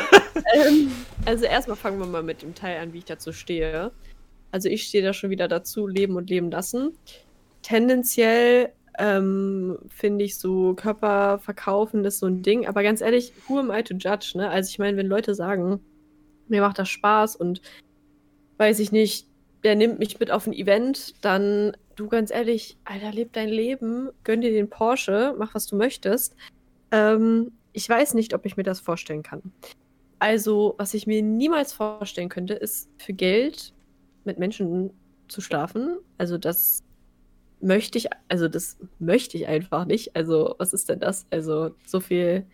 ähm, 0.54 0.90
also 1.24 1.44
erstmal 1.44 1.76
fangen 1.76 1.98
wir 1.98 2.06
mal 2.06 2.22
mit 2.22 2.42
dem 2.42 2.54
Teil 2.54 2.80
an, 2.80 2.92
wie 2.92 2.98
ich 2.98 3.04
dazu 3.04 3.32
stehe. 3.32 3.92
Also 4.50 4.68
ich 4.68 4.84
stehe 4.84 5.04
da 5.04 5.12
schon 5.12 5.30
wieder 5.30 5.48
dazu, 5.48 5.86
leben 5.86 6.16
und 6.16 6.30
leben 6.30 6.50
lassen. 6.50 6.92
Tendenziell 7.62 8.72
ähm, 8.98 9.78
finde 9.88 10.24
ich 10.24 10.38
so 10.38 10.74
Körper 10.74 11.38
verkaufen 11.38 12.04
ist 12.04 12.18
so 12.18 12.26
ein 12.26 12.42
Ding. 12.42 12.66
Aber 12.66 12.82
ganz 12.82 13.00
ehrlich, 13.00 13.32
who 13.46 13.58
am 13.58 13.70
I 13.70 13.82
to 13.82 13.94
judge? 13.94 14.32
Ne? 14.34 14.48
Also 14.50 14.70
ich 14.70 14.78
meine, 14.78 14.96
wenn 14.96 15.06
Leute 15.06 15.34
sagen, 15.34 15.80
mir 16.48 16.60
macht 16.60 16.78
das 16.78 16.88
Spaß 16.88 17.36
und 17.36 17.60
weiß 18.56 18.80
ich 18.80 18.90
nicht, 18.90 19.27
der 19.64 19.76
nimmt 19.76 19.98
mich 19.98 20.18
mit 20.20 20.30
auf 20.30 20.46
ein 20.46 20.52
Event, 20.52 21.14
dann 21.24 21.76
du 21.96 22.08
ganz 22.08 22.30
ehrlich, 22.30 22.76
Alter, 22.84 23.12
leb 23.12 23.32
dein 23.32 23.48
Leben, 23.48 24.10
gönn 24.24 24.40
dir 24.40 24.52
den 24.52 24.70
Porsche, 24.70 25.34
mach 25.38 25.54
was 25.54 25.66
du 25.66 25.76
möchtest. 25.76 26.34
Ähm, 26.90 27.52
ich 27.72 27.88
weiß 27.88 28.14
nicht, 28.14 28.34
ob 28.34 28.46
ich 28.46 28.56
mir 28.56 28.62
das 28.62 28.80
vorstellen 28.80 29.22
kann. 29.22 29.52
Also, 30.20 30.74
was 30.78 30.94
ich 30.94 31.06
mir 31.06 31.22
niemals 31.22 31.72
vorstellen 31.72 32.28
könnte, 32.28 32.54
ist 32.54 32.88
für 32.98 33.12
Geld 33.12 33.72
mit 34.24 34.38
Menschen 34.38 34.90
zu 35.28 35.40
schlafen. 35.40 35.98
Also, 36.18 36.38
das 36.38 36.82
möchte 37.60 37.98
ich, 37.98 38.08
also 38.28 38.48
das 38.48 38.78
möchte 38.98 39.36
ich 39.36 39.46
einfach 39.48 39.84
nicht. 39.84 40.16
Also, 40.16 40.54
was 40.58 40.72
ist 40.72 40.88
denn 40.88 41.00
das? 41.00 41.26
Also, 41.30 41.70
so 41.86 42.00
viel. 42.00 42.46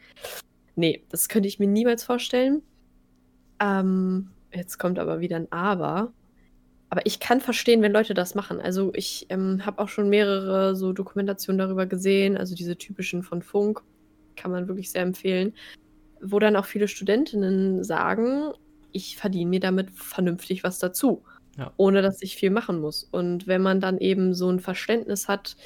Nee, 0.76 1.04
das 1.10 1.28
könnte 1.28 1.48
ich 1.48 1.58
mir 1.58 1.68
niemals 1.68 2.04
vorstellen. 2.04 2.62
Ähm, 3.60 4.30
jetzt 4.52 4.78
kommt 4.78 4.98
aber 4.98 5.20
wieder 5.20 5.36
ein 5.36 5.52
Aber. 5.52 6.12
Aber 6.94 7.06
ich 7.06 7.18
kann 7.18 7.40
verstehen, 7.40 7.82
wenn 7.82 7.90
Leute 7.90 8.14
das 8.14 8.36
machen. 8.36 8.60
Also 8.60 8.92
ich 8.94 9.26
ähm, 9.28 9.66
habe 9.66 9.82
auch 9.82 9.88
schon 9.88 10.08
mehrere 10.08 10.76
so 10.76 10.92
Dokumentationen 10.92 11.58
darüber 11.58 11.86
gesehen, 11.86 12.36
also 12.36 12.54
diese 12.54 12.78
typischen 12.78 13.24
von 13.24 13.42
Funk, 13.42 13.82
kann 14.36 14.52
man 14.52 14.68
wirklich 14.68 14.92
sehr 14.92 15.02
empfehlen, 15.02 15.54
wo 16.22 16.38
dann 16.38 16.54
auch 16.54 16.66
viele 16.66 16.86
Studentinnen 16.86 17.82
sagen, 17.82 18.52
ich 18.92 19.16
verdiene 19.16 19.50
mir 19.50 19.58
damit 19.58 19.90
vernünftig 19.90 20.62
was 20.62 20.78
dazu, 20.78 21.24
ja. 21.58 21.72
ohne 21.78 22.00
dass 22.00 22.22
ich 22.22 22.36
viel 22.36 22.50
machen 22.50 22.78
muss. 22.78 23.02
Und 23.10 23.48
wenn 23.48 23.60
man 23.60 23.80
dann 23.80 23.98
eben 23.98 24.32
so 24.32 24.48
ein 24.48 24.60
Verständnis 24.60 25.26
hat 25.26 25.56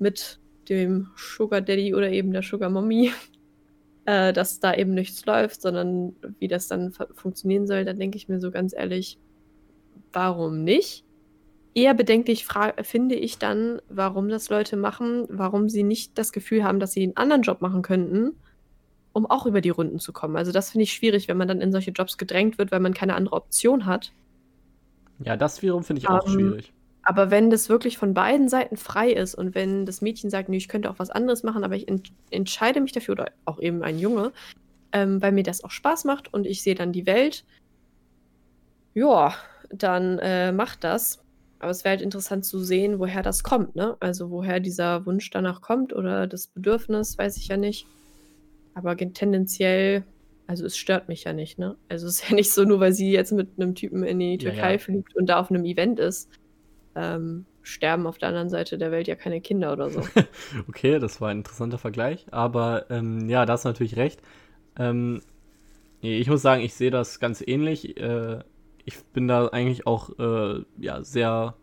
mit 0.00 0.40
dem 0.68 1.10
Sugar 1.14 1.60
Daddy 1.60 1.94
oder 1.94 2.10
eben 2.10 2.32
der 2.32 2.42
Sugar 2.42 2.70
Mommy, 2.70 3.12
äh, 4.06 4.32
dass 4.32 4.58
da 4.58 4.74
eben 4.74 4.94
nichts 4.94 5.24
läuft, 5.26 5.62
sondern 5.62 6.16
wie 6.40 6.48
das 6.48 6.66
dann 6.66 6.92
funktionieren 7.14 7.68
soll, 7.68 7.84
dann 7.84 8.00
denke 8.00 8.16
ich 8.16 8.28
mir 8.28 8.40
so 8.40 8.50
ganz 8.50 8.74
ehrlich, 8.74 9.20
warum 10.12 10.64
nicht? 10.64 11.04
Eher 11.74 11.94
bedenklich 11.94 12.46
finde 12.82 13.14
ich 13.14 13.38
dann, 13.38 13.80
warum 13.88 14.28
das 14.28 14.50
Leute 14.50 14.76
machen, 14.76 15.26
warum 15.30 15.70
sie 15.70 15.82
nicht 15.82 16.18
das 16.18 16.32
Gefühl 16.32 16.64
haben, 16.64 16.80
dass 16.80 16.92
sie 16.92 17.02
einen 17.02 17.16
anderen 17.16 17.42
Job 17.42 17.62
machen 17.62 17.80
könnten, 17.80 18.36
um 19.12 19.24
auch 19.24 19.46
über 19.46 19.62
die 19.62 19.70
Runden 19.70 19.98
zu 19.98 20.12
kommen. 20.12 20.36
Also 20.36 20.52
das 20.52 20.70
finde 20.70 20.84
ich 20.84 20.92
schwierig, 20.92 21.28
wenn 21.28 21.38
man 21.38 21.48
dann 21.48 21.62
in 21.62 21.72
solche 21.72 21.90
Jobs 21.90 22.18
gedrängt 22.18 22.58
wird, 22.58 22.72
weil 22.72 22.80
man 22.80 22.92
keine 22.92 23.14
andere 23.14 23.36
Option 23.36 23.86
hat. 23.86 24.12
Ja, 25.24 25.36
das 25.36 25.62
wiederum 25.62 25.82
finde 25.82 26.00
ich 26.00 26.08
auch 26.08 26.26
um, 26.26 26.32
ähm, 26.32 26.38
schwierig. 26.38 26.72
Aber 27.04 27.30
wenn 27.30 27.50
das 27.50 27.68
wirklich 27.68 27.98
von 27.98 28.14
beiden 28.14 28.48
Seiten 28.48 28.76
frei 28.76 29.10
ist 29.10 29.34
und 29.34 29.54
wenn 29.54 29.86
das 29.86 30.02
Mädchen 30.02 30.30
sagt, 30.30 30.48
nee, 30.48 30.56
ich 30.56 30.68
könnte 30.68 30.90
auch 30.90 30.98
was 30.98 31.10
anderes 31.10 31.42
machen, 31.42 31.64
aber 31.64 31.74
ich 31.74 31.88
ent 31.88 32.12
entscheide 32.30 32.80
mich 32.80 32.92
dafür, 32.92 33.12
oder 33.12 33.32
auch 33.44 33.60
eben 33.60 33.82
ein 33.82 33.98
Junge, 33.98 34.32
ähm, 34.92 35.20
weil 35.20 35.32
mir 35.32 35.42
das 35.42 35.64
auch 35.64 35.70
Spaß 35.70 36.04
macht 36.04 36.32
und 36.32 36.46
ich 36.46 36.62
sehe 36.62 36.74
dann 36.74 36.92
die 36.92 37.06
Welt, 37.06 37.44
ja, 38.94 39.34
dann 39.72 40.18
äh, 40.18 40.52
macht 40.52 40.84
das. 40.84 41.24
aber 41.58 41.70
es 41.70 41.84
wäre 41.84 41.92
halt 41.92 42.02
interessant 42.02 42.44
zu 42.44 42.58
sehen, 42.58 42.98
woher 42.98 43.22
das 43.22 43.42
kommt, 43.42 43.76
ne? 43.76 43.96
Also 44.00 44.30
woher 44.30 44.60
dieser 44.60 45.06
Wunsch 45.06 45.30
danach 45.30 45.60
kommt 45.60 45.92
oder 45.92 46.26
das 46.26 46.48
Bedürfnis, 46.48 47.16
weiß 47.18 47.36
ich 47.36 47.48
ja 47.48 47.56
nicht. 47.56 47.86
Aber 48.74 48.96
tendenziell, 48.96 50.04
also 50.46 50.64
es 50.66 50.76
stört 50.76 51.08
mich 51.08 51.24
ja 51.24 51.32
nicht, 51.32 51.58
ne? 51.58 51.76
Also 51.88 52.06
es 52.06 52.22
ist 52.22 52.28
ja 52.30 52.34
nicht 52.34 52.52
so, 52.52 52.64
nur 52.64 52.80
weil 52.80 52.92
sie 52.92 53.12
jetzt 53.12 53.32
mit 53.32 53.50
einem 53.56 53.74
Typen 53.74 54.02
in 54.02 54.18
die 54.18 54.38
Türkei 54.38 54.56
ja, 54.56 54.72
ja. 54.72 54.78
fliegt 54.78 55.16
und 55.16 55.26
da 55.26 55.38
auf 55.38 55.50
einem 55.50 55.64
Event 55.64 55.98
ist, 55.98 56.28
ähm, 56.94 57.46
sterben 57.62 58.06
auf 58.06 58.18
der 58.18 58.28
anderen 58.28 58.50
Seite 58.50 58.76
der 58.76 58.90
Welt 58.90 59.06
ja 59.06 59.14
keine 59.14 59.40
Kinder 59.40 59.72
oder 59.72 59.88
so. 59.88 60.00
okay, 60.68 60.98
das 60.98 61.20
war 61.20 61.30
ein 61.30 61.38
interessanter 61.38 61.78
Vergleich. 61.78 62.26
Aber 62.30 62.90
ähm, 62.90 63.28
ja, 63.28 63.46
da 63.46 63.54
hast 63.54 63.64
du 63.64 63.68
natürlich 63.68 63.96
recht. 63.96 64.20
Ähm, 64.76 65.22
ich 66.00 66.28
muss 66.28 66.42
sagen, 66.42 66.62
ich 66.62 66.74
sehe 66.74 66.90
das 66.90 67.20
ganz 67.20 67.42
ähnlich. 67.46 67.96
Äh, 67.96 68.40
ich 68.84 69.02
bin 69.04 69.28
da 69.28 69.48
eigentlich 69.48 69.86
auch 69.86 70.10
äh, 70.18 70.64
ja, 70.78 71.02
sehr, 71.02 71.54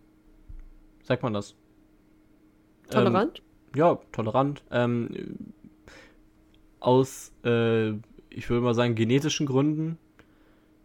sagt 1.04 1.24
man 1.24 1.34
das? 1.34 1.56
Tolerant? 2.90 3.40
Ähm, 3.74 3.80
ja, 3.80 4.00
tolerant. 4.12 4.64
Ähm, 4.72 5.10
aus, 6.80 7.34
äh, 7.44 7.90
ich 8.30 8.50
würde 8.50 8.62
mal 8.62 8.74
sagen, 8.74 8.96
genetischen 8.96 9.46
Gründen 9.46 9.98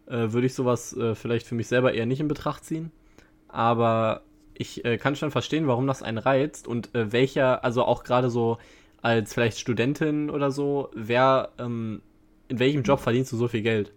äh, 0.07 0.31
würde 0.31 0.47
ich 0.47 0.53
sowas 0.53 0.95
äh, 0.95 1.15
vielleicht 1.15 1.47
für 1.47 1.55
mich 1.55 1.67
selber 1.67 1.93
eher 1.93 2.05
nicht 2.05 2.19
in 2.19 2.27
Betracht 2.27 2.65
ziehen. 2.65 2.91
Aber 3.47 4.21
ich 4.53 4.85
äh, 4.85 4.97
kann 4.97 5.15
schon 5.15 5.31
verstehen, 5.31 5.67
warum 5.67 5.87
das 5.87 6.03
einen 6.03 6.17
reizt 6.17 6.67
und 6.67 6.93
äh, 6.95 7.11
welcher, 7.11 7.63
also 7.63 7.83
auch 7.83 8.03
gerade 8.03 8.29
so 8.29 8.57
als 9.01 9.33
vielleicht 9.33 9.59
Studentin 9.59 10.29
oder 10.29 10.51
so, 10.51 10.89
wer, 10.93 11.49
ähm, 11.59 12.01
in 12.47 12.59
welchem 12.59 12.83
Job 12.83 12.99
verdienst 12.99 13.31
du 13.31 13.37
so 13.37 13.47
viel 13.47 13.61
Geld? 13.61 13.93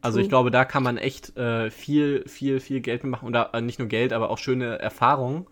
Also 0.00 0.20
ich 0.20 0.28
glaube, 0.28 0.50
da 0.50 0.64
kann 0.64 0.82
man 0.82 0.96
echt 0.96 1.36
äh, 1.36 1.70
viel, 1.70 2.26
viel, 2.28 2.60
viel 2.60 2.80
Geld 2.80 3.04
machen. 3.04 3.26
Oder 3.26 3.50
äh, 3.52 3.60
nicht 3.60 3.78
nur 3.78 3.88
Geld, 3.88 4.12
aber 4.12 4.30
auch 4.30 4.38
schöne 4.38 4.78
Erfahrungen. 4.78 5.46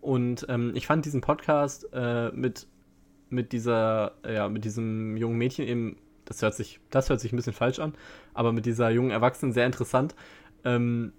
Und 0.00 0.46
ähm, 0.48 0.72
ich 0.74 0.86
fand 0.86 1.04
diesen 1.04 1.20
Podcast 1.20 1.86
äh, 1.92 2.30
mit, 2.30 2.66
mit 3.28 3.52
dieser, 3.52 4.12
ja, 4.26 4.48
mit 4.48 4.64
diesem 4.64 5.16
jungen 5.16 5.36
Mädchen 5.36 5.66
eben, 5.66 5.96
das 6.24 6.40
hört 6.40 6.54
sich, 6.54 6.80
das 6.90 7.10
hört 7.10 7.20
sich 7.20 7.32
ein 7.32 7.36
bisschen 7.36 7.52
falsch 7.52 7.78
an, 7.78 7.94
aber 8.32 8.52
mit 8.52 8.64
dieser 8.64 8.90
jungen 8.90 9.10
Erwachsenen 9.10 9.52
sehr 9.52 9.66
interessant. 9.66 10.14
Ähm, 10.64 11.12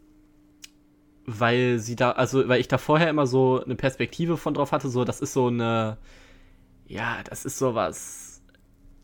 weil 1.25 1.79
sie 1.79 1.95
da, 1.95 2.11
also 2.11 2.47
weil 2.47 2.59
ich 2.59 2.67
da 2.67 2.77
vorher 2.77 3.09
immer 3.09 3.27
so 3.27 3.63
eine 3.63 3.75
Perspektive 3.75 4.37
von 4.37 4.53
drauf 4.53 4.71
hatte, 4.71 4.89
so 4.89 5.03
das 5.05 5.21
ist 5.21 5.33
so 5.33 5.47
eine, 5.47 5.97
ja, 6.87 7.19
das 7.23 7.45
ist 7.45 7.57
so 7.57 7.75
was 7.75 8.41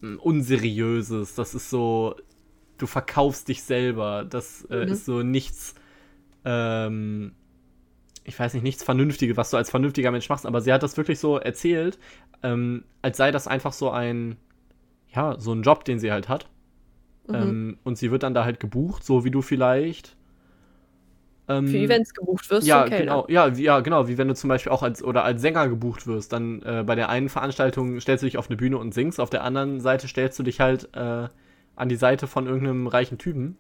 hm, 0.02 0.20
unseriöses, 0.20 1.36
das 1.36 1.54
ist 1.54 1.70
so, 1.70 2.16
du 2.78 2.88
verkaufst 2.88 3.48
dich 3.48 3.64
selber, 3.64 4.26
das 4.30 4.66
äh, 4.66 4.86
mhm. 4.86 4.92
ist 4.92 5.06
so 5.06 5.24
nichts, 5.24 5.76
ähm, 6.46 7.34
ich 8.24 8.38
weiß 8.38 8.54
nicht, 8.54 8.64
nichts 8.64 8.84
Vernünftiges, 8.84 9.38
was 9.38 9.50
du 9.50 9.58
als 9.58 9.70
vernünftiger 9.70 10.12
Mensch 10.12 10.30
machst, 10.30 10.46
aber 10.46 10.62
sie 10.62 10.72
hat 10.72 10.84
das 10.84 10.98
wirklich 10.98 11.20
so 11.20 11.38
erzählt, 11.38 11.98
ähm, 12.44 12.84
als 13.02 13.18
sei 13.18 13.32
das 13.32 13.48
einfach 13.48 13.74
so 13.74 13.90
ein, 13.90 14.38
ja, 15.14 15.40
so 15.40 15.54
ein 15.54 15.64
Job, 15.64 15.86
den 15.86 16.00
sie 16.00 16.12
halt 16.12 16.30
hat. 16.30 16.48
Mhm. 17.28 17.36
Ähm, 17.36 17.78
und 17.84 17.98
sie 17.98 18.12
wird 18.12 18.24
dann 18.24 18.34
da 18.34 18.46
halt 18.46 18.60
gebucht, 18.60 19.04
so 19.04 19.26
wie 19.26 19.32
du 19.32 19.42
vielleicht 19.42 20.18
ähm, 21.50 21.68
Für 21.68 21.78
Events 21.78 22.14
gebucht 22.14 22.50
wirst, 22.50 22.68
ja, 22.68 22.86
genau, 22.86 23.26
ja, 23.30 23.56
wie, 23.56 23.64
ja, 23.64 23.80
genau, 23.80 24.08
wie 24.08 24.18
wenn 24.18 24.28
du 24.28 24.36
zum 24.36 24.50
Beispiel 24.50 24.72
auch 24.72 24.84
als 24.84 25.02
oder 25.02 25.24
als 25.24 25.42
Sänger 25.42 25.70
gebucht 25.70 26.06
wirst. 26.06 26.34
Dann 26.34 26.62
äh, 26.64 26.84
bei 26.86 26.96
der 26.96 27.10
einen 27.10 27.30
Veranstaltung 27.30 28.00
stellst 28.02 28.24
du 28.24 28.28
dich 28.28 28.38
auf 28.38 28.50
eine 28.50 28.58
Bühne 28.58 28.78
und 28.78 28.94
singst, 28.94 29.20
auf 29.20 29.30
der 29.30 29.44
anderen 29.44 29.80
Seite 29.80 30.08
stellst 30.10 30.38
du 30.40 30.44
dich 30.44 30.60
halt 30.60 30.90
äh, 30.94 31.30
an 31.78 31.88
die 31.88 31.96
Seite 31.96 32.28
von 32.28 32.48
irgendeinem 32.48 32.88
reichen 32.88 33.18
Typen. 33.18 33.58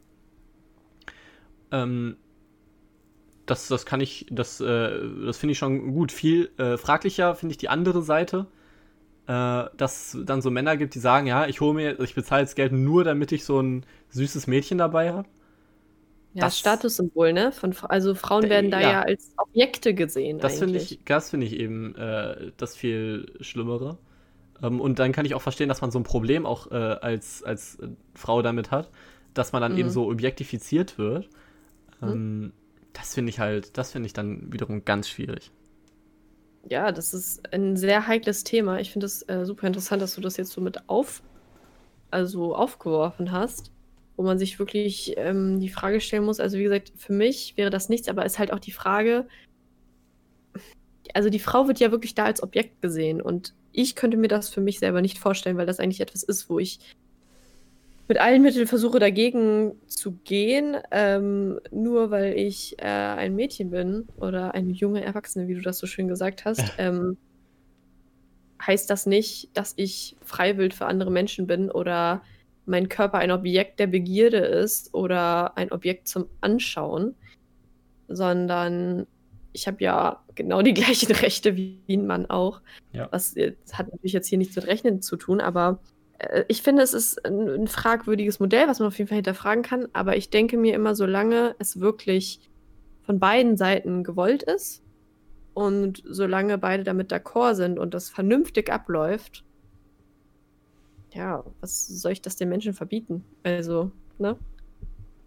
Ähm, 1.72 2.18
das, 3.45 3.68
das 3.70 3.86
kann 3.86 4.01
ich, 4.01 4.26
das, 4.30 4.59
äh, 4.59 4.99
das 5.26 5.38
finde 5.38 5.53
ich 5.53 5.57
schon 5.57 5.93
gut. 5.93 6.11
Viel 6.11 6.51
äh, 6.57 6.78
fraglicher 6.78 7.36
finde 7.36 7.53
ich 7.53 7.57
die 7.57 7.70
andere 7.70 8.01
Seite, 8.01 8.47
äh, 9.28 9.65
dass 9.78 10.13
es 10.13 10.26
dann 10.26 10.41
so 10.41 10.51
Männer 10.51 10.76
gibt, 10.78 10.95
die 10.95 10.99
sagen, 10.99 11.28
ja, 11.28 11.47
ich 11.47 11.61
hole 11.61 11.74
mir, 11.74 11.99
ich 11.99 12.15
bezahle 12.15 12.41
jetzt 12.41 12.55
Geld 12.55 12.74
nur, 12.74 13.03
damit 13.03 13.32
ich 13.32 13.45
so 13.45 13.61
ein 13.61 13.86
süßes 14.09 14.47
Mädchen 14.47 14.78
dabei 14.78 15.13
habe. 15.13 15.30
Ja, 16.34 16.45
das 16.45 16.59
Statussymbol, 16.59 17.34
ne? 17.34 17.51
Von, 17.51 17.74
also 17.84 18.13
Frauen 18.13 18.49
werden 18.49 18.70
da 18.70 18.82
ja, 18.82 18.91
ja 18.91 19.01
als 19.01 19.34
Objekte 19.38 19.93
gesehen. 19.93 20.39
Das 20.39 20.59
finde 20.59 20.78
ich, 20.78 20.99
das 21.05 21.30
finde 21.30 21.45
ich 21.45 21.53
eben 21.53 21.95
äh, 21.95 22.51
das 22.57 22.76
viel 22.76 23.32
Schlimmere. 23.41 23.97
Ähm, 24.62 24.82
und 24.82 24.99
dann 24.99 25.12
kann 25.12 25.26
ich 25.26 25.36
auch 25.36 25.41
verstehen, 25.41 25.70
dass 25.70 25.82
man 25.82 25.91
so 25.91 25.99
ein 25.99 26.03
Problem 26.03 26.45
auch 26.45 26.72
äh, 26.72 26.76
als, 26.76 27.43
als 27.43 27.78
Frau 28.14 28.41
damit 28.41 28.72
hat, 28.72 28.89
dass 29.34 29.51
man 29.51 29.62
dann 29.62 29.74
mhm. 29.74 29.80
eben 29.80 29.89
so 29.89 30.10
objektifiziert 30.10 30.97
wird. 30.97 31.30
Mhm. 32.01 32.08
Ähm, 32.08 32.39
mhm. 32.39 32.51
Das 32.93 33.14
finde 33.14 33.30
ich 33.30 33.39
halt, 33.39 33.78
das 33.78 33.91
finde 33.91 34.08
ich 34.08 34.14
dann 34.14 34.51
wiederum 34.51 34.84
ganz 34.84 35.08
schwierig. 35.08 35.51
Ja, 36.70 36.91
das 36.91 37.14
ist 37.14 37.53
ein 37.53 37.78
sehr 37.78 38.08
heikles 38.08 38.43
Thema. 38.43 38.80
Ich 38.80 38.91
finde 38.91 39.05
es 39.05 39.22
äh, 39.30 39.45
super 39.45 39.68
interessant, 39.68 40.01
dass 40.01 40.16
du 40.16 40.22
das 40.22 40.36
jetzt 40.38 40.51
so 40.51 40.60
mit 40.60 40.89
auf, 40.89 41.22
also 42.12 42.55
aufgeworfen 42.55 43.32
hast 43.32 43.72
wo 44.18 44.24
man 44.24 44.39
sich 44.39 44.58
wirklich 44.60 45.14
ähm, 45.16 45.60
die 45.60 45.70
Frage 45.70 46.01
stellen 46.01 46.26
muss. 46.26 46.39
Also 46.39 46.58
wie 46.58 46.64
gesagt, 46.64 46.91
für 46.97 47.14
mich 47.14 47.55
wäre 47.55 47.70
das 47.70 47.88
nichts, 47.88 48.10
aber 48.10 48.26
es 48.26 48.34
ist 48.34 48.39
halt 48.39 48.51
auch 48.51 48.60
die 48.60 48.72
Frage, 48.72 49.28
also 51.16 51.30
die 51.30 51.39
Frau 51.39 51.68
wird 51.68 51.80
ja 51.80 51.91
wirklich 51.91 52.16
da 52.16 52.26
als 52.26 52.41
Objekt 52.43 52.82
gesehen 52.82 53.22
und 53.22 53.53
ich 53.72 53.95
könnte 53.95 54.18
mir 54.18 54.28
das 54.28 54.49
für 54.49 54.62
mich 54.62 54.80
selber 54.80 55.01
nicht 55.01 55.20
vorstellen, 55.20 55.58
weil 55.58 55.66
das 55.66 55.80
eigentlich 55.80 56.01
etwas 56.01 56.24
ist, 56.24 56.49
wo 56.49 56.60
ich 56.60 56.80
mit 58.08 58.20
allen 58.20 58.41
Mitteln 58.41 58.68
versuche 58.68 58.99
dagegen 58.99 59.74
zu 59.88 60.14
gehen, 60.24 60.78
ähm, 60.91 61.60
nur 61.72 62.10
weil 62.10 62.38
ich 62.38 62.80
äh, 62.80 62.86
ein 62.86 63.36
Mädchen 63.36 63.70
bin 63.70 64.08
oder 64.18 64.53
eine 64.53 64.72
junge 64.72 65.03
Erwachsene, 65.03 65.47
wie 65.47 65.55
du 65.55 65.62
das 65.62 65.78
so 65.78 65.88
schön 65.88 66.08
gesagt 66.08 66.45
hast, 66.45 66.64
ähm, 66.78 67.18
heißt 68.66 68.89
das 68.89 69.05
nicht, 69.05 69.49
dass 69.53 69.74
ich 69.76 70.16
freiwillig 70.24 70.74
für 70.74 70.86
andere 70.86 71.12
Menschen 71.12 71.47
bin 71.47 71.70
oder 71.70 72.22
mein 72.66 72.89
Körper 72.89 73.20
ein 73.20 73.32
Objekt 73.32 73.80
der 73.80 73.88
Begierde 73.88 74.39
ist 74.39 74.93
oder 74.93 75.58
ein 75.58 75.72
Objekt 75.72 76.08
zum 76.08 76.28
Anschauen, 76.41 77.16
sondern 78.08 79.05
ich 79.58 79.68
habe 79.68 79.84
ja 79.84 80.24
genau 80.36 80.62
die 80.62 80.74
gleichen 80.76 81.12
Rechte 81.12 81.55
wie 81.55 81.82
ein 81.89 82.05
Mann 82.05 82.28
auch. 82.28 82.62
Ja. 82.93 83.10
Was 83.12 83.36
hat 83.74 83.91
natürlich 83.91 84.14
jetzt 84.14 84.28
hier 84.28 84.38
nichts 84.38 84.55
mit 84.55 84.68
Rechnen 84.68 85.01
zu 85.01 85.18
tun, 85.18 85.41
aber 85.41 85.80
äh, 86.20 86.43
ich 86.47 86.62
finde, 86.62 86.84
es 86.84 86.93
ist 86.93 87.26
ein, 87.26 87.49
ein, 87.49 87.68
fragwürdiges 87.68 88.39
Modell, 88.39 88.68
was 88.68 88.80
man 88.80 88.88
auf 88.88 88.97
jeden 88.97 89.08
Fall 89.08 89.18
hinterfragen 89.18 89.64
kann. 89.64 89.88
Aber 89.93 90.16
ich 90.16 90.30
denke 90.30 90.58
mir 90.58 90.76
immer, 90.76 90.95
solange 90.95 91.55
es 91.58 91.80
wirklich 91.80 92.39
von 93.01 93.20
beiden 93.20 93.58
Seiten 93.58 94.03
gewollt 94.03 94.43
ist 94.43 94.84
und 95.55 96.03
solange 96.05 96.60
beide 96.60 96.84
damit 96.84 97.12
d'accord 97.12 97.55
sind 97.55 97.80
und 97.80 97.95
das 97.95 98.10
vernünftig 98.10 98.72
abläuft, 98.72 99.43
ja, 101.14 101.43
was 101.62 101.88
soll 101.88 102.12
ich 102.12 102.22
das 102.22 102.36
den 102.36 102.49
Menschen 102.49 102.74
verbieten? 102.74 103.24
Also, 103.41 103.91
ne? 104.20 104.38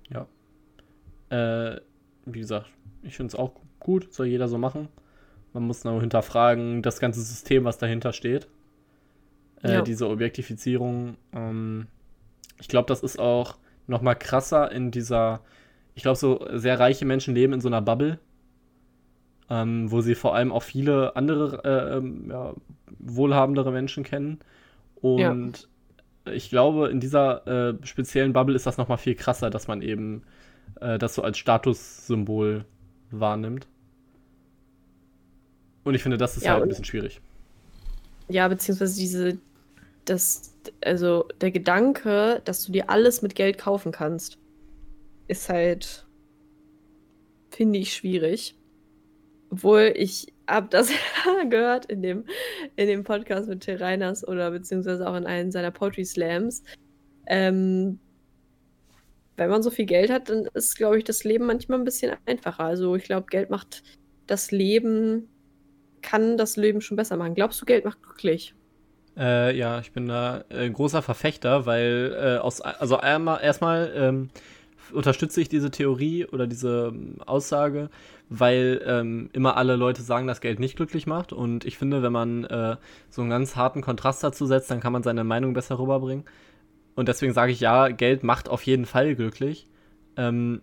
Ja. 0.08 0.28
Äh, 1.30 1.80
wie 2.26 2.40
gesagt, 2.40 2.70
ich 3.02 3.16
finde 3.16 3.32
es 3.32 3.34
auch 3.34 3.54
gut, 3.80 4.12
soll 4.12 4.26
jeder 4.26 4.48
so 4.48 4.58
machen. 4.58 4.88
Man 5.52 5.64
muss 5.64 5.84
nur 5.84 6.00
hinterfragen, 6.00 6.82
das 6.82 7.00
ganze 7.00 7.20
System, 7.20 7.64
was 7.64 7.78
dahinter 7.78 8.12
steht. 8.12 8.48
Äh, 9.62 9.74
ja. 9.74 9.82
Diese 9.82 10.08
Objektifizierung. 10.08 11.16
Ähm, 11.32 11.86
ich 12.60 12.68
glaube, 12.68 12.86
das 12.86 13.02
ist 13.02 13.18
auch 13.18 13.56
noch 13.86 14.02
mal 14.02 14.14
krasser 14.14 14.70
in 14.70 14.90
dieser. 14.90 15.40
Ich 15.94 16.02
glaube, 16.02 16.16
so 16.16 16.46
sehr 16.52 16.78
reiche 16.78 17.04
Menschen 17.04 17.34
leben 17.34 17.52
in 17.52 17.60
so 17.60 17.68
einer 17.68 17.82
Bubble, 17.82 18.18
ähm, 19.50 19.90
wo 19.90 20.00
sie 20.00 20.14
vor 20.14 20.34
allem 20.34 20.52
auch 20.52 20.62
viele 20.62 21.16
andere 21.16 21.64
äh, 21.64 21.96
ähm, 21.96 22.30
ja, 22.30 22.54
wohlhabendere 22.98 23.72
Menschen 23.72 24.04
kennen. 24.04 24.38
Und 25.00 25.68
ich 26.26 26.48
glaube, 26.48 26.88
in 26.88 27.00
dieser 27.00 27.46
äh, 27.46 27.74
speziellen 27.82 28.32
Bubble 28.32 28.54
ist 28.54 28.66
das 28.66 28.78
nochmal 28.78 28.98
viel 28.98 29.14
krasser, 29.14 29.50
dass 29.50 29.66
man 29.66 29.82
eben 29.82 30.22
äh, 30.80 30.98
das 30.98 31.14
so 31.14 31.22
als 31.22 31.38
Statussymbol 31.38 32.64
wahrnimmt. 33.10 33.66
Und 35.84 35.94
ich 35.94 36.02
finde, 36.02 36.18
das 36.18 36.36
ist 36.36 36.44
ja, 36.44 36.52
halt 36.52 36.62
ein 36.62 36.68
bisschen 36.68 36.84
schwierig. 36.84 37.20
Ja, 38.28 38.46
beziehungsweise 38.48 38.98
diese, 39.00 39.38
das, 40.04 40.54
also 40.84 41.26
der 41.40 41.50
Gedanke, 41.50 42.42
dass 42.44 42.64
du 42.64 42.72
dir 42.72 42.90
alles 42.90 43.22
mit 43.22 43.34
Geld 43.34 43.58
kaufen 43.58 43.92
kannst, 43.92 44.38
ist 45.28 45.48
halt, 45.48 46.06
finde 47.50 47.78
ich, 47.78 47.94
schwierig. 47.94 48.56
Obwohl 49.50 49.92
ich 49.96 50.32
habe 50.46 50.68
das 50.70 50.90
gehört 51.48 51.86
in 51.86 52.02
dem, 52.02 52.24
in 52.76 52.86
dem 52.86 53.04
Podcast 53.04 53.48
mit 53.48 53.62
Till 53.62 53.76
Reiners 53.76 54.26
oder 54.26 54.50
beziehungsweise 54.50 55.08
auch 55.08 55.16
in 55.16 55.26
einem 55.26 55.50
seiner 55.50 55.70
Poetry 55.70 56.04
Slams. 56.04 56.62
Ähm, 57.26 57.98
wenn 59.40 59.50
man 59.50 59.62
so 59.62 59.70
viel 59.70 59.86
Geld 59.86 60.10
hat, 60.10 60.28
dann 60.28 60.48
ist, 60.54 60.76
glaube 60.76 60.98
ich, 60.98 61.04
das 61.04 61.24
Leben 61.24 61.46
manchmal 61.46 61.78
ein 61.78 61.84
bisschen 61.84 62.16
einfacher. 62.26 62.64
Also 62.64 62.94
ich 62.94 63.04
glaube, 63.04 63.26
Geld 63.30 63.50
macht 63.50 63.82
das 64.26 64.50
Leben, 64.50 65.28
kann 66.02 66.36
das 66.36 66.56
Leben 66.56 66.80
schon 66.80 66.96
besser 66.96 67.16
machen. 67.16 67.34
Glaubst 67.34 67.60
du, 67.60 67.66
Geld 67.66 67.84
macht 67.84 68.02
glücklich? 68.02 68.54
Äh, 69.16 69.56
ja, 69.56 69.80
ich 69.80 69.92
bin 69.92 70.06
da 70.06 70.44
äh, 70.50 70.70
großer 70.70 71.02
Verfechter, 71.02 71.66
weil 71.66 72.16
äh, 72.16 72.38
aus, 72.38 72.60
also 72.60 72.98
einmal, 72.98 73.42
erstmal 73.42 73.92
ähm, 73.96 74.30
unterstütze 74.92 75.40
ich 75.40 75.48
diese 75.48 75.70
Theorie 75.70 76.26
oder 76.26 76.46
diese 76.46 76.92
ähm, 76.94 77.16
Aussage, 77.26 77.90
weil 78.28 78.82
ähm, 78.86 79.30
immer 79.32 79.56
alle 79.56 79.76
Leute 79.76 80.02
sagen, 80.02 80.26
dass 80.26 80.40
Geld 80.40 80.60
nicht 80.60 80.76
glücklich 80.76 81.06
macht. 81.06 81.32
Und 81.32 81.64
ich 81.64 81.76
finde, 81.78 82.02
wenn 82.02 82.12
man 82.12 82.44
äh, 82.44 82.76
so 83.08 83.22
einen 83.22 83.30
ganz 83.30 83.56
harten 83.56 83.82
Kontrast 83.82 84.22
dazu 84.22 84.46
setzt, 84.46 84.70
dann 84.70 84.80
kann 84.80 84.92
man 84.92 85.02
seine 85.02 85.24
Meinung 85.24 85.54
besser 85.54 85.78
rüberbringen. 85.78 86.24
Und 87.00 87.08
deswegen 87.08 87.32
sage 87.32 87.50
ich 87.50 87.60
ja, 87.60 87.88
Geld 87.88 88.22
macht 88.24 88.50
auf 88.50 88.62
jeden 88.62 88.84
Fall 88.84 89.14
glücklich. 89.14 89.66
Ähm, 90.18 90.60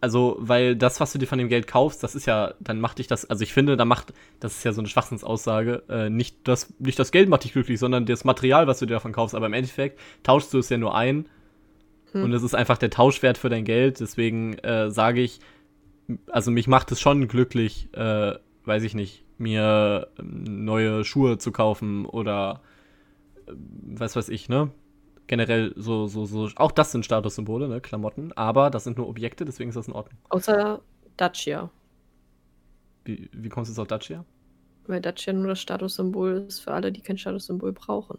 also, 0.00 0.36
weil 0.38 0.74
das, 0.74 1.00
was 1.00 1.12
du 1.12 1.18
dir 1.18 1.26
von 1.26 1.38
dem 1.38 1.50
Geld 1.50 1.66
kaufst, 1.66 2.02
das 2.02 2.14
ist 2.14 2.24
ja, 2.24 2.54
dann 2.58 2.80
macht 2.80 2.98
dich 2.98 3.08
das, 3.08 3.26
also 3.26 3.42
ich 3.42 3.52
finde, 3.52 3.76
da 3.76 3.84
macht, 3.84 4.14
das 4.40 4.56
ist 4.56 4.64
ja 4.64 4.72
so 4.72 4.80
eine 4.80 4.88
Schwachsinnsaussage, 4.88 5.82
äh, 5.90 6.08
nicht, 6.08 6.48
das, 6.48 6.72
nicht 6.78 6.98
das 6.98 7.12
Geld 7.12 7.28
macht 7.28 7.44
dich 7.44 7.52
glücklich, 7.52 7.78
sondern 7.78 8.06
das 8.06 8.24
Material, 8.24 8.66
was 8.66 8.78
du 8.78 8.86
dir 8.86 8.94
davon 8.94 9.12
kaufst. 9.12 9.34
Aber 9.34 9.44
im 9.44 9.52
Endeffekt 9.52 10.00
tauschst 10.22 10.54
du 10.54 10.58
es 10.60 10.70
ja 10.70 10.78
nur 10.78 10.94
ein 10.96 11.26
hm. 12.12 12.22
und 12.24 12.32
es 12.32 12.42
ist 12.42 12.54
einfach 12.54 12.78
der 12.78 12.88
Tauschwert 12.88 13.36
für 13.36 13.50
dein 13.50 13.64
Geld. 13.64 14.00
Deswegen 14.00 14.54
äh, 14.60 14.90
sage 14.90 15.20
ich, 15.20 15.40
also 16.28 16.50
mich 16.50 16.68
macht 16.68 16.90
es 16.90 17.02
schon 17.02 17.28
glücklich, 17.28 17.88
äh, 17.92 18.32
weiß 18.64 18.82
ich 18.82 18.94
nicht, 18.94 19.24
mir 19.36 20.08
ähm, 20.18 20.64
neue 20.64 21.04
Schuhe 21.04 21.36
zu 21.36 21.52
kaufen 21.52 22.06
oder 22.06 22.62
was 23.54 24.16
weiß 24.16 24.28
ich, 24.28 24.48
ne? 24.48 24.70
generell 25.28 25.72
so, 25.76 26.08
so, 26.08 26.24
so, 26.24 26.48
auch 26.56 26.72
das 26.72 26.90
sind 26.90 27.04
Statussymbole, 27.04 27.68
ne, 27.68 27.80
Klamotten, 27.80 28.32
aber 28.32 28.70
das 28.70 28.84
sind 28.84 28.96
nur 28.96 29.08
Objekte, 29.08 29.44
deswegen 29.44 29.68
ist 29.68 29.76
das 29.76 29.86
in 29.86 29.94
Ordnung. 29.94 30.18
Außer 30.30 30.80
Dacia. 31.16 31.70
Wie, 33.04 33.30
wie 33.32 33.48
kommst 33.48 33.68
du 33.68 33.72
jetzt 33.72 33.78
auf 33.78 33.86
Dacia? 33.86 34.24
Weil 34.86 35.00
Dacia 35.00 35.32
nur 35.32 35.48
das 35.48 35.60
Statussymbol 35.60 36.46
ist 36.48 36.60
für 36.60 36.72
alle, 36.72 36.90
die 36.90 37.02
kein 37.02 37.18
Statussymbol 37.18 37.72
brauchen. 37.72 38.18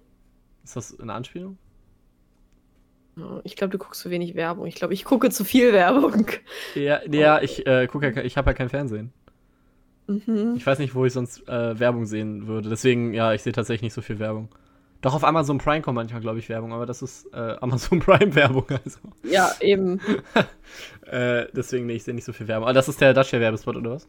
Ist 0.64 0.76
das 0.76 0.98
eine 1.00 1.14
Anspielung? 1.14 1.58
Ich 3.44 3.58
glaube, 3.58 3.72
du 3.72 3.78
guckst 3.78 4.00
zu 4.00 4.12
wenig 4.12 4.36
Werbung. 4.36 4.66
Ich 4.68 4.76
glaube, 4.76 4.94
ich 4.94 5.04
gucke 5.04 5.30
zu 5.30 5.44
viel 5.44 5.74
Werbung. 5.74 6.28
Ja, 6.76 7.02
ja 7.12 7.42
ich 7.42 7.68
äh, 7.68 7.88
gucke 7.88 8.14
ja, 8.14 8.24
ich 8.24 8.38
habe 8.38 8.52
ja 8.52 8.54
kein 8.54 8.70
Fernsehen. 8.70 9.12
Mhm. 10.08 10.54
Ich 10.56 10.66
weiß 10.66 10.80
nicht, 10.80 10.96
wo 10.96 11.06
ich 11.06 11.12
sonst 11.12 11.46
äh, 11.50 11.78
Werbung 11.78 12.06
sehen 12.06 12.48
würde. 12.48 12.70
Deswegen, 12.70 13.14
ja, 13.14 13.34
ich 13.34 13.42
sehe 13.42 13.52
tatsächlich 13.52 13.82
nicht 13.82 13.94
so 13.94 14.02
viel 14.02 14.20
Werbung. 14.20 14.50
Doch 15.02 15.14
auf 15.14 15.24
Amazon 15.24 15.60
Prime 15.60 15.82
kommt 15.82 15.96
manchmal, 15.96 16.20
glaube 16.20 16.40
ich, 16.40 16.50
Werbung, 16.50 16.74
aber 16.74 16.86
das 16.86 17.02
ist 17.02 17.34
äh, 17.34 17.56
Amazon 17.62 18.00
Prime-Werbung. 18.06 18.66
Also. 18.84 19.00
Ja, 19.24 19.52
eben. 19.62 20.02
äh, 21.06 21.46
deswegen, 21.54 21.86
nee, 21.86 21.94
ich 21.94 22.04
sehe 22.04 22.14
nicht 22.14 22.26
so 22.26 22.34
viel 22.34 22.48
Werbung. 22.48 22.66
Aber 22.66 22.74
das 22.74 22.90
ist 22.90 23.00
der 23.00 23.14
Dacia-Werbespot, 23.14 23.78
oder 23.78 23.92
was? 23.92 24.08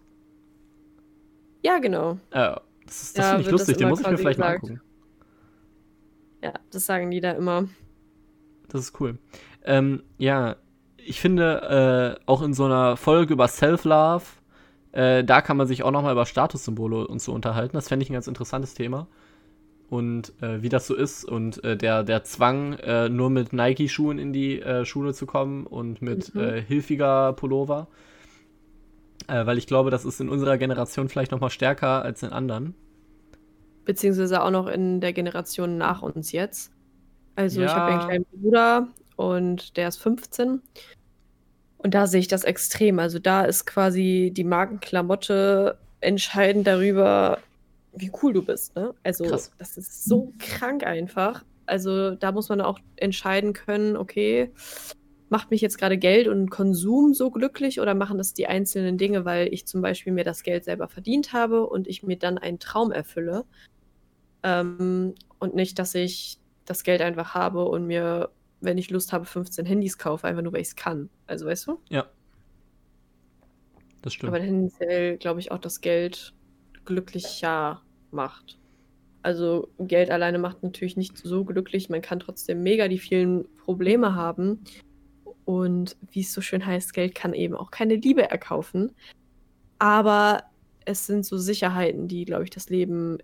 Ja, 1.62 1.78
genau. 1.78 2.18
Äh, 2.30 2.56
das 2.86 3.02
ist, 3.02 3.18
das 3.18 3.24
ja, 3.24 3.30
finde 3.30 3.42
ich 3.44 3.50
lustig, 3.52 3.76
den 3.76 3.88
muss 3.88 4.00
ich 4.00 4.06
mir 4.06 4.18
vielleicht 4.18 4.38
gesagt. 4.38 4.62
mal 4.62 4.70
angucken. 4.70 4.80
Ja, 6.42 6.54
das 6.72 6.86
sagen 6.86 7.10
die 7.10 7.20
da 7.20 7.32
immer. 7.32 7.68
Das 8.68 8.80
ist 8.80 9.00
cool. 9.00 9.18
Ähm, 9.64 10.02
ja, 10.18 10.56
ich 10.96 11.20
finde, 11.20 12.16
äh, 12.18 12.24
auch 12.26 12.42
in 12.42 12.52
so 12.52 12.64
einer 12.64 12.96
Folge 12.96 13.34
über 13.34 13.46
Self-Love, 13.46 14.24
äh, 14.92 15.22
da 15.22 15.40
kann 15.40 15.56
man 15.56 15.68
sich 15.68 15.84
auch 15.84 15.90
nochmal 15.92 16.12
über 16.12 16.26
Statussymbole 16.26 17.06
und 17.06 17.20
so 17.20 17.32
unterhalten. 17.32 17.76
Das 17.76 17.88
fände 17.88 18.02
ich 18.02 18.10
ein 18.10 18.14
ganz 18.14 18.26
interessantes 18.26 18.74
Thema 18.74 19.06
und 19.90 20.32
äh, 20.40 20.62
wie 20.62 20.68
das 20.68 20.86
so 20.86 20.94
ist 20.94 21.24
und 21.24 21.62
äh, 21.64 21.76
der, 21.76 22.04
der 22.04 22.22
Zwang, 22.22 22.74
äh, 22.74 23.08
nur 23.08 23.28
mit 23.28 23.52
Nike-Schuhen 23.52 24.20
in 24.20 24.32
die 24.32 24.62
äh, 24.62 24.84
Schule 24.84 25.12
zu 25.12 25.26
kommen 25.26 25.66
und 25.66 26.00
mit 26.00 26.32
mhm. 26.32 26.40
Äh, 26.40 26.62
hilfiger 26.62 27.32
Pullover. 27.32 27.88
Äh, 29.26 29.46
weil 29.46 29.58
ich 29.58 29.66
glaube, 29.66 29.90
das 29.90 30.04
ist 30.04 30.20
in 30.20 30.28
unserer 30.28 30.58
Generation 30.58 31.08
vielleicht 31.08 31.32
noch 31.32 31.40
mal 31.40 31.50
stärker 31.50 32.02
als 32.02 32.22
in 32.22 32.30
anderen. 32.30 32.74
Beziehungsweise 33.84 34.42
auch 34.42 34.50
noch 34.50 34.68
in 34.68 35.00
der 35.00 35.12
Generation 35.12 35.76
nach 35.76 36.02
uns 36.02 36.30
jetzt. 36.30 36.70
Also 37.34 37.60
ja. 37.60 37.66
ich 37.66 37.72
habe 37.72 37.92
einen 37.92 38.00
kleinen 38.00 38.26
Bruder 38.32 38.88
und 39.16 39.76
der 39.76 39.88
ist 39.88 39.96
15. 39.96 40.62
Und 41.78 41.94
da 41.94 42.06
sehe 42.06 42.20
ich 42.20 42.28
das 42.28 42.44
extrem. 42.44 43.00
Also 43.00 43.18
da 43.18 43.42
ist 43.42 43.66
quasi 43.66 44.30
die 44.32 44.44
Markenklamotte 44.44 45.78
entscheidend 46.00 46.66
darüber, 46.68 47.38
wie 47.92 48.10
cool 48.22 48.32
du 48.32 48.42
bist, 48.42 48.74
ne? 48.76 48.94
Also, 49.02 49.24
Krass. 49.24 49.52
das 49.58 49.76
ist 49.76 50.04
so 50.04 50.32
krank 50.38 50.84
einfach. 50.84 51.44
Also, 51.66 52.14
da 52.14 52.32
muss 52.32 52.48
man 52.48 52.60
auch 52.60 52.78
entscheiden 52.96 53.52
können, 53.52 53.96
okay, 53.96 54.52
macht 55.28 55.50
mich 55.50 55.60
jetzt 55.60 55.78
gerade 55.78 55.96
Geld 55.96 56.26
und 56.26 56.50
Konsum 56.50 57.14
so 57.14 57.30
glücklich 57.30 57.80
oder 57.80 57.94
machen 57.94 58.18
das 58.18 58.34
die 58.34 58.48
einzelnen 58.48 58.98
Dinge, 58.98 59.24
weil 59.24 59.52
ich 59.52 59.66
zum 59.66 59.80
Beispiel 59.80 60.12
mir 60.12 60.24
das 60.24 60.42
Geld 60.42 60.64
selber 60.64 60.88
verdient 60.88 61.32
habe 61.32 61.66
und 61.66 61.86
ich 61.86 62.02
mir 62.02 62.18
dann 62.18 62.36
einen 62.36 62.58
Traum 62.58 62.90
erfülle. 62.90 63.44
Ähm, 64.42 65.14
und 65.38 65.54
nicht, 65.54 65.78
dass 65.78 65.94
ich 65.94 66.38
das 66.64 66.82
Geld 66.82 67.00
einfach 67.00 67.34
habe 67.34 67.64
und 67.64 67.86
mir, 67.86 68.30
wenn 68.60 68.76
ich 68.76 68.90
Lust 68.90 69.12
habe, 69.12 69.24
15 69.24 69.66
Handys 69.66 69.98
kaufe, 69.98 70.26
einfach 70.26 70.42
nur, 70.42 70.52
weil 70.52 70.62
ich 70.62 70.68
es 70.68 70.76
kann. 70.76 71.10
Also, 71.26 71.46
weißt 71.46 71.68
du? 71.68 71.80
Ja. 71.88 72.06
Das 74.02 74.14
stimmt. 74.14 74.32
Aber 74.32 74.42
tendenziell 74.42 75.16
glaube 75.18 75.40
ich 75.40 75.52
auch, 75.52 75.58
das 75.58 75.80
Geld 75.80 76.34
glücklicher 76.90 77.80
macht. 78.10 78.58
Also 79.22 79.68
Geld 79.78 80.10
alleine 80.10 80.38
macht 80.38 80.62
natürlich 80.62 80.96
nicht 80.96 81.16
so 81.16 81.44
glücklich. 81.44 81.88
Man 81.88 82.02
kann 82.02 82.18
trotzdem 82.18 82.62
mega 82.62 82.88
die 82.88 82.98
vielen 82.98 83.46
Probleme 83.58 84.14
haben. 84.14 84.64
Und 85.44 85.96
wie 86.10 86.20
es 86.20 86.32
so 86.32 86.40
schön 86.40 86.66
heißt, 86.66 86.92
Geld 86.92 87.14
kann 87.14 87.32
eben 87.32 87.54
auch 87.54 87.70
keine 87.70 87.94
Liebe 87.94 88.28
erkaufen. 88.28 88.92
Aber 89.78 90.42
es 90.84 91.06
sind 91.06 91.24
so 91.24 91.38
Sicherheiten, 91.38 92.08
die, 92.08 92.24
glaube 92.24 92.44
ich, 92.44 92.50
das 92.50 92.70
Leben 92.70 93.18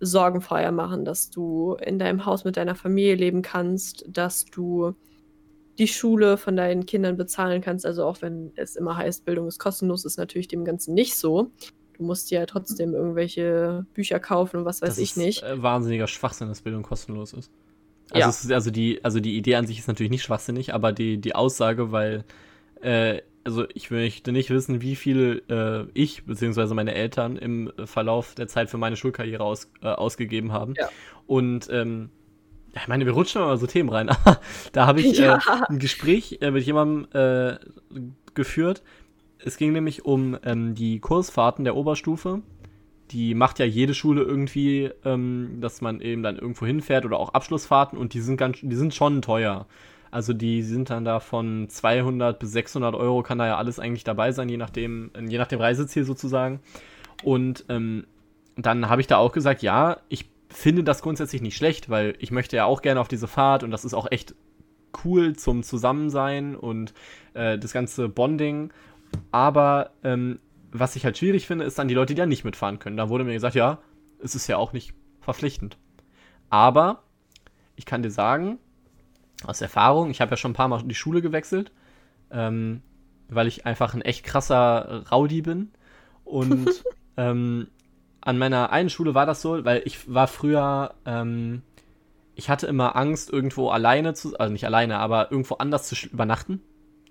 sorgenfreier 0.00 0.72
machen, 0.72 1.04
dass 1.04 1.28
du 1.28 1.74
in 1.74 1.98
deinem 1.98 2.24
Haus 2.24 2.44
mit 2.44 2.56
deiner 2.56 2.74
Familie 2.74 3.16
leben 3.16 3.42
kannst, 3.42 4.04
dass 4.08 4.46
du 4.46 4.94
die 5.78 5.88
Schule 5.88 6.38
von 6.38 6.56
deinen 6.56 6.86
Kindern 6.86 7.16
bezahlen 7.16 7.60
kannst. 7.60 7.84
Also 7.84 8.04
auch 8.04 8.22
wenn 8.22 8.52
es 8.56 8.76
immer 8.76 8.96
heißt, 8.96 9.24
Bildung 9.26 9.46
ist 9.46 9.58
kostenlos, 9.58 10.04
ist 10.04 10.16
natürlich 10.16 10.48
dem 10.48 10.64
Ganzen 10.64 10.94
nicht 10.94 11.16
so. 11.16 11.50
Du 12.00 12.06
musst 12.06 12.30
ja 12.30 12.46
trotzdem 12.46 12.94
irgendwelche 12.94 13.84
Bücher 13.92 14.18
kaufen 14.20 14.56
und 14.56 14.64
was 14.64 14.80
weiß 14.80 14.88
das 14.88 14.98
ich 14.98 15.16
nicht. 15.16 15.42
Äh, 15.42 15.62
wahnsinniger 15.62 16.06
Schwachsinn, 16.06 16.48
dass 16.48 16.62
Bildung 16.62 16.82
kostenlos 16.82 17.34
ist. 17.34 17.52
Also, 18.10 18.20
ja. 18.20 18.28
ist, 18.30 18.50
also, 18.50 18.70
die, 18.70 19.04
also 19.04 19.20
die 19.20 19.36
Idee 19.36 19.56
an 19.56 19.66
sich 19.66 19.78
ist 19.80 19.86
natürlich 19.86 20.10
nicht 20.10 20.22
schwachsinnig, 20.22 20.72
aber 20.72 20.92
die, 20.92 21.18
die 21.18 21.34
Aussage, 21.34 21.92
weil, 21.92 22.24
äh, 22.80 23.20
also 23.44 23.66
ich 23.74 23.90
möchte 23.90 24.32
nicht 24.32 24.48
wissen, 24.48 24.80
wie 24.80 24.96
viel 24.96 25.42
äh, 25.50 25.90
ich 25.92 26.24
bzw. 26.24 26.72
meine 26.72 26.94
Eltern 26.94 27.36
im 27.36 27.70
Verlauf 27.84 28.34
der 28.34 28.48
Zeit 28.48 28.70
für 28.70 28.78
meine 28.78 28.96
Schulkarriere 28.96 29.44
aus, 29.44 29.70
äh, 29.82 29.88
ausgegeben 29.88 30.52
haben. 30.52 30.72
Ja. 30.78 30.88
Und 31.26 31.68
ähm, 31.70 32.08
ich 32.74 32.88
meine, 32.88 33.04
wir 33.04 33.12
rutschen 33.12 33.42
immer 33.42 33.58
so 33.58 33.66
Themen 33.66 33.90
rein. 33.90 34.08
da 34.72 34.86
habe 34.86 35.02
ich 35.02 35.18
ja. 35.18 35.36
äh, 35.36 35.40
ein 35.68 35.78
Gespräch 35.78 36.38
äh, 36.40 36.50
mit 36.50 36.64
jemandem 36.64 37.08
äh, 37.12 37.58
geführt, 38.32 38.82
es 39.44 39.56
ging 39.56 39.72
nämlich 39.72 40.04
um 40.04 40.36
ähm, 40.44 40.74
die 40.74 41.00
Kursfahrten 41.00 41.64
der 41.64 41.76
Oberstufe. 41.76 42.42
Die 43.10 43.34
macht 43.34 43.58
ja 43.58 43.64
jede 43.64 43.94
Schule 43.94 44.22
irgendwie, 44.22 44.90
ähm, 45.04 45.58
dass 45.60 45.80
man 45.80 46.00
eben 46.00 46.22
dann 46.22 46.36
irgendwo 46.36 46.66
hinfährt 46.66 47.04
oder 47.04 47.18
auch 47.18 47.34
Abschlussfahrten 47.34 47.98
und 47.98 48.14
die 48.14 48.20
sind 48.20 48.36
ganz, 48.36 48.58
die 48.62 48.76
sind 48.76 48.94
schon 48.94 49.20
teuer. 49.22 49.66
Also 50.10 50.32
die 50.32 50.62
sind 50.62 50.90
dann 50.90 51.04
da 51.04 51.20
von 51.20 51.68
200 51.68 52.38
bis 52.38 52.52
600 52.52 52.94
Euro 52.94 53.22
kann 53.22 53.38
da 53.38 53.46
ja 53.46 53.56
alles 53.56 53.78
eigentlich 53.78 54.04
dabei 54.04 54.32
sein, 54.32 54.48
je 54.48 54.56
nachdem, 54.56 55.10
je 55.28 55.38
nach 55.38 55.46
dem 55.46 55.60
Reiseziel 55.60 56.04
sozusagen. 56.04 56.60
Und 57.22 57.64
ähm, 57.68 58.06
dann 58.56 58.88
habe 58.88 59.00
ich 59.00 59.06
da 59.06 59.18
auch 59.18 59.32
gesagt, 59.32 59.62
ja, 59.62 59.98
ich 60.08 60.28
finde 60.48 60.82
das 60.82 61.02
grundsätzlich 61.02 61.42
nicht 61.42 61.56
schlecht, 61.56 61.90
weil 61.90 62.14
ich 62.18 62.32
möchte 62.32 62.56
ja 62.56 62.64
auch 62.64 62.82
gerne 62.82 63.00
auf 63.00 63.08
diese 63.08 63.28
Fahrt 63.28 63.62
und 63.62 63.70
das 63.70 63.84
ist 63.84 63.94
auch 63.94 64.10
echt 64.10 64.34
cool 65.04 65.36
zum 65.36 65.62
Zusammensein 65.62 66.56
und 66.56 66.92
äh, 67.34 67.58
das 67.58 67.72
ganze 67.72 68.08
Bonding. 68.08 68.72
Aber 69.32 69.90
ähm, 70.02 70.40
was 70.72 70.96
ich 70.96 71.04
halt 71.04 71.18
schwierig 71.18 71.46
finde, 71.46 71.64
ist 71.64 71.78
dann 71.78 71.88
die 71.88 71.94
Leute, 71.94 72.14
die 72.14 72.18
ja 72.18 72.26
nicht 72.26 72.44
mitfahren 72.44 72.78
können. 72.78 72.96
Da 72.96 73.08
wurde 73.08 73.24
mir 73.24 73.32
gesagt, 73.32 73.54
ja, 73.54 73.78
es 74.22 74.34
ist 74.34 74.46
ja 74.46 74.56
auch 74.56 74.72
nicht 74.72 74.94
verpflichtend. 75.20 75.76
Aber 76.48 77.02
ich 77.76 77.86
kann 77.86 78.02
dir 78.02 78.10
sagen, 78.10 78.58
aus 79.44 79.60
Erfahrung, 79.60 80.10
ich 80.10 80.20
habe 80.20 80.32
ja 80.32 80.36
schon 80.36 80.52
ein 80.52 80.54
paar 80.54 80.68
Mal 80.68 80.82
die 80.82 80.94
Schule 80.94 81.22
gewechselt, 81.22 81.72
ähm, 82.30 82.82
weil 83.28 83.46
ich 83.46 83.66
einfach 83.66 83.94
ein 83.94 84.02
echt 84.02 84.24
krasser 84.24 85.04
Rowdy 85.10 85.42
bin. 85.42 85.70
Und 86.24 86.84
ähm, 87.16 87.68
an 88.20 88.38
meiner 88.38 88.70
einen 88.70 88.90
Schule 88.90 89.14
war 89.14 89.26
das 89.26 89.40
so, 89.40 89.64
weil 89.64 89.82
ich 89.84 90.12
war 90.12 90.26
früher, 90.26 90.94
ähm, 91.06 91.62
ich 92.34 92.50
hatte 92.50 92.66
immer 92.66 92.96
Angst, 92.96 93.30
irgendwo 93.30 93.70
alleine 93.70 94.14
zu, 94.14 94.38
also 94.38 94.52
nicht 94.52 94.66
alleine, 94.66 94.98
aber 94.98 95.30
irgendwo 95.30 95.54
anders 95.54 95.88
zu 95.88 96.08
übernachten. 96.08 96.62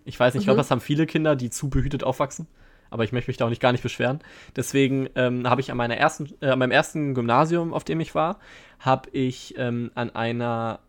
Ich 0.05 0.19
weiß 0.19 0.34
nicht, 0.34 0.39
mhm. 0.39 0.41
ich 0.41 0.45
glaube, 0.47 0.57
das 0.57 0.71
haben 0.71 0.81
viele 0.81 1.05
Kinder, 1.05 1.35
die 1.35 1.49
zu 1.49 1.69
behütet 1.69 2.03
aufwachsen. 2.03 2.47
Aber 2.91 3.03
ich 3.03 3.11
möchte 3.11 3.30
mich 3.30 3.38
da 3.38 3.45
auch 3.45 3.49
nicht 3.49 3.61
gar 3.61 3.71
nicht 3.71 3.84
beschweren. 3.84 4.19
Deswegen 4.55 5.09
ähm, 5.15 5.47
habe 5.47 5.61
ich 5.61 5.69
an 5.69 5.77
meiner 5.77 5.97
ersten, 5.97 6.30
äh, 6.41 6.49
an 6.49 6.59
meinem 6.59 6.71
ersten 6.71 7.13
Gymnasium, 7.13 7.73
auf 7.73 7.84
dem 7.84 7.99
ich 7.99 8.15
war, 8.15 8.39
habe 8.80 9.09
ich 9.11 9.55
ähm, 9.57 9.91
an 9.93 10.09
einer 10.15 10.80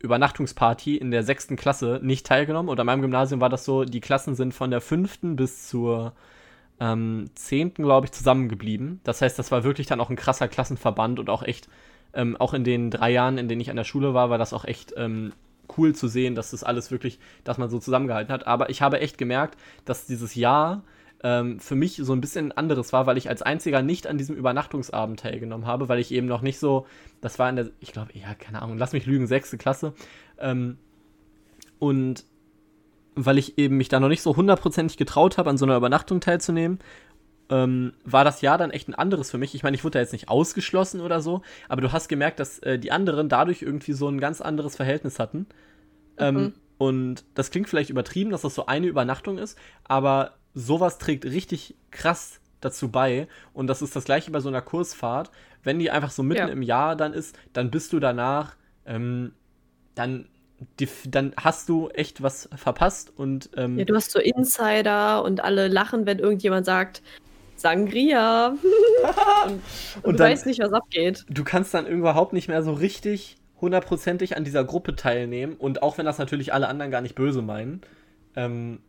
Übernachtungsparty 0.00 0.96
in 0.96 1.10
der 1.10 1.22
sechsten 1.22 1.56
Klasse 1.56 2.00
nicht 2.02 2.26
teilgenommen. 2.26 2.68
Und 2.68 2.80
an 2.80 2.86
meinem 2.86 3.02
Gymnasium 3.02 3.40
war 3.40 3.48
das 3.48 3.64
so, 3.64 3.84
die 3.84 4.00
Klassen 4.00 4.34
sind 4.34 4.52
von 4.52 4.70
der 4.70 4.80
fünften 4.80 5.36
bis 5.36 5.68
zur 5.68 6.12
ähm, 6.80 7.30
zehnten, 7.34 7.82
glaube 7.82 8.06
ich, 8.06 8.12
zusammengeblieben. 8.12 9.00
Das 9.04 9.22
heißt, 9.22 9.38
das 9.38 9.50
war 9.50 9.64
wirklich 9.64 9.86
dann 9.86 10.00
auch 10.00 10.10
ein 10.10 10.16
krasser 10.16 10.48
Klassenverband 10.48 11.18
und 11.18 11.30
auch 11.30 11.42
echt, 11.42 11.68
ähm, 12.12 12.36
auch 12.36 12.52
in 12.52 12.64
den 12.64 12.90
drei 12.90 13.10
Jahren, 13.10 13.38
in 13.38 13.48
denen 13.48 13.60
ich 13.60 13.70
an 13.70 13.76
der 13.76 13.84
Schule 13.84 14.14
war, 14.14 14.30
war 14.30 14.38
das 14.38 14.52
auch 14.52 14.64
echt 14.64 14.92
ähm, 14.96 15.32
cool 15.76 15.94
zu 15.94 16.08
sehen, 16.08 16.34
dass 16.34 16.50
das 16.50 16.64
alles 16.64 16.90
wirklich, 16.90 17.18
dass 17.44 17.58
man 17.58 17.70
so 17.70 17.78
zusammengehalten 17.78 18.32
hat. 18.32 18.46
Aber 18.46 18.70
ich 18.70 18.82
habe 18.82 19.00
echt 19.00 19.18
gemerkt, 19.18 19.58
dass 19.84 20.06
dieses 20.06 20.34
Jahr 20.34 20.84
ähm, 21.22 21.58
für 21.60 21.74
mich 21.74 21.96
so 21.96 22.12
ein 22.12 22.20
bisschen 22.20 22.52
anderes 22.52 22.92
war, 22.92 23.06
weil 23.06 23.16
ich 23.16 23.28
als 23.28 23.42
einziger 23.42 23.82
nicht 23.82 24.06
an 24.06 24.18
diesem 24.18 24.36
Übernachtungsabend 24.36 25.20
teilgenommen 25.20 25.66
habe, 25.66 25.88
weil 25.88 25.98
ich 25.98 26.12
eben 26.12 26.26
noch 26.26 26.42
nicht 26.42 26.58
so, 26.58 26.86
das 27.20 27.38
war 27.38 27.48
in 27.48 27.56
der, 27.56 27.70
ich 27.80 27.92
glaube, 27.92 28.10
ja, 28.14 28.34
keine 28.34 28.62
Ahnung, 28.62 28.78
lass 28.78 28.92
mich 28.92 29.06
lügen, 29.06 29.26
sechste 29.26 29.58
Klasse. 29.58 29.94
Ähm, 30.38 30.78
und 31.78 32.24
weil 33.14 33.38
ich 33.38 33.56
eben 33.58 33.78
mich 33.78 33.88
da 33.88 33.98
noch 33.98 34.08
nicht 34.08 34.22
so 34.22 34.36
hundertprozentig 34.36 34.98
getraut 34.98 35.38
habe, 35.38 35.48
an 35.48 35.56
so 35.56 35.64
einer 35.64 35.76
Übernachtung 35.76 36.20
teilzunehmen, 36.20 36.78
ähm, 37.50 37.92
war 38.04 38.24
das 38.24 38.40
Jahr 38.40 38.58
dann 38.58 38.70
echt 38.70 38.88
ein 38.88 38.94
anderes 38.94 39.30
für 39.30 39.38
mich. 39.38 39.54
Ich 39.54 39.62
meine, 39.62 39.76
ich 39.76 39.84
wurde 39.84 39.94
da 39.94 40.00
jetzt 40.00 40.12
nicht 40.12 40.28
ausgeschlossen 40.28 41.00
oder 41.00 41.20
so, 41.20 41.42
aber 41.68 41.80
du 41.80 41.92
hast 41.92 42.08
gemerkt, 42.08 42.40
dass 42.40 42.58
äh, 42.60 42.78
die 42.78 42.92
anderen 42.92 43.28
dadurch 43.28 43.62
irgendwie 43.62 43.92
so 43.92 44.08
ein 44.08 44.18
ganz 44.20 44.40
anderes 44.40 44.76
Verhältnis 44.76 45.18
hatten. 45.18 45.46
Ähm, 46.18 46.34
mhm. 46.34 46.52
Und 46.78 47.24
das 47.34 47.50
klingt 47.50 47.68
vielleicht 47.68 47.90
übertrieben, 47.90 48.30
dass 48.30 48.42
das 48.42 48.54
so 48.54 48.66
eine 48.66 48.86
Übernachtung 48.86 49.38
ist, 49.38 49.58
aber 49.84 50.34
sowas 50.54 50.98
trägt 50.98 51.24
richtig 51.24 51.74
krass 51.90 52.40
dazu 52.60 52.90
bei. 52.90 53.28
Und 53.52 53.66
das 53.68 53.82
ist 53.82 53.96
das 53.96 54.04
gleiche 54.04 54.30
bei 54.30 54.40
so 54.40 54.48
einer 54.48 54.62
Kursfahrt. 54.62 55.30
Wenn 55.62 55.78
die 55.78 55.90
einfach 55.90 56.10
so 56.10 56.22
mitten 56.22 56.48
ja. 56.48 56.48
im 56.48 56.62
Jahr 56.62 56.96
dann 56.96 57.12
ist, 57.12 57.38
dann 57.52 57.70
bist 57.70 57.92
du 57.92 58.00
danach, 58.00 58.56
ähm, 58.86 59.32
dann 59.94 60.28
die, 60.80 60.88
dann 61.06 61.32
hast 61.36 61.68
du 61.68 61.88
echt 61.90 62.22
was 62.22 62.48
verpasst 62.56 63.12
und 63.16 63.50
ähm, 63.56 63.78
ja, 63.78 63.84
du 63.84 63.94
hast 63.94 64.10
so 64.10 64.18
Insider 64.18 65.22
und 65.22 65.44
alle 65.44 65.68
lachen, 65.68 66.06
wenn 66.06 66.18
irgendjemand 66.18 66.64
sagt, 66.64 67.02
Sangria. 67.56 68.48
und, 68.48 68.58
und, 69.52 69.60
und, 70.02 70.12
du 70.12 70.18
dann, 70.18 70.30
weißt 70.30 70.46
nicht, 70.46 70.60
was 70.60 70.72
abgeht. 70.72 71.24
Du 71.28 71.44
kannst 71.44 71.74
dann 71.74 71.86
überhaupt 71.86 72.32
nicht 72.32 72.48
mehr 72.48 72.62
so 72.62 72.72
richtig 72.72 73.36
hundertprozentig 73.60 74.36
an 74.36 74.44
dieser 74.44 74.64
Gruppe 74.64 74.94
teilnehmen. 74.94 75.54
Und 75.56 75.82
auch 75.82 75.98
wenn 75.98 76.06
das 76.06 76.18
natürlich 76.18 76.52
alle 76.52 76.68
anderen 76.68 76.90
gar 76.90 77.00
nicht 77.00 77.14
böse 77.14 77.42
meinen. 77.42 77.80
Ähm, 78.34 78.80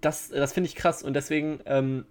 das 0.00 0.28
das 0.28 0.52
finde 0.52 0.68
ich 0.68 0.76
krass. 0.76 1.02
Und 1.02 1.14
deswegen 1.14 1.60
ähm, 1.66 2.04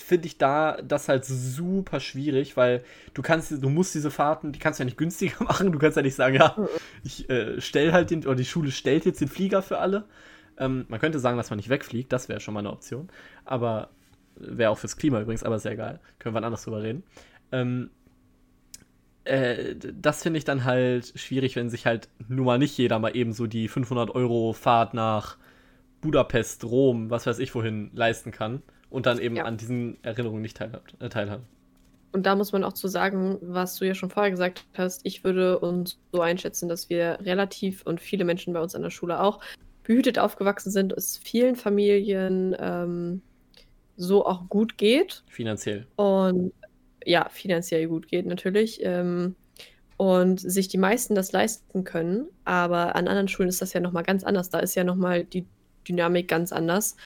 finde 0.00 0.26
ich 0.26 0.38
da 0.38 0.78
das 0.82 1.08
halt 1.08 1.24
super 1.24 2.00
schwierig, 2.00 2.56
weil 2.56 2.82
du 3.14 3.22
kannst, 3.22 3.50
du 3.50 3.68
musst 3.68 3.94
diese 3.94 4.10
Fahrten, 4.10 4.52
die 4.52 4.58
kannst 4.58 4.78
du 4.78 4.82
ja 4.82 4.86
nicht 4.86 4.96
günstiger 4.96 5.44
machen. 5.44 5.72
Du 5.72 5.78
kannst 5.78 5.96
ja 5.96 6.02
nicht 6.02 6.14
sagen, 6.14 6.36
ja, 6.36 6.54
mhm. 6.56 6.66
ich 7.04 7.28
äh, 7.30 7.60
stelle 7.60 7.92
halt 7.92 8.10
den, 8.10 8.24
oder 8.26 8.36
die 8.36 8.44
Schule 8.44 8.70
stellt 8.70 9.04
jetzt 9.04 9.20
den 9.20 9.28
Flieger 9.28 9.62
für 9.62 9.78
alle. 9.78 10.04
Ähm, 10.58 10.86
man 10.88 11.00
könnte 11.00 11.18
sagen, 11.18 11.36
dass 11.36 11.50
man 11.50 11.58
nicht 11.58 11.68
wegfliegt, 11.68 12.12
das 12.12 12.28
wäre 12.28 12.40
schon 12.40 12.54
mal 12.54 12.60
eine 12.60 12.72
Option. 12.72 13.08
Aber 13.44 13.90
Wäre 14.38 14.70
auch 14.70 14.78
fürs 14.78 14.96
Klima 14.96 15.20
übrigens, 15.20 15.42
aber 15.42 15.58
sehr 15.58 15.76
geil. 15.76 16.00
Können 16.18 16.34
wir 16.34 16.42
anders 16.42 16.64
drüber 16.64 16.82
reden. 16.82 17.02
Ähm, 17.52 17.90
äh, 19.24 19.74
das 19.76 20.22
finde 20.22 20.38
ich 20.38 20.44
dann 20.44 20.64
halt 20.64 21.12
schwierig, 21.16 21.56
wenn 21.56 21.70
sich 21.70 21.86
halt 21.86 22.08
nun 22.28 22.46
mal 22.46 22.58
nicht 22.58 22.76
jeder 22.78 22.98
mal 22.98 23.14
eben 23.14 23.32
so 23.32 23.46
die 23.46 23.68
500 23.68 24.10
Euro 24.14 24.52
Fahrt 24.52 24.94
nach 24.94 25.36
Budapest, 26.00 26.64
Rom, 26.64 27.10
was 27.10 27.26
weiß 27.26 27.38
ich 27.38 27.54
wohin 27.54 27.90
leisten 27.92 28.30
kann 28.30 28.62
und 28.90 29.06
dann 29.06 29.18
eben 29.18 29.36
ja. 29.36 29.44
an 29.44 29.56
diesen 29.56 30.02
Erinnerungen 30.02 30.42
nicht 30.42 30.56
teilhabt, 30.56 30.94
äh, 31.00 31.08
teilhaben. 31.08 31.44
Und 32.12 32.24
da 32.24 32.34
muss 32.36 32.52
man 32.52 32.64
auch 32.64 32.72
zu 32.72 32.88
sagen, 32.88 33.36
was 33.42 33.76
du 33.76 33.86
ja 33.86 33.94
schon 33.94 34.08
vorher 34.08 34.30
gesagt 34.30 34.64
hast, 34.74 35.04
ich 35.04 35.24
würde 35.24 35.58
uns 35.58 35.98
so 36.10 36.22
einschätzen, 36.22 36.68
dass 36.68 36.88
wir 36.88 37.18
relativ 37.20 37.82
und 37.82 38.00
viele 38.00 38.24
Menschen 38.24 38.54
bei 38.54 38.60
uns 38.60 38.74
an 38.74 38.82
der 38.82 38.90
Schule 38.90 39.20
auch 39.20 39.40
behütet 39.82 40.18
aufgewachsen 40.18 40.70
sind, 40.70 40.92
es 40.92 41.18
vielen 41.18 41.54
Familien 41.54 42.56
ähm, 42.58 43.22
so 43.98 44.24
auch 44.24 44.48
gut 44.48 44.78
geht. 44.78 45.22
Finanziell. 45.28 45.86
Und 45.96 46.52
ja, 47.04 47.28
finanziell 47.30 47.88
gut 47.88 48.08
geht 48.08 48.26
natürlich. 48.26 48.80
Ähm, 48.82 49.34
und 49.98 50.40
sich 50.40 50.68
die 50.68 50.78
meisten 50.78 51.14
das 51.14 51.32
leisten 51.32 51.84
können. 51.84 52.28
Aber 52.44 52.94
an 52.94 53.08
anderen 53.08 53.28
Schulen 53.28 53.48
ist 53.48 53.60
das 53.60 53.72
ja 53.72 53.80
nochmal 53.80 54.04
ganz 54.04 54.24
anders. 54.24 54.48
Da 54.48 54.60
ist 54.60 54.76
ja 54.76 54.84
nochmal 54.84 55.24
die 55.24 55.44
Dynamik 55.86 56.28
ganz 56.28 56.52
anders. 56.52 56.96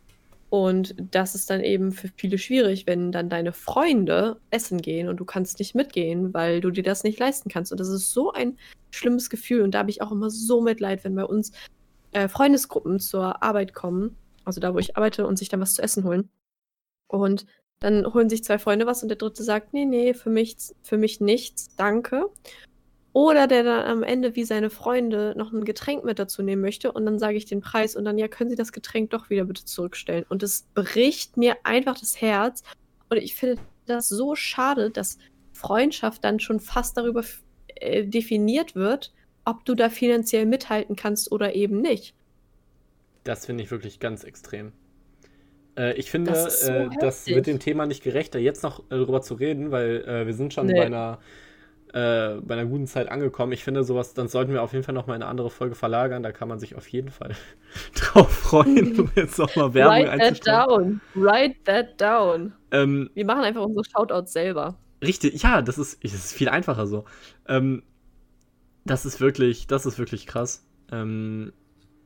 Und 0.50 0.94
das 1.10 1.34
ist 1.34 1.48
dann 1.48 1.62
eben 1.62 1.92
für 1.92 2.10
viele 2.14 2.36
schwierig, 2.36 2.86
wenn 2.86 3.10
dann 3.10 3.30
deine 3.30 3.54
Freunde 3.54 4.36
essen 4.50 4.82
gehen 4.82 5.08
und 5.08 5.16
du 5.16 5.24
kannst 5.24 5.58
nicht 5.58 5.74
mitgehen, 5.74 6.34
weil 6.34 6.60
du 6.60 6.70
dir 6.70 6.82
das 6.82 7.04
nicht 7.04 7.18
leisten 7.18 7.48
kannst. 7.48 7.72
Und 7.72 7.80
das 7.80 7.88
ist 7.88 8.12
so 8.12 8.32
ein 8.32 8.58
schlimmes 8.90 9.30
Gefühl. 9.30 9.62
Und 9.62 9.70
da 9.70 9.78
habe 9.78 9.90
ich 9.90 10.02
auch 10.02 10.12
immer 10.12 10.28
so 10.28 10.60
Mitleid, 10.60 11.04
wenn 11.04 11.14
bei 11.14 11.24
uns 11.24 11.52
äh, 12.12 12.28
Freundesgruppen 12.28 13.00
zur 13.00 13.42
Arbeit 13.42 13.72
kommen, 13.72 14.14
also 14.44 14.60
da, 14.60 14.74
wo 14.74 14.78
ich 14.78 14.94
arbeite, 14.98 15.26
und 15.26 15.38
sich 15.38 15.48
dann 15.48 15.60
was 15.60 15.72
zu 15.72 15.82
essen 15.82 16.04
holen. 16.04 16.28
Und 17.12 17.46
dann 17.80 18.12
holen 18.14 18.30
sich 18.30 18.44
zwei 18.44 18.58
Freunde 18.58 18.86
was 18.86 19.02
und 19.02 19.08
der 19.08 19.18
dritte 19.18 19.42
sagt, 19.42 19.72
nee, 19.72 19.84
nee, 19.84 20.14
für 20.14 20.30
mich, 20.30 20.56
für 20.82 20.96
mich 20.96 21.20
nichts, 21.20 21.74
danke. 21.76 22.26
Oder 23.12 23.46
der 23.46 23.62
dann 23.62 23.84
am 23.84 24.02
Ende 24.02 24.36
wie 24.36 24.44
seine 24.44 24.70
Freunde 24.70 25.34
noch 25.36 25.52
ein 25.52 25.64
Getränk 25.64 26.04
mit 26.04 26.18
dazu 26.18 26.42
nehmen 26.42 26.62
möchte 26.62 26.92
und 26.92 27.04
dann 27.04 27.18
sage 27.18 27.36
ich 27.36 27.44
den 27.44 27.60
Preis 27.60 27.94
und 27.94 28.04
dann, 28.04 28.16
ja, 28.16 28.28
können 28.28 28.48
Sie 28.48 28.56
das 28.56 28.72
Getränk 28.72 29.10
doch 29.10 29.28
wieder 29.28 29.44
bitte 29.44 29.64
zurückstellen. 29.64 30.24
Und 30.28 30.42
es 30.42 30.66
bricht 30.74 31.36
mir 31.36 31.56
einfach 31.64 31.98
das 31.98 32.20
Herz. 32.20 32.62
Und 33.10 33.18
ich 33.18 33.34
finde 33.34 33.60
das 33.84 34.08
so 34.08 34.34
schade, 34.34 34.90
dass 34.90 35.18
Freundschaft 35.52 36.24
dann 36.24 36.40
schon 36.40 36.60
fast 36.60 36.96
darüber 36.96 37.22
äh, 37.74 38.04
definiert 38.04 38.74
wird, 38.74 39.12
ob 39.44 39.64
du 39.64 39.74
da 39.74 39.90
finanziell 39.90 40.46
mithalten 40.46 40.96
kannst 40.96 41.32
oder 41.32 41.54
eben 41.54 41.82
nicht. 41.82 42.14
Das 43.24 43.46
finde 43.46 43.64
ich 43.64 43.70
wirklich 43.70 44.00
ganz 44.00 44.24
extrem. 44.24 44.72
Äh, 45.76 45.94
ich 45.94 46.10
finde, 46.10 46.32
das, 46.32 46.66
so 46.66 46.72
äh, 46.72 46.88
das, 47.00 47.26
wird 47.26 47.46
dem 47.46 47.58
Thema 47.58 47.86
nicht 47.86 48.02
gerechter, 48.02 48.38
jetzt 48.38 48.62
noch 48.62 48.80
äh, 48.80 48.82
darüber 48.90 49.22
zu 49.22 49.34
reden, 49.34 49.70
weil 49.70 50.04
äh, 50.06 50.26
wir 50.26 50.34
sind 50.34 50.52
schon 50.52 50.66
nee. 50.66 50.74
bei 50.74 50.86
einer 50.86 51.18
äh, 51.92 52.40
bei 52.40 52.54
einer 52.54 52.64
guten 52.64 52.86
Zeit 52.86 53.10
angekommen. 53.10 53.52
Ich 53.52 53.64
finde, 53.64 53.84
sowas, 53.84 54.14
dann 54.14 54.28
sollten 54.28 54.52
wir 54.52 54.62
auf 54.62 54.72
jeden 54.72 54.82
Fall 54.82 54.94
noch 54.94 55.06
mal 55.06 55.14
eine 55.14 55.26
andere 55.26 55.50
Folge 55.50 55.74
verlagern. 55.74 56.22
Da 56.22 56.32
kann 56.32 56.48
man 56.48 56.58
sich 56.58 56.74
auf 56.74 56.88
jeden 56.88 57.10
Fall 57.10 57.32
drauf 57.94 58.30
freuen, 58.30 58.98
um 58.98 59.10
jetzt 59.14 59.38
noch 59.38 59.54
mal 59.56 59.74
Werbung 59.74 60.06
Write 60.06 60.18
that 60.18 60.46
down. 60.46 61.00
Write 61.14 61.54
that 61.64 62.00
down. 62.00 62.52
Ähm, 62.70 63.10
wir 63.14 63.26
machen 63.26 63.42
einfach 63.42 63.62
unsere 63.62 63.84
Shoutouts 63.84 64.32
selber. 64.32 64.78
Richtig, 65.02 65.42
ja, 65.42 65.60
das 65.60 65.78
ist, 65.78 66.02
das 66.02 66.14
ist 66.14 66.32
viel 66.32 66.48
einfacher 66.48 66.86
so. 66.86 67.04
Ähm, 67.46 67.82
das 68.84 69.04
ist 69.04 69.20
wirklich, 69.20 69.66
das 69.66 69.84
ist 69.84 69.98
wirklich 69.98 70.26
krass. 70.26 70.64
Ähm, 70.90 71.52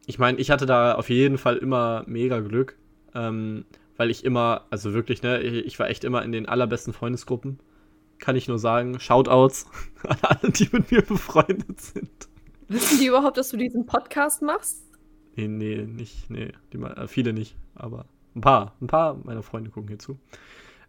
ich 0.06 0.18
meine, 0.18 0.38
ich 0.38 0.50
hatte 0.50 0.66
da 0.66 0.94
auf 0.94 1.10
jeden 1.10 1.38
Fall 1.38 1.56
immer 1.58 2.04
mega 2.06 2.40
Glück 2.40 2.76
ähm, 3.16 3.64
weil 3.96 4.10
ich 4.10 4.24
immer, 4.24 4.66
also 4.70 4.92
wirklich, 4.92 5.22
ne, 5.22 5.40
ich 5.40 5.78
war 5.78 5.88
echt 5.88 6.04
immer 6.04 6.22
in 6.22 6.32
den 6.32 6.46
allerbesten 6.46 6.92
Freundesgruppen. 6.92 7.58
Kann 8.18 8.36
ich 8.36 8.46
nur 8.46 8.58
sagen. 8.58 9.00
Shoutouts 9.00 9.66
an 10.06 10.18
alle, 10.22 10.52
die 10.52 10.68
mit 10.70 10.90
mir 10.90 11.02
befreundet 11.02 11.80
sind. 11.80 12.28
Wissen 12.68 12.98
die 12.98 13.06
überhaupt, 13.06 13.36
dass 13.38 13.48
du 13.50 13.56
diesen 13.56 13.86
Podcast 13.86 14.42
machst? 14.42 14.82
Nee, 15.34 15.48
nee, 15.48 15.82
nicht, 15.82 16.30
nee. 16.30 16.52
Die, 16.72 16.78
äh, 16.78 17.06
viele 17.08 17.32
nicht, 17.32 17.56
aber 17.74 18.06
ein 18.34 18.40
paar. 18.40 18.74
Ein 18.80 18.86
paar 18.86 19.18
meiner 19.24 19.42
Freunde 19.42 19.70
gucken 19.70 19.88
hier 19.88 19.98
zu. 19.98 20.18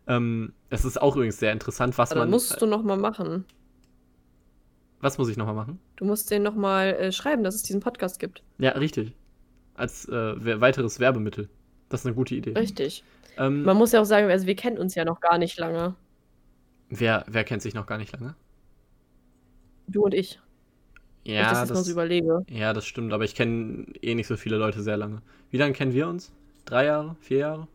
Ähm, 0.08 0.54
es 0.70 0.86
ist 0.86 1.02
auch 1.02 1.16
übrigens 1.16 1.38
sehr 1.38 1.52
interessant, 1.52 1.98
was 1.98 2.12
aber 2.12 2.22
man. 2.22 2.30
musst 2.30 2.62
du 2.62 2.66
nochmal 2.66 2.98
machen. 2.98 3.46
Was 5.00 5.18
muss 5.18 5.30
ich 5.30 5.38
nochmal 5.38 5.56
machen? 5.56 5.80
Du 5.98 6.06
musst 6.06 6.32
denen 6.32 6.44
nochmal 6.44 6.94
äh, 6.96 7.12
schreiben, 7.12 7.44
dass 7.44 7.56
es 7.56 7.64
diesen 7.64 7.82
Podcast 7.82 8.20
gibt. 8.20 8.42
Ja, 8.58 8.72
richtig. 8.72 9.14
Als 9.76 10.08
äh, 10.08 10.62
weiteres 10.62 11.00
Werbemittel. 11.00 11.50
Das 11.90 12.02
ist 12.02 12.06
eine 12.06 12.16
gute 12.16 12.36
Idee. 12.36 12.54
Richtig. 12.54 13.04
Ähm, 13.38 13.64
Man 13.64 13.78
muss 13.78 13.92
ja 13.92 14.02
auch 14.02 14.06
sagen, 14.06 14.30
also 14.30 14.48
wir 14.48 14.56
kennen 14.56 14.78
uns 14.78 14.96
ja 14.96 15.06
noch 15.06 15.20
gar 15.20 15.38
nicht 15.38 15.58
lange. 15.58 15.96
Wer, 16.90 17.26
wer 17.28 17.44
kennt 17.44 17.62
sich 17.62 17.74
noch 17.74 17.86
gar 17.86 17.98
nicht 17.98 18.12
lange? 18.14 18.36
Du 19.88 20.04
und 20.04 20.14
ich. 20.14 20.40
Ja, 21.24 21.42
ich 21.42 21.48
das, 21.50 21.68
das, 21.70 21.86
so 21.86 21.92
überlege. 21.92 22.46
ja, 22.50 22.72
das 22.72 22.86
stimmt, 22.86 23.12
aber 23.12 23.26
ich 23.26 23.36
kenne 23.36 23.86
eh 24.02 24.16
nicht 24.16 24.28
so 24.28 24.38
viele 24.38 24.58
Leute 24.58 24.82
sehr 24.82 24.96
lange. 24.96 25.22
Wie 25.50 25.58
lange 25.58 25.74
kennen 25.74 25.94
wir 25.94 26.08
uns? 26.08 26.32
Drei 26.66 26.86
Jahre? 26.86 27.18
Vier 27.20 27.38
Jahre? 27.38 27.68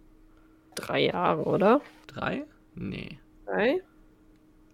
Drei 0.74 1.05
Jahre, 1.05 1.44
oder? 1.44 1.80
Drei? 2.06 2.44
Nee. 2.74 3.18
Drei? 3.44 3.82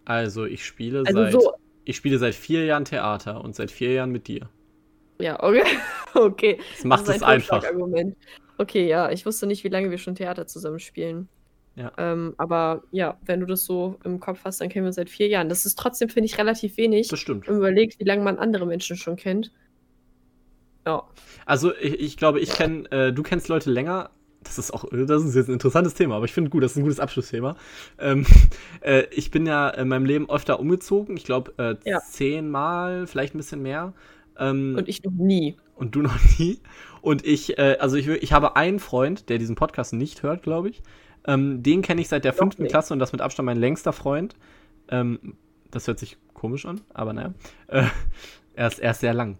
Also 0.05 0.45
ich 0.45 0.65
spiele 0.65 0.99
also 1.05 1.13
seit 1.13 1.31
so 1.33 1.53
ich 1.89 1.95
spiele 1.95 2.19
seit 2.19 2.35
vier 2.35 2.65
Jahren 2.65 2.85
Theater 2.85 3.43
und 3.43 3.55
seit 3.55 3.71
vier 3.71 3.93
Jahren 3.93 4.11
mit 4.11 4.27
dir. 4.27 4.47
Ja, 5.19 5.41
okay. 5.41 5.63
okay. 6.13 6.59
Das 6.75 6.85
macht 6.85 7.07
das 7.07 7.17
es 7.17 7.23
einfach. 7.23 7.63
Argument. 7.63 8.15
Okay, 8.59 8.89
ja, 8.89 9.09
ich 9.09 9.25
wusste 9.25 9.47
nicht, 9.47 9.63
wie 9.63 9.69
lange 9.69 9.89
wir 9.89 9.97
schon 9.97 10.15
Theater 10.15 10.45
zusammen 10.45 10.79
spielen. 10.79 11.29
Ja. 11.75 11.93
Ähm, 11.97 12.33
aber 12.37 12.83
ja, 12.91 13.17
wenn 13.25 13.39
du 13.39 13.45
das 13.45 13.63
so 13.63 13.95
im 14.03 14.19
Kopf 14.19 14.41
hast, 14.43 14.59
dann 14.59 14.67
kennen 14.67 14.83
wir 14.83 14.87
uns 14.87 14.97
seit 14.97 15.09
vier 15.09 15.29
Jahren. 15.29 15.47
Das 15.47 15.65
ist 15.65 15.79
trotzdem, 15.79 16.09
finde 16.09 16.25
ich, 16.25 16.37
relativ 16.37 16.75
wenig. 16.75 17.07
Das 17.07 17.19
stimmt. 17.19 17.47
Wenn 17.47 17.53
man 17.53 17.61
überlegt, 17.61 18.01
wie 18.01 18.03
lange 18.03 18.21
man 18.21 18.37
andere 18.37 18.65
Menschen 18.65 18.97
schon 18.97 19.15
kennt. 19.15 19.53
Ja. 20.85 21.03
Also 21.45 21.73
ich, 21.73 22.01
ich 22.01 22.17
glaube, 22.17 22.41
ich 22.41 22.49
kenne, 22.49 22.91
äh, 22.91 23.13
du 23.13 23.23
kennst 23.23 23.47
Leute 23.47 23.71
länger. 23.71 24.09
Das 24.43 24.57
ist 24.57 24.73
auch, 24.73 24.83
das 24.91 25.23
ist 25.23 25.35
jetzt 25.35 25.47
ein 25.47 25.53
interessantes 25.53 25.93
Thema, 25.93 26.15
aber 26.17 26.25
ich 26.25 26.33
finde 26.33 26.49
gut, 26.49 26.61
das 26.61 26.71
ist 26.71 26.77
ein 26.77 26.83
gutes 26.83 26.99
Abschlussthema. 26.99 27.55
Ähm, 27.97 28.25
äh, 28.81 29.03
ich 29.11 29.31
bin 29.31 29.45
ja 29.45 29.69
in 29.69 29.87
meinem 29.87 30.05
Leben 30.05 30.29
öfter 30.29 30.59
umgezogen. 30.59 31.15
Ich 31.15 31.23
glaube, 31.23 31.53
äh, 31.57 31.89
ja. 31.89 32.01
zehnmal, 32.01 33.07
vielleicht 33.07 33.35
ein 33.35 33.37
bisschen 33.37 33.61
mehr. 33.61 33.93
Ähm, 34.37 34.75
Und 34.77 34.89
ich 34.89 35.01
noch 35.01 35.13
nie. 35.13 35.55
Und 35.79 35.95
du 35.95 36.01
noch 36.03 36.17
nie. 36.37 36.59
Und 37.01 37.25
ich, 37.25 37.57
äh, 37.57 37.77
also 37.79 37.95
ich, 37.95 38.07
ich 38.07 38.33
habe 38.33 38.55
einen 38.55 38.79
Freund, 38.79 39.29
der 39.29 39.37
diesen 39.37 39.55
Podcast 39.55 39.93
nicht 39.93 40.21
hört, 40.23 40.43
glaube 40.43 40.69
ich. 40.69 40.83
Ähm, 41.25 41.63
den 41.63 41.81
kenne 41.81 42.01
ich 42.01 42.09
seit 42.09 42.23
der 42.23 42.33
fünften 42.33 42.67
Klasse 42.67 42.93
und 42.93 42.99
das 42.99 43.11
mit 43.11 43.21
Abstand 43.21 43.45
mein 43.45 43.57
längster 43.57 43.93
Freund. 43.93 44.35
Ähm, 44.89 45.35
das 45.71 45.87
hört 45.87 45.99
sich 45.99 46.17
komisch 46.33 46.65
an, 46.65 46.81
aber 46.93 47.13
naja. 47.13 47.33
Äh, 47.67 47.85
er, 48.53 48.67
ist, 48.67 48.79
er 48.79 48.91
ist 48.91 48.99
sehr 48.99 49.13
lang. 49.13 49.37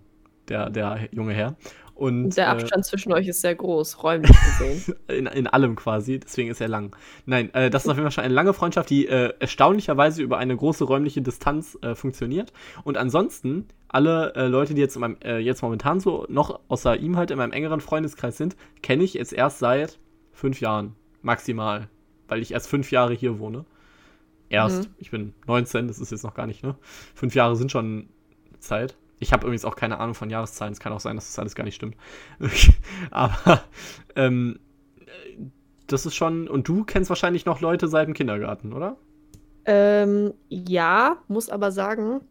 der, 0.47 0.69
der 0.69 1.09
junge 1.11 1.33
Herr. 1.33 1.55
Und, 1.99 2.37
der 2.37 2.45
äh, 2.45 2.51
Abstand 2.51 2.85
äh, 2.85 2.87
zwischen 2.87 3.11
euch 3.11 3.27
ist 3.27 3.41
sehr 3.41 3.55
groß, 3.55 4.01
räumlich 4.03 4.31
gesehen. 4.31 4.95
in, 5.09 5.25
in 5.25 5.47
allem 5.47 5.75
quasi, 5.75 6.17
deswegen 6.17 6.49
ist 6.49 6.61
er 6.61 6.69
lang. 6.69 6.95
Nein, 7.25 7.53
äh, 7.53 7.69
das 7.69 7.83
ist 7.83 7.89
auf 7.89 7.97
jeden 7.97 8.05
Fall 8.05 8.13
schon 8.13 8.23
eine 8.23 8.33
lange 8.33 8.53
Freundschaft, 8.53 8.89
die 8.89 9.05
äh, 9.05 9.33
erstaunlicherweise 9.39 10.23
über 10.23 10.37
eine 10.37 10.55
große 10.55 10.85
räumliche 10.85 11.21
Distanz 11.21 11.77
äh, 11.81 11.95
funktioniert. 11.95 12.53
Und 12.85 12.95
ansonsten, 12.95 13.67
alle 13.89 14.33
äh, 14.35 14.47
Leute, 14.47 14.75
die 14.75 14.81
jetzt, 14.81 14.95
in 14.95 15.01
meinem, 15.01 15.17
jetzt 15.41 15.61
momentan 15.61 15.99
so 15.99 16.25
noch 16.29 16.61
außer 16.69 16.95
ihm 16.95 17.17
halt 17.17 17.31
in 17.31 17.37
meinem 17.37 17.51
engeren 17.51 17.81
Freundeskreis 17.81 18.37
sind, 18.37 18.55
kenne 18.81 19.03
ich 19.03 19.15
jetzt 19.15 19.33
erst 19.33 19.59
seit 19.59 19.99
fünf 20.31 20.61
Jahren 20.61 20.95
maximal, 21.21 21.89
weil 22.29 22.41
ich 22.41 22.53
erst 22.53 22.69
fünf 22.69 22.91
Jahre 22.91 23.13
hier 23.13 23.39
wohne. 23.39 23.65
Erst, 24.47 24.83
mhm. 24.83 24.95
ich 24.99 25.11
bin 25.11 25.33
19, 25.47 25.89
das 25.89 25.99
ist 25.99 26.11
jetzt 26.11 26.23
noch 26.23 26.33
gar 26.33 26.47
nicht, 26.47 26.63
ne? 26.63 26.75
Fünf 27.13 27.35
Jahre 27.35 27.57
sind 27.57 27.73
schon 27.73 28.07
Zeit. 28.59 28.95
Ich 29.19 29.33
habe 29.33 29.45
übrigens 29.45 29.65
auch 29.65 29.75
keine 29.75 29.99
Ahnung 29.99 30.15
von 30.15 30.29
Jahreszahlen. 30.29 30.73
Es 30.73 30.79
kann 30.79 30.93
auch 30.93 30.99
sein, 30.99 31.15
dass 31.15 31.27
das 31.27 31.39
alles 31.39 31.55
gar 31.55 31.65
nicht 31.65 31.75
stimmt. 31.75 31.95
Aber 33.11 33.63
ähm, 34.15 34.59
das 35.87 36.05
ist 36.05 36.15
schon. 36.15 36.47
Und 36.47 36.67
du 36.67 36.83
kennst 36.83 37.09
wahrscheinlich 37.09 37.45
noch 37.45 37.61
Leute 37.61 37.87
seit 37.87 38.07
dem 38.07 38.13
Kindergarten, 38.13 38.73
oder? 38.73 38.97
Ähm, 39.65 40.33
ja, 40.47 41.17
muss 41.27 41.49
aber 41.49 41.71
sagen, 41.71 42.21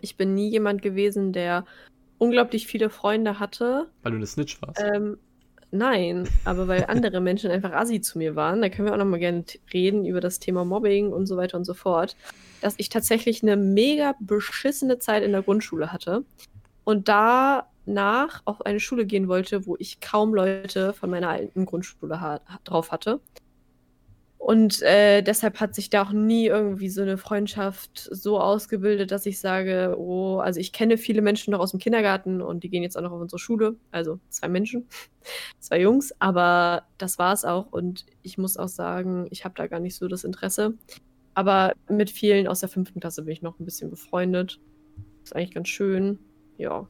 ich 0.00 0.16
bin 0.16 0.34
nie 0.34 0.50
jemand 0.50 0.82
gewesen, 0.82 1.32
der 1.32 1.64
unglaublich 2.18 2.66
viele 2.66 2.90
Freunde 2.90 3.38
hatte. 3.38 3.88
Weil 4.02 4.12
du 4.12 4.16
eine 4.16 4.26
Snitch 4.26 4.60
warst. 4.60 4.80
Ähm, 4.80 5.16
nein, 5.72 6.28
aber 6.44 6.68
weil 6.68 6.84
andere 6.86 7.20
Menschen 7.20 7.50
einfach 7.50 7.72
assi 7.72 8.00
zu 8.00 8.18
mir 8.18 8.36
waren. 8.36 8.62
Da 8.62 8.68
können 8.68 8.86
wir 8.86 8.94
auch 8.94 8.98
noch 8.98 9.04
mal 9.04 9.18
gerne 9.18 9.44
reden 9.74 10.06
über 10.06 10.20
das 10.20 10.38
Thema 10.38 10.64
Mobbing 10.64 11.12
und 11.12 11.26
so 11.26 11.36
weiter 11.36 11.56
und 11.56 11.64
so 11.64 11.74
fort 11.74 12.16
dass 12.62 12.74
ich 12.78 12.88
tatsächlich 12.88 13.42
eine 13.42 13.56
mega 13.56 14.14
beschissene 14.20 14.98
Zeit 14.98 15.22
in 15.22 15.32
der 15.32 15.42
Grundschule 15.42 15.92
hatte 15.92 16.24
und 16.84 17.08
danach 17.08 18.40
auf 18.44 18.64
eine 18.64 18.80
Schule 18.80 19.04
gehen 19.04 19.28
wollte, 19.28 19.66
wo 19.66 19.76
ich 19.78 20.00
kaum 20.00 20.32
Leute 20.32 20.94
von 20.94 21.10
meiner 21.10 21.28
alten 21.28 21.66
Grundschule 21.66 22.20
ha 22.20 22.40
drauf 22.64 22.92
hatte. 22.92 23.20
Und 24.42 24.82
äh, 24.82 25.22
deshalb 25.22 25.60
hat 25.60 25.72
sich 25.72 25.88
da 25.88 26.02
auch 26.02 26.10
nie 26.10 26.46
irgendwie 26.46 26.88
so 26.88 27.00
eine 27.00 27.16
Freundschaft 27.16 28.08
so 28.10 28.40
ausgebildet, 28.40 29.12
dass 29.12 29.24
ich 29.24 29.38
sage, 29.38 29.94
oh, 29.96 30.38
also 30.38 30.58
ich 30.58 30.72
kenne 30.72 30.98
viele 30.98 31.22
Menschen 31.22 31.52
noch 31.52 31.60
aus 31.60 31.70
dem 31.70 31.78
Kindergarten 31.78 32.42
und 32.42 32.64
die 32.64 32.68
gehen 32.68 32.82
jetzt 32.82 32.98
auch 32.98 33.02
noch 33.02 33.12
auf 33.12 33.20
unsere 33.20 33.38
Schule. 33.38 33.76
Also 33.92 34.18
zwei 34.30 34.48
Menschen, 34.48 34.88
zwei 35.60 35.80
Jungs, 35.80 36.12
aber 36.18 36.88
das 36.98 37.20
war 37.20 37.32
es 37.32 37.44
auch. 37.44 37.70
Und 37.70 38.04
ich 38.22 38.36
muss 38.36 38.56
auch 38.56 38.66
sagen, 38.66 39.28
ich 39.30 39.44
habe 39.44 39.54
da 39.56 39.68
gar 39.68 39.78
nicht 39.78 39.94
so 39.94 40.08
das 40.08 40.24
Interesse. 40.24 40.74
Aber 41.34 41.74
mit 41.88 42.10
vielen 42.10 42.48
aus 42.48 42.58
der 42.58 42.68
fünften 42.68 42.98
Klasse 42.98 43.22
bin 43.22 43.34
ich 43.34 43.42
noch 43.42 43.60
ein 43.60 43.64
bisschen 43.64 43.90
befreundet. 43.90 44.58
Ist 45.22 45.36
eigentlich 45.36 45.54
ganz 45.54 45.68
schön. 45.68 46.18
Ja. 46.58 46.88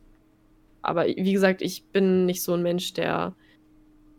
Aber 0.81 1.05
wie 1.05 1.33
gesagt, 1.35 1.61
ich 1.61 1.85
bin 1.85 2.24
nicht 2.24 2.43
so 2.43 2.55
ein 2.55 2.62
Mensch, 2.62 2.95
der 2.95 3.37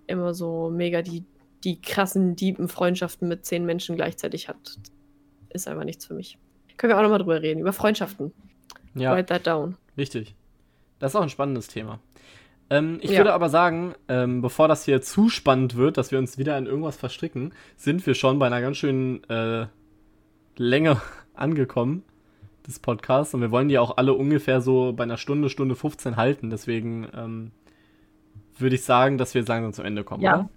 immer 0.06 0.36
so 0.36 0.70
mega 0.70 1.02
die, 1.02 1.26
die 1.64 1.82
krassen, 1.82 2.36
diepen 2.36 2.68
Freundschaften 2.68 3.28
mit 3.28 3.46
zehn 3.46 3.66
Menschen 3.66 3.96
gleichzeitig 3.96 4.50
hat. 4.50 4.78
Ist 5.50 5.68
einfach 5.68 5.84
nichts 5.84 6.06
für 6.06 6.14
mich. 6.14 6.38
Können 6.78 6.92
wir 6.92 6.98
auch 6.98 7.04
nochmal 7.04 7.20
drüber 7.20 7.42
reden, 7.42 7.60
über 7.60 7.74
Freundschaften. 7.74 8.34
Ja. 8.96 9.16
Write 9.16 9.28
that 9.28 9.48
down. 9.48 9.78
Richtig. 9.98 10.36
Das 11.00 11.12
ist 11.12 11.16
auch 11.16 11.22
ein 11.22 11.30
spannendes 11.30 11.68
Thema. 11.68 12.00
Ähm, 12.70 13.00
ich 13.02 13.12
ja. 13.12 13.18
würde 13.20 13.34
aber 13.34 13.50
sagen, 13.50 13.94
ähm, 14.08 14.42
bevor 14.42 14.68
das 14.68 14.86
hier 14.86 15.02
zu 15.02 15.30
spannend 15.30 15.76
wird, 15.76 15.98
dass 15.98 16.12
wir 16.12 16.20
uns 16.20 16.38
wieder 16.38 16.58
in 16.58 16.66
irgendwas 16.66 16.98
verstricken, 16.98 17.54
sind 17.76 18.06
wir 18.08 18.16
schon 18.16 18.40
bei 18.40 18.48
einer 18.48 18.62
ganz 18.62 18.78
schönen 18.78 19.24
äh, 19.30 19.68
Länge 20.56 21.02
angekommen 21.34 22.04
des 22.66 22.80
Podcasts 22.80 23.34
und 23.34 23.42
wir 23.42 23.52
wollen 23.52 23.68
die 23.68 23.78
auch 23.78 23.98
alle 23.98 24.14
ungefähr 24.14 24.62
so 24.62 24.94
bei 24.94 25.04
einer 25.04 25.18
Stunde, 25.18 25.50
Stunde 25.50 25.76
15 25.76 26.16
halten. 26.16 26.50
Deswegen 26.50 27.08
ähm, 27.14 27.52
würde 28.58 28.76
ich 28.76 28.84
sagen, 28.84 29.18
dass 29.18 29.34
wir 29.34 29.44
langsam 29.44 29.74
zum 29.74 29.86
Ende 29.86 30.04
kommen, 30.04 30.24
ja. 30.24 30.36
oder? 30.36 30.50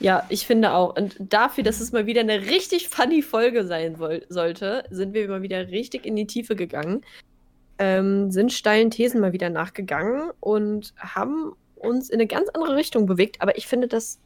Ja, 0.00 0.24
ich 0.28 0.46
finde 0.46 0.72
auch. 0.74 0.96
Und 0.96 1.16
dafür, 1.18 1.64
dass 1.64 1.80
es 1.80 1.92
mal 1.92 2.06
wieder 2.06 2.20
eine 2.20 2.42
richtig 2.46 2.88
funny 2.88 3.22
Folge 3.22 3.66
sein 3.66 3.96
sollte, 4.28 4.84
sind 4.90 5.12
wir 5.14 5.28
mal 5.28 5.42
wieder 5.42 5.68
richtig 5.68 6.06
in 6.06 6.16
die 6.16 6.26
Tiefe 6.26 6.54
gegangen, 6.54 7.02
ähm, 7.78 8.30
sind 8.30 8.52
steilen 8.52 8.90
Thesen 8.90 9.20
mal 9.20 9.32
wieder 9.32 9.50
nachgegangen 9.50 10.30
und 10.40 10.94
haben 10.96 11.52
uns 11.74 12.10
in 12.10 12.16
eine 12.20 12.26
ganz 12.26 12.48
andere 12.50 12.76
Richtung 12.76 13.06
bewegt. 13.06 13.40
Aber 13.40 13.56
ich 13.56 13.66
finde, 13.66 13.88
das 13.88 14.20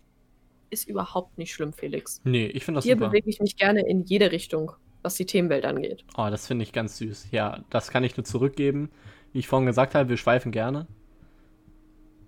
ist 0.70 0.89
überhaupt 0.89 1.39
nicht 1.39 1.53
schlimm, 1.53 1.73
Felix. 1.73 2.20
Nee, 2.24 2.47
ich 2.47 2.65
finde 2.65 2.78
das 2.78 2.85
Hier 2.85 2.97
super. 2.97 3.09
bewege 3.09 3.28
ich 3.28 3.40
mich 3.40 3.57
gerne 3.57 3.86
in 3.86 4.05
jede 4.05 4.32
Richtung, 4.32 4.73
was 5.03 5.15
die 5.15 5.27
Themenwelt 5.27 5.65
angeht. 5.65 6.05
Oh, 6.16 6.28
das 6.31 6.47
finde 6.47 6.65
ich 6.65 6.73
ganz 6.73 6.99
süß. 6.99 7.28
Ja, 7.31 7.62
das 7.70 7.90
kann 7.90 8.05
ich 8.05 8.16
nur 8.16 8.24
zurückgeben. 8.24 8.90
Wie 9.32 9.39
ich 9.39 9.49
vorhin 9.49 9.66
gesagt 9.66 9.94
habe, 9.94 10.09
wir 10.09 10.16
schweifen 10.16 10.53
gerne. 10.53 10.86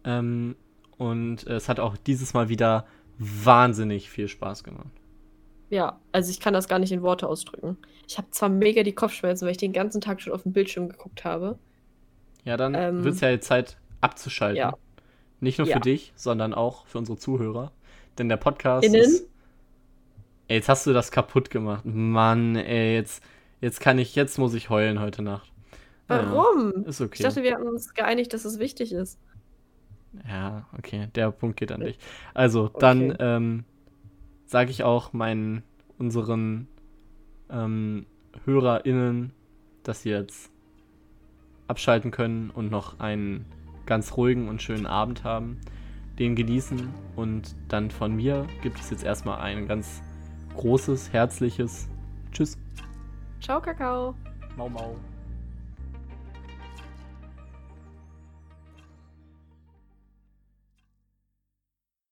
Ähm, 0.05 0.57
und 0.97 1.47
es 1.47 1.69
hat 1.69 1.81
auch 1.81 1.97
dieses 1.97 2.35
Mal 2.35 2.49
wieder 2.49 2.87
wahnsinnig 3.19 4.11
viel 4.11 4.28
Spaß 4.28 4.65
gemacht. 4.65 4.91
Ja, 5.70 5.99
also 6.12 6.31
ich 6.31 6.41
kann 6.41 6.55
das 6.55 6.69
gar 6.69 6.78
nicht 6.78 6.93
in 6.93 7.03
Worte 7.03 7.28
ausdrücken. 7.28 7.78
Ich 8.07 8.19
habe 8.19 8.31
zwar 8.31 8.49
mega 8.49 8.82
die 8.82 8.95
Kopfschmerzen, 8.95 9.45
weil 9.45 9.53
ich 9.53 9.59
den 9.59 9.73
ganzen 9.73 10.01
Tag 10.01 10.20
schon 10.20 10.32
auf 10.32 10.43
dem 10.43 10.53
Bildschirm 10.53 10.89
geguckt 10.89 11.24
habe. 11.24 11.59
Ja, 12.45 12.57
dann 12.57 12.74
ähm, 12.74 13.05
wird 13.05 13.15
es 13.15 13.20
ja 13.20 13.31
jetzt 13.31 13.47
Zeit 13.47 13.78
abzuschalten. 14.01 14.59
Ja. 14.59 14.74
Nicht 15.41 15.59
nur 15.59 15.66
ja. 15.66 15.77
für 15.77 15.81
dich, 15.81 16.12
sondern 16.16 16.55
auch 16.55 16.86
für 16.86 16.99
unsere 16.99 17.19
Zuhörer. 17.19 17.73
Denn 18.19 18.28
der 18.28 18.36
Podcast 18.36 18.86
Innen? 18.86 19.01
ist. 19.01 19.27
Ey, 20.49 20.57
jetzt 20.57 20.69
hast 20.69 20.86
du 20.86 20.93
das 20.93 21.11
kaputt 21.11 21.51
gemacht. 21.51 21.85
Mann, 21.86 22.57
ey, 22.57 22.95
jetzt, 22.95 23.23
jetzt 23.61 23.81
kann 23.81 23.99
ich, 23.99 24.15
jetzt 24.15 24.39
muss 24.39 24.55
ich 24.55 24.69
heulen 24.69 25.01
heute 25.01 25.23
Nacht. 25.23 25.51
Warum? 26.07 26.73
Ja, 26.77 26.89
ist 26.89 27.01
okay. 27.01 27.15
Ich 27.15 27.23
dachte, 27.23 27.43
wir 27.43 27.55
hatten 27.55 27.66
uns 27.66 27.95
geeinigt, 27.95 28.35
dass 28.35 28.45
es 28.45 28.59
wichtig 28.59 28.93
ist. 28.93 29.19
Ja, 30.28 30.66
okay, 30.77 31.09
der 31.15 31.31
Punkt 31.31 31.57
geht 31.57 31.73
an 31.73 31.81
dich. 31.81 31.99
Also, 32.35 32.65
okay. 32.65 32.77
dann 32.81 33.16
ähm, 33.19 33.65
sage 34.47 34.70
ich 34.70 34.85
auch 34.85 35.12
meinen, 35.12 35.62
unseren 35.99 36.69
ähm, 37.51 38.07
HörerInnen, 38.45 39.32
dass 39.82 40.03
sie 40.03 40.11
jetzt 40.11 40.51
abschalten 41.69 42.11
können 42.11 42.51
und 42.51 42.70
noch 42.70 43.01
einen 43.01 43.47
ganz 43.86 44.16
ruhigen 44.16 44.49
und 44.49 44.62
schönen 44.62 44.86
Abend 44.86 45.24
haben 45.24 45.61
den 46.19 46.36
genießen. 46.36 46.89
Und 47.16 47.55
dann 47.69 47.91
von 47.91 48.15
mir 48.15 48.47
gibt 48.62 48.78
es 48.81 48.91
jetzt 48.91 49.05
erstmal 49.05 49.41
ein 49.41 49.66
ganz 49.66 50.03
großes, 50.57 51.12
herzliches 51.12 51.89
Tschüss. 52.32 52.59
Ciao, 53.41 53.61
Kakao. 53.61 54.15
Mau, 54.57 54.69
mau. 54.69 54.97